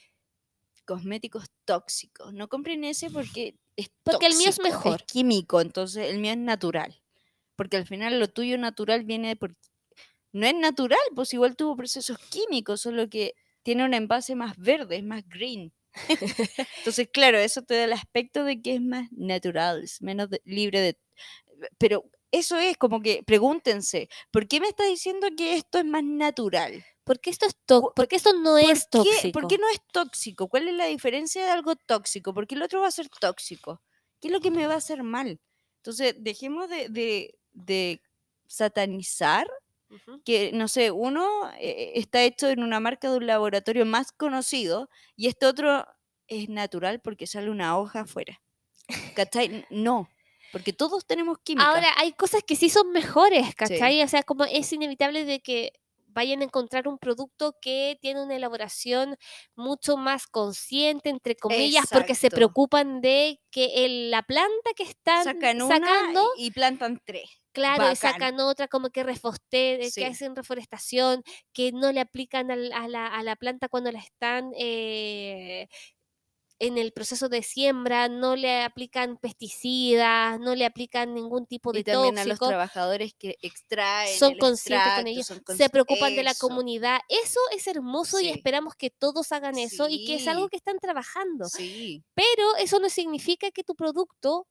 Cosméticos 0.87 1.45
tóxicos. 1.65 2.33
No 2.33 2.47
compren 2.49 2.83
ese 2.83 3.11
porque 3.11 3.55
es 3.75 3.91
Porque 4.03 4.25
el 4.25 4.35
mío 4.37 4.49
es 4.49 4.55
tóxico, 4.55 4.67
mejor. 4.83 5.03
químico, 5.05 5.61
entonces 5.61 6.09
el 6.09 6.17
mío 6.17 6.31
es 6.31 6.37
natural. 6.39 6.99
Porque 7.55 7.77
al 7.77 7.85
final 7.85 8.19
lo 8.19 8.27
tuyo 8.27 8.57
natural 8.57 9.03
viene 9.03 9.35
por... 9.35 9.55
No 10.31 10.47
es 10.47 10.55
natural, 10.55 10.99
pues 11.15 11.33
igual 11.33 11.55
tuvo 11.55 11.75
procesos 11.75 12.17
químicos, 12.29 12.81
solo 12.81 13.09
que 13.09 13.35
tiene 13.63 13.83
un 13.85 13.93
envase 13.93 14.35
más 14.35 14.57
verde, 14.57 14.97
es 14.97 15.03
más 15.03 15.27
green. 15.27 15.73
Entonces, 16.79 17.09
claro, 17.11 17.37
eso 17.39 17.61
te 17.63 17.75
da 17.75 17.83
el 17.85 17.93
aspecto 17.93 18.43
de 18.43 18.61
que 18.61 18.75
es 18.75 18.81
más 18.81 19.11
natural, 19.11 19.83
es 19.83 20.01
menos 20.01 20.29
de- 20.29 20.41
libre 20.45 20.79
de... 20.81 20.97
Pero 21.77 22.09
eso 22.31 22.57
es 22.57 22.77
como 22.77 23.01
que 23.01 23.23
pregúntense, 23.23 24.09
¿por 24.31 24.47
qué 24.47 24.59
me 24.59 24.67
está 24.67 24.83
diciendo 24.85 25.27
que 25.35 25.55
esto 25.55 25.79
es 25.79 25.85
más 25.85 26.03
natural? 26.03 26.85
Porque 27.07 27.29
esto 27.31 27.45
es 27.47 27.55
porque 27.95 28.17
esto 28.17 28.33
no 28.33 28.51
¿Por 28.51 28.59
es 28.71 28.83
qué- 28.83 28.87
tóxico. 28.91 29.31
¿Por 29.39 29.47
qué 29.47 29.57
no 29.57 29.67
es 29.69 29.81
tóxico? 29.91 30.47
¿Cuál 30.47 30.67
es 30.67 30.75
la 30.75 30.85
diferencia 30.85 31.43
de 31.43 31.49
algo 31.51 31.75
tóxico? 31.75 32.33
Porque 32.33 32.53
el 32.55 32.61
otro 32.61 32.81
va 32.81 32.87
a 32.87 32.91
ser 32.91 33.09
tóxico. 33.09 33.81
¿Qué 34.21 34.27
es 34.27 34.31
lo 34.33 34.41
que 34.41 34.51
me 34.51 34.67
va 34.67 34.73
a 34.75 34.77
hacer 34.77 35.01
mal? 35.03 35.39
Entonces, 35.77 36.15
dejemos 36.19 36.69
de, 36.69 36.89
de- 36.89 37.39
de 37.53 38.01
satanizar 38.47 39.47
Ujú. 39.89 40.21
que, 40.23 40.51
no 40.53 40.67
sé, 40.67 40.91
uno 40.91 41.27
eh, 41.59 41.93
está 41.95 42.21
hecho 42.23 42.47
en 42.49 42.61
una 42.63 42.79
marca 42.79 43.09
de 43.09 43.17
un 43.17 43.27
laboratorio 43.27 43.85
más 43.85 44.11
conocido 44.11 44.89
y 45.15 45.27
este 45.27 45.45
otro 45.45 45.85
es 46.27 46.49
natural 46.49 46.99
porque 46.99 47.25
sale 47.27 47.49
una 47.49 47.77
hoja 47.77 48.01
afuera. 48.01 48.41
¿Cachai? 49.15 49.65
No, 49.69 50.09
porque 50.51 50.73
todos 50.73 51.05
tenemos 51.05 51.37
química. 51.43 51.67
Ahora, 51.69 51.87
hay 51.97 52.13
cosas 52.13 52.41
que 52.43 52.55
sí 52.55 52.69
son 52.69 52.91
mejores, 52.91 53.53
¿cachai? 53.55 54.01
O 54.01 54.07
sea, 54.07 54.23
como 54.23 54.45
es 54.45 54.71
inevitable 54.73 55.25
de 55.25 55.39
que 55.41 55.71
vayan 56.17 56.41
a 56.41 56.45
encontrar 56.45 56.87
un 56.87 56.97
producto 56.97 57.55
que 57.61 57.95
tiene 58.01 58.23
una 58.23 58.35
elaboración 58.35 59.15
mucho 59.55 59.97
más 59.97 60.25
consciente, 60.25 61.09
entre 61.09 61.35
comillas, 61.35 61.85
porque 61.91 62.15
se 62.15 62.31
preocupan 62.31 63.01
de 63.01 63.39
que 63.51 63.85
el- 63.85 64.09
la 64.09 64.23
planta 64.23 64.71
que 64.75 64.81
están 64.83 65.23
Sacan 65.23 65.61
una 65.61 65.75
sacando, 65.77 66.27
y 66.37 66.49
plantan 66.49 66.99
tres. 67.05 67.29
claro, 67.51 67.91
y 67.91 67.95
sacan 67.95 68.39
otra 68.39 68.67
como 68.67 68.89
que 68.89 69.03
refoste, 69.03 69.89
Sí. 69.91 70.01
que 70.01 70.07
hacen 70.07 70.35
reforestación, 70.35 71.23
que 71.53 71.71
no 71.71 71.91
le 71.91 71.99
aplican 71.99 72.49
al- 72.49 72.73
a, 72.73 72.87
la, 72.87 73.05
a 73.07 73.21
la 73.21 73.35
planta 73.35 73.67
cuando 73.69 73.91
la 73.91 73.99
están... 73.99 74.51
eh, 74.57 75.67
en 76.59 76.77
el 76.77 76.91
proceso 76.91 77.29
de 77.29 77.43
siembra 77.43 78.09
no 78.09 78.35
le 78.35 78.63
aplican 78.63 79.17
pesticidas, 79.17 80.39
no 80.39 80.55
le 80.55 80.65
aplican 80.65 81.13
ningún 81.13 81.45
tipo 81.45 81.71
de 81.71 81.79
Y 81.79 81.83
también 81.83 82.17
a 82.17 82.25
los 82.25 82.39
trabajadores 82.39 83.13
que 83.13 83.37
extraen. 83.41 84.17
son 84.17 84.33
el 84.33 84.39
conscientes 84.39 84.93
con 84.95 85.07
extracto, 85.07 85.09
ello, 85.09 85.23
son 85.23 85.57
se 85.57 85.69
preocupan 85.69 86.15
de 86.15 86.23
la 86.23 86.33
comunidad. 86.35 86.99
Eso 87.09 87.39
es 87.55 87.67
hermoso 87.67 88.19
y 88.19 88.29
esperamos 88.29 88.75
que 88.75 88.89
todos 88.89 89.31
hagan 89.31 89.57
eso 89.57 89.87
y 89.89 90.05
que 90.05 90.15
es 90.15 90.27
algo 90.27 90.49
que 90.49 90.57
están 90.57 90.79
trabajando. 90.79 91.45
Sí, 91.45 92.03
Pero 92.13 92.55
eso 92.57 92.79
no 92.79 92.89
significa 92.89 93.51
que 93.51 93.63
tu 93.63 93.75
producto, 93.75 94.47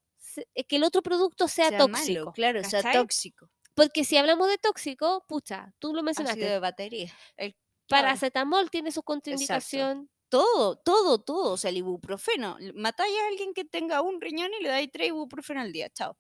eh, 0.55 0.65
que 0.65 0.77
el 0.77 0.85
otro 0.85 1.03
producto 1.03 1.49
sea, 1.49 1.71
sea 1.71 1.79
tóxico. 1.79 2.21
malo, 2.21 2.33
claro, 2.33 2.63
sea 2.65 2.93
tóxico. 2.93 3.51
Porque 3.75 4.05
si 4.05 4.17
hablamos 4.17 4.49
de 4.49 4.59
tóxico, 4.59 5.25
pucha, 5.29 5.73
tú 5.79 5.89
lo 5.89 6.01
Ácido 6.01 6.05
mencionaste. 6.05 6.41
de 6.45 6.59
batería. 6.61 7.13
el- 7.37 7.55
claro, 7.89 8.05
Paracetamol 8.07 8.71
tiene 8.71 8.91
su 8.91 9.03
contraindicación. 9.03 10.09
Todo, 10.29 10.77
todo, 10.77 11.19
todo. 11.19 11.53
O 11.53 11.57
sea, 11.57 11.71
el 11.71 11.79
ibuprofeno. 11.79 12.57
Matáis 12.75 13.15
a 13.19 13.29
alguien 13.29 13.55
que 13.55 13.65
tenga 13.65 14.03
un 14.03 14.21
riñón 14.21 14.51
y 14.59 14.63
le 14.63 14.69
dais 14.69 14.91
tres 14.93 15.09
ibuprofeno 15.09 15.61
al 15.61 15.73
día. 15.73 15.89
Chao. 15.91 16.17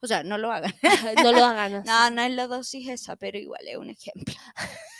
O 0.00 0.06
sea, 0.06 0.22
no 0.22 0.38
lo 0.38 0.52
hagan. 0.52 0.72
no 1.24 1.32
lo 1.32 1.44
hagan 1.44 1.74
así. 1.74 1.88
No, 1.88 2.10
no 2.10 2.22
es 2.22 2.32
la 2.32 2.46
dosis 2.46 2.88
esa, 2.88 3.16
pero 3.16 3.38
igual 3.38 3.66
es 3.66 3.76
un 3.76 3.90
ejemplo. 3.90 4.34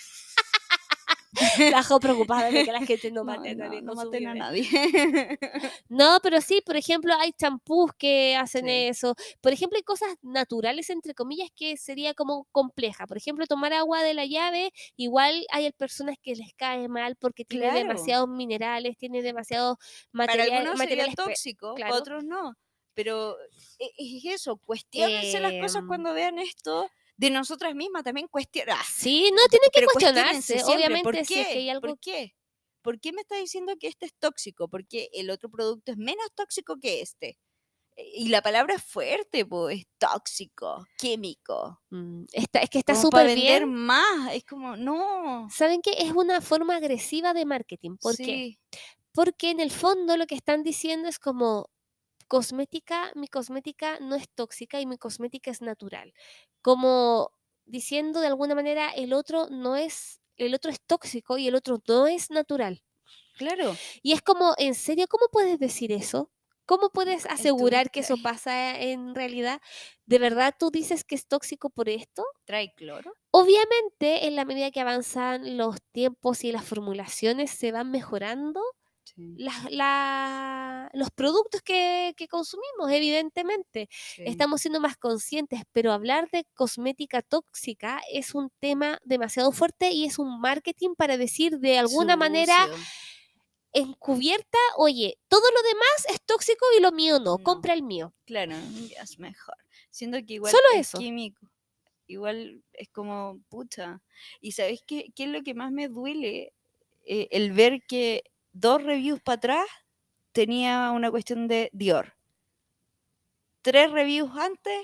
La 1.81 1.83
Jo 1.83 2.01
preocupada 2.01 2.51
de 2.51 2.64
que 2.64 2.72
la 2.72 2.85
gente 2.87 3.11
no 3.11 3.22
mate 3.24 3.51
a 3.51 3.55
no, 3.55 3.64
nadie 3.64 3.83
no 3.83 3.93
su 3.93 3.97
maten 3.99 4.26
a 4.29 4.35
nadie. 4.35 4.66
No, 5.89 6.18
pero 6.22 6.41
sí, 6.41 6.62
por 6.64 6.76
ejemplo, 6.76 7.14
hay 7.14 7.33
champús 7.33 7.91
que 7.99 8.37
hacen 8.37 8.64
Sí. 8.66 8.70
eso. 8.89 9.14
Por 9.41 9.53
ejemplo, 9.53 9.76
hay 9.76 9.83
cosas 9.83 10.09
naturales, 10.22 10.91
entre 10.91 11.14
comillas, 11.14 11.51
que 11.55 11.76
sería 11.76 12.14
como 12.14 12.47
compleja. 12.53 13.07
Por 13.07 13.16
ejemplo, 13.18 13.47
tomar 13.47 13.72
agua 13.72 14.03
de 14.03 14.14
la 14.14 14.24
llave, 14.26 14.72
igual 14.97 15.45
hay 15.51 15.70
personas 15.72 16.16
que 16.22 16.35
les 16.35 16.55
cae 16.55 16.89
mal 16.89 17.16
porque 17.16 17.45
tiene 17.45 17.66
Claro. 17.66 17.79
demasiados 17.79 18.29
minerales, 18.29 18.97
tiene 18.97 19.22
demasiados 19.22 19.76
Para 20.12 20.33
material- 20.33 20.53
algunos 20.59 20.79
materiales. 20.79 21.14
tóxico, 21.14 21.74
claro. 21.74 21.95
otros 21.95 22.24
no. 22.24 22.55
pero 22.95 23.37
e- 23.79 23.93
es 23.97 24.24
eso, 24.24 24.57
cuestionense 24.64 25.39
las 25.39 25.53
cosas 25.53 25.83
Em. 25.83 25.87
cuando 25.87 26.12
vean 26.14 26.41
esto. 26.41 26.91
De 27.19 27.31
nosotras 27.31 27.75
mismas 27.75 28.05
también 28.05 28.29
cuestionar. 28.29 28.79
Sí, 28.91 29.31
no 29.35 29.47
tiene 29.49 29.66
que 29.73 29.85
cuestionarse. 29.85 30.62
Obviamente, 30.64 31.03
¿por 31.03 31.14
si 31.16 31.21
es 31.21 31.29
qué? 31.29 31.35
que 31.53 31.59
hay 31.59 31.69
algo 31.71 31.89
¿Por 31.89 31.99
qué? 32.01 32.35
¿Por 32.81 33.01
qué 33.01 33.12
me 33.12 33.21
está 33.21 33.37
diciendo 33.37 33.75
que 33.79 33.89
este 33.89 34.07
es 34.07 34.14
tóxico? 34.19 34.69
Porque 34.69 35.11
el 35.12 35.29
otro 35.31 35.51
producto 35.51 35.93
es 35.93 35.99
menos 35.99 36.27
tóxico 36.35 36.77
que 36.81 37.03
este. 37.03 37.37
E- 37.97 38.21
Y 38.23 38.29
la 38.29 38.41
palabra 38.41 38.77
es 38.77 38.85
fuerte, 38.85 39.45
pues, 39.45 39.81
es 39.81 39.87
tóxico, 39.99 40.87
químico. 40.97 41.81
Mm, 41.91 42.25
está- 42.33 42.61
es 42.61 42.71
que 42.71 42.79
está 42.79 42.95
súper 42.95 43.27
vender 43.27 43.64
bien. 43.66 43.75
más. 43.75 44.33
Es 44.33 44.45
como, 44.45 44.77
no. 44.77 45.49
¿Saben 45.51 45.83
qué? 45.83 45.91
Es 45.99 46.12
una 46.12 46.41
forma 46.41 46.77
agresiva 46.77 47.35
de 47.35 47.45
marketing. 47.45 47.97
¿Por 48.01 48.16
qué? 48.16 48.25
Sí, 48.25 48.59
Porque 49.12 49.51
en 49.51 49.59
el 49.59 49.73
fondo 49.73 50.16
lo 50.16 50.27
que 50.29 50.37
están 50.37 50.62
diciendo 50.62 51.09
es 51.09 51.19
como 51.19 51.69
cosmética, 52.29 53.12
mi 53.16 53.29
cosmética 53.29 53.99
no 54.01 54.14
es 54.16 54.29
tóxica 54.35 54.81
y 54.81 54.87
mi 54.87 54.99
cosmética 54.99 55.51
es 55.51 55.62
natural. 55.62 56.12
Como 56.62 57.33
diciendo 57.66 58.20
de 58.20 58.29
alguna 58.29 58.55
manera 58.55 58.91
el 58.91 59.12
otro 59.12 59.49
no 59.51 59.76
es, 59.76 60.20
el 60.37 60.55
otro 60.55 60.70
es 60.70 60.81
tóxico 60.87 61.39
y 61.39 61.49
el 61.49 61.55
otro 61.57 61.83
no 61.89 62.07
es 62.07 62.31
natural. 62.31 62.83
claro. 63.37 63.81
Y 64.03 64.12
es 64.12 64.22
como, 64.22 64.55
¿en 64.59 64.74
serio 64.74 65.07
cómo 65.09 65.26
puedes 65.33 65.59
decir 65.59 65.93
eso? 65.93 66.33
¿Cómo 66.66 66.91
puedes 66.91 67.24
asegurar 67.26 67.91
que 67.91 68.01
eso 68.01 68.18
pasa 68.18 68.79
en 68.79 69.14
realidad? 69.14 69.61
¿De 70.07 70.18
verdad 70.18 70.55
tú 70.59 70.70
dices 70.70 71.05
que 71.05 71.14
es 71.14 71.26
tóxico 71.26 71.70
por 71.70 71.89
esto? 71.89 72.24
Trae 72.47 72.74
cloro. 72.74 73.12
Obviamente, 73.31 74.26
en 74.26 74.37
la 74.37 74.45
medida 74.45 74.70
que 74.70 74.81
avanzan 74.81 75.57
los 75.59 75.76
tiempos 75.93 76.45
y 76.45 76.53
las 76.53 76.64
formulaciones 76.64 77.51
se 77.51 77.72
van 77.72 77.91
mejorando, 77.91 78.61
la- 79.19 80.91
los 80.95 81.11
productos 81.11 81.61
que, 81.62 82.14
que 82.16 82.29
consumimos, 82.29 82.91
evidentemente. 82.91 83.89
Sí. 83.91 84.23
Estamos 84.27 84.61
siendo 84.61 84.81
más 84.81 84.97
conscientes, 84.97 85.62
pero 85.73 85.93
hablar 85.93 86.29
de 86.31 86.45
cosmética 86.55 87.23
tóxica 87.23 88.01
es 88.12 88.35
un 88.35 88.51
tema 88.61 88.99
demasiado 89.05 89.53
fuerte 89.53 89.91
y 89.91 90.05
es 90.05 90.19
un 90.19 90.41
marketing 90.41 90.95
para 90.97 91.16
decir 91.16 91.59
de 91.59 91.79
alguna 91.79 92.16
manera 92.16 92.66
Sucio. 92.69 92.85
encubierta, 93.73 94.59
oye, 94.77 95.19
todo 95.29 95.43
lo 95.51 95.62
demás 95.69 96.07
es 96.11 96.21
tóxico 96.25 96.64
y 96.77 96.81
lo 96.83 96.93
mío 96.93 97.19
no, 97.19 97.37
No. 97.37 97.39
compra 97.39 97.75
el 97.75 97.83
mío. 97.83 98.14
Claro, 98.25 98.55
es 99.03 99.19
mejor. 99.19 99.57
Siendo 99.91 100.19
que 100.25 100.35
igual 100.35 100.53
Solo 100.53 100.64
es 100.75 100.89
eso. 100.89 100.99
químico. 100.99 101.51
Igual 102.07 102.62
es 102.73 102.89
como, 102.89 103.39
pucha. 103.51 104.01
¿Y 104.41 104.53
sabéis 104.53 104.83
qué, 104.87 105.07
qué 105.14 105.25
es 105.25 105.31
lo 105.31 105.43
que 105.43 105.55
más 105.55 105.71
me 105.73 105.89
duele? 105.89 106.55
Eh, 107.05 107.29
el 107.31 107.53
ver 107.53 107.83
que 107.87 108.23
dos 108.61 108.82
reviews 108.82 109.20
para 109.22 109.36
atrás 109.36 109.66
tenía 110.32 110.90
una 110.92 111.11
cuestión 111.11 111.48
de 111.48 111.70
Dior. 111.72 112.14
Tres 113.62 113.90
reviews 113.90 114.30
antes, 114.36 114.78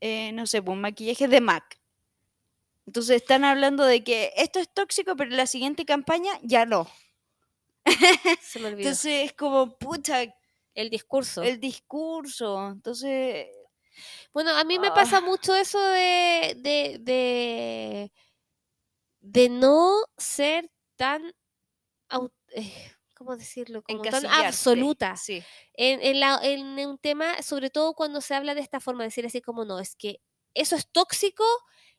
eh, 0.00 0.32
no 0.32 0.46
sé, 0.46 0.62
pues 0.62 0.74
un 0.74 0.80
maquillaje 0.82 1.28
de 1.28 1.40
MAC. 1.40 1.78
Entonces 2.86 3.16
están 3.16 3.44
hablando 3.44 3.84
de 3.84 4.02
que 4.02 4.32
esto 4.36 4.58
es 4.60 4.68
tóxico, 4.72 5.14
pero 5.16 5.30
en 5.30 5.36
la 5.36 5.46
siguiente 5.46 5.84
campaña 5.84 6.32
ya 6.42 6.64
no. 6.66 6.88
Se 8.42 8.58
me 8.60 8.68
olvidó. 8.68 8.80
Entonces 8.88 9.26
es 9.26 9.32
como, 9.34 9.76
pucha, 9.78 10.22
el 10.74 10.90
discurso. 10.90 11.42
el 11.42 11.60
discurso. 11.60 12.70
Entonces, 12.70 13.46
Bueno, 14.32 14.50
a 14.56 14.64
mí 14.64 14.78
me 14.78 14.88
Ah. 14.88 14.94
pasa 14.94 15.20
mucho 15.20 15.54
eso 15.54 15.78
de, 15.80 16.54
de, 16.58 16.98
de, 17.00 18.12
de 19.20 19.48
no 19.48 19.96
ser 20.16 20.70
tan, 20.96 21.32
au- 22.10 22.32
eh, 22.54 22.72
¿cómo 23.16 23.36
decirlo? 23.36 23.82
Como 23.82 24.02
tan 24.02 24.24
absoluta 24.26 25.16
Sí. 25.16 25.44
en, 25.74 26.00
en, 26.02 26.20
la- 26.20 26.40
en 26.42 26.62
un 26.86 26.98
tema, 26.98 27.42
sobre 27.42 27.70
todo 27.70 27.94
cuando 27.94 28.20
se 28.20 28.34
habla 28.34 28.54
de 28.54 28.60
esta 28.60 28.80
forma, 28.80 29.04
decir 29.04 29.26
así 29.26 29.40
como 29.40 29.64
no, 29.64 29.78
es 29.80 29.96
que 29.96 30.20
eso 30.54 30.76
es 30.76 30.88
tóxico 30.90 31.44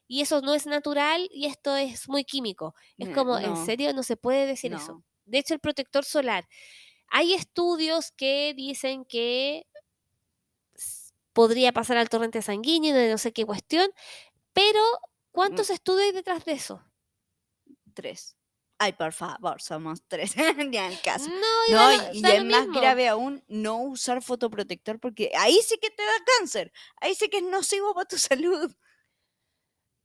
y 0.06 0.22
eso 0.22 0.40
no 0.42 0.54
es 0.54 0.66
natural 0.66 1.28
y 1.32 1.46
esto 1.46 1.76
es 1.76 2.08
muy 2.08 2.24
químico. 2.24 2.74
Es 2.98 3.08
Eh, 3.08 3.12
como, 3.12 3.38
¿en 3.38 3.56
serio? 3.56 3.92
No 3.94 4.02
se 4.02 4.16
puede 4.16 4.46
decir 4.46 4.72
eso. 4.72 5.04
De 5.24 5.38
hecho, 5.38 5.54
el 5.54 5.60
protector 5.60 6.04
solar, 6.04 6.48
hay 7.08 7.34
estudios 7.34 8.12
que 8.12 8.54
dicen 8.56 9.04
que 9.04 9.66
podría 11.32 11.72
pasar 11.72 11.96
al 11.96 12.08
torrente 12.08 12.42
sanguíneo 12.42 12.94
de 12.94 13.10
no 13.10 13.18
sé 13.18 13.32
qué 13.32 13.44
cuestión, 13.46 13.90
pero 14.52 14.80
¿cuántos 15.32 15.70
estudios 15.70 16.06
hay 16.08 16.12
detrás 16.12 16.44
de 16.44 16.52
eso? 16.52 16.84
Tres. 17.94 18.36
Ay, 18.82 18.94
por 18.94 19.12
favor, 19.12 19.60
somos 19.60 20.00
tres. 20.08 20.34
ya 20.72 20.86
en 20.90 20.96
caso. 21.04 21.28
No, 21.28 21.66
y 21.68 21.72
No, 21.72 21.78
da 21.78 22.12
y, 22.14 22.18
y 22.18 22.22
es 22.30 22.44
más 22.46 22.60
mismo. 22.66 22.80
grave 22.80 23.08
aún 23.08 23.44
no 23.46 23.82
usar 23.82 24.22
fotoprotector 24.22 24.98
porque 24.98 25.30
ahí 25.36 25.58
sí 25.62 25.76
que 25.78 25.90
te 25.90 26.02
da 26.02 26.12
cáncer. 26.38 26.72
Ahí 26.96 27.14
sí 27.14 27.28
que 27.28 27.36
es 27.38 27.42
nocivo 27.42 27.92
para 27.92 28.06
tu 28.08 28.16
salud. 28.18 28.74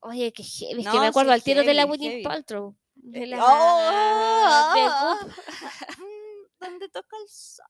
Oye, 0.01 0.34
que 0.34 0.43
heavy, 0.43 0.82
es 0.82 0.88
que 0.88 0.93
No, 0.93 0.99
me 0.99 1.05
sí, 1.05 1.07
acuerdo 1.07 1.32
al 1.32 1.41
tiro 1.41 1.63
de 1.63 1.73
la 1.73 1.88
heavy. 1.88 2.21
Paltrow. 2.21 2.76
De 2.95 3.23
Eh, 3.23 3.28
la, 3.28 3.38
¡Oh! 3.41 4.76
del 4.76 5.30
Goop. 5.30 5.34
Mm, 5.99 6.47
¿Dónde 6.59 6.89
toca 6.89 7.15
el 7.23 7.30
sol? 7.30 7.65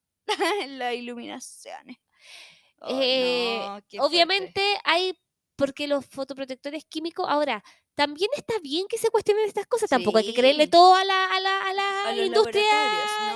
Las 0.79 0.95
iluminaciones. 0.95 1.97
Oh, 2.81 2.99
Eh, 2.99 3.59
no, 3.59 3.69
fuerte. 3.73 3.99
Obviamente 3.99 4.77
hay, 4.83 5.17
porque 5.55 5.87
los 5.87 6.05
fotoprotectores 6.07 6.83
químicos, 6.85 7.27
ahora, 7.29 7.63
también 7.95 8.29
está 8.35 8.53
bien 8.61 8.87
que 8.87 8.97
se 8.97 9.09
cuestionen 9.09 9.45
estas 9.45 9.65
cosas, 9.67 9.89
tampoco 9.89 10.17
hay 10.17 10.25
que 10.25 10.33
creerle 10.33 10.65
Sí. 10.65 10.69
todo 10.69 10.93
a 10.95 11.03
la, 11.05 11.25
a 11.35 11.39
la, 11.39 11.61
a 11.69 11.73
la 11.73 12.07
A 12.09 12.15
industria 12.15 12.61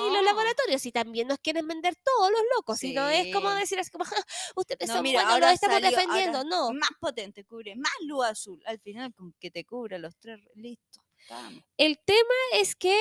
y 0.07 0.13
los 0.13 0.23
laboratorios, 0.23 0.85
y 0.85 0.91
también 0.91 1.27
nos 1.27 1.39
quieren 1.39 1.67
vender 1.67 1.95
todos 2.03 2.29
los 2.31 2.41
locos, 2.57 2.77
si 2.79 2.93
no 2.93 3.07
es 3.09 3.33
como 3.33 3.51
Sí. 3.53 3.59
decir 3.59 3.79
así 3.79 3.89
como, 3.89 4.03
"Ja, 4.21 4.23
ustedes 4.55 4.87
No, 4.89 4.95
son 4.95 5.03
mira, 5.03 5.19
buenos, 5.21 5.33
ahora 5.33 5.53
estamos 5.53 5.75
salió- 5.81 5.87
ahora 5.89 6.01
defendiendo, 6.05 6.43
no. 6.43 6.71
Más 6.73 6.89
potente, 6.99 7.45
cubre 7.45 7.75
más 7.75 7.91
luz 8.01 8.25
azul. 8.25 8.61
Al 8.65 8.79
final, 8.79 9.13
con 9.13 9.33
que 9.39 9.49
te 9.49 9.63
cubra 9.65 9.97
los 9.97 10.15
tres, 10.17 10.39
listo. 10.55 11.01
El 11.77 11.99
tema 12.05 12.33
es 12.53 12.75
que 12.75 12.95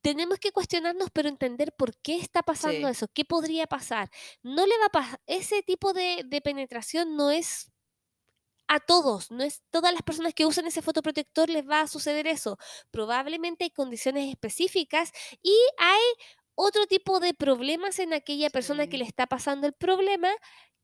tenemos 0.00 0.38
que 0.38 0.52
cuestionarnos, 0.52 1.10
pero 1.12 1.28
entender 1.28 1.72
por 1.72 1.96
qué 1.98 2.16
está 2.16 2.42
pasando 2.42 2.86
Sí. 2.88 2.92
eso, 2.92 3.08
qué 3.12 3.24
podría 3.24 3.66
pasar. 3.66 4.10
No 4.42 4.64
le 4.66 4.78
va 4.78 4.86
a 4.86 4.90
pasar, 4.90 5.20
ese 5.26 5.62
tipo 5.62 5.92
de, 5.92 6.22
de 6.24 6.40
penetración 6.40 7.16
no 7.16 7.30
es 7.30 7.70
a 8.68 8.80
todos, 8.80 9.30
no 9.30 9.42
es 9.44 9.62
todas 9.70 9.92
las 9.92 10.02
personas 10.02 10.34
que 10.34 10.46
usan 10.46 10.66
ese 10.66 10.82
fotoprotector 10.82 11.48
les 11.50 11.66
va 11.68 11.80
a 11.82 11.88
suceder 11.88 12.26
eso. 12.26 12.58
Probablemente 12.90 13.64
hay 13.64 13.70
condiciones 13.70 14.28
específicas 14.30 15.10
y 15.42 15.54
hay 15.78 16.00
otro 16.54 16.86
tipo 16.86 17.20
de 17.20 17.34
problemas 17.34 17.98
en 17.98 18.12
aquella 18.14 18.50
persona 18.50 18.86
que 18.88 18.98
le 18.98 19.04
está 19.04 19.26
pasando 19.26 19.66
el 19.66 19.72
problema 19.74 20.30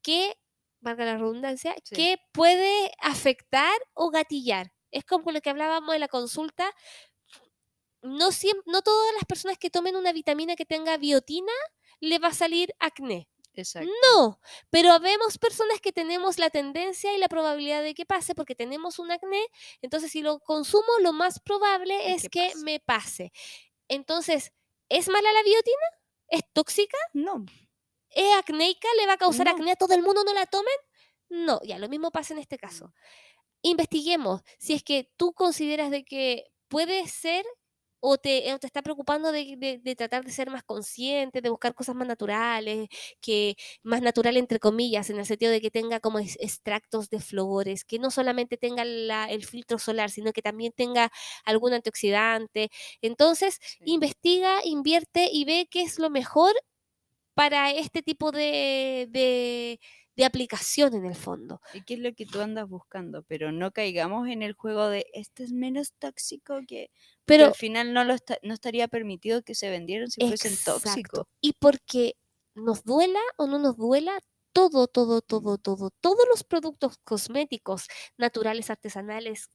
que, 0.02 0.36
valga 0.80 1.04
la 1.04 1.16
redundancia, 1.18 1.74
Sí. 1.84 1.94
que 1.96 2.18
puede 2.32 2.92
afectar 3.00 3.72
o 3.94 4.10
gatillar. 4.10 4.72
Es 4.90 5.04
como 5.04 5.32
lo 5.32 5.40
que 5.40 5.50
hablábamos 5.50 5.92
de 5.94 5.98
la 5.98 6.08
consulta. 6.08 6.70
No, 8.02 8.30
siem- 8.32 8.62
no 8.66 8.82
todas 8.82 9.14
las 9.14 9.24
personas 9.24 9.58
que 9.58 9.70
tomen 9.70 9.96
una 9.96 10.12
vitamina 10.12 10.56
que 10.56 10.66
tenga 10.66 10.96
biotina 10.98 11.52
le 12.00 12.18
va 12.18 12.28
a 12.28 12.34
salir 12.34 12.74
acné. 12.78 13.28
Exacto. 13.54 13.90
No, 14.16 14.40
pero 14.70 14.98
vemos 15.00 15.38
personas 15.38 15.80
que 15.80 15.92
tenemos 15.92 16.38
la 16.38 16.50
tendencia 16.50 17.14
y 17.14 17.18
la 17.18 17.28
probabilidad 17.28 17.82
de 17.82 17.94
que 17.94 18.04
pase 18.06 18.34
porque 18.34 18.54
tenemos 18.54 18.98
un 18.98 19.10
acné, 19.12 19.46
entonces 19.82 20.10
si 20.12 20.22
lo 20.22 20.40
consumo 20.40 20.98
lo 21.00 21.12
más 21.12 21.40
probable 21.40 22.12
Es 22.12 22.24
es 22.24 22.30
que 22.30 22.52
me 22.56 22.80
pase. 22.80 23.32
Entonces, 23.88 24.52
¿es 24.88 25.08
mala 25.08 25.32
la 25.32 25.42
biotina? 25.44 25.86
¿Es 26.28 26.42
tóxica? 26.52 26.98
No. 27.14 27.44
¿Es 28.10 28.32
acnéica? 28.38 28.88
¿Le 28.98 29.06
va 29.06 29.14
a 29.14 29.18
causar 29.18 29.46
No. 29.46 29.52
acné 29.52 29.72
a 29.72 29.76
todo 29.76 29.94
el 29.94 30.02
mundo? 30.02 30.24
¿No 30.24 30.34
la 30.34 30.46
tomen? 30.46 30.74
No, 31.30 31.60
ya 31.64 31.78
lo 31.78 31.88
mismo 31.88 32.10
pasa 32.12 32.34
en 32.34 32.40
este 32.40 32.58
caso. 32.58 32.92
Investiguemos 33.62 34.42
si 34.58 34.74
es 34.74 34.84
que 34.84 35.10
tú 35.16 35.32
consideras 35.34 35.90
de 35.90 36.04
que 36.04 36.46
puede 36.68 37.08
ser 37.08 37.46
o 38.06 38.18
te, 38.18 38.52
o 38.52 38.58
te 38.58 38.66
está 38.66 38.82
preocupando 38.82 39.32
de, 39.32 39.56
de- 39.56 39.78
de 39.78 39.96
tratar 39.96 40.24
de 40.24 40.32
ser 40.32 40.50
más 40.50 40.62
consciente, 40.64 41.40
de 41.40 41.48
buscar 41.50 41.74
cosas 41.74 41.94
más 41.96 42.06
naturales, 42.08 42.88
que 43.20 43.56
más 43.82 44.02
natural 44.02 44.36
entre 44.36 44.58
comillas, 44.60 45.08
en 45.10 45.18
el 45.18 45.26
sentido 45.26 45.50
de 45.52 45.60
que 45.60 45.70
tenga 45.70 46.00
como 46.00 46.18
extractos 46.18 47.08
de 47.10 47.20
flores, 47.20 47.84
que 47.84 47.98
no 47.98 48.10
solamente 48.10 48.56
tenga 48.58 48.84
la- 48.84 49.30
el 49.30 49.44
filtro 49.46 49.78
solar, 49.78 50.10
sino 50.10 50.32
que 50.32 50.42
también 50.42 50.72
tenga 50.76 51.10
algún 51.44 51.72
antioxidante. 51.72 52.70
Entonces, 53.00 53.58
Sí. 53.78 53.84
investiga, 53.84 54.60
invierte 54.64 55.28
y 55.32 55.44
ve 55.44 55.66
qué 55.70 55.82
es 55.82 55.98
lo 55.98 56.10
mejor 56.10 56.52
para 57.34 57.70
este 57.72 58.02
tipo 58.02 58.30
de, 58.32 59.06
de, 59.10 59.80
de 60.16 60.24
aplicación 60.24 60.94
en 60.94 61.06
el 61.06 61.14
fondo. 61.16 61.60
¿Y 61.72 61.82
qué 61.82 61.94
es 61.94 62.00
lo 62.00 62.12
que 62.14 62.26
tú 62.26 62.40
andas 62.40 62.68
buscando? 62.68 63.22
Pero 63.24 63.52
no 63.52 63.72
caigamos 63.72 64.28
en 64.28 64.42
el 64.42 64.52
juego 64.52 64.88
de 64.88 65.06
este 65.12 65.44
es 65.44 65.52
menos 65.52 65.92
tóxico 65.98 66.60
que. 66.66 66.90
Pero 67.24 67.46
al 67.46 67.54
final 67.54 67.92
no, 67.92 68.04
lo 68.04 68.14
esta- 68.14 68.38
no 68.42 68.54
estaría 68.54 68.86
permitido 68.88 69.42
que 69.42 69.54
se 69.54 69.70
vendieran 69.70 70.10
si 70.10 70.20
fuesen 70.26 70.56
tóxicos. 70.64 71.26
y 71.40 71.52
porque 71.58 72.16
nos 72.54 72.84
duela 72.84 73.20
o 73.36 73.46
no 73.46 73.58
nos 73.58 73.76
duela, 73.76 74.18
todo, 74.52 74.86
todo, 74.86 75.20
todo, 75.20 75.58
todo, 75.58 75.90
todos 76.00 76.24
los 76.30 76.44
productos 76.44 76.98
cosméticos, 77.02 77.88
naturales, 78.16 78.70
artesanales, 78.70 79.48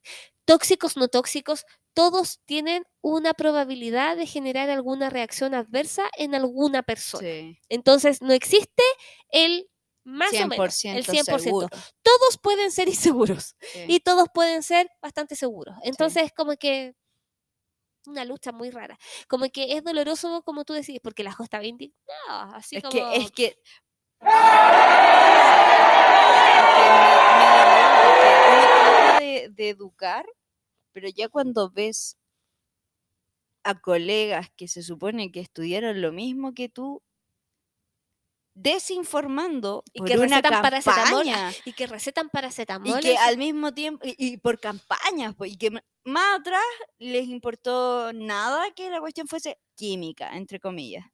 tóxicos, 0.43 0.97
no 0.97 1.07
tóxicos, 1.07 1.64
todos 1.93 2.39
tienen 2.45 2.84
una 3.01 3.34
probabilidad 3.34 4.18
de 4.18 4.26
generar 4.26 4.70
alguna 4.70 5.10
reacción 5.10 5.53
adversa 5.53 6.03
en 6.18 6.36
alguna 6.36 6.84
persona. 6.84 7.22
Sí. 7.26 7.60
Entonces, 7.70 8.22
no 8.22 8.34
existe 8.34 8.84
el 9.30 9.70
Más 10.10 10.34
o 10.34 10.47
menos, 10.47 10.86
el 10.86 11.05
100% 11.05 11.26
100%. 11.26 11.39
seguro. 11.39 11.68
Todos 12.01 12.38
pueden 12.41 12.72
ser 12.72 12.88
inseguros 12.89 13.55
Sí. 13.74 13.86
y 13.88 13.99
todos 13.99 14.28
pueden 14.34 14.64
ser 14.64 14.89
bastante 15.01 15.36
seguros. 15.36 15.76
Entonces, 15.84 16.24
es 16.24 16.32
como 16.34 16.53
que 16.57 16.95
una 18.05 18.26
lucha 18.26 18.51
muy 18.51 18.72
rara. 18.72 18.97
Como 19.28 19.47
que 19.49 19.74
es 19.78 19.84
doloroso, 19.84 20.41
como 20.43 20.66
tú 20.66 20.74
decís, 20.74 20.99
porque 21.03 21.24
la 21.24 21.32
Jo 21.32 21.43
estaba 21.43 21.66
indignada. 21.66 22.55
Así 22.55 22.78
es 22.78 22.84
como... 22.84 22.91
que, 22.91 23.01
es 23.18 23.32
que. 23.32 23.57
De, 29.20 29.49
de 29.49 29.70
educar, 29.70 30.26
pero 30.93 31.10
ya 31.10 31.30
cuando 31.30 31.70
ves 31.70 32.18
a 33.64 33.80
colegas 33.80 34.49
que 34.55 34.68
se 34.68 34.82
supone 34.84 35.32
que 35.32 35.41
estudiaron 35.41 36.01
lo 36.01 36.12
mismo 36.12 36.53
que 36.53 36.70
tú, 36.70 37.03
desinformando 38.56 39.84
Y 39.93 40.00
por 40.00 40.08
que 40.08 40.18
una 40.18 40.38
recetan 40.41 40.62
paracetamol, 40.62 41.24
campaña 41.26 41.54
Y 41.66 41.74
que 41.74 41.88
recetan 41.88 42.28
y 42.28 42.30
paracetamol. 42.30 43.00
que 43.00 43.12
en 43.14 43.18
al 43.18 43.38
mismo 43.38 43.74
tiempo 43.74 44.06
y, 44.06 44.16
y 44.18 44.38
por 44.38 44.60
campañas 44.60 45.36
pues, 45.38 45.52
y 45.54 45.58
que 45.58 45.72
más 46.04 46.39
atrás 46.39 46.64
les 46.97 47.28
importó 47.28 48.12
nada 48.14 48.72
que 48.76 48.89
la 48.89 49.00
cuestión 49.00 49.28
fuese 49.28 49.58
química 49.76 50.36
entre 50.36 50.60
comillas 50.60 51.06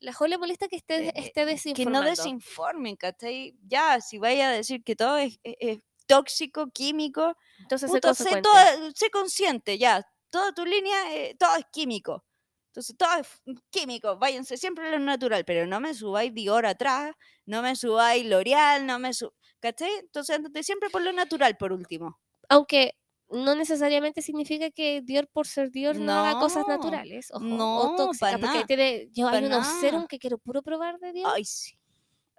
La 0.00 0.12
Jo 0.12 0.26
le 0.26 0.36
molesta 0.38 0.68
que 0.68 0.76
esté, 0.76 1.08
eh, 1.08 1.12
esté 1.16 1.40
que 1.40 1.46
desinformando. 1.46 2.00
no 2.02 2.08
desinformen 2.10 2.96
¿cachai? 2.96 3.56
ya 3.66 4.00
si 4.00 4.18
vaya 4.18 4.48
a 4.48 4.52
decir 4.52 4.82
que 4.84 4.96
todo 4.96 5.16
es, 5.18 5.38
es- 5.42 5.56
es 5.60 5.78
tóxico 6.06 6.66
químico 6.72 7.36
Entonces, 7.60 7.90
sé 7.90 7.96
puta, 8.00 8.14
sé, 8.14 8.42
toda- 8.42 8.92
sé 8.94 9.10
consciente 9.10 9.78
ya 9.78 10.04
toda 10.30 10.52
tu 10.52 10.64
línea 10.66 11.14
eh, 11.14 11.36
todo 11.38 11.56
es 11.56 11.64
químico 11.72 12.24
entonces 12.72 12.96
todo 12.96 13.10
es 13.20 13.28
químico 13.70 14.16
váyanse 14.18 14.56
siempre 14.56 14.88
a 14.88 14.92
lo 14.92 14.98
natural 14.98 15.44
pero 15.44 15.66
no 15.66 15.80
me 15.80 15.94
subáis 15.94 16.32
Dior 16.34 16.66
atrás 16.66 17.14
no 17.46 17.62
me 17.62 17.76
subáis 17.76 18.24
L'Oreal 18.26 18.86
no 18.86 18.98
me 18.98 19.12
subáis 19.14 19.36
¿cachai? 19.60 19.90
entonces 20.00 20.36
andate 20.36 20.62
siempre 20.62 20.90
por 20.90 21.02
lo 21.02 21.12
natural 21.12 21.56
por 21.56 21.72
último 21.72 22.18
Aunque 22.48 22.94
no 23.30 23.54
necesariamente 23.54 24.22
significa 24.22 24.70
que 24.70 25.00
Dior 25.02 25.28
por 25.28 25.46
ser 25.46 25.70
Dior 25.70 25.96
no, 25.96 26.12
haga 26.12 26.38
cosas 26.38 26.66
naturales. 26.68 27.28
Ojo, 27.32 27.44
no, 27.44 27.80
o 27.80 27.96
tóxicas. 27.96 28.38
Porque 28.38 28.64
tiene, 28.64 29.08
yo 29.12 29.28
hay 29.28 29.44
unos 29.44 29.66
serum 29.80 30.06
que 30.06 30.18
quiero 30.18 30.38
puro 30.38 30.62
probar 30.62 30.98
de 30.98 31.12
Dior. 31.12 31.32
Ay, 31.34 31.44
sí. 31.44 31.78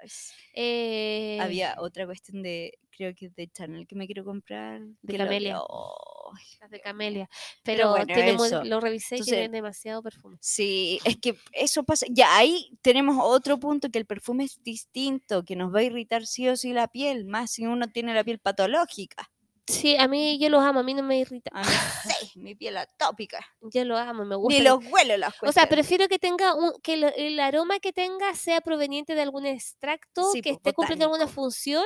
Sí. 0.08 0.34
Eh, 0.56 1.38
Había 1.42 1.76
otra 1.80 2.06
cuestión 2.06 2.42
de, 2.44 2.78
creo 2.92 3.14
que 3.16 3.30
de 3.30 3.48
Chanel 3.50 3.88
que 3.88 3.96
me 3.96 4.06
quiero 4.06 4.24
comprar. 4.24 4.82
De 5.02 5.18
lo-. 5.18 5.96
Ay, 6.36 6.44
las 6.62 6.70
de 6.72 6.80
Camelia. 6.80 7.30
Pero 7.64 7.96
Pero, 8.08 8.36
bueno, 8.38 8.64
lo 8.64 8.80
revisé 8.80 9.16
y 9.16 9.18
Entonces- 9.20 9.36
tiene 9.36 9.50
demasiado 9.56 10.02
perfume. 10.02 10.38
Sí, 10.42 11.00
es 11.06 11.18
que 11.18 11.36
eso 11.52 11.84
pasa. 11.84 12.06
Ya 12.10 12.36
ahí 12.38 12.72
tenemos 12.82 13.18
otro 13.20 13.60
punto 13.60 13.90
que 13.90 14.00
el 14.00 14.06
perfume 14.06 14.46
es 14.46 14.62
distinto, 14.64 15.44
que 15.44 15.56
nos 15.56 15.74
va 15.74 15.80
a 15.80 15.84
irritar 15.84 16.26
sí 16.26 16.48
o 16.48 16.56
sí 16.56 16.74
la 16.74 16.88
piel, 16.88 17.26
más 17.26 17.52
si 17.52 17.66
uno 17.66 17.88
tiene 17.88 18.14
la 18.14 18.24
piel 18.24 18.40
patológica. 18.40 19.30
Sí, 19.68 19.96
a 19.98 20.08
mí 20.08 20.38
yo 20.40 20.50
los 20.50 20.62
amo, 20.64 20.82
a 20.82 20.84
mí 20.84 20.94
no 20.94 21.04
me 21.04 21.20
irrita. 21.20 21.50
A 21.54 21.62
mí 22.12 22.16
sí, 22.20 22.40
mi 22.40 22.54
piel 22.56 22.76
atópica. 22.78 23.46
Yo 23.62 23.86
los 23.86 23.98
amo, 24.00 24.26
me 24.26 24.36
gusta. 24.36 24.58
Ni 24.58 24.64
los 24.64 24.80
huelo 24.92 25.16
las 25.18 25.30
O 25.30 25.32
sea, 25.32 25.40
cuestiones. 25.40 25.70
prefiero 25.70 26.08
que 26.10 26.20
tenga 26.20 26.54
un, 26.56 26.74
que 26.82 26.96
el, 26.96 27.04
el 27.16 27.40
aroma 27.40 27.80
que 27.80 27.94
tenga 27.94 28.36
sea 28.36 28.60
proveniente 28.62 29.16
de 29.16 29.22
algún 29.22 29.46
extracto 29.46 30.32
Sí, 30.32 30.42
que 30.42 30.52
po, 30.52 30.56
esté 30.58 30.74
cumpliendo 30.74 31.06
alguna 31.06 31.26
botánico. 31.26 31.42
función 31.42 31.86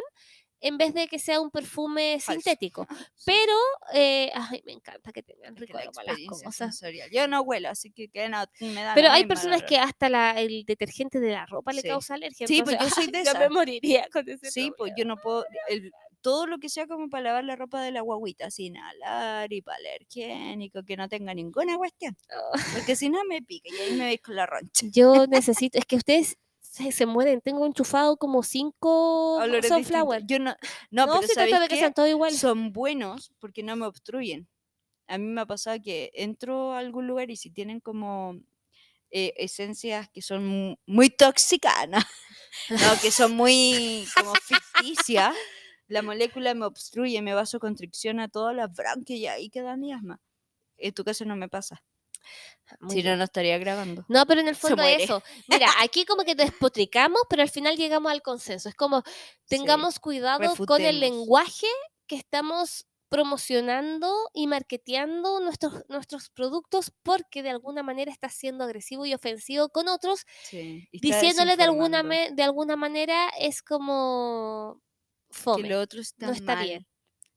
en 0.60 0.80
vez 0.80 0.92
de 0.96 1.08
que 1.08 1.20
sea 1.20 1.40
un 1.40 1.52
perfume 1.52 2.18
Falso. 2.20 2.42
sintético. 2.42 2.88
Sí, 3.14 3.26
Pero, 3.28 3.54
eh, 3.94 4.32
ay, 4.34 4.64
me 4.66 4.72
encanta 4.74 5.12
que 5.14 5.22
tengan 5.22 5.56
rico 5.56 5.78
aroma 5.78 6.02
las 6.04 6.18
cosas. 6.28 6.56
sensorial. 6.56 7.12
Yo 7.12 7.28
no 7.28 7.42
huelo, 7.42 7.70
así 7.70 7.92
que, 7.92 8.08
que 8.10 8.28
no, 8.28 8.44
me 8.60 8.82
da 8.82 8.96
Pero 8.96 9.12
hay 9.12 9.26
personas 9.28 9.62
que 9.62 9.78
hasta 9.78 10.10
la, 10.10 10.32
el 10.32 10.66
detergente 10.66 11.20
de 11.20 11.34
la 11.34 11.46
ropa 11.46 11.74
le 11.74 11.84
Sí. 11.84 11.88
causa 11.90 12.16
alergia. 12.16 12.48
Sí, 12.48 12.64
pues 12.64 12.74
entonces, 12.74 12.96
yo 12.98 13.04
soy 13.04 13.12
de 13.12 13.24
yo 13.24 13.34
me 13.34 13.40
esas. 13.40 13.52
moriría 13.52 14.08
con 14.12 14.28
ese 14.28 14.50
Sí, 14.50 14.72
pues 14.76 14.94
yo 14.98 15.06
no 15.06 15.18
puedo. 15.18 15.46
el- 15.70 15.92
todo 16.22 16.46
lo 16.48 16.58
que 16.60 16.70
sea 16.70 16.88
como 16.88 17.10
para 17.10 17.24
lavar 17.26 17.44
la 17.46 17.56
ropa 17.56 17.82
de 17.82 17.92
la 17.92 18.02
guaguita, 18.02 18.52
sin 18.52 18.78
alar 18.78 19.52
y 19.54 19.62
para 19.62 19.78
alergénico, 19.78 20.84
que 20.84 20.98
no 20.98 21.08
tenga 21.10 21.34
ninguna 21.34 21.78
cuestión. 21.78 22.16
problema. 22.28 22.70
Porque 22.74 22.96
si 22.96 23.10
no 23.10 23.24
me 23.26 23.42
pica 23.42 23.70
y 23.72 23.82
ahí 23.82 23.94
me 23.94 24.06
veis 24.06 24.22
con 24.22 24.36
la 24.36 24.46
roncha. 24.46 24.88
Yo 24.92 25.28
necesito, 25.28 25.78
es 25.80 25.86
que 25.86 25.96
ustedes 25.96 26.38
se, 26.60 26.92
se 26.92 27.06
mueren. 27.06 27.42
Tengo 27.42 27.66
enchufado 27.66 28.18
como 28.18 28.44
cinco 28.44 29.36
Olores 29.38 29.68
sunflower. 29.70 30.24
Yo 30.26 30.40
no, 30.40 30.56
no, 30.92 31.06
No, 31.08 31.14
pero 31.14 31.28
se 31.28 31.34
¿sabéis 31.34 31.52
trata 31.52 31.64
de 31.64 31.70
que 31.70 31.78
sean 31.78 31.94
todos 31.94 32.10
iguales. 32.10 32.40
Son 32.40 32.72
buenos 32.74 33.32
porque 33.40 33.64
no 33.64 33.76
me 33.76 33.86
obstruyen. 33.86 34.48
A 35.08 35.18
mí 35.18 35.26
me 35.26 35.42
ha 35.42 35.46
pasado 35.46 35.78
que 35.84 36.12
entro 36.14 36.74
a 36.74 36.80
algún 36.80 37.08
lugar 37.08 37.32
y 37.32 37.38
si 37.38 37.50
tienen 37.50 37.80
como 37.80 38.38
eh, 39.12 39.34
esencias 39.38 40.10
que 40.10 40.22
son 40.22 40.46
mu- 40.48 40.76
muy 40.86 41.10
toxicanas, 41.10 42.06
no, 42.70 43.02
que 43.02 43.12
son 43.12 43.34
muy 43.36 44.06
como 44.16 44.34
ficticias, 44.36 45.36
la 45.88 46.02
molécula 46.02 46.54
me 46.54 46.66
obstruye, 46.66 47.22
me 47.22 47.34
vasoconstricciona 47.34 48.28
todas 48.30 48.56
las 48.56 48.74
branquias 48.74 49.20
y 49.20 49.28
ahí 49.28 49.50
queda 49.50 49.78
mi 49.78 49.94
asma. 49.94 50.20
En 50.78 50.94
tu 50.94 51.04
caso 51.04 51.26
no 51.26 51.36
me 51.36 51.50
pasa. 51.50 51.84
Muy 52.82 52.90
Si 52.90 52.96
bien. 53.02 53.14
no, 53.14 53.18
no 53.18 53.24
estaría 53.24 53.58
grabando. 53.58 54.06
No, 54.10 54.26
pero 54.26 54.42
en 54.42 54.48
el 54.50 54.56
fondo 54.82 54.84
eso. 54.84 55.24
Mira, 55.48 55.68
aquí 55.82 56.06
como 56.06 56.24
que 56.24 56.36
despotricamos, 56.36 57.22
pero 57.30 57.42
al 57.42 57.50
final 57.50 57.78
llegamos 57.78 58.12
al 58.12 58.22
consenso. 58.22 58.68
Es 58.70 58.76
como 58.76 59.04
tengamos 59.48 60.00
cuidado 60.00 60.54
con 60.66 60.82
el 60.82 61.00
lenguaje 61.00 61.68
que 62.06 62.16
estamos 62.18 62.86
promocionando 63.10 64.14
y 64.34 64.48
marketeando 64.48 65.40
nuestros, 65.40 65.86
nuestros 65.88 66.30
productos 66.30 66.92
porque 67.04 67.42
de 67.42 67.50
alguna 67.52 67.82
manera 67.82 68.12
está 68.12 68.28
siendo 68.28 68.66
agresivo 68.66 69.06
y 69.06 69.14
ofensivo 69.14 69.70
con 69.70 69.88
otros, 69.88 70.26
Sí, 70.44 70.90
diciéndole 70.92 71.56
de 71.56 71.64
alguna, 71.64 72.04
de 72.04 72.44
alguna 72.44 72.76
manera 72.76 73.30
es 73.40 73.62
como 73.62 74.82
fome. 75.38 75.64
que 75.64 75.70
lo 75.70 75.82
otro 75.82 76.02
está, 76.02 76.28
no 76.28 76.34
está 76.34 76.56
mal. 76.56 76.66
bien. 76.66 76.88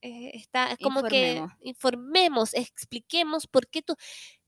Eh, 0.01 0.31
está, 0.33 0.71
es 0.71 0.77
como 0.79 1.03
que 1.03 1.33
Informemos. 1.33 1.51
informemos, 1.61 2.53
expliquemos 2.55 3.47
por 3.47 3.67
qué, 3.67 3.81
tú, 3.83 3.95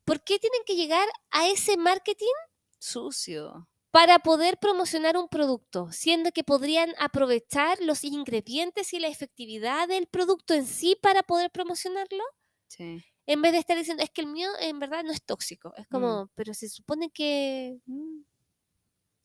por 0.04 0.24
qué 0.24 0.40
tienen 0.40 0.62
que 0.66 0.76
llegar 0.76 1.08
a 1.32 1.48
ese 1.48 1.78
marketing 1.78 2.34
Sucio. 2.80 3.70
para 3.92 4.20
poder 4.20 4.58
promocionar 4.58 5.16
un 5.16 5.30
producto, 5.30 5.92
siendo 5.92 6.32
que 6.32 6.44
podrían 6.44 6.94
aprovechar 6.98 7.80
los 7.82 8.04
ingredientes 8.04 8.94
y 8.94 9.00
la 9.00 9.08
efectividad 9.10 9.88
del 9.88 10.08
producto 10.08 10.54
en 10.56 10.66
sí 10.66 10.98
para 11.02 11.22
poder 11.24 11.52
promocionarlo, 11.52 12.24
Sí. 12.68 13.04
en 13.28 13.42
vez 13.44 13.52
de 13.52 13.60
estar 13.60 13.78
diciendo, 13.78 14.02
es 14.04 14.10
que 14.10 14.22
el 14.22 14.28
mío 14.28 14.50
en 14.60 14.80
verdad 14.80 15.04
no 15.04 15.12
es 15.12 15.24
tóxico. 15.24 15.72
Es 15.78 15.86
Mm. 15.86 15.90
como, 15.92 16.32
pero 16.36 16.54
se 16.56 16.68
supone 16.68 17.12
que... 17.12 17.78
mm, 17.86 18.22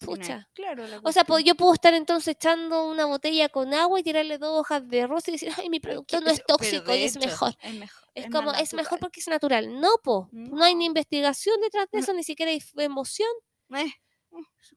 Pucha. 0.00 0.48
Claro, 0.54 0.86
la 0.86 1.00
O 1.02 1.10
sea, 1.10 1.24
yo 1.44 1.54
puedo 1.56 1.74
estar 1.74 1.92
entonces 1.92 2.28
echando 2.36 2.88
una 2.88 3.06
botella 3.06 3.48
con 3.48 3.74
agua 3.74 3.98
y 3.98 4.02
tirarle 4.02 4.38
dos 4.38 4.60
hojas 4.60 4.88
de 4.88 5.06
rosa 5.06 5.30
y 5.30 5.34
decir, 5.34 5.52
ay, 5.56 5.68
mi 5.68 5.80
producto 5.80 6.20
no 6.20 6.30
es 6.30 6.44
tóxico 6.44 6.94
y 6.94 7.02
es 7.02 7.16
hecho, 7.16 7.26
mejor. 7.26 7.54
Es 7.60 7.74
mejor. 7.74 8.02
Es, 8.14 8.30
como, 8.30 8.52
es 8.52 8.74
mejor 8.74 9.00
porque 9.00 9.20
es 9.20 9.28
natural. 9.28 9.80
No, 9.80 9.90
po. 10.02 10.28
No 10.30 10.62
hay 10.62 10.74
ni 10.74 10.86
investigación 10.86 11.60
detrás 11.60 11.90
de 11.90 11.98
eso, 11.98 12.12
ni 12.12 12.22
siquiera 12.22 12.52
hay 12.52 12.62
emoción. 12.76 13.28
Eh, 13.74 13.92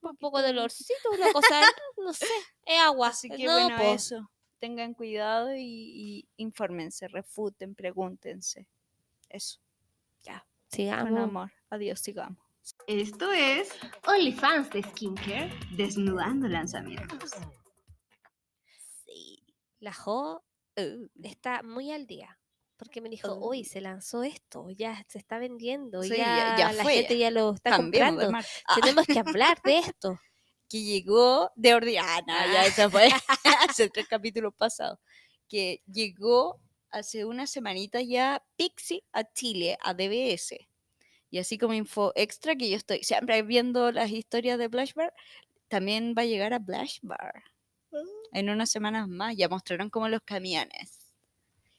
Un 0.02 0.18
poco 0.18 0.42
de 0.42 0.50
olorcito, 0.50 1.12
una 1.14 1.32
cosa, 1.32 1.62
no 1.98 2.14
sé, 2.14 2.26
es 2.66 2.80
agua. 2.80 3.10
Así 3.10 3.30
que 3.30 3.46
no, 3.46 3.54
bueno, 3.54 3.78
po. 3.78 3.94
eso. 3.94 4.32
Tengan 4.60 4.94
cuidado 4.94 5.56
y, 5.56 5.62
y 5.62 6.28
infórmense, 6.38 7.08
refuten, 7.08 7.76
pregúntense. 7.76 8.68
Eso. 9.30 9.60
Con 10.72 10.78
Sigamos. 10.78 11.20
amor. 11.20 11.52
Adiós, 11.70 12.00
sigamos. 12.00 12.51
Esto 12.88 13.32
es 13.32 13.70
OnlyFans 14.08 14.70
de 14.72 14.84
Skincare, 14.84 15.52
desnudando 15.72 16.48
lanzamientos. 16.48 17.32
Sí. 19.06 19.44
La 19.80 19.94
Jo 19.94 20.44
Uh, 20.78 21.06
está 21.22 21.64
muy 21.64 21.92
al 21.92 22.08
día. 22.08 22.40
Porque 22.78 23.02
me 23.02 23.10
dijo, 23.10 23.28
Oh. 23.34 23.50
uy, 23.50 23.66
se 23.66 23.82
lanzó 23.82 24.24
esto, 24.24 24.70
ya 24.70 25.04
se 25.10 25.18
está 25.18 25.38
vendiendo, 25.38 26.02
Sí, 26.02 26.16
ya, 26.16 26.72
la 26.74 26.82
fue, 26.82 26.94
gente 26.96 27.18
ya 27.18 27.30
lo 27.30 27.54
está 27.54 27.76
comprando. 27.76 28.32
Ah, 28.34 28.76
Tenemos 28.82 29.06
que 29.06 29.20
hablar 29.20 29.62
de 29.64 29.78
esto. 29.96 30.18
que 30.70 30.82
llegó 30.82 31.52
de 31.58 31.76
Ordiana, 31.76 32.54
ya 32.54 32.66
eso 32.66 32.90
fue 32.90 33.10
hace 33.70 33.90
tres 33.90 34.08
capítulos 34.08 34.54
pasados, 34.58 34.98
que 35.50 35.84
llegó 35.92 36.62
hace 36.90 37.26
unas 37.26 37.52
semanitas 37.52 38.04
ya 38.08 38.42
Pixie 38.56 39.04
a 39.12 39.26
Chile, 39.26 39.78
a 39.84 39.94
DBS. 39.94 40.56
Y 41.32 41.40
así 41.40 41.58
como 41.58 41.74
info 41.74 42.12
extra 42.16 42.56
que 42.56 42.70
yo 42.70 42.76
estoy 42.76 43.04
siempre 43.04 43.42
viendo 43.42 43.92
las 43.92 44.12
historias 44.12 44.60
de 44.60 44.68
Blush 44.68 44.94
Bar, 44.94 45.14
también 45.70 46.14
va 46.16 46.24
a 46.24 46.26
llegar 46.26 46.54
a 46.54 46.60
Blush 46.60 47.00
Bar. 47.02 47.44
En 48.34 48.50
unas 48.50 48.70
semanas 48.70 49.08
más 49.08 49.36
ya 49.36 49.50
mostraron 49.50 49.90
como 49.90 50.10
los 50.10 50.22
camiones. 50.22 51.14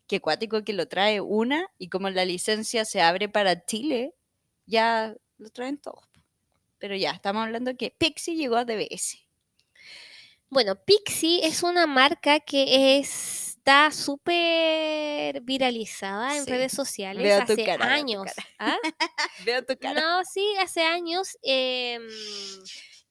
Qué 0.07 0.21
cuático 0.21 0.65
que 0.65 0.73
lo 0.73 0.89
trae 0.89 1.21
una 1.21 1.71
y 1.79 1.89
como 1.89 2.11
la 2.11 2.25
licencia 2.25 2.85
se 2.85 3.01
abre 3.01 3.29
para 3.29 3.65
Chile, 3.65 4.15
ya 4.67 5.15
lo 5.39 5.51
traen 5.51 5.79
todos. 5.79 6.05
Pero 6.79 6.97
ya, 6.97 7.13
estamos 7.13 7.45
hablando 7.45 7.77
que 7.77 7.95
Pixie 7.97 8.35
llegó 8.35 8.57
a 8.57 8.65
DBS. 8.65 9.19
Bueno, 10.49 10.77
Pixie 10.77 11.47
es 11.47 11.63
una 11.63 11.87
marca 11.87 12.41
que 12.41 12.99
está 13.65 13.91
súper 13.93 15.41
viralizada 15.43 16.37
en 16.37 16.45
Sí, 16.45 16.51
redes 16.51 16.73
sociales 16.73 17.23
veo 17.23 17.41
hace 17.41 17.65
cara, 17.65 17.87
veo 17.87 17.95
tu 17.95 18.01
años. 18.01 18.25
cara. 18.35 18.49
¿Ah? 18.59 18.77
Veo 19.47 19.65
tu 19.65 19.77
cara. 19.79 20.01
No, 20.01 20.25
sí, 20.25 20.45
hace 20.61 20.83
años. 20.83 21.37
em, 21.43 22.03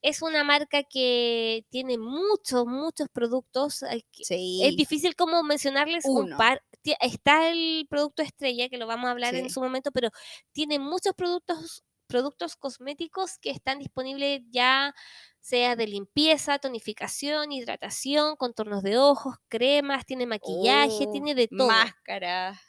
Es 0.02 0.20
una 0.20 0.42
marca 0.44 0.82
que 0.82 1.64
tiene 1.70 1.96
muchos, 1.96 2.66
muchos 2.66 3.08
productos. 3.12 3.82
Sí. 4.12 4.60
Es 4.64 4.76
difícil 4.76 5.14
como 5.16 5.42
mencionarles 5.42 6.04
un 6.06 6.36
par. 6.36 6.62
Está 7.00 7.48
el 7.50 7.86
producto 7.88 8.22
estrella, 8.22 8.68
que 8.68 8.76
lo 8.78 8.86
vamos 8.88 9.06
a 9.08 9.12
hablar 9.12 9.34
en 9.36 9.48
su 9.48 9.60
momento, 9.60 9.92
pero 9.92 10.10
tiene 10.52 10.78
muchos 10.80 11.14
productos, 11.14 11.84
productos 12.12 12.56
cosméticos 12.56 13.38
que 13.38 13.50
están 13.50 13.78
disponibles 13.78 14.42
ya, 14.50 14.94
sea 15.40 15.74
de 15.76 15.86
limpieza, 15.86 16.58
tonificación, 16.58 17.50
hidratación, 17.52 18.36
contornos 18.36 18.82
de 18.82 18.98
ojos, 18.98 19.36
cremas, 19.48 20.04
tiene 20.04 20.26
maquillaje, 20.26 21.06
Oh, 21.08 21.10
tiene 21.10 21.34
de 21.34 21.48
todo. 21.48 21.66
Máscara, 21.66 22.60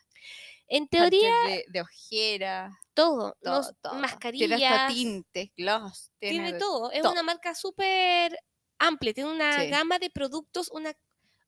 en 0.67 0.87
teoría, 0.87 1.33
de, 1.45 1.65
de 1.67 1.81
ojera, 1.81 2.71
todo. 2.93 3.35
todo, 3.43 3.53
nos- 3.57 3.67
todo. 3.81 3.91
Tiene 3.91 4.05
hasta 4.05 4.15
mascarillas. 4.15 4.93
tintes, 4.93 5.49
gloss, 5.57 6.11
tiene, 6.19 6.43
tiene 6.45 6.57
todo. 6.59 6.89
Es 6.91 7.01
todo. 7.01 7.11
una 7.11 7.23
marca 7.23 7.53
súper 7.53 8.39
amplia, 8.79 9.13
tiene 9.13 9.29
una 9.31 9.59
Sí. 9.61 9.69
gama 9.69 9.99
de 9.99 10.09
productos, 10.09 10.69
una, 10.71 10.93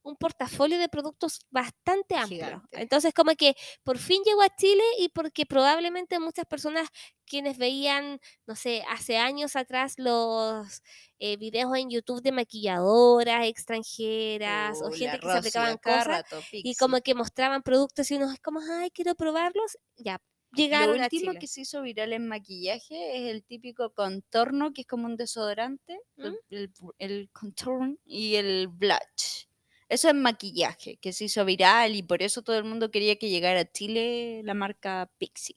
un 0.06 0.16
portafolio 0.18 0.78
de 0.80 0.88
productos 0.90 1.40
bastante 1.50 2.16
amplio. 2.16 2.62
Gigante. 2.62 2.82
Entonces, 2.82 3.14
como 3.14 3.34
que 3.36 3.56
por 3.84 3.98
fin 3.98 4.22
llegó 4.24 4.42
a 4.44 4.56
Chile 4.56 4.84
y 5.00 5.10
porque 5.10 5.46
probablemente 5.46 6.20
muchas 6.20 6.46
personas 6.46 6.88
quienes 7.26 7.58
veían, 7.58 8.20
no 8.46 8.56
sé, 8.56 8.84
hace 8.90 9.18
años 9.18 9.56
atrás 9.56 9.96
los 9.98 10.82
eh, 11.20 11.38
videos 11.38 11.76
en 11.76 11.90
YouTube 11.90 12.22
de 12.22 12.32
maquilladoras 12.32 13.46
extranjeras 13.48 14.82
o 14.82 14.92
gente 14.92 15.20
que 15.20 15.28
se 15.28 15.38
aplicaban 15.38 15.78
cosas 15.78 16.08
rato, 16.08 16.40
y 16.52 16.76
como 16.76 17.02
que 17.02 17.16
mostraban 17.16 17.64
productos 17.64 18.12
y 18.12 18.16
uno 18.16 18.32
es 18.32 18.40
como, 18.40 18.60
ay, 18.62 18.92
quiero 18.92 19.16
probarlos, 19.16 19.78
ya. 19.98 20.20
Lo 20.52 20.58
Llegaron 20.58 21.02
a 21.02 21.04
último 21.04 21.32
Chile. 21.32 21.40
que 21.40 21.48
se 21.48 21.62
hizo 21.62 21.82
viral 21.82 22.14
en 22.14 22.28
maquillaje 22.28 23.18
es 23.18 23.32
el 23.32 23.44
típico 23.44 23.92
contorno, 23.94 24.72
que 24.74 24.82
es 24.82 24.88
como 24.88 25.06
un 25.08 25.18
desodorante, 25.18 26.00
el- 26.18 26.32
¿Mm? 26.32 26.36
el, 26.50 26.72
el 27.00 27.30
contorno 27.32 27.98
y 28.06 28.36
el 28.36 28.68
blush. 28.70 29.48
Eso 29.90 30.10
es 30.10 30.16
maquillaje, 30.16 30.98
que 30.98 31.14
se 31.14 31.26
hizo 31.26 31.46
viral 31.46 31.96
y 31.96 32.02
por 32.04 32.24
eso 32.24 32.42
todo 32.42 32.58
el 32.58 32.64
mundo 32.64 32.90
quería 32.92 33.18
que 33.18 33.30
llegara 33.30 33.60
a 33.62 33.72
Chile 33.72 34.42
la 34.44 34.54
marca 34.56 35.10
Pixie. 35.20 35.56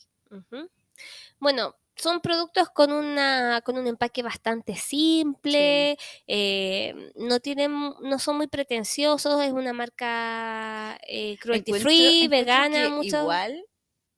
Bueno, 1.39 1.75
son 1.97 2.21
productos 2.21 2.69
con 2.71 2.93
una 2.93 3.61
con 3.65 3.79
un 3.79 3.87
empaque 3.87 4.23
bastante 4.23 4.77
simple, 4.77 5.97
eh, 6.27 7.13
no 7.17 7.41
tienen, 7.41 7.73
no 7.73 8.19
son 8.19 8.37
muy 8.37 8.47
pretenciosos, 8.49 9.43
es 9.43 9.53
una 9.53 9.73
marca 9.73 10.99
eh, 11.09 11.37
cruelty 11.41 11.71
Encuentro- 11.73 11.89
free, 11.91 12.25
encuentro 12.25 12.39
vegana, 12.39 12.89
mucho. 12.91 13.07
Igual, 13.23 13.65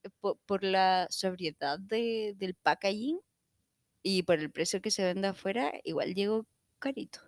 eh, 0.03 0.09
po- 0.19 0.39
por, 0.45 0.63
la 0.63 1.07
sobriedad 1.09 1.79
de- 1.79 2.33
del 2.37 2.53
packaging 2.55 3.19
y 4.03 4.23
por 4.23 4.39
el 4.39 4.51
precio 4.51 4.81
que 4.81 4.91
se 4.91 5.03
vende 5.03 5.29
afuera, 5.29 5.71
igual 5.83 6.13
llegó 6.13 6.45
carito. 6.79 7.21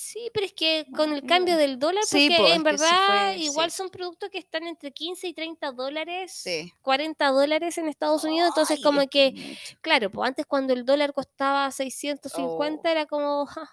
Sí, 0.00 0.30
pero 0.32 0.46
es 0.46 0.52
que 0.52 0.86
con 0.94 1.12
el 1.12 1.24
cambio 1.24 1.56
del 1.56 1.76
dólar, 1.78 2.04
Sí, 2.04 2.28
porque 2.30 2.42
po, 2.50 2.54
en 2.54 2.62
verdad 2.62 3.32
fue- 3.32 3.38
igual 3.38 3.70
sí. 3.72 3.76
son 3.78 3.90
productos 3.90 4.30
que 4.30 4.38
están 4.38 4.64
entre 4.68 4.92
15 4.92 5.26
y 5.26 5.34
30 5.34 5.72
dólares, 5.72 6.30
Sí. 6.32 6.72
40 6.82 7.26
dólares 7.30 7.76
en 7.78 7.88
Estados 7.88 8.22
Unidos, 8.22 8.50
entonces 8.50 8.80
como 8.80 9.00
es 9.00 9.08
que. 9.10 9.56
Claro, 9.80 10.08
pues 10.10 10.28
antes 10.28 10.46
cuando 10.46 10.72
el 10.72 10.84
dólar 10.84 11.12
costaba 11.12 11.68
650 11.72 12.88
Oh. 12.88 12.92
era 12.92 13.06
como, 13.06 13.44
"Ja", 13.46 13.68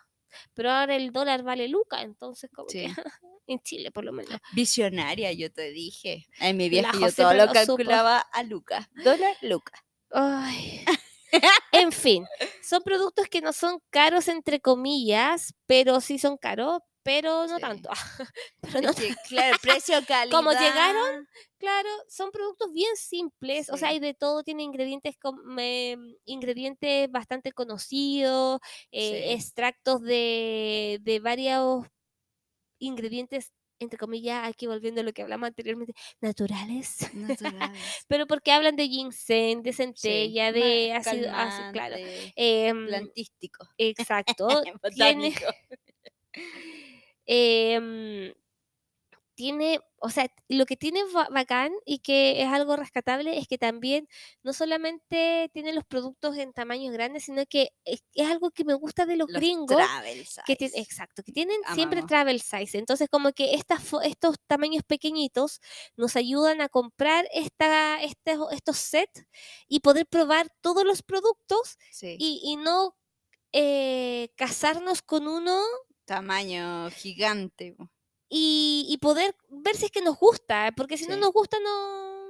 pero 0.56 0.72
ahora 0.72 0.96
el 0.96 1.12
dólar 1.12 1.44
vale 1.44 1.68
luca, 1.68 2.02
entonces 2.02 2.50
como 2.54 2.68
que 2.68 2.86
en 3.48 3.60
Chile 3.62 3.92
por 3.92 4.04
lo 4.04 4.12
menos. 4.12 4.40
Visionaria, 4.54 5.32
yo 5.32 5.52
te 5.52 5.70
dije. 5.72 6.26
En 6.40 6.58
mi 6.58 6.70
viaje 6.70 6.98
yo 7.00 7.12
todo 7.14 7.34
lo 7.36 7.52
calculaba 7.54 8.18
a 8.20 8.42
Lucas. 8.44 8.88
Dólar, 9.04 9.38
Lucas. 9.44 9.80
Ay. 10.10 10.84
En 11.72 11.92
fin, 11.92 12.26
son 12.64 12.82
productos 12.84 13.28
que 13.28 13.42
no 13.42 13.54
son 13.54 13.80
caros 13.90 14.28
entre 14.28 14.60
comillas, 14.60 15.54
pero 15.66 16.02
sí 16.02 16.18
son 16.20 16.38
caros, 16.38 16.80
pero 17.04 17.46
no 17.48 17.56
Sí. 17.58 17.62
tanto. 17.62 17.90
Pero 18.62 18.82
no 18.82 18.94
que, 18.94 19.14
claro, 19.30 19.58
precio, 19.62 20.04
calidad. 20.08 20.38
Como 20.38 20.52
llegaron, 20.52 21.28
Claro, 21.60 21.90
son 22.10 22.32
productos 22.32 22.72
bien 22.74 22.96
simples, 22.96 23.70
o 23.70 23.78
sea, 23.78 23.90
hay 23.90 24.00
de 24.00 24.14
todo, 24.14 24.44
tiene 24.44 24.64
ingredientes 24.64 25.16
em, 25.58 26.16
ingredientes 26.26 27.10
bastante 27.12 27.52
conocidos, 27.52 28.60
eh, 28.92 29.28
Sí. 29.28 29.34
extractos 29.34 30.02
de, 30.02 31.00
de 31.02 31.20
varios 31.20 31.86
ingredientes, 32.80 33.52
entre 33.80 33.98
comillas, 33.98 34.48
aquí 34.48 34.68
volviendo 34.68 35.02
a 35.02 35.04
lo 35.04 35.14
que 35.14 35.22
hablamos 35.24 35.48
anteriormente, 35.48 35.94
naturales, 36.22 36.98
Naturales. 37.12 38.06
pero 38.08 38.28
porque 38.28 38.52
hablan 38.52 38.76
de 38.76 38.88
ginseng, 38.88 39.62
de 39.64 39.74
centella, 39.74 40.52
Sí, 40.52 40.52
de 40.52 40.94
ácido, 40.94 41.30
ácido, 41.34 41.68
claro. 41.72 41.98
em, 42.36 42.86
plantístico. 42.86 43.68
exacto, 43.78 44.48
tiene. 44.94 45.34
tiene, 49.36 49.80
o 50.00 50.10
sea, 50.10 50.28
lo 50.50 50.66
que 50.66 50.78
tiene 50.78 51.04
ba- 51.14 51.28
bacán 51.32 51.74
y 51.86 52.00
que 52.00 52.42
es 52.42 52.48
algo 52.48 52.76
rescatable 52.78 53.38
es 53.38 53.48
que 53.48 53.58
también 53.58 54.08
no 54.44 54.54
solamente 54.54 55.50
tiene 55.54 55.74
los 55.74 55.84
productos 55.86 56.38
en 56.38 56.54
tamaños 56.54 56.94
grandes, 56.94 57.26
sino 57.26 57.46
que 57.48 57.70
es, 57.86 58.04
es 58.14 58.28
algo 58.30 58.52
que 58.52 58.66
me 58.66 58.74
gusta 58.74 59.06
de 59.06 59.18
los, 59.18 59.30
Los 59.30 59.40
gringos. 59.42 59.78
travel 59.78 60.26
Que 60.46 60.56
size. 60.56 60.80
exacto, 60.80 61.24
que 61.24 61.32
tienen 61.32 61.58
siempre 61.74 62.02
travel 62.04 62.42
size. 62.42 62.78
Entonces, 62.78 63.10
como 63.10 63.32
que 63.34 63.56
estas, 63.56 63.82
estos 64.04 64.38
tamaños 64.48 64.84
pequeñitos 64.88 65.60
nos 65.98 66.16
ayudan 66.16 66.62
a 66.62 66.70
comprar 66.70 67.28
esta, 67.34 68.02
estos, 68.02 68.52
estos 68.54 68.78
sets 68.78 69.26
y 69.68 69.80
poder 69.82 70.08
probar 70.08 70.48
todos 70.62 70.84
los 70.86 71.02
productos 71.04 71.78
Sí. 71.92 72.16
y, 72.20 72.42
y 72.44 72.56
no 72.58 72.96
eh, 73.54 74.30
casarnos 74.36 75.02
con 75.02 75.28
uno 75.28 75.62
Tamaño 76.06 76.90
gigante. 76.92 77.76
Y, 78.30 78.86
y 78.90 78.98
poder 78.98 79.36
ver 79.50 79.76
si 79.76 79.86
es 79.86 79.92
que 79.92 80.02
nos 80.02 80.18
gusta, 80.18 80.72
porque 80.76 80.98
si 80.98 81.08
no 81.08 81.16
nos 81.18 81.32
gusta, 81.32 81.58
no, 81.60 82.30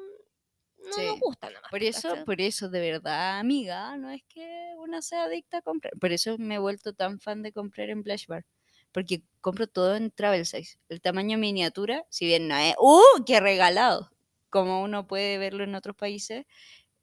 no 0.78 0.92
Sí. 0.92 1.02
nos 1.08 1.20
gusta 1.20 1.50
nomás. 1.50 1.72
Por 1.72 1.80
po, 1.82 1.86
eso, 1.86 2.10
¿cachai? 2.10 2.26
por 2.26 2.42
eso, 2.42 2.70
de 2.70 2.80
verdad, 2.80 3.40
amiga, 3.40 3.98
no 3.98 4.10
es 4.12 4.24
que 4.28 4.74
una 4.78 5.02
sea 5.02 5.24
adicta 5.26 5.58
a 5.60 5.62
comprar. 5.62 5.94
Por 6.00 6.12
eso 6.12 6.38
me 6.38 6.56
he 6.56 6.60
vuelto 6.60 6.94
tan 6.94 7.20
fan 7.20 7.42
de 7.44 7.52
comprar 7.52 7.90
en 7.90 8.04
Blush 8.04 8.28
Bar. 8.28 8.46
Porque 8.92 9.24
compro 9.42 9.68
todo 9.68 9.96
en 9.96 10.12
travel 10.12 10.46
size. 10.46 10.78
El 10.90 11.02
tamaño 11.02 11.38
miniatura, 11.38 12.06
si 12.10 12.26
bien 12.26 12.48
no 12.48 12.56
es, 12.58 12.76
¡uh! 12.80 13.24
¡Qué 13.26 13.40
regalado! 13.40 14.12
Como 14.50 14.82
uno 14.84 15.06
puede 15.08 15.38
verlo 15.38 15.64
en 15.66 15.76
otros 15.76 15.96
países, 15.98 16.46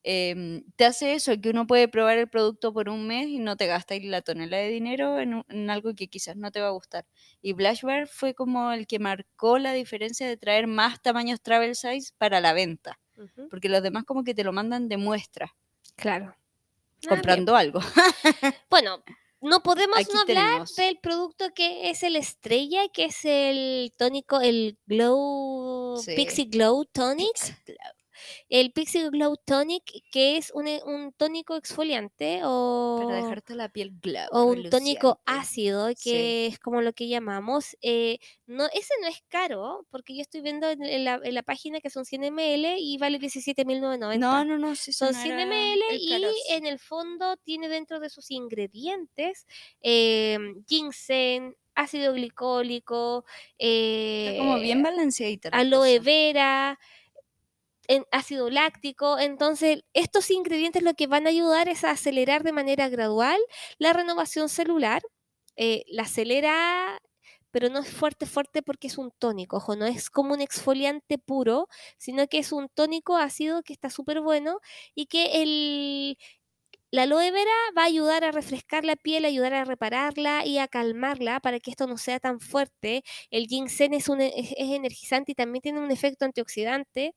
em, 0.04 0.64
te 0.76 0.84
hace 0.84 1.14
eso, 1.14 1.32
que 1.40 1.50
uno 1.50 1.66
puede 1.66 1.86
probar 1.88 2.18
el 2.18 2.28
producto 2.28 2.72
por 2.72 2.88
un 2.88 3.06
mes 3.06 3.28
y 3.28 3.38
no 3.38 3.56
te 3.56 3.66
gastáis 3.66 4.04
la 4.04 4.20
tonelada 4.22 4.62
de 4.62 4.68
dinero 4.70 5.18
en, 5.20 5.34
un- 5.34 5.44
en 5.48 5.70
algo 5.70 5.94
que 5.94 6.08
quizás 6.08 6.36
no 6.36 6.50
te 6.50 6.60
va 6.60 6.68
a 6.68 6.72
gustar. 6.72 7.06
Y 7.40 7.52
Blush 7.52 7.82
Bar 7.82 8.08
fue 8.08 8.34
como 8.34 8.72
el 8.72 8.86
que 8.86 8.98
marcó 8.98 9.58
la 9.58 9.72
diferencia 9.72 10.26
de 10.26 10.36
traer 10.36 10.66
más 10.66 11.00
tamaños 11.02 11.40
travel 11.40 11.74
size 11.76 12.12
para 12.18 12.40
la 12.40 12.52
venta 12.52 12.98
porque 13.50 13.68
los 13.68 13.82
demás 13.82 14.04
como 14.04 14.24
que 14.24 14.34
te 14.34 14.42
lo 14.42 14.52
mandan 14.52 14.88
de 14.88 14.96
muestra, 14.96 15.54
Claro. 15.96 16.34
Ah, 17.04 17.08
comprando 17.10 17.54
algo. 17.56 17.80
Bueno, 18.70 19.02
no 19.40 19.62
podemos 19.62 19.98
Aquí 19.98 20.12
no 20.14 20.20
hablar 20.22 20.36
tenemos. 20.46 20.74
del 20.76 20.98
producto 20.98 21.52
que 21.54 21.90
es 21.90 22.02
el 22.02 22.16
estrella, 22.16 22.82
que 22.92 23.04
es 23.06 23.24
el 23.24 23.92
tónico, 23.96 24.40
el 24.40 24.78
Glow, 24.86 25.96
Sí. 26.02 26.14
Pixie 26.16 26.46
Glow 26.46 26.84
Tonic. 26.86 27.36
El 28.48 28.72
Pixie 28.72 29.08
Glow 29.10 29.36
Tonic, 29.44 29.82
que 30.10 30.36
es 30.36 30.50
un, 30.54 30.66
e- 30.68 30.82
un 30.84 31.12
tónico 31.12 31.56
exfoliante 31.56 32.40
o, 32.44 33.02
Para 33.06 33.16
dejarte 33.22 33.54
la 33.54 33.68
piel 33.68 33.92
glow. 34.00 34.26
o 34.32 34.44
un 34.44 34.68
tónico 34.70 35.20
ácido, 35.26 35.88
Sí. 35.88 35.94
que 36.10 36.46
es 36.46 36.58
como 36.58 36.80
lo 36.82 36.92
que 36.92 37.08
llamamos. 37.08 37.76
eh, 37.82 38.18
no, 38.46 38.66
ese 38.74 38.92
no 39.00 39.08
es 39.08 39.22
caro, 39.28 39.86
porque 39.90 40.14
yo 40.14 40.20
estoy 40.22 40.42
viendo 40.42 40.68
en, 40.68 40.82
en 40.84 41.04
la, 41.04 41.20
en 41.22 41.34
la 41.34 41.42
página 41.42 41.80
que 41.80 41.88
son 41.90 42.04
100 42.04 42.22
ml 42.22 42.76
y 42.78 42.98
vale 42.98 43.18
17.990. 43.18 44.18
No, 44.18 44.44
no, 44.44 44.58
no, 44.58 44.74
sí, 44.76 44.92
Son 44.92 45.12
no 45.12 45.18
100 45.20 45.32
era 45.32 45.46
ml 45.46 45.82
y 45.98 46.12
en 46.50 46.66
el 46.66 46.78
fondo 46.78 47.36
tiene 47.38 47.68
dentro 47.68 47.98
de 48.00 48.10
sus 48.10 48.30
ingredientes 48.30 49.46
em, 49.80 50.62
ginseng, 50.66 51.54
ácido 51.74 52.12
glicólico, 52.12 53.24
Está 53.58 54.38
como 54.38 54.58
bien 54.58 54.80
eh, 54.80 54.82
balanceadita. 54.82 55.50
la 55.50 55.58
aloe 55.58 55.96
cosa. 55.98 56.04
vera, 56.04 56.78
en 57.88 58.04
ácido 58.12 58.50
láctico. 58.50 59.18
Entonces, 59.18 59.84
estos 59.94 60.30
ingredientes 60.30 60.82
lo 60.82 60.94
que 60.94 61.06
van 61.06 61.26
a 61.26 61.30
ayudar 61.30 61.68
es 61.68 61.84
a 61.84 61.90
acelerar 61.92 62.42
de 62.44 62.52
manera 62.52 62.88
gradual 62.88 63.40
la 63.78 63.92
renovación 63.92 64.48
celular. 64.48 65.02
eh, 65.56 65.84
la 65.88 66.04
acelera, 66.04 66.98
pero 67.50 67.68
no 67.68 67.80
es 67.80 67.90
fuerte, 67.90 68.24
fuerte 68.26 68.62
porque 68.62 68.86
es 68.88 68.96
un 68.98 69.10
tónico. 69.18 69.58
Ojo, 69.58 69.76
no 69.76 69.84
es 69.86 70.08
como 70.10 70.32
un 70.34 70.40
exfoliante 70.40 71.18
puro, 71.18 71.68
sino 71.98 72.26
que 72.28 72.38
es 72.38 72.52
un 72.52 72.68
tónico 72.74 73.16
ácido 73.18 73.62
que 73.62 73.72
está 73.74 73.90
súper 73.90 74.20
bueno 74.22 74.60
y 74.94 75.06
que 75.06 75.42
el, 75.42 76.18
la 76.90 77.02
aloe 77.04 77.30
vera 77.32 77.50
va 77.76 77.82
a 77.82 77.86
ayudar 77.86 78.24
a 78.24 78.32
refrescar 78.32 78.84
la 78.84 78.96
piel, 78.96 79.24
ayudar 79.24 79.54
a 79.54 79.64
repararla 79.64 80.46
y 80.46 80.58
a 80.58 80.68
calmarla 80.68 81.40
para 81.40 81.58
que 81.60 81.70
esto 81.72 81.86
no 81.86 81.96
sea 81.98 82.20
tan 82.20 82.40
fuerte. 82.40 83.02
El 83.30 83.46
ginseng 83.48 83.94
es, 83.94 84.08
un, 84.08 84.20
es 84.20 84.52
energizante 84.58 85.32
y 85.32 85.34
también 85.34 85.62
tiene 85.62 85.80
un 85.80 85.90
efecto 85.90 86.24
antioxidante 86.26 87.14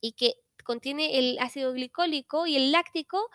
y 0.00 0.12
que 0.12 0.34
contiene 0.64 1.18
el 1.18 1.38
ácido 1.38 1.72
glicólico 1.72 2.46
y 2.46 2.54
el 2.56 2.72
láctico, 2.72 3.30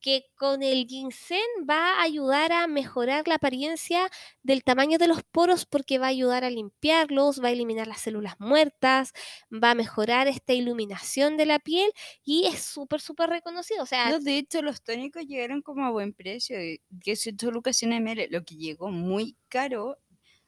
que 0.00 0.26
con 0.36 0.62
el 0.62 0.86
ginseng 0.86 1.40
va 1.68 1.94
a 1.98 2.02
ayudar 2.02 2.52
a 2.52 2.68
mejorar 2.68 3.26
la 3.26 3.36
apariencia 3.36 4.08
del 4.44 4.62
tamaño 4.62 4.96
de 4.98 5.08
los 5.08 5.24
poros 5.24 5.66
porque 5.66 5.98
va 5.98 6.06
a 6.06 6.10
ayudar 6.10 6.44
a 6.44 6.50
limpiarlos, 6.50 7.42
va 7.42 7.48
a 7.48 7.50
eliminar 7.52 7.88
las 7.88 8.02
células 8.02 8.36
muertas, 8.38 9.12
va 9.52 9.72
a 9.72 9.74
mejorar 9.74 10.28
esta 10.28 10.52
iluminación 10.52 11.36
de 11.36 11.46
la 11.46 11.58
piel 11.58 11.90
y 12.24 12.46
es 12.46 12.60
súper, 12.62 13.00
súper 13.00 13.30
reconocido. 13.30 13.82
O 13.82 13.86
sea, 13.86 14.10
No, 14.10 14.20
de 14.20 14.38
hecho, 14.38 14.62
los 14.62 14.82
tónicos 14.82 15.26
llegaron 15.26 15.62
como 15.62 15.84
a 15.86 15.90
buen 15.90 16.12
precio, 16.14 16.56
de 16.56 16.80
18 16.90 17.50
lucas 17.50 17.76
100 17.76 17.92
ml. 17.92 18.28
Lo 18.30 18.44
que 18.44 18.56
llegó 18.56 18.90
muy 18.90 19.36
caro 19.48 19.98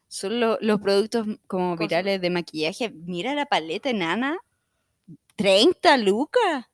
son 0.07 0.39
lo- 0.39 0.57
los 0.61 0.79
productos 0.81 1.27
como 1.47 1.75
Cosme. 1.75 1.87
virales 1.87 2.21
de 2.21 2.29
maquillaje. 2.29 2.91
Mira 2.91 3.33
la 3.35 3.45
paleta 3.47 3.89
enana, 3.89 4.39
30 5.39 5.97
lucas. 5.97 6.65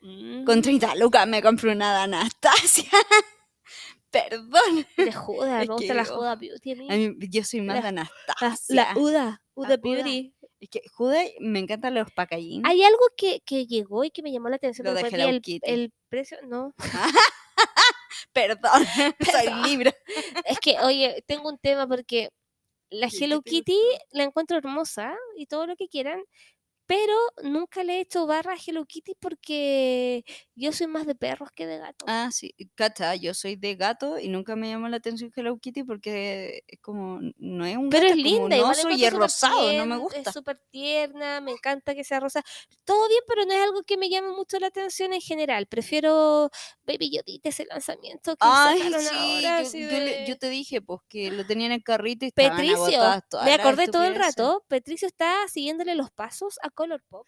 Con 0.00 0.58
mm, 0.58 0.62
30 0.62 0.94
lucas 0.96 1.26
me 1.26 1.40
compré 1.42 1.72
una 1.72 1.92
de 1.96 2.00
Anastasia. 2.02 2.90
Perdón. 4.10 4.86
de 4.96 5.14
Huda, 5.26 5.62
Es 5.62 5.68
me 5.68 5.74
gusta 5.74 5.94
la 5.94 6.02
Huda 6.02 6.34
Beauty 6.36 6.72
a 6.72 6.76
mí. 6.76 6.88
A 6.90 6.96
mí- 6.96 7.16
yo 7.28 7.44
soy 7.44 7.60
más 7.60 7.76
La- 7.76 7.82
de 7.82 7.92
La, 7.92 8.00
Anastasia. 8.00 8.74
la 8.74 8.92
Huda, 8.98 9.42
Huda 9.54 9.68
Huda. 9.68 9.76
Beauty. 9.76 10.34
Es 10.60 10.68
que 10.70 10.82
Juda 10.92 11.20
me 11.40 11.58
encantan 11.60 11.94
los 11.94 12.10
packaging. 12.12 12.66
Hay 12.66 12.82
algo 12.82 13.00
que, 13.16 13.40
que 13.44 13.66
llegó 13.66 14.02
y 14.04 14.10
que 14.10 14.22
me 14.22 14.32
llamó 14.32 14.48
la 14.48 14.56
atención. 14.56 14.86
Lo 14.86 14.94
de 14.94 15.02
Hello 15.02 15.28
el, 15.28 15.40
Kitty. 15.42 15.70
el 15.70 15.92
precio, 16.08 16.38
no. 16.46 16.74
Perdón, 18.32 18.60
soy 19.30 19.44
Perdón. 19.46 19.62
libre. 19.62 19.96
Es 20.44 20.58
que, 20.60 20.78
oye, 20.80 21.22
tengo 21.26 21.48
un 21.48 21.58
tema 21.58 21.86
porque 21.86 22.30
la 22.90 23.08
¿Qué- 23.08 23.18
qué 23.18 23.24
Hello 23.26 23.42
Kitty 23.42 23.78
la 24.10 24.24
encuentro 24.24 24.56
hermosa 24.56 25.14
y 25.36 25.46
todo 25.46 25.66
lo 25.66 25.76
que 25.76 25.88
quieran, 25.88 26.22
pero 26.88 27.14
nunca 27.44 27.84
le 27.84 27.98
he 27.98 28.00
hecho 28.00 28.26
barra 28.26 28.54
a 28.54 28.58
Hello 28.66 28.84
Kitty 28.86 29.14
porque 29.20 30.24
yo 30.56 30.72
soy 30.72 30.88
más 30.88 31.06
de 31.06 31.14
perros 31.14 31.50
que 31.54 31.66
de 31.68 31.78
gatos. 31.78 32.10
Ah, 32.10 32.30
sí, 32.32 32.54
cacha, 32.74 33.14
yo 33.16 33.34
soy 33.34 33.56
de 33.56 33.74
gato 33.76 34.18
y 34.18 34.28
nunca 34.28 34.56
me 34.56 34.70
llamó 34.70 34.88
la 34.88 34.96
atención 34.96 35.30
Hello 35.36 35.58
Kitty 35.58 35.84
porque 35.84 36.62
es 36.66 36.80
como, 36.80 37.20
no 37.36 37.66
es 37.66 37.76
un 37.76 37.90
Pero 37.90 38.06
gato, 38.06 38.14
es 38.14 38.18
como 38.20 38.44
un 38.44 38.50
linda, 38.50 38.56
igual 38.56 38.76
la 38.78 38.82
oso 38.82 38.90
y 38.90 39.04
es 39.04 39.12
rosado, 39.12 39.72
no 39.74 39.84
me 39.84 39.96
tierna, 39.96 39.98
gusta. 39.98 40.30
Es 40.30 40.32
súper 40.32 40.58
tierna, 40.70 41.40
me 41.42 41.52
encanta 41.52 41.94
que 41.94 42.04
sea 42.04 42.20
rosa. 42.20 42.42
Todo 42.84 43.08
bien, 43.08 43.20
pero 43.26 43.44
no 43.44 43.52
es 43.52 43.60
algo 43.62 43.82
que 43.82 43.96
me 43.98 44.08
llame 44.08 44.28
mucho 44.32 44.58
la 44.58 44.68
atención 44.68 45.12
en 45.12 45.20
general. 45.20 45.66
Prefiero 45.66 46.50
Baby 46.86 47.10
Yodita, 47.16 47.48
ese 47.50 47.66
lanzamiento 47.66 48.36
que 48.36 48.48
Ay, 48.50 48.78
sacaron 48.78 49.06
sí, 49.06 49.16
ahora. 49.16 49.62
yo, 49.62 49.70
yo 49.78 49.86
de- 50.00 50.18
yo 50.22 50.36
te 50.38 50.48
dije, 50.50 50.80
pues 50.82 51.00
que 51.08 51.30
lo 51.30 51.44
tenía 51.44 51.66
en 51.66 51.72
el 51.72 51.82
carrito 51.82 52.24
y 52.24 52.28
estaban 52.28 52.52
Petricio, 52.52 52.74
agotadas 52.74 53.22
todas 53.28 53.46
me 53.46 53.52
acordé 53.52 53.88
todo 53.88 54.04
el 54.04 54.14
rato, 54.14 54.64
Petricio 54.68 55.08
está 55.08 55.48
siguiéndole 55.48 55.94
los 55.96 56.10
pasos 56.12 56.58
a 56.62 56.70
Colourpop. 56.78 57.26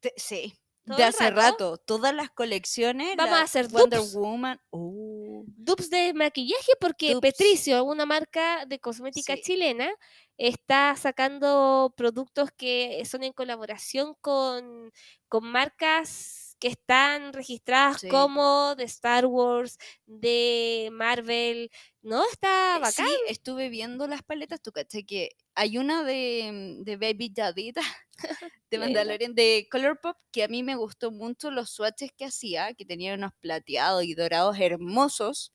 Te- 0.00 0.12
sí, 0.16 0.52
todo 0.84 0.96
de 0.98 1.02
el 1.04 1.08
hace 1.08 1.30
rato. 1.30 1.78
todas 1.78 2.14
las 2.14 2.28
colecciones, 2.30 3.16
Vamos 3.16 3.38
a 3.38 3.42
hacer 3.42 3.68
Wonder 3.68 4.00
dupes. 4.00 4.14
Woman, 4.14 4.60
oh, 4.68 5.44
dupes 5.46 5.88
de 5.88 6.12
maquillaje 6.12 6.72
porque 6.78 7.14
Dupes. 7.14 7.32
Petricio, 7.32 7.82
una 7.84 8.04
marca 8.04 8.66
de 8.66 8.78
cosmética 8.78 9.34
Sí. 9.36 9.42
chilena, 9.44 9.90
está 10.36 10.94
sacando 10.96 11.94
productos 11.96 12.50
que 12.54 13.02
son 13.06 13.22
en 13.22 13.32
colaboración 13.32 14.14
con, 14.20 14.92
con 15.28 15.44
marcas 15.50 16.43
que 16.58 16.68
están 16.68 17.32
registradas 17.32 18.00
Sí. 18.02 18.08
como 18.08 18.74
de 18.76 18.84
Star 18.84 19.26
Wars, 19.26 19.78
de 20.06 20.88
Marvel, 20.92 21.70
¿no? 22.02 22.24
Está 22.30 22.76
Eh, 22.76 22.80
bacán. 22.80 23.06
Sí, 23.08 23.16
estuve 23.28 23.68
viendo 23.68 24.06
las 24.06 24.22
paletas, 24.22 24.60
tú 24.62 24.72
caché 24.72 25.04
que 25.04 25.30
hay 25.54 25.78
una 25.78 26.02
de, 26.04 26.76
de 26.80 26.96
Baby 26.96 27.32
Yadita, 27.34 27.82
de. 28.70 28.78
Mandalorian, 28.78 29.34
de 29.34 29.68
Colourpop, 29.70 30.16
que 30.32 30.44
a 30.44 30.48
mí 30.48 30.62
me 30.62 30.76
gustó 30.76 31.10
mucho 31.12 31.50
los 31.50 31.70
swatches 31.70 32.10
que 32.16 32.26
hacía, 32.26 32.74
que 32.74 32.84
tenían 32.86 33.18
unos 33.18 33.32
plateados 33.40 34.04
y 34.04 34.14
dorados 34.14 34.56
hermosos. 34.58 35.52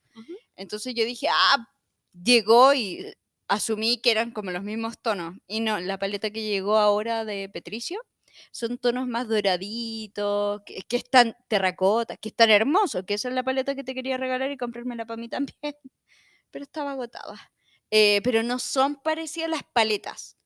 Entonces 0.55 0.93
yo 0.95 1.05
dije, 1.05 1.27
ah, 1.31 1.67
llegó 2.13 2.73
y 2.73 3.13
asumí 3.47 3.99
que 4.01 4.11
eran 4.11 4.31
como 4.31 4.51
los 4.51 4.63
mismos 4.63 4.99
tonos. 5.01 5.35
Y 5.47 5.61
no, 5.61 5.79
la 5.79 5.97
paleta 5.97 6.29
que 6.31 6.43
llegó 6.43 6.77
ahora 6.77 7.25
de 7.25 7.49
Petricio 7.49 8.01
son 8.51 8.77
tonos 8.77 9.07
más 9.07 9.27
doraditos, 9.27 10.61
que, 10.65 10.81
que 10.83 10.97
están 10.97 11.35
terracotas, 11.47 12.17
que 12.19 12.29
están 12.29 12.49
hermosos, 12.51 13.03
que 13.05 13.15
esa 13.15 13.29
es 13.29 13.35
la 13.35 13.43
paleta 13.43 13.75
que 13.75 13.83
te 13.83 13.93
quería 13.95 14.17
regalar 14.17 14.51
y 14.51 14.57
comprármela 14.57 15.05
para 15.05 15.17
mí 15.19 15.29
también. 15.29 15.55
Pero 16.51 16.63
estaba 16.63 16.91
agotada. 16.93 17.51
Eh, 17.91 18.21
pero 18.23 18.43
no 18.43 18.59
son 18.59 18.97
parecidas 19.01 19.49
las 19.49 19.63
paletas. 19.73 20.37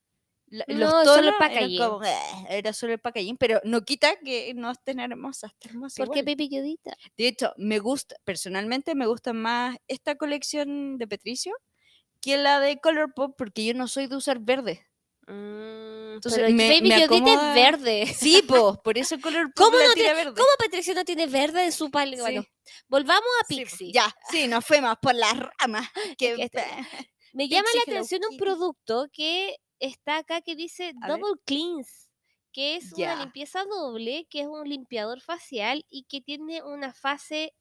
La- 0.47 0.65
No, 0.67 0.77
los 0.79 1.03
es 1.03 1.09
solo 1.09 1.29
el 1.29 1.35
tonos 1.35 1.39
packaging. 1.39 1.77
como, 1.77 2.03
"Eh", 2.03 2.17
era 2.49 2.73
solo 2.73 2.93
el 2.93 2.99
packaging, 2.99 3.37
pero 3.37 3.59
no 3.65 3.81
quita 3.83 4.15
que 4.19 4.53
no 4.55 4.71
estén 4.71 4.99
hermosas, 4.99 5.51
está 5.53 5.69
hermosa 5.69 5.95
Porque 5.97 6.19
igual. 6.19 6.35
Baby 6.35 6.49
Yodita. 6.49 6.95
De 7.17 7.27
hecho, 7.27 7.53
me 7.57 7.79
gusta, 7.79 8.15
personalmente 8.23 8.95
me 8.95 9.07
gusta 9.07 9.33
más 9.33 9.77
esta 9.87 10.15
colección 10.15 10.97
de 10.97 11.07
Petricio 11.07 11.53
que 12.21 12.37
la 12.37 12.59
de 12.59 12.79
Colourpop 12.79 13.35
porque 13.37 13.65
yo 13.65 13.73
no 13.75 13.87
soy 13.87 14.07
de 14.07 14.15
usar 14.17 14.39
verde. 14.39 14.87
Mm, 15.27 16.13
Entonces, 16.15 16.41
pero 16.41 16.53
me- 16.53 16.67
Baby 16.69 16.89
me 16.89 17.03
es 17.03 17.55
verde. 17.55 18.05
Sí, 18.19 18.41
po, 18.47 18.81
por 18.83 18.97
eso 18.97 19.19
Colourpop 19.21 19.55
¿Cómo 19.55 19.77
la 19.77 19.87
no 19.87 19.93
tira 19.93 20.13
verde. 20.13 20.33
¿Cómo 20.35 20.49
Patricio 20.59 20.93
no 20.93 21.05
tiene 21.05 21.27
verde 21.27 21.63
en 21.65 21.71
su 21.71 21.89
paleta? 21.89 22.23
Bueno, 22.23 22.43
volvamos 22.87 23.29
a 23.41 23.45
Sí, 23.47 23.55
Pixie. 23.55 23.91
ya, 23.93 24.13
sí, 24.29 24.47
nos 24.47 24.65
fuimos 24.65 24.95
por 25.01 25.15
las 25.15 25.33
ramas. 25.59 25.87
Que, 26.17 26.35
este- 26.37 26.63
Me 27.33 27.47
llama 27.47 27.67
la 27.73 27.81
atención 27.81 28.21
un 28.29 28.37
producto 28.37 29.07
que 29.11 29.55
está 29.79 30.17
acá 30.17 30.41
que 30.41 30.55
dice 30.55 30.93
A 31.01 31.07
ver. 31.07 31.19
Double 31.19 31.41
Cleanse, 31.45 32.07
que 32.51 32.75
es 32.75 32.93
una 32.93 33.15
limpieza 33.15 33.63
doble, 33.65 34.27
que 34.29 34.41
es 34.41 34.47
un 34.47 34.69
limpiador 34.69 35.19
facial 35.19 35.83
y 35.89 36.03
que 36.03 36.21
tiene 36.21 36.61
una 36.61 36.93
fase 36.93 37.53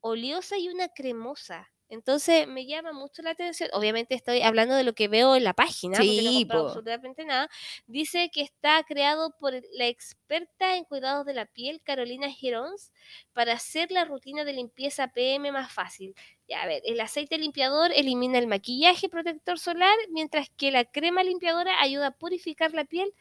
oleosa 0.00 0.58
y 0.58 0.68
una 0.68 0.88
cremosa. 0.88 1.70
Entonces 1.88 2.46
me 2.46 2.66
llama 2.66 2.92
mucho 2.92 3.22
la 3.22 3.30
atención. 3.30 3.70
Obviamente 3.72 4.14
estoy 4.14 4.42
hablando 4.42 4.74
de 4.74 4.84
lo 4.84 4.92
que 4.94 5.08
veo 5.08 5.36
en 5.36 5.44
la 5.44 5.54
página, 5.54 5.98
porque 5.98 6.22
no 6.22 6.32
Sí, 6.32 6.40
comprado 6.40 6.64
po. 6.64 6.68
absolutamente 6.68 7.24
nada. 7.24 7.48
Dice 7.86 8.30
que 8.32 8.42
está 8.42 8.82
creado 8.84 9.34
por 9.38 9.54
la 9.72 9.86
experta 9.86 10.76
en 10.76 10.84
cuidados 10.84 11.24
de 11.24 11.34
la 11.34 11.46
piel, 11.46 11.80
Carolina 11.82 12.30
Girons, 12.30 12.92
para 13.32 13.54
hacer 13.54 13.90
la 13.90 14.04
rutina 14.04 14.44
de 14.44 14.52
limpieza 14.52 15.08
PM 15.08 15.50
más 15.52 15.72
fácil. 15.72 16.14
Ya, 16.46 16.62
a 16.62 16.66
ver, 16.66 16.82
el 16.84 17.00
aceite 17.00 17.38
limpiador 17.38 17.90
elimina 17.94 18.38
el 18.38 18.46
maquillaje 18.46 19.08
protector 19.08 19.58
solar, 19.58 19.96
mientras 20.10 20.50
que 20.56 20.70
la 20.70 20.84
crema 20.84 21.22
limpiadora 21.22 21.80
ayuda 21.80 22.08
a 22.08 22.10
purificar 22.10 22.72
la 22.72 22.84
piel 22.84 23.12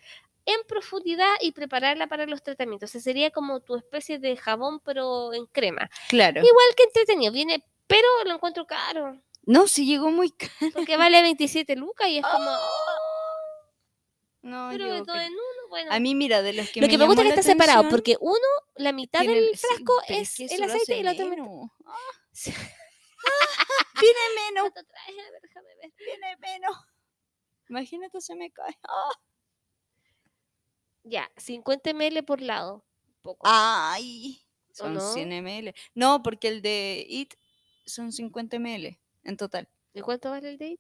en 0.45 0.55
profundidad 0.68 1.34
y 1.41 1.51
prepararla 1.51 2.07
para 2.07 2.26
los 2.26 2.41
tratamientos. 2.41 2.89
Ese 2.91 3.01
sería 3.01 3.32
como 3.32 3.59
tu 3.59 3.76
especie 3.76 4.18
de 4.18 4.38
jabón, 4.38 4.80
pero 4.80 5.34
en 5.34 5.45
crema. 5.47 5.89
Claro. 6.07 6.39
Igual 6.41 6.65
que 6.78 6.84
entretenido, 6.84 7.34
viene, 7.34 7.63
pero 7.88 8.07
lo 8.25 8.35
encuentro 8.35 8.65
caro, 8.67 9.21
No, 9.43 9.67
sí 9.67 9.85
llegó 9.85 10.11
muy 10.11 10.31
caro. 10.31 10.51
porque 10.73 10.97
vale 10.97 11.21
27 11.21 11.75
lucas 11.75 12.07
y 12.09 12.17
es 12.19 12.25
como, 12.25 12.51
No, 14.41 14.69
pero 14.71 14.85
de 14.91 14.97
todo 14.99 15.05
caro. 15.07 15.21
en 15.21 15.33
uno, 15.33 15.69
bueno. 15.69 15.91
A 15.91 15.99
mí, 15.99 16.15
mira, 16.15 16.41
de 16.41 16.53
los 16.53 16.69
que 16.69 16.81
lo 16.81 16.88
que 16.88 16.97
me 16.97 17.05
gusta 17.05 17.21
es 17.21 17.33
que 17.33 17.39
está 17.39 17.51
separado, 17.51 17.89
porque 17.89 18.15
uno, 18.19 18.38
la 18.75 18.91
mitad 18.91 19.19
tiene 19.21 19.35
del 19.35 19.49
el- 19.49 19.57
sí, 19.57 19.65
frasco 19.67 19.93
pero 20.07 20.19
es 20.21 20.35
que 20.35 20.45
el 20.45 20.63
aceite 20.63 20.97
y 20.97 20.99
otra 21.01 21.11
mitad. 21.13 21.25
menos. 21.27 21.69
Sí. 22.33 22.53
Viene 23.99 24.19
menos. 24.35 24.65
A 24.67 25.11
ver, 25.11 25.41
déjame 25.41 25.67
ver. 25.81 25.91
viene 25.97 26.38
menos. 26.38 26.77
Imagínate, 27.67 28.21
se 28.21 28.35
me 28.35 28.51
cae. 28.51 28.77
Ah. 28.88 29.09
Ya, 31.03 31.31
50 31.38 31.93
ml 31.93 32.23
por 32.23 32.41
lado. 32.41 32.85
Poco. 33.23 33.41
Ay, 33.49 34.45
¿O 34.71 34.75
son 34.75 34.93
no? 34.93 35.13
100 35.13 35.29
ml. 35.43 35.73
No, 35.95 36.21
porque 36.21 36.47
el 36.47 36.61
de 36.61 37.05
IT 37.09 37.33
son 37.88 38.11
50 38.11 38.59
ml 38.59 38.97
en 39.23 39.38
total. 39.38 39.67
¿Y 39.93 40.01
cuánto 40.01 40.29
vale 40.29 40.49
el 40.49 40.57
date? 40.57 40.79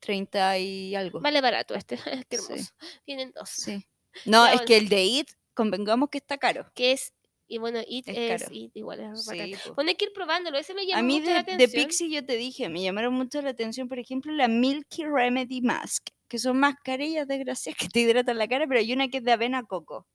30 0.00 0.58
y 0.58 0.94
algo. 0.94 1.20
Vale 1.20 1.40
barato 1.40 1.74
este. 1.74 1.96
Qué 2.28 2.38
Sí. 2.38 2.44
hermoso. 2.52 2.72
Vienen 3.06 3.32
dos. 3.32 3.48
Sí. 3.50 3.86
No, 4.26 4.44
es 4.46 4.52
bueno. 4.54 4.66
que 4.66 4.76
el 4.76 4.88
de 4.88 5.04
IT, 5.04 5.28
convengamos 5.54 6.10
que 6.10 6.18
está 6.18 6.36
caro. 6.36 6.66
Que 6.74 6.90
es, 6.92 7.12
y 7.46 7.58
bueno, 7.58 7.78
It 7.86 8.08
Es 8.08 8.16
es, 8.18 8.42
caro. 8.42 8.52
It, 8.54 8.72
igual 8.76 9.00
es 9.00 9.24
Sí. 9.24 9.52
Bueno, 9.76 9.90
hay 9.90 9.94
que 9.94 10.06
ir 10.06 10.12
probándolo. 10.12 10.58
Ese 10.58 10.74
me 10.74 10.84
llama 10.84 10.98
A 10.98 11.02
mí 11.02 11.20
mucho 11.20 11.30
la 11.32 11.42
de, 11.44 11.56
de 11.56 11.64
atención. 11.64 11.84
Pixie 11.86 12.10
yo 12.10 12.24
te 12.26 12.36
dije, 12.36 12.68
me 12.68 12.82
llamaron 12.82 13.14
mucho 13.14 13.40
la 13.40 13.50
atención, 13.50 13.88
por 13.88 14.00
ejemplo, 14.00 14.32
la 14.32 14.48
Milky 14.48 15.04
Remedy 15.04 15.60
Mask, 15.62 16.08
que 16.26 16.38
son 16.40 16.58
mascarillas 16.58 17.28
desgraciadas 17.28 17.78
que 17.88 17.88
te 17.88 18.00
hidratan 18.00 18.36
la 18.36 18.48
cara, 18.48 18.66
pero 18.66 18.80
hay 18.80 18.92
una 18.92 19.08
que 19.08 19.18
es 19.18 19.24
de 19.24 19.30
avena 19.32 19.62
coco. 19.64 20.08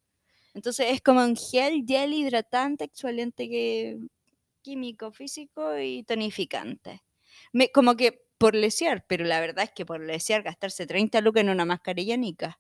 Entonces 0.54 0.88
es 0.92 1.02
como 1.02 1.22
un 1.24 1.38
gel, 1.38 1.86
gel 1.88 2.14
hidratante, 2.14 2.84
exfoliante 2.86 3.48
que, 3.48 3.98
químico, 4.66 5.12
físico 5.12 5.78
y 5.80 6.04
tonificante. 6.04 7.04
Me, 7.54 7.72
como 7.72 7.96
que 7.96 8.10
por 8.38 8.56
lesear, 8.56 9.06
pero 9.08 9.24
la 9.26 9.40
verdad 9.40 9.66
es 9.66 9.72
que 9.72 9.86
por 9.86 10.00
lesear 10.02 10.44
gastarse 10.44 10.88
30 10.88 11.22
lucas 11.22 11.42
en 11.44 11.50
una 11.52 11.66
mascarilla 11.66 12.18
nica. 12.18 12.60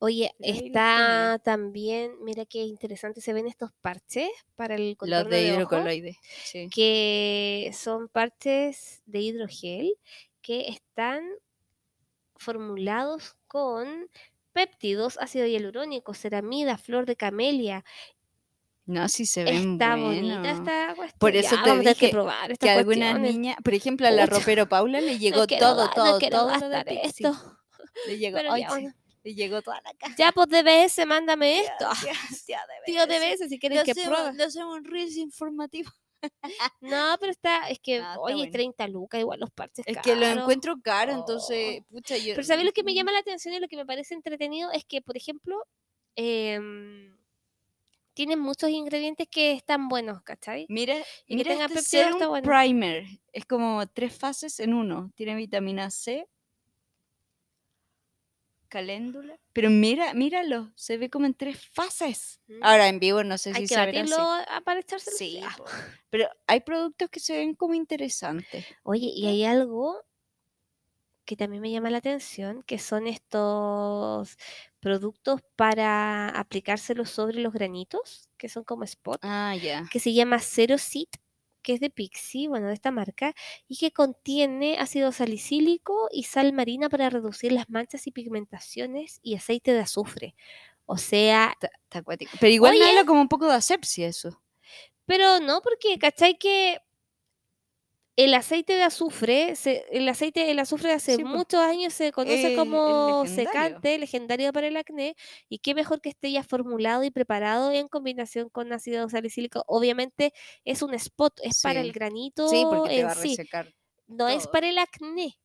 Oye, 0.00 0.30
los 0.38 0.62
está 0.62 1.40
también, 1.44 2.22
mira 2.22 2.44
qué 2.46 2.58
interesante 2.62 3.20
se 3.20 3.32
ven 3.32 3.48
estos 3.48 3.70
parches 3.80 4.28
para 4.54 4.76
el 4.76 4.96
Los 5.02 5.28
contorno 5.28 5.40
de 5.40 5.42
de 5.42 5.56
ojo, 5.56 5.88
hidrocoloides. 5.88 6.16
Sí. 6.42 6.70
que 6.70 7.70
son 7.74 8.08
parches 8.08 9.02
de 9.06 9.20
hidrogel 9.20 9.94
que 10.42 10.68
están 10.68 11.24
formulados 12.36 13.36
con 13.46 14.08
péptidos, 14.52 15.18
ácido 15.18 15.46
hialurónico, 15.46 16.14
ceramida, 16.14 16.78
flor 16.78 17.06
de 17.06 17.16
camelia. 17.16 17.84
No, 18.88 19.06
sí 19.08 19.26
se 19.26 19.44
ven 19.44 19.72
Está 19.74 19.96
buenos. 19.96 20.38
bonita 20.38 20.50
esta 20.50 20.94
cuestión. 20.96 21.18
Por 21.18 21.36
eso 21.36 21.54
Ya, 21.56 21.62
te 21.62 21.70
tener 21.70 21.84
que 21.84 22.06
dije 22.06 22.10
probar 22.10 22.56
que 22.58 22.70
algunas 22.70 23.20
niñas, 23.20 23.56
por 23.62 23.74
ejemplo, 23.74 24.08
a 24.08 24.10
la 24.10 24.24
ropero 24.24 24.66
Paula 24.66 25.00
le 25.02 25.12
No 25.12 25.18
llegó 25.18 25.46
todo, 25.46 25.84
no 25.84 25.90
todo, 25.92 26.18
todo 26.18 26.48
de 26.70 27.00
esto. 27.04 27.32
Le 28.06 28.16
llegó, 28.18 28.38
bueno. 28.48 28.94
le 29.24 29.34
llegó 29.34 29.60
toda 29.60 29.80
la 29.82 29.92
caja. 29.92 30.14
Ya, 30.16 30.32
pues 30.32 30.48
DBS, 30.48 31.04
mándame 31.06 31.60
esto. 31.60 31.86
ya, 32.02 32.12
ya, 32.48 32.60
de 32.66 32.74
Tío. 32.86 33.06
DBS, 33.06 33.46
si 33.50 33.58
quieren 33.58 33.78
Le 33.78 33.84
que 33.84 33.94
pruebe. 33.94 34.32
le 34.32 34.44
hacemos 34.44 34.74
un 34.78 34.84
reels 34.84 35.16
informativo. 35.18 35.90
No, 36.80 37.14
pero 37.20 37.30
está, 37.30 37.68
es 37.68 37.78
que, 37.80 37.98
No, 38.00 38.04
está 38.08 38.20
oye, 38.22 38.34
bueno. 38.36 38.52
30 38.52 38.88
lucas, 38.88 39.20
igual 39.20 39.38
los 39.38 39.50
parches 39.52 39.84
Es 39.86 39.98
que 39.98 40.16
lo 40.16 40.26
encuentro 40.26 40.76
caro, 40.82 41.12
entonces, 41.12 41.82
pucha, 41.90 42.16
yo... 42.16 42.34
Pero 42.34 42.42
¿sabes 42.44 42.64
lo 42.64 42.72
que 42.72 42.82
me 42.82 42.94
llama 42.94 43.12
la 43.12 43.18
atención 43.20 43.54
y 43.54 43.60
lo 43.60 43.68
que 43.68 43.76
me 43.76 43.84
parece 43.86 44.14
entretenido? 44.14 44.72
Es 44.72 44.84
que, 44.86 45.02
por 45.02 45.16
ejemplo, 45.16 45.62
em, 46.16 47.16
tienen 48.18 48.40
muchos 48.40 48.68
ingredientes 48.70 49.28
que 49.30 49.52
están 49.52 49.88
buenos, 49.88 50.24
¿cachai? 50.24 50.66
Mira, 50.68 50.96
Y 51.28 51.36
mira 51.36 51.54
este 51.66 52.26
bueno. 52.26 52.42
primer. 52.42 53.04
Es 53.32 53.44
como 53.44 53.86
tres 53.86 54.12
fases 54.12 54.58
en 54.58 54.74
uno. 54.74 55.12
Tiene 55.14 55.36
vitamina 55.36 55.88
C, 55.92 56.28
caléndula. 58.68 59.38
Pero 59.52 59.70
mira, 59.70 60.14
míralo, 60.14 60.72
se 60.74 60.96
ve 60.96 61.10
como 61.10 61.26
en 61.26 61.34
tres 61.34 61.64
fases. 61.72 62.40
Mm. 62.48 62.58
Ahora 62.64 62.88
en 62.88 62.98
vivo 62.98 63.22
no 63.22 63.38
sé 63.38 63.50
Hay 63.50 63.54
si 63.54 63.60
que 63.62 63.68
se 63.68 63.86
verá 63.86 64.02
así. 64.02 64.64
para 64.64 64.80
echárselo. 64.80 65.16
Sí. 65.16 65.40
Pero 66.10 66.28
hay 66.48 66.58
productos 66.58 67.08
que 67.10 67.20
se 67.20 67.36
ven 67.36 67.54
como 67.54 67.74
interesantes. 67.74 68.66
Oye, 68.82 69.12
y 69.14 69.28
hay 69.28 69.44
algo 69.44 70.02
que 71.28 71.36
también 71.36 71.60
me 71.60 71.70
llama 71.70 71.90
la 71.90 71.98
atención, 71.98 72.62
que 72.62 72.78
son 72.78 73.06
estos 73.06 74.38
productos 74.80 75.42
para 75.56 76.30
aplicárselos 76.30 77.10
sobre 77.10 77.40
los 77.40 77.52
granitos, 77.52 78.30
que 78.38 78.48
son 78.48 78.64
como 78.64 78.84
spot, 78.84 79.20
Ah, 79.22 79.54
ya. 79.54 79.86
que 79.92 80.00
se 80.00 80.14
llama 80.14 80.38
Zero 80.38 80.76
que 81.60 81.74
es 81.74 81.80
de 81.80 81.90
Pixie, 81.90 82.48
bueno, 82.48 82.68
de 82.68 82.72
esta 82.72 82.90
marca, 82.90 83.34
y 83.68 83.76
que 83.76 83.92
contiene 83.92 84.78
ácido 84.78 85.12
salicílico 85.12 86.08
y 86.10 86.22
sal 86.22 86.54
marina 86.54 86.88
para 86.88 87.10
reducir 87.10 87.52
las 87.52 87.68
manchas 87.68 88.06
y 88.06 88.10
pigmentaciones 88.10 89.20
y 89.22 89.34
aceite 89.34 89.74
de 89.74 89.80
azufre. 89.80 90.34
O 90.86 90.96
sea, 90.96 91.52
Está, 91.52 91.98
acuático. 91.98 92.38
Pero 92.40 92.54
igual 92.54 92.78
me 92.78 92.86
habla 92.86 93.04
como 93.04 93.20
un 93.20 93.28
poco 93.28 93.48
de 93.48 93.52
asepsia 93.52 94.08
eso. 94.08 94.40
Pero 95.04 95.40
no, 95.40 95.60
porque, 95.60 95.98
¿cachai? 95.98 96.38
Que 96.38 96.78
el 98.18 98.34
aceite 98.34 98.74
de 98.74 98.82
azufre, 98.82 99.56
se- 99.56 99.86
el 99.92 100.08
aceite, 100.08 100.50
el 100.50 100.58
azufre 100.58 100.88
de 100.90 100.96
hace 100.96 101.16
Sí, 101.16 101.24
po. 101.24 101.38
muchos 101.38 101.60
años 101.60 101.94
se 101.94 102.12
conoce 102.12 102.50
Eh, 102.50 102.52
como 102.52 103.24
legendario. 103.24 103.84
secante, 103.84 103.98
legendario 103.98 104.52
para 104.52 104.66
el 104.68 104.76
acné, 104.76 105.14
y 105.48 105.58
qué 105.60 105.74
mejor 105.74 106.00
que 106.00 106.10
esté 106.10 106.32
ya 106.32 106.42
formulado 106.44 107.04
y 107.04 107.10
preparado 107.12 107.72
en 107.72 107.88
combinación 107.88 108.50
con 108.50 108.72
ácido 108.72 109.08
salicílico. 109.08 109.64
Obviamente 109.68 110.32
es 110.64 110.82
un 110.82 110.94
spot, 110.94 111.40
es 111.42 111.56
para 111.56 111.80
el 111.80 111.92
granito 111.92 112.44
Sí, 112.48 112.66
porque 112.66 112.90
te 112.90 113.02
en 113.02 113.04
va 113.04 113.12
a 113.12 113.14
sí, 113.14 113.14
resecar. 113.14 113.72
no 114.08 114.28
es 114.28 114.48
para 114.48 114.68
el 114.68 114.78
acné. 114.78 115.38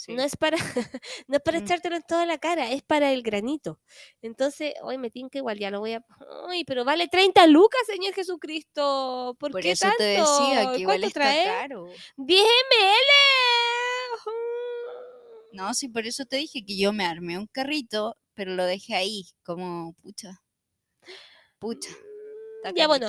Sí. 0.00 0.12
No 0.14 0.22
es 0.22 0.36
para, 0.36 0.56
no 1.26 1.36
es 1.38 1.42
para 1.42 1.58
Mm. 1.58 1.64
echártelo 1.64 1.96
en 1.96 2.02
toda 2.02 2.24
la 2.24 2.38
cara, 2.38 2.70
es 2.70 2.82
para 2.84 3.12
el 3.12 3.22
granito. 3.24 3.80
Entonces, 4.22 4.74
hoy 4.82 4.96
me 4.96 5.10
tinca 5.10 5.38
igual, 5.38 5.58
ya 5.58 5.72
lo 5.72 5.80
voy 5.80 5.94
a. 5.94 6.04
Ay, 6.48 6.64
pero 6.64 6.84
vale 6.84 7.08
30 7.08 7.48
lucas, 7.48 7.80
Señor 7.84 8.14
Jesucristo. 8.14 9.36
¿Por, 9.40 9.50
Por 9.50 9.60
qué 9.60 9.72
eso 9.72 9.88
te 9.98 10.14
tanto? 10.16 10.40
decía 10.40 10.72
que 10.72 10.80
igual 10.82 11.00
¿Cuánto 11.00 11.06
está 11.08 11.20
trae? 11.20 11.44
caro. 11.46 11.86
10 12.16 12.44
ml. 12.46 14.32
No, 15.52 15.74
sí, 15.74 15.88
por 15.88 16.06
eso 16.06 16.24
te 16.26 16.36
dije 16.36 16.64
que 16.64 16.78
yo 16.78 16.92
me 16.92 17.04
armé 17.04 17.36
un 17.36 17.46
carrito, 17.48 18.16
pero 18.34 18.54
lo 18.54 18.64
dejé 18.64 18.94
ahí, 18.94 19.24
como 19.42 19.94
pucha. 19.94 20.40
Pucha. 21.58 21.90
está 22.62 22.70
Ya 22.76 22.86
bueno. 22.86 23.08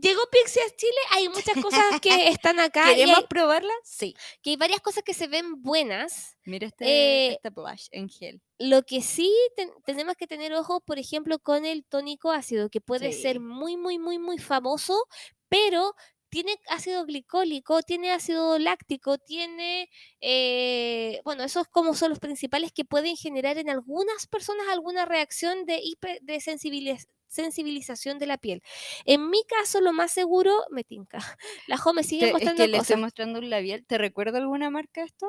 Llegó 0.00 0.20
Pixie 0.30 0.62
a 0.62 0.76
Chile, 0.76 0.96
hay 1.10 1.28
muchas 1.28 1.62
cosas 1.62 2.00
que 2.00 2.08
están 2.28 2.60
acá. 2.60 2.84
¿Queremos 2.86 3.18
hay- 3.18 3.26
probarla? 3.28 3.72
sí, 3.84 4.14
que 4.42 4.50
hay 4.50 4.56
varias 4.56 4.80
cosas 4.80 5.02
que 5.02 5.14
se 5.14 5.26
ven 5.28 5.62
buenas. 5.62 6.36
Mira 6.44 6.66
este, 6.68 6.84
Eh, 6.86 7.32
este 7.32 7.50
blush 7.50 7.86
en 7.92 8.08
gel. 8.08 8.40
Lo 8.58 8.82
que 8.82 9.02
sí 9.02 9.32
ten- 9.56 9.72
tenemos 9.84 10.16
que 10.16 10.26
tener 10.26 10.52
ojo, 10.54 10.80
por 10.80 10.98
ejemplo, 10.98 11.38
con 11.38 11.64
el 11.66 11.84
tónico 11.84 12.30
ácido, 12.30 12.70
que 12.70 12.80
puede 12.80 13.12
ser 13.12 13.40
muy, 13.40 13.76
muy, 13.76 13.98
muy, 13.98 14.18
muy 14.18 14.38
famoso, 14.38 15.06
pero 15.48 15.94
tiene 16.30 16.56
ácido 16.68 17.06
glicólico, 17.06 17.80
tiene 17.82 18.10
ácido 18.12 18.58
láctico, 18.58 19.16
tiene, 19.16 19.88
eh, 20.20 21.20
bueno, 21.24 21.42
esos 21.44 21.66
como 21.68 21.94
son 21.94 22.10
los 22.10 22.18
principales 22.18 22.70
que 22.70 22.84
pueden 22.84 23.16
generar 23.16 23.56
en 23.56 23.70
algunas 23.70 24.26
personas 24.26 24.66
alguna 24.68 25.06
reacción 25.06 25.64
de, 25.64 25.78
hiper- 25.80 26.20
de 26.20 26.36
sensibiliz- 26.40 27.06
sensibilización 27.28 28.18
de 28.18 28.26
la 28.26 28.38
piel. 28.38 28.62
En 29.04 29.30
mi 29.30 29.44
caso, 29.44 29.80
lo 29.80 29.92
más 29.92 30.10
seguro, 30.12 30.52
me 30.70 30.84
tinca. 30.84 31.18
La 31.68 31.76
Jo 31.76 31.92
me 31.94 32.02
sigue 32.02 32.22
Te- 32.22 32.26
es 32.28 32.32
mostrando 32.32 32.62
que 32.62 32.68
le 32.68 32.76
estoy 32.78 32.96
mostrando 32.96 33.38
un 33.38 33.50
labial. 33.50 33.84
¿Te 33.86 33.98
recuerda 33.98 34.38
alguna 34.38 34.70
marca 34.70 35.02
esto? 35.04 35.26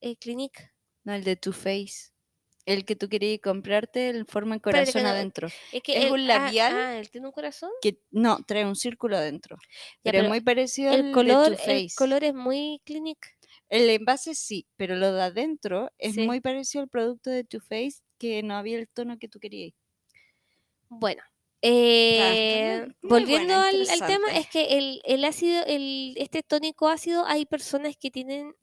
Eh, 0.00 0.16
Clinique. 0.16 0.70
No, 1.04 1.14
el 1.14 1.24
de 1.24 1.36
Too 1.36 1.52
Faced. 1.52 2.12
El 2.66 2.86
que 2.86 2.96
tú 2.96 3.10
querías 3.10 3.40
comprarte 3.42 4.08
en 4.08 4.26
forma 4.26 4.56
que 4.56 4.62
corazón 4.62 5.02
no- 5.02 5.10
adentro. 5.10 5.48
Es, 5.70 5.82
que 5.82 5.98
Es 6.06 6.10
un 6.10 6.20
ah, 6.20 6.38
labial 6.38 6.74
Ah, 6.74 6.98
¿él 6.98 7.10
tiene 7.10 7.26
un 7.26 7.32
corazón? 7.32 7.70
Que 7.82 7.98
no, 8.10 8.38
trae 8.46 8.64
un 8.64 8.74
círculo 8.74 9.18
adentro. 9.18 9.58
Ya, 10.02 10.12
pero, 10.12 10.22
es 10.22 10.28
muy 10.30 10.40
parecido 10.40 10.90
El 10.94 11.06
al 11.06 11.12
color, 11.12 11.50
de 11.50 11.56
Too 11.56 11.64
el 11.72 11.88
color 11.94 12.24
es 12.24 12.32
muy 12.34 12.80
Clinique. 12.84 13.28
El 13.68 13.90
envase 13.90 14.34
sí, 14.34 14.66
pero 14.76 14.96
lo 14.96 15.12
de 15.12 15.22
adentro 15.22 15.90
es 15.98 16.14
Sí. 16.14 16.22
muy 16.26 16.40
parecido 16.40 16.82
al 16.82 16.88
producto 16.88 17.28
de 17.28 17.44
Too 17.44 17.60
Faced 17.60 18.02
que 18.18 18.42
no 18.42 18.54
había 18.56 18.78
el 18.78 18.88
tono 18.88 19.18
que 19.18 19.28
tú 19.28 19.38
querías. 19.40 19.74
Bueno, 21.00 21.22
eh, 21.62 22.86
volviendo 23.02 23.54
al, 23.54 23.88
al 23.88 24.04
tema, 24.04 24.28
es 24.36 24.46
que 24.48 24.78
el, 24.78 25.00
el 25.04 25.24
ácido, 25.24 25.64
el, 25.66 26.14
este 26.18 26.42
tónico 26.42 26.88
ácido, 26.88 27.24
hay 27.26 27.46
personas 27.46 27.96
que 27.96 28.10
tienen, 28.10 28.54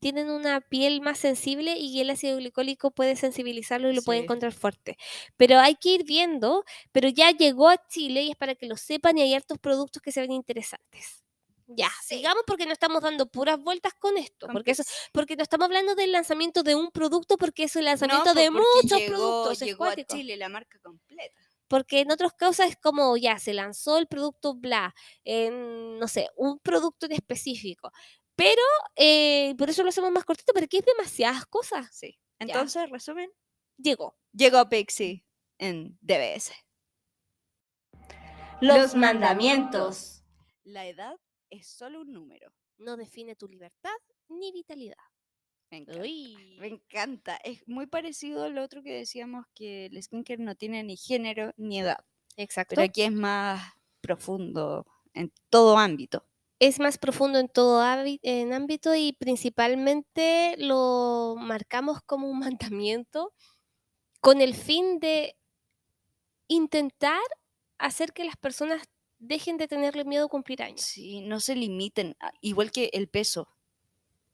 tienen 0.00 0.30
una 0.30 0.60
piel 0.60 1.00
más 1.00 1.18
sensible 1.18 1.76
y 1.78 2.00
el 2.00 2.10
ácido 2.10 2.36
glicólico 2.38 2.90
puede 2.90 3.14
sensibilizarlo 3.16 3.88
y 3.90 3.94
lo 3.94 4.02
puede 4.02 4.18
encontrar 4.20 4.52
fuerte. 4.52 4.96
Pero 5.36 5.60
hay 5.60 5.76
que 5.76 5.90
ir 5.90 6.04
viendo, 6.04 6.64
pero 6.92 7.08
ya 7.08 7.30
llegó 7.30 7.68
a 7.68 7.76
Chile 7.88 8.22
y 8.24 8.30
es 8.30 8.36
para 8.36 8.54
que 8.56 8.66
lo 8.66 8.76
sepan 8.76 9.16
y 9.18 9.22
hay 9.22 9.34
hartos 9.34 9.58
productos 9.58 10.02
que 10.02 10.10
se 10.12 10.20
ven 10.20 10.32
interesantes. 10.32 11.21
Ya, 11.76 11.88
Sí. 12.02 12.16
sigamos 12.16 12.42
porque 12.46 12.66
no 12.66 12.72
estamos 12.72 13.02
dando 13.02 13.26
puras 13.26 13.58
vueltas 13.58 13.94
con 13.94 14.16
esto, 14.18 14.46
Con 14.46 14.52
porque 14.54 14.72
eso, 14.72 14.82
porque 15.12 15.36
no 15.36 15.42
estamos 15.42 15.66
hablando 15.66 15.94
del 15.94 16.12
lanzamiento 16.12 16.62
de 16.62 16.74
un 16.74 16.90
producto, 16.90 17.36
porque 17.36 17.64
es 17.64 17.76
el 17.76 17.84
lanzamiento 17.86 18.34
de 18.34 18.50
muchos 18.50 18.98
llegó, 18.98 19.08
productos. 19.16 19.62
es 19.62 19.68
Llegó 19.68 19.84
a. 19.84 19.96
Chile 19.96 20.36
la 20.36 20.48
marca 20.48 20.78
completa. 20.80 21.40
Porque 21.68 22.00
en 22.00 22.10
otros 22.12 22.32
casos 22.34 22.66
es 22.66 22.76
como 22.76 23.16
ya 23.16 23.38
se 23.38 23.54
lanzó 23.54 23.96
el 23.98 24.06
producto 24.06 24.54
bla, 24.54 24.94
en, 25.24 25.98
no 25.98 26.06
sé, 26.08 26.28
un 26.36 26.58
producto 26.58 27.06
en 27.06 27.12
específico. 27.12 27.90
Pero 28.36 28.62
eh, 28.96 29.54
por 29.56 29.70
eso 29.70 29.82
lo 29.82 29.88
hacemos 29.88 30.10
más 30.10 30.24
cortito, 30.24 30.52
porque 30.52 30.78
es 30.78 30.84
demasiadas 30.84 31.46
cosas. 31.46 31.88
Sí. 31.94 32.18
Entonces, 32.38 32.90
resumen, 32.90 33.30
Llegó. 33.78 34.16
llegó 34.32 34.68
Pixie 34.68 35.24
en 35.58 35.96
DBS. 36.02 36.52
Los 38.60 38.94
mandamientos. 38.94 40.22
La 40.64 40.86
edad 40.86 41.18
es 41.52 41.66
solo 41.68 42.00
un 42.00 42.12
número. 42.12 42.52
No 42.78 42.96
define 42.96 43.36
tu 43.36 43.46
libertad 43.46 43.94
ni 44.28 44.50
vitalidad. 44.52 44.96
Me 45.70 45.78
encanta. 45.78 46.02
Uy. 46.02 46.56
Me 46.58 46.66
encanta. 46.66 47.36
Es 47.36 47.66
muy 47.68 47.86
parecido 47.86 48.44
al 48.44 48.58
otro 48.58 48.82
que 48.82 48.92
decíamos 48.92 49.46
que 49.54 49.86
el 49.86 50.02
skincare 50.02 50.42
no 50.42 50.54
tiene 50.54 50.82
ni 50.82 50.96
género 50.96 51.52
ni 51.56 51.80
edad. 51.80 52.04
Exacto. 52.36 52.74
Pero 52.74 52.86
aquí 52.86 53.02
es 53.02 53.12
más 53.12 53.62
profundo 54.00 54.86
en 55.14 55.32
todo 55.50 55.78
ámbito. 55.78 56.26
es 56.58 56.78
más 56.78 56.96
profundo 56.98 57.38
en 57.38 57.48
todo 57.48 57.82
en 58.22 58.52
ámbito 58.52 58.94
y 58.94 59.12
principalmente 59.12 60.54
lo 60.58 61.36
marcamos 61.38 62.00
como 62.06 62.28
un 62.28 62.38
mandamiento 62.58 63.34
con 64.20 64.40
el 64.40 64.54
fin 64.54 65.00
de 65.00 65.36
intentar 66.48 67.20
hacer 67.78 68.12
que 68.12 68.24
las 68.24 68.36
personas 68.36 68.82
dejen 69.22 69.56
de 69.56 69.68
tenerle 69.68 70.04
miedo 70.04 70.26
a 70.26 70.28
cumplir 70.28 70.62
años. 70.62 70.82
Sí, 70.82 71.20
no 71.22 71.40
se 71.40 71.54
limiten. 71.54 72.16
Igual 72.40 72.70
que 72.72 72.90
el 72.92 73.08
peso. 73.08 73.48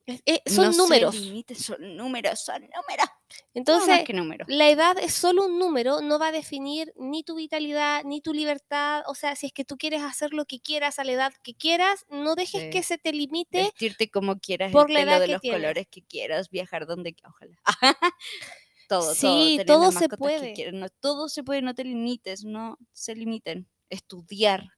Es- 0.06 0.22
eh, 0.24 0.40
son 0.46 0.70
no 0.70 0.76
números. 0.78 1.14
Se 1.14 1.20
limiten, 1.20 1.56
son 1.58 1.96
números, 1.96 2.40
son 2.40 2.62
números. 2.62 3.06
Entonces, 3.52 3.88
no 3.88 3.94
más 3.94 4.04
que 4.04 4.14
números. 4.14 4.48
la 4.48 4.70
edad 4.70 4.96
es 4.98 5.12
solo 5.12 5.44
un 5.44 5.58
número, 5.58 6.00
no 6.00 6.18
va 6.18 6.28
a 6.28 6.32
definir 6.32 6.94
ni 6.96 7.22
tu 7.22 7.34
vitalidad, 7.34 8.02
ni 8.04 8.22
tu 8.22 8.32
libertad. 8.32 9.02
O 9.06 9.14
sea, 9.14 9.36
si 9.36 9.44
es 9.48 9.52
que 9.52 9.66
tú 9.66 9.76
quieres 9.76 10.00
hacer 10.02 10.32
lo 10.32 10.46
que 10.46 10.60
quieras 10.60 10.98
a 10.98 11.04
la 11.04 11.12
edad 11.12 11.34
que 11.42 11.54
quieras, 11.54 12.06
no 12.08 12.36
dejes 12.36 12.62
Sí. 12.62 12.70
que 12.70 12.82
se 12.82 12.96
te 12.96 13.12
limite. 13.12 13.64
Vestirte 13.64 14.08
como 14.10 14.38
quieras, 14.40 14.72
por 14.72 14.88
el 14.90 14.94
la 14.94 15.00
pelo 15.00 15.10
edad 15.12 15.20
de 15.20 15.26
que 15.26 15.32
los 15.32 15.40
tienes. 15.42 15.60
colores 15.60 15.86
que 15.90 16.02
quieras, 16.02 16.48
viajar 16.48 16.86
donde 16.86 17.14
ojalá. 17.28 17.60
todo, 18.88 19.14
Sí, 19.14 19.60
todo, 19.66 19.80
todo 19.90 19.92
se 19.92 20.08
que 20.08 20.16
puede. 20.16 20.54
quieras, 20.54 20.72
no, 20.72 20.88
todo 20.88 21.28
se 21.28 21.42
puede, 21.44 21.60
no 21.60 21.74
te 21.74 21.84
limites, 21.84 22.44
no 22.46 22.78
se 22.94 23.14
limiten. 23.14 23.68
Estudiar, 23.90 24.70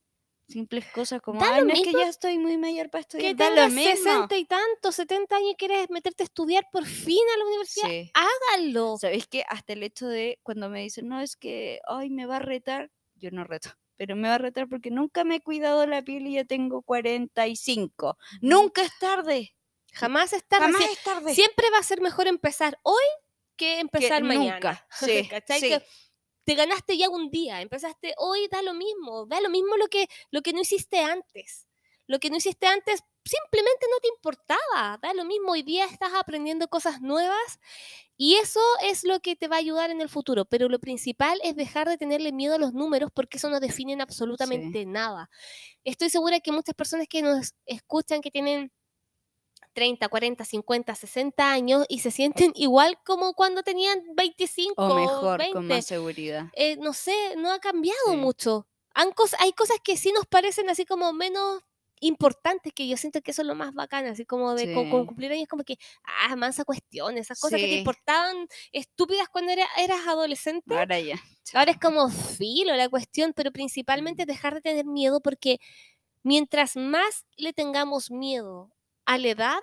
Simples 0.51 0.85
cosas 0.93 1.23
como, 1.23 1.41
ay, 1.45 1.63
no 1.65 1.73
es 1.73 1.81
que 1.83 1.93
ya 1.93 2.09
estoy 2.09 2.37
muy 2.39 2.57
mayor 2.59 2.91
para 2.91 3.03
estudiar. 3.03 3.37
Que 3.37 3.45
tengas 3.45 3.73
mismo. 3.73 3.95
60 3.95 4.37
y 4.37 4.45
tantos, 4.47 4.95
70 4.97 5.37
años 5.37 5.51
y 5.53 5.55
quieres 5.55 5.89
meterte 5.91 6.25
a 6.25 6.27
estudiar 6.27 6.67
por 6.73 6.85
fin 6.87 7.21
a 7.35 7.39
la 7.39 7.45
universidad, 7.45 7.89
Sí. 7.89 8.13
hágalo. 8.15 8.97
¿Sabéis 8.99 9.27
que 9.29 9.45
hasta 9.49 9.73
el 9.75 9.83
hecho 9.85 10.09
de 10.09 10.41
cuando 10.43 10.69
me 10.69 10.81
dicen, 10.83 11.07
no, 11.09 11.21
es 11.21 11.37
que, 11.37 11.81
ay, 11.87 12.11
me 12.11 12.27
va 12.27 12.37
a 12.37 12.41
retar, 12.41 12.91
yo 13.15 13.31
no 13.31 13.45
reto, 13.45 13.71
pero 13.97 14.17
me 14.17 14.29
va 14.29 14.35
a 14.35 14.39
retar 14.39 14.69
porque 14.69 14.91
nunca 14.91 15.23
me 15.25 15.37
he 15.37 15.41
cuidado 15.41 15.87
la 15.87 16.03
piel 16.03 16.27
y 16.27 16.35
ya 16.35 16.45
tengo 16.45 16.83
45. 16.83 18.19
Nunca 18.41 18.83
es 18.83 18.99
tarde. 18.99 19.55
Jamás 19.93 20.33
es 20.33 20.45
tarde. 20.45 20.67
Jamás 20.67 20.83
Sie- 20.83 20.93
es 20.93 21.03
tarde. 21.05 21.35
Siempre 21.35 21.71
va 21.71 21.79
a 21.79 21.83
ser 21.83 22.01
mejor 22.01 22.27
empezar 22.27 22.79
hoy 22.83 23.05
que 23.57 23.75
Que 23.75 23.81
empezar 23.81 24.23
mañana. 24.25 24.55
nunca. 24.55 24.87
Sí, 25.23 25.29
¿Cachai? 25.29 25.61
sí. 25.61 25.69
Que 25.69 25.83
te 26.51 26.57
ganaste 26.57 26.99
ya 26.99 27.09
un 27.09 27.31
día, 27.31 27.61
empezaste 27.61 28.13
hoy, 28.17 28.49
da 28.51 28.61
lo 28.61 28.75
mismo, 28.75 29.25
da 29.27 29.41
lo 29.41 29.49
mismo 29.51 29.77
lo 29.77 29.87
que, 29.87 30.09
lo 30.33 30.43
que 30.43 30.53
no 30.53 30.61
hiciste 30.61 30.99
antes. 30.99 31.69
Lo 32.09 32.19
que 32.19 32.29
no 32.29 32.39
hiciste 32.39 32.67
antes 32.67 33.05
simplemente 33.25 33.87
no 33.89 34.01
te 34.01 34.09
importaba, 34.09 34.99
da 35.01 35.15
lo 35.15 35.25
mismo, 35.25 35.53
hoy 35.53 35.63
día 35.63 35.85
estás 35.85 36.11
aprendiendo 36.13 36.67
cosas 36.67 37.01
nuevas 37.03 37.61
y 38.17 38.35
eso 38.35 38.59
es 38.83 39.05
lo 39.05 39.21
que 39.21 39.37
te 39.37 39.47
va 39.47 39.55
a 39.55 39.59
ayudar 39.61 39.91
en 39.91 40.01
el 40.01 40.09
futuro, 40.09 40.45
pero 40.45 40.69
lo 40.69 40.81
principal 40.81 41.39
es 41.45 41.55
dejar 41.55 41.89
de 41.89 41.99
tenerle 41.99 42.33
miedo 42.33 42.57
a 42.57 42.59
los 42.59 42.73
números 42.73 43.13
porque 43.15 43.39
eso 43.39 43.49
no 43.49 43.61
definen 43.61 44.01
absolutamente 44.01 44.85
nada. 44.87 45.31
Estoy 45.85 46.11
segura 46.11 46.41
que 46.41 46.51
muchas 46.51 46.75
personas 46.75 47.07
que 47.09 47.23
nos 47.23 47.55
escuchan 47.65 48.23
que 48.23 48.33
tienen 48.33 48.73
30, 49.81 50.11
40, 50.11 50.45
50, 50.45 50.95
60 50.95 51.51
años 51.51 51.87
y 51.89 52.01
se 52.01 52.11
sienten 52.11 52.53
igual 52.55 52.99
como 53.03 53.33
cuando 53.33 53.63
tenían 53.63 54.03
25 54.15 54.75
O 54.77 54.95
mejor, 54.95 55.39
20. 55.39 55.55
con 55.55 55.67
más 55.69 55.87
seguridad. 55.87 56.45
Eh, 56.53 56.77
no 56.77 56.93
sé, 56.93 57.15
no 57.39 57.51
ha 57.51 57.61
cambiado 57.61 58.11
Sí. 58.11 58.17
mucho. 58.19 58.67
Han 58.95 59.11
cos- 59.13 59.37
hay 59.39 59.53
cosas 59.55 59.79
que 59.83 59.97
sí 59.97 60.13
nos 60.13 60.27
parecen 60.27 60.69
así 60.69 60.85
como 60.85 61.15
menos 61.15 61.63
importantes 62.01 62.75
que 62.75 62.87
yo 62.89 62.99
siento 62.99 63.23
que 63.23 63.31
eso 63.31 63.41
es 63.41 63.49
lo 63.49 63.55
más 63.55 63.73
bacán, 63.73 64.05
así 64.05 64.27
como 64.27 64.55
de 64.55 64.75
co- 64.75 64.91
con 64.91 65.07
cumplir 65.07 65.33
años 65.33 65.49
como 65.49 65.65
que, 65.65 65.77
ah, 66.05 66.37
mansa 66.37 66.65
cuestión, 66.67 67.17
esas 67.17 67.41
cosas 67.41 67.59
que 67.59 67.67
te 67.67 67.79
importaban 67.79 68.49
estúpidas 68.73 69.29
cuando 69.31 69.53
era- 69.53 69.69
eras 69.79 70.07
adolescente. 70.07 70.77
Ahora 70.77 71.01
ya. 71.01 71.17
Ahora 71.55 71.71
es 71.73 71.79
como 71.79 72.11
filo 72.11 72.77
la 72.77 72.91
cuestión, 72.91 73.33
pero 73.35 73.51
principalmente 73.51 74.27
dejar 74.27 74.55
de 74.57 74.61
tener 74.61 74.85
miedo 74.85 75.21
porque 75.23 75.59
mientras 76.23 76.77
más 76.77 77.25
le 77.39 77.55
tengamos 77.55 78.11
miedo 78.11 78.71
a 79.07 79.17
la 79.19 79.29
edad, 79.29 79.59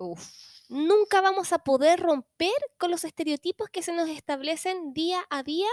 Uf. 0.00 0.30
nunca 0.68 1.20
vamos 1.20 1.52
a 1.52 1.58
poder 1.60 2.00
romper 2.00 2.52
con 2.78 2.90
los 2.90 3.04
estereotipos 3.04 3.68
que 3.70 3.82
se 3.82 3.92
nos 3.92 4.08
establecen 4.08 4.92
día 4.94 5.20
a 5.30 5.42
día 5.42 5.68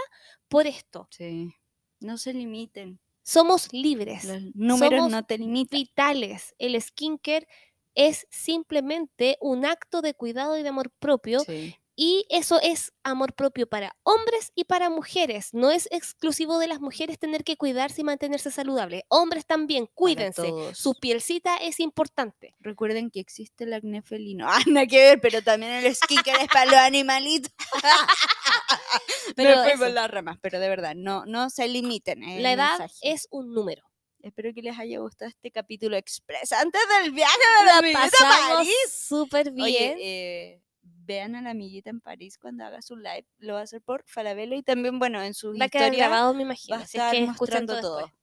por 0.48 0.66
esto. 0.66 1.10
Sí. 1.10 1.52
No 2.00 2.18
se 2.18 2.32
limiten. 2.34 3.00
Somos 3.22 3.72
libres, 3.72 4.24
Los 4.24 4.42
números 4.54 5.00
Somos 5.00 5.10
no 5.10 5.24
te 5.24 5.38
limitan. 5.38 5.78
vitales. 5.80 6.54
El 6.58 6.80
skincare 6.80 7.46
es 7.94 8.26
simplemente 8.30 9.36
un 9.40 9.64
acto 9.66 10.02
de 10.02 10.14
cuidado 10.14 10.56
y 10.58 10.62
de 10.62 10.68
amor 10.70 10.90
propio 10.98 11.40
Sí. 11.40 11.77
Y 12.00 12.26
eso 12.28 12.60
es 12.62 12.92
amor 13.02 13.34
propio 13.34 13.68
para 13.68 13.96
hombres 14.04 14.52
y 14.54 14.66
para 14.66 14.88
mujeres. 14.88 15.48
No 15.52 15.72
es 15.72 15.88
exclusivo 15.90 16.60
de 16.60 16.68
las 16.68 16.80
mujeres 16.80 17.18
tener 17.18 17.42
que 17.42 17.56
cuidarse 17.56 18.02
y 18.02 18.04
mantenerse 18.04 18.52
saludable. 18.52 19.04
Hombres 19.08 19.44
también, 19.46 19.88
cuídense. 19.94 20.52
Su 20.74 20.94
pielcita 20.94 21.56
es 21.56 21.80
importante. 21.80 22.54
Recuerden 22.60 23.10
que 23.10 23.18
existe 23.18 23.64
el 23.64 23.72
acné 23.72 24.02
felino. 24.02 24.46
Ah, 24.48 24.62
nada 24.68 24.86
que 24.86 24.96
ver, 24.98 25.20
pero 25.20 25.42
también 25.42 25.72
el 25.72 25.92
skincare 25.96 26.42
es 26.44 26.48
para 26.48 26.66
los 26.66 26.74
animalitos. 26.76 27.52
Pero 29.34 29.62
Me 29.64 29.70
fui 29.70 29.78
por 29.78 29.90
las 29.90 30.10
ramas, 30.10 30.38
pero 30.40 30.58
de 30.58 30.68
verdad, 30.68 30.94
no, 30.94 31.26
no 31.26 31.50
se 31.50 31.68
limiten. 31.68 32.22
es 32.22 32.40
la 32.42 32.52
edad 32.52 32.78
mensaje. 32.78 32.94
es 33.02 33.28
un 33.30 33.52
número. 33.52 33.82
Espero 34.22 34.52
que 34.54 34.62
les 34.62 34.78
haya 34.78 34.98
gustado 35.00 35.28
este 35.28 35.50
capítulo 35.50 35.96
express 35.96 36.52
antes 36.52 36.80
del 37.02 37.12
viaje 37.12 37.36
de 37.82 37.92
La 37.92 38.00
pasamos 38.00 38.56
París. 38.56 38.74
súper 38.90 39.50
bien. 39.52 39.64
Oye, 39.66 39.96
eh, 40.00 40.62
vean 41.04 41.34
a 41.36 41.42
la 41.42 41.50
amiguita 41.50 41.90
en 41.90 42.00
París 42.00 42.38
cuando 42.38 42.64
haga 42.64 42.82
su 42.82 42.96
live. 42.96 43.26
Lo 43.38 43.54
va 43.54 43.60
a 43.60 43.62
hacer 43.64 43.82
por 43.82 44.04
Falabella 44.06 44.56
y 44.56 44.62
también, 44.62 44.98
bueno, 44.98 45.22
en 45.22 45.34
sus 45.34 45.58
Va 45.58 45.66
a 45.66 45.68
quedar 45.68 45.92
historias 45.92 46.08
grabado, 46.10 46.34
me 46.34 46.42
imagino. 46.42 46.76
va 46.76 46.82
a 46.82 46.84
es 46.84 46.94
estar 46.94 47.12
que 47.12 47.24
escuchan 47.24 47.36
mostrando 47.64 47.80
todo. 47.80 47.96
después. 47.98 48.18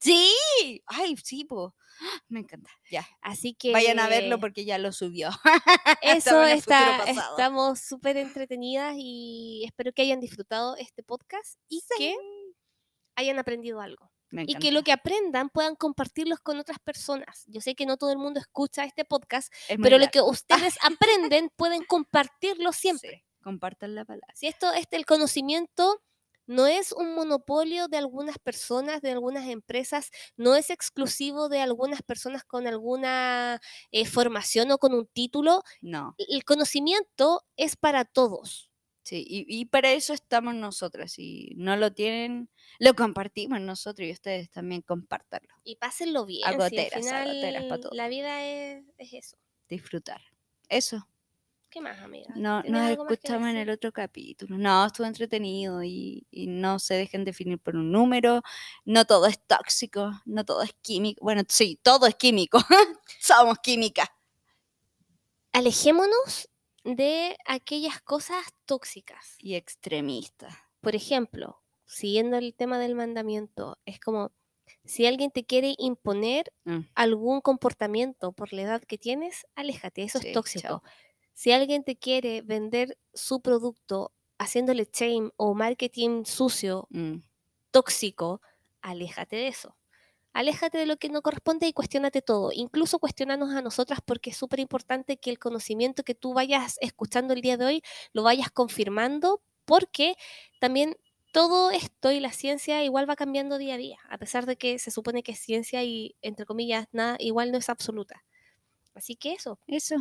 Sí, 0.00 0.82
ay, 0.86 1.14
sí, 1.22 1.44
po. 1.44 1.74
Me 2.28 2.40
encanta. 2.40 2.70
Ya, 2.90 3.06
Así 3.20 3.54
que 3.54 3.72
vayan 3.72 3.98
a 3.98 4.08
verlo 4.08 4.40
porque 4.40 4.64
ya 4.64 4.78
lo 4.78 4.92
subió. 4.92 5.28
eso 6.02 6.42
está, 6.44 7.04
estamos 7.04 7.80
súper 7.80 8.16
entretenidas 8.16 8.94
y 8.96 9.62
espero 9.66 9.92
que 9.92 10.02
hayan 10.02 10.20
disfrutado 10.20 10.76
este 10.76 11.02
podcast 11.02 11.58
y 11.68 11.82
que 11.98 12.16
hayan 13.14 13.38
aprendido 13.38 13.80
algo. 13.80 14.09
Y 14.32 14.54
que 14.56 14.72
lo 14.72 14.82
que 14.82 14.92
aprendan 14.92 15.48
puedan 15.48 15.76
compartirlos 15.76 16.40
con 16.40 16.58
otras 16.58 16.78
personas. 16.78 17.44
Yo 17.46 17.60
sé 17.60 17.74
que 17.74 17.86
no 17.86 17.96
todo 17.96 18.12
el 18.12 18.18
mundo 18.18 18.40
escucha 18.40 18.84
este 18.84 19.04
podcast, 19.04 19.52
Es 19.68 19.78
pero 19.82 19.98
lo 19.98 20.08
que 20.08 20.20
ustedes 20.20 20.78
aprenden 20.82 21.50
pueden 21.56 21.84
compartirlo 21.84 22.72
siempre. 22.72 23.24
Sí, 23.24 23.42
compartan 23.42 23.94
la 23.94 24.04
palabra. 24.04 24.32
Si 24.34 24.46
esto, 24.46 24.72
este, 24.72 24.96
el 24.96 25.06
conocimiento 25.06 26.00
no 26.46 26.66
es 26.66 26.92
un 26.92 27.14
monopolio 27.14 27.86
de 27.86 27.96
algunas 27.96 28.38
personas, 28.38 29.02
de 29.02 29.12
algunas 29.12 29.48
empresas, 29.48 30.10
no 30.36 30.56
es 30.56 30.70
exclusivo 30.70 31.48
de 31.48 31.60
algunas 31.60 32.02
personas 32.02 32.42
con 32.44 32.66
alguna 32.66 33.60
eh, 33.92 34.04
formación 34.04 34.72
o 34.72 34.78
con 34.78 34.92
un 34.92 35.06
título. 35.06 35.62
No, 35.80 36.14
El 36.18 36.44
conocimiento 36.44 37.44
es 37.56 37.76
para 37.76 38.04
todos. 38.04 38.69
Sí, 39.10 39.24
y, 39.28 39.44
y 39.48 39.64
para 39.64 39.90
eso 39.92 40.12
estamos 40.12 40.54
nosotras. 40.54 41.12
Si 41.12 41.52
no 41.56 41.76
lo 41.76 41.92
tienen, 41.92 42.48
lo 42.78 42.94
compartimos 42.94 43.60
nosotros 43.60 44.06
y 44.08 44.12
ustedes 44.12 44.50
también 44.50 44.82
compártanlo. 44.82 45.52
Y 45.64 45.76
pásenlo 45.76 46.26
bien. 46.26 46.46
A 46.46 46.50
si 46.50 46.54
al 46.54 46.58
goteras, 46.60 46.92
a 46.92 47.00
final 47.00 47.34
goteras 47.34 47.64
pa' 47.64 47.78
todo. 47.78 47.92
la 47.92 48.08
vida 48.08 48.44
es, 48.44 48.84
es 48.98 49.12
eso. 49.12 49.36
Disfrutar. 49.68 50.20
Eso. 50.68 51.08
¿Qué 51.70 51.80
más, 51.80 52.00
amiga? 52.00 52.32
No, 52.36 52.62
¿Tienes 52.62 52.98
nos 52.98 53.10
escuchamos 53.10 53.48
en 53.48 53.56
el 53.56 53.70
otro 53.70 53.92
capítulo. 53.92 54.58
No, 54.58 54.86
estuvo 54.86 55.06
entretenido 55.06 55.84
y, 55.84 56.26
y 56.30 56.48
no 56.48 56.78
se 56.80 56.94
dejen 56.94 57.24
definir 57.24 57.58
por 57.60 57.76
un 57.76 57.92
número. 57.92 58.42
No 58.84 59.04
todo 59.04 59.26
es 59.26 59.38
tóxico, 59.46 60.10
no 60.24 60.44
todo 60.44 60.62
es 60.62 60.72
químico. 60.82 61.24
Bueno, 61.24 61.42
sí, 61.48 61.78
todo 61.82 62.06
es 62.06 62.16
químico. 62.16 62.58
Somos 63.20 63.58
química. 63.58 64.04
alejémonos 65.52 66.49
de 66.84 67.36
aquellas 67.46 68.00
cosas 68.02 68.44
tóxicas. 68.66 69.36
Y 69.38 69.54
extremista. 69.54 70.48
Por 70.80 70.94
ejemplo, 70.94 71.62
siguiendo 71.86 72.36
el 72.38 72.54
tema 72.54 72.78
del 72.78 72.94
mandamiento, 72.94 73.78
es 73.84 74.00
como 74.00 74.32
si 74.84 75.06
alguien 75.06 75.30
te 75.30 75.44
quiere 75.44 75.74
imponer 75.78 76.52
Mm. 76.64 76.80
algún 76.94 77.40
comportamiento 77.40 78.32
por 78.32 78.52
la 78.52 78.62
edad 78.62 78.82
que 78.82 78.98
tienes, 78.98 79.46
aléjate, 79.54 80.02
eso 80.02 80.20
Sí, 80.20 80.28
es 80.28 80.32
tóxico. 80.32 80.58
chao. 80.68 80.82
Si 81.34 81.52
alguien 81.52 81.84
te 81.84 81.96
quiere 81.98 82.42
vender 82.42 82.98
su 83.14 83.40
producto 83.42 84.12
haciéndole 84.38 84.88
shame 84.92 85.30
o 85.36 85.54
marketing 85.54 86.24
sucio, 86.24 86.90
Mm, 86.90 87.22
tóxico, 87.72 88.42
aléjate 88.82 89.36
de 89.36 89.48
eso. 89.48 89.76
Aléjate 90.32 90.78
de 90.78 90.86
lo 90.86 90.96
que 90.96 91.08
no 91.08 91.22
corresponde 91.22 91.66
y 91.66 91.72
cuestionate 91.72 92.22
todo. 92.22 92.50
Incluso 92.52 92.98
cuestionarnos 92.98 93.54
a 93.54 93.62
nosotras 93.62 94.00
porque 94.04 94.30
es 94.30 94.36
súper 94.36 94.60
importante 94.60 95.16
que 95.18 95.30
el 95.30 95.38
conocimiento 95.38 96.04
que 96.04 96.14
tú 96.14 96.34
vayas 96.34 96.78
escuchando 96.80 97.34
el 97.34 97.40
día 97.40 97.56
de 97.56 97.64
hoy 97.64 97.82
lo 98.12 98.22
vayas 98.22 98.50
confirmando 98.50 99.42
porque 99.64 100.16
también 100.60 100.96
todo 101.32 101.70
esto 101.70 102.10
y 102.10 102.20
la 102.20 102.32
ciencia 102.32 102.82
igual 102.84 103.08
va 103.08 103.16
cambiando 103.16 103.58
día 103.58 103.74
a 103.74 103.78
día, 103.78 103.98
a 104.08 104.18
pesar 104.18 104.46
de 104.46 104.56
que 104.56 104.78
se 104.78 104.90
supone 104.90 105.22
que 105.22 105.32
es 105.32 105.38
ciencia 105.38 105.82
y 105.84 106.16
entre 106.22 106.44
comillas 106.46 106.86
nada 106.92 107.16
igual 107.20 107.52
no 107.52 107.58
es 107.58 107.68
absoluta. 107.68 108.24
Así 108.94 109.16
que 109.16 109.32
eso. 109.32 109.58
Eso. 109.66 109.96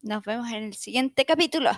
Nos 0.00 0.22
vemos 0.24 0.48
en 0.50 0.64
el 0.64 0.74
siguiente 0.74 1.24
capítulo. 1.24 1.70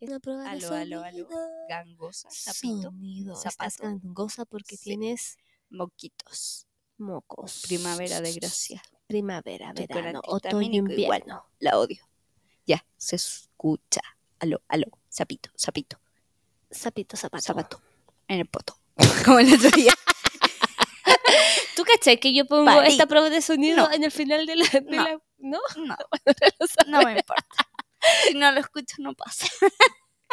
Es 0.00 0.08
una 0.08 0.20
prueba 0.20 0.42
de 0.44 0.48
Aló, 0.50 0.74
aló, 0.74 1.02
aló. 1.02 1.28
sonido. 1.28 1.28
Gangosa, 1.68 2.28
sapito, 2.30 2.82
Sonido. 2.82 3.34
Estás 3.34 3.54
zapato. 3.74 3.82
gangosa 3.82 4.44
porque 4.44 4.76
Sí. 4.76 4.84
tienes 4.84 5.36
moquitos. 5.70 6.64
mocos. 7.00 7.62
Primavera 7.68 8.20
de 8.20 8.32
gracia. 8.32 8.82
Primavera, 9.06 9.72
verano, 9.72 10.20
otoño, 10.26 10.78
invierno. 10.78 11.46
La 11.60 11.78
odio. 11.78 12.04
Ya, 12.66 12.84
se 12.96 13.14
escucha. 13.14 14.00
Aló, 14.40 14.60
aló. 14.66 14.86
Sapito, 15.08 15.48
sapito. 15.54 16.00
Zapito, 16.74 17.16
zapato. 17.16 17.42
Zapato. 17.44 17.80
En 18.26 18.40
el 18.40 18.46
poto. 18.46 18.76
Como 19.24 19.38
el 19.38 19.54
otro 19.54 19.70
día. 19.70 19.92
¿Tú 21.76 21.84
cachai 21.84 22.18
que 22.18 22.34
yo 22.34 22.46
pongo 22.46 22.64
Parí. 22.64 22.90
esta 22.90 23.06
prueba 23.06 23.30
de 23.30 23.40
sonido 23.42 23.76
No. 23.76 23.92
en 23.92 24.02
el 24.02 24.10
final 24.10 24.44
de 24.46 24.56
la... 24.56 24.64
de 24.68 24.80
No. 24.82 25.04
la- 25.04 25.22
¿No? 25.38 25.60
No, 25.76 25.96
no 26.88 27.02
me 27.04 27.12
importa. 27.18 27.70
Si 28.28 28.34
no 28.34 28.50
lo 28.52 28.60
escucho, 28.60 28.96
no 28.98 29.14
pasa. 29.14 29.46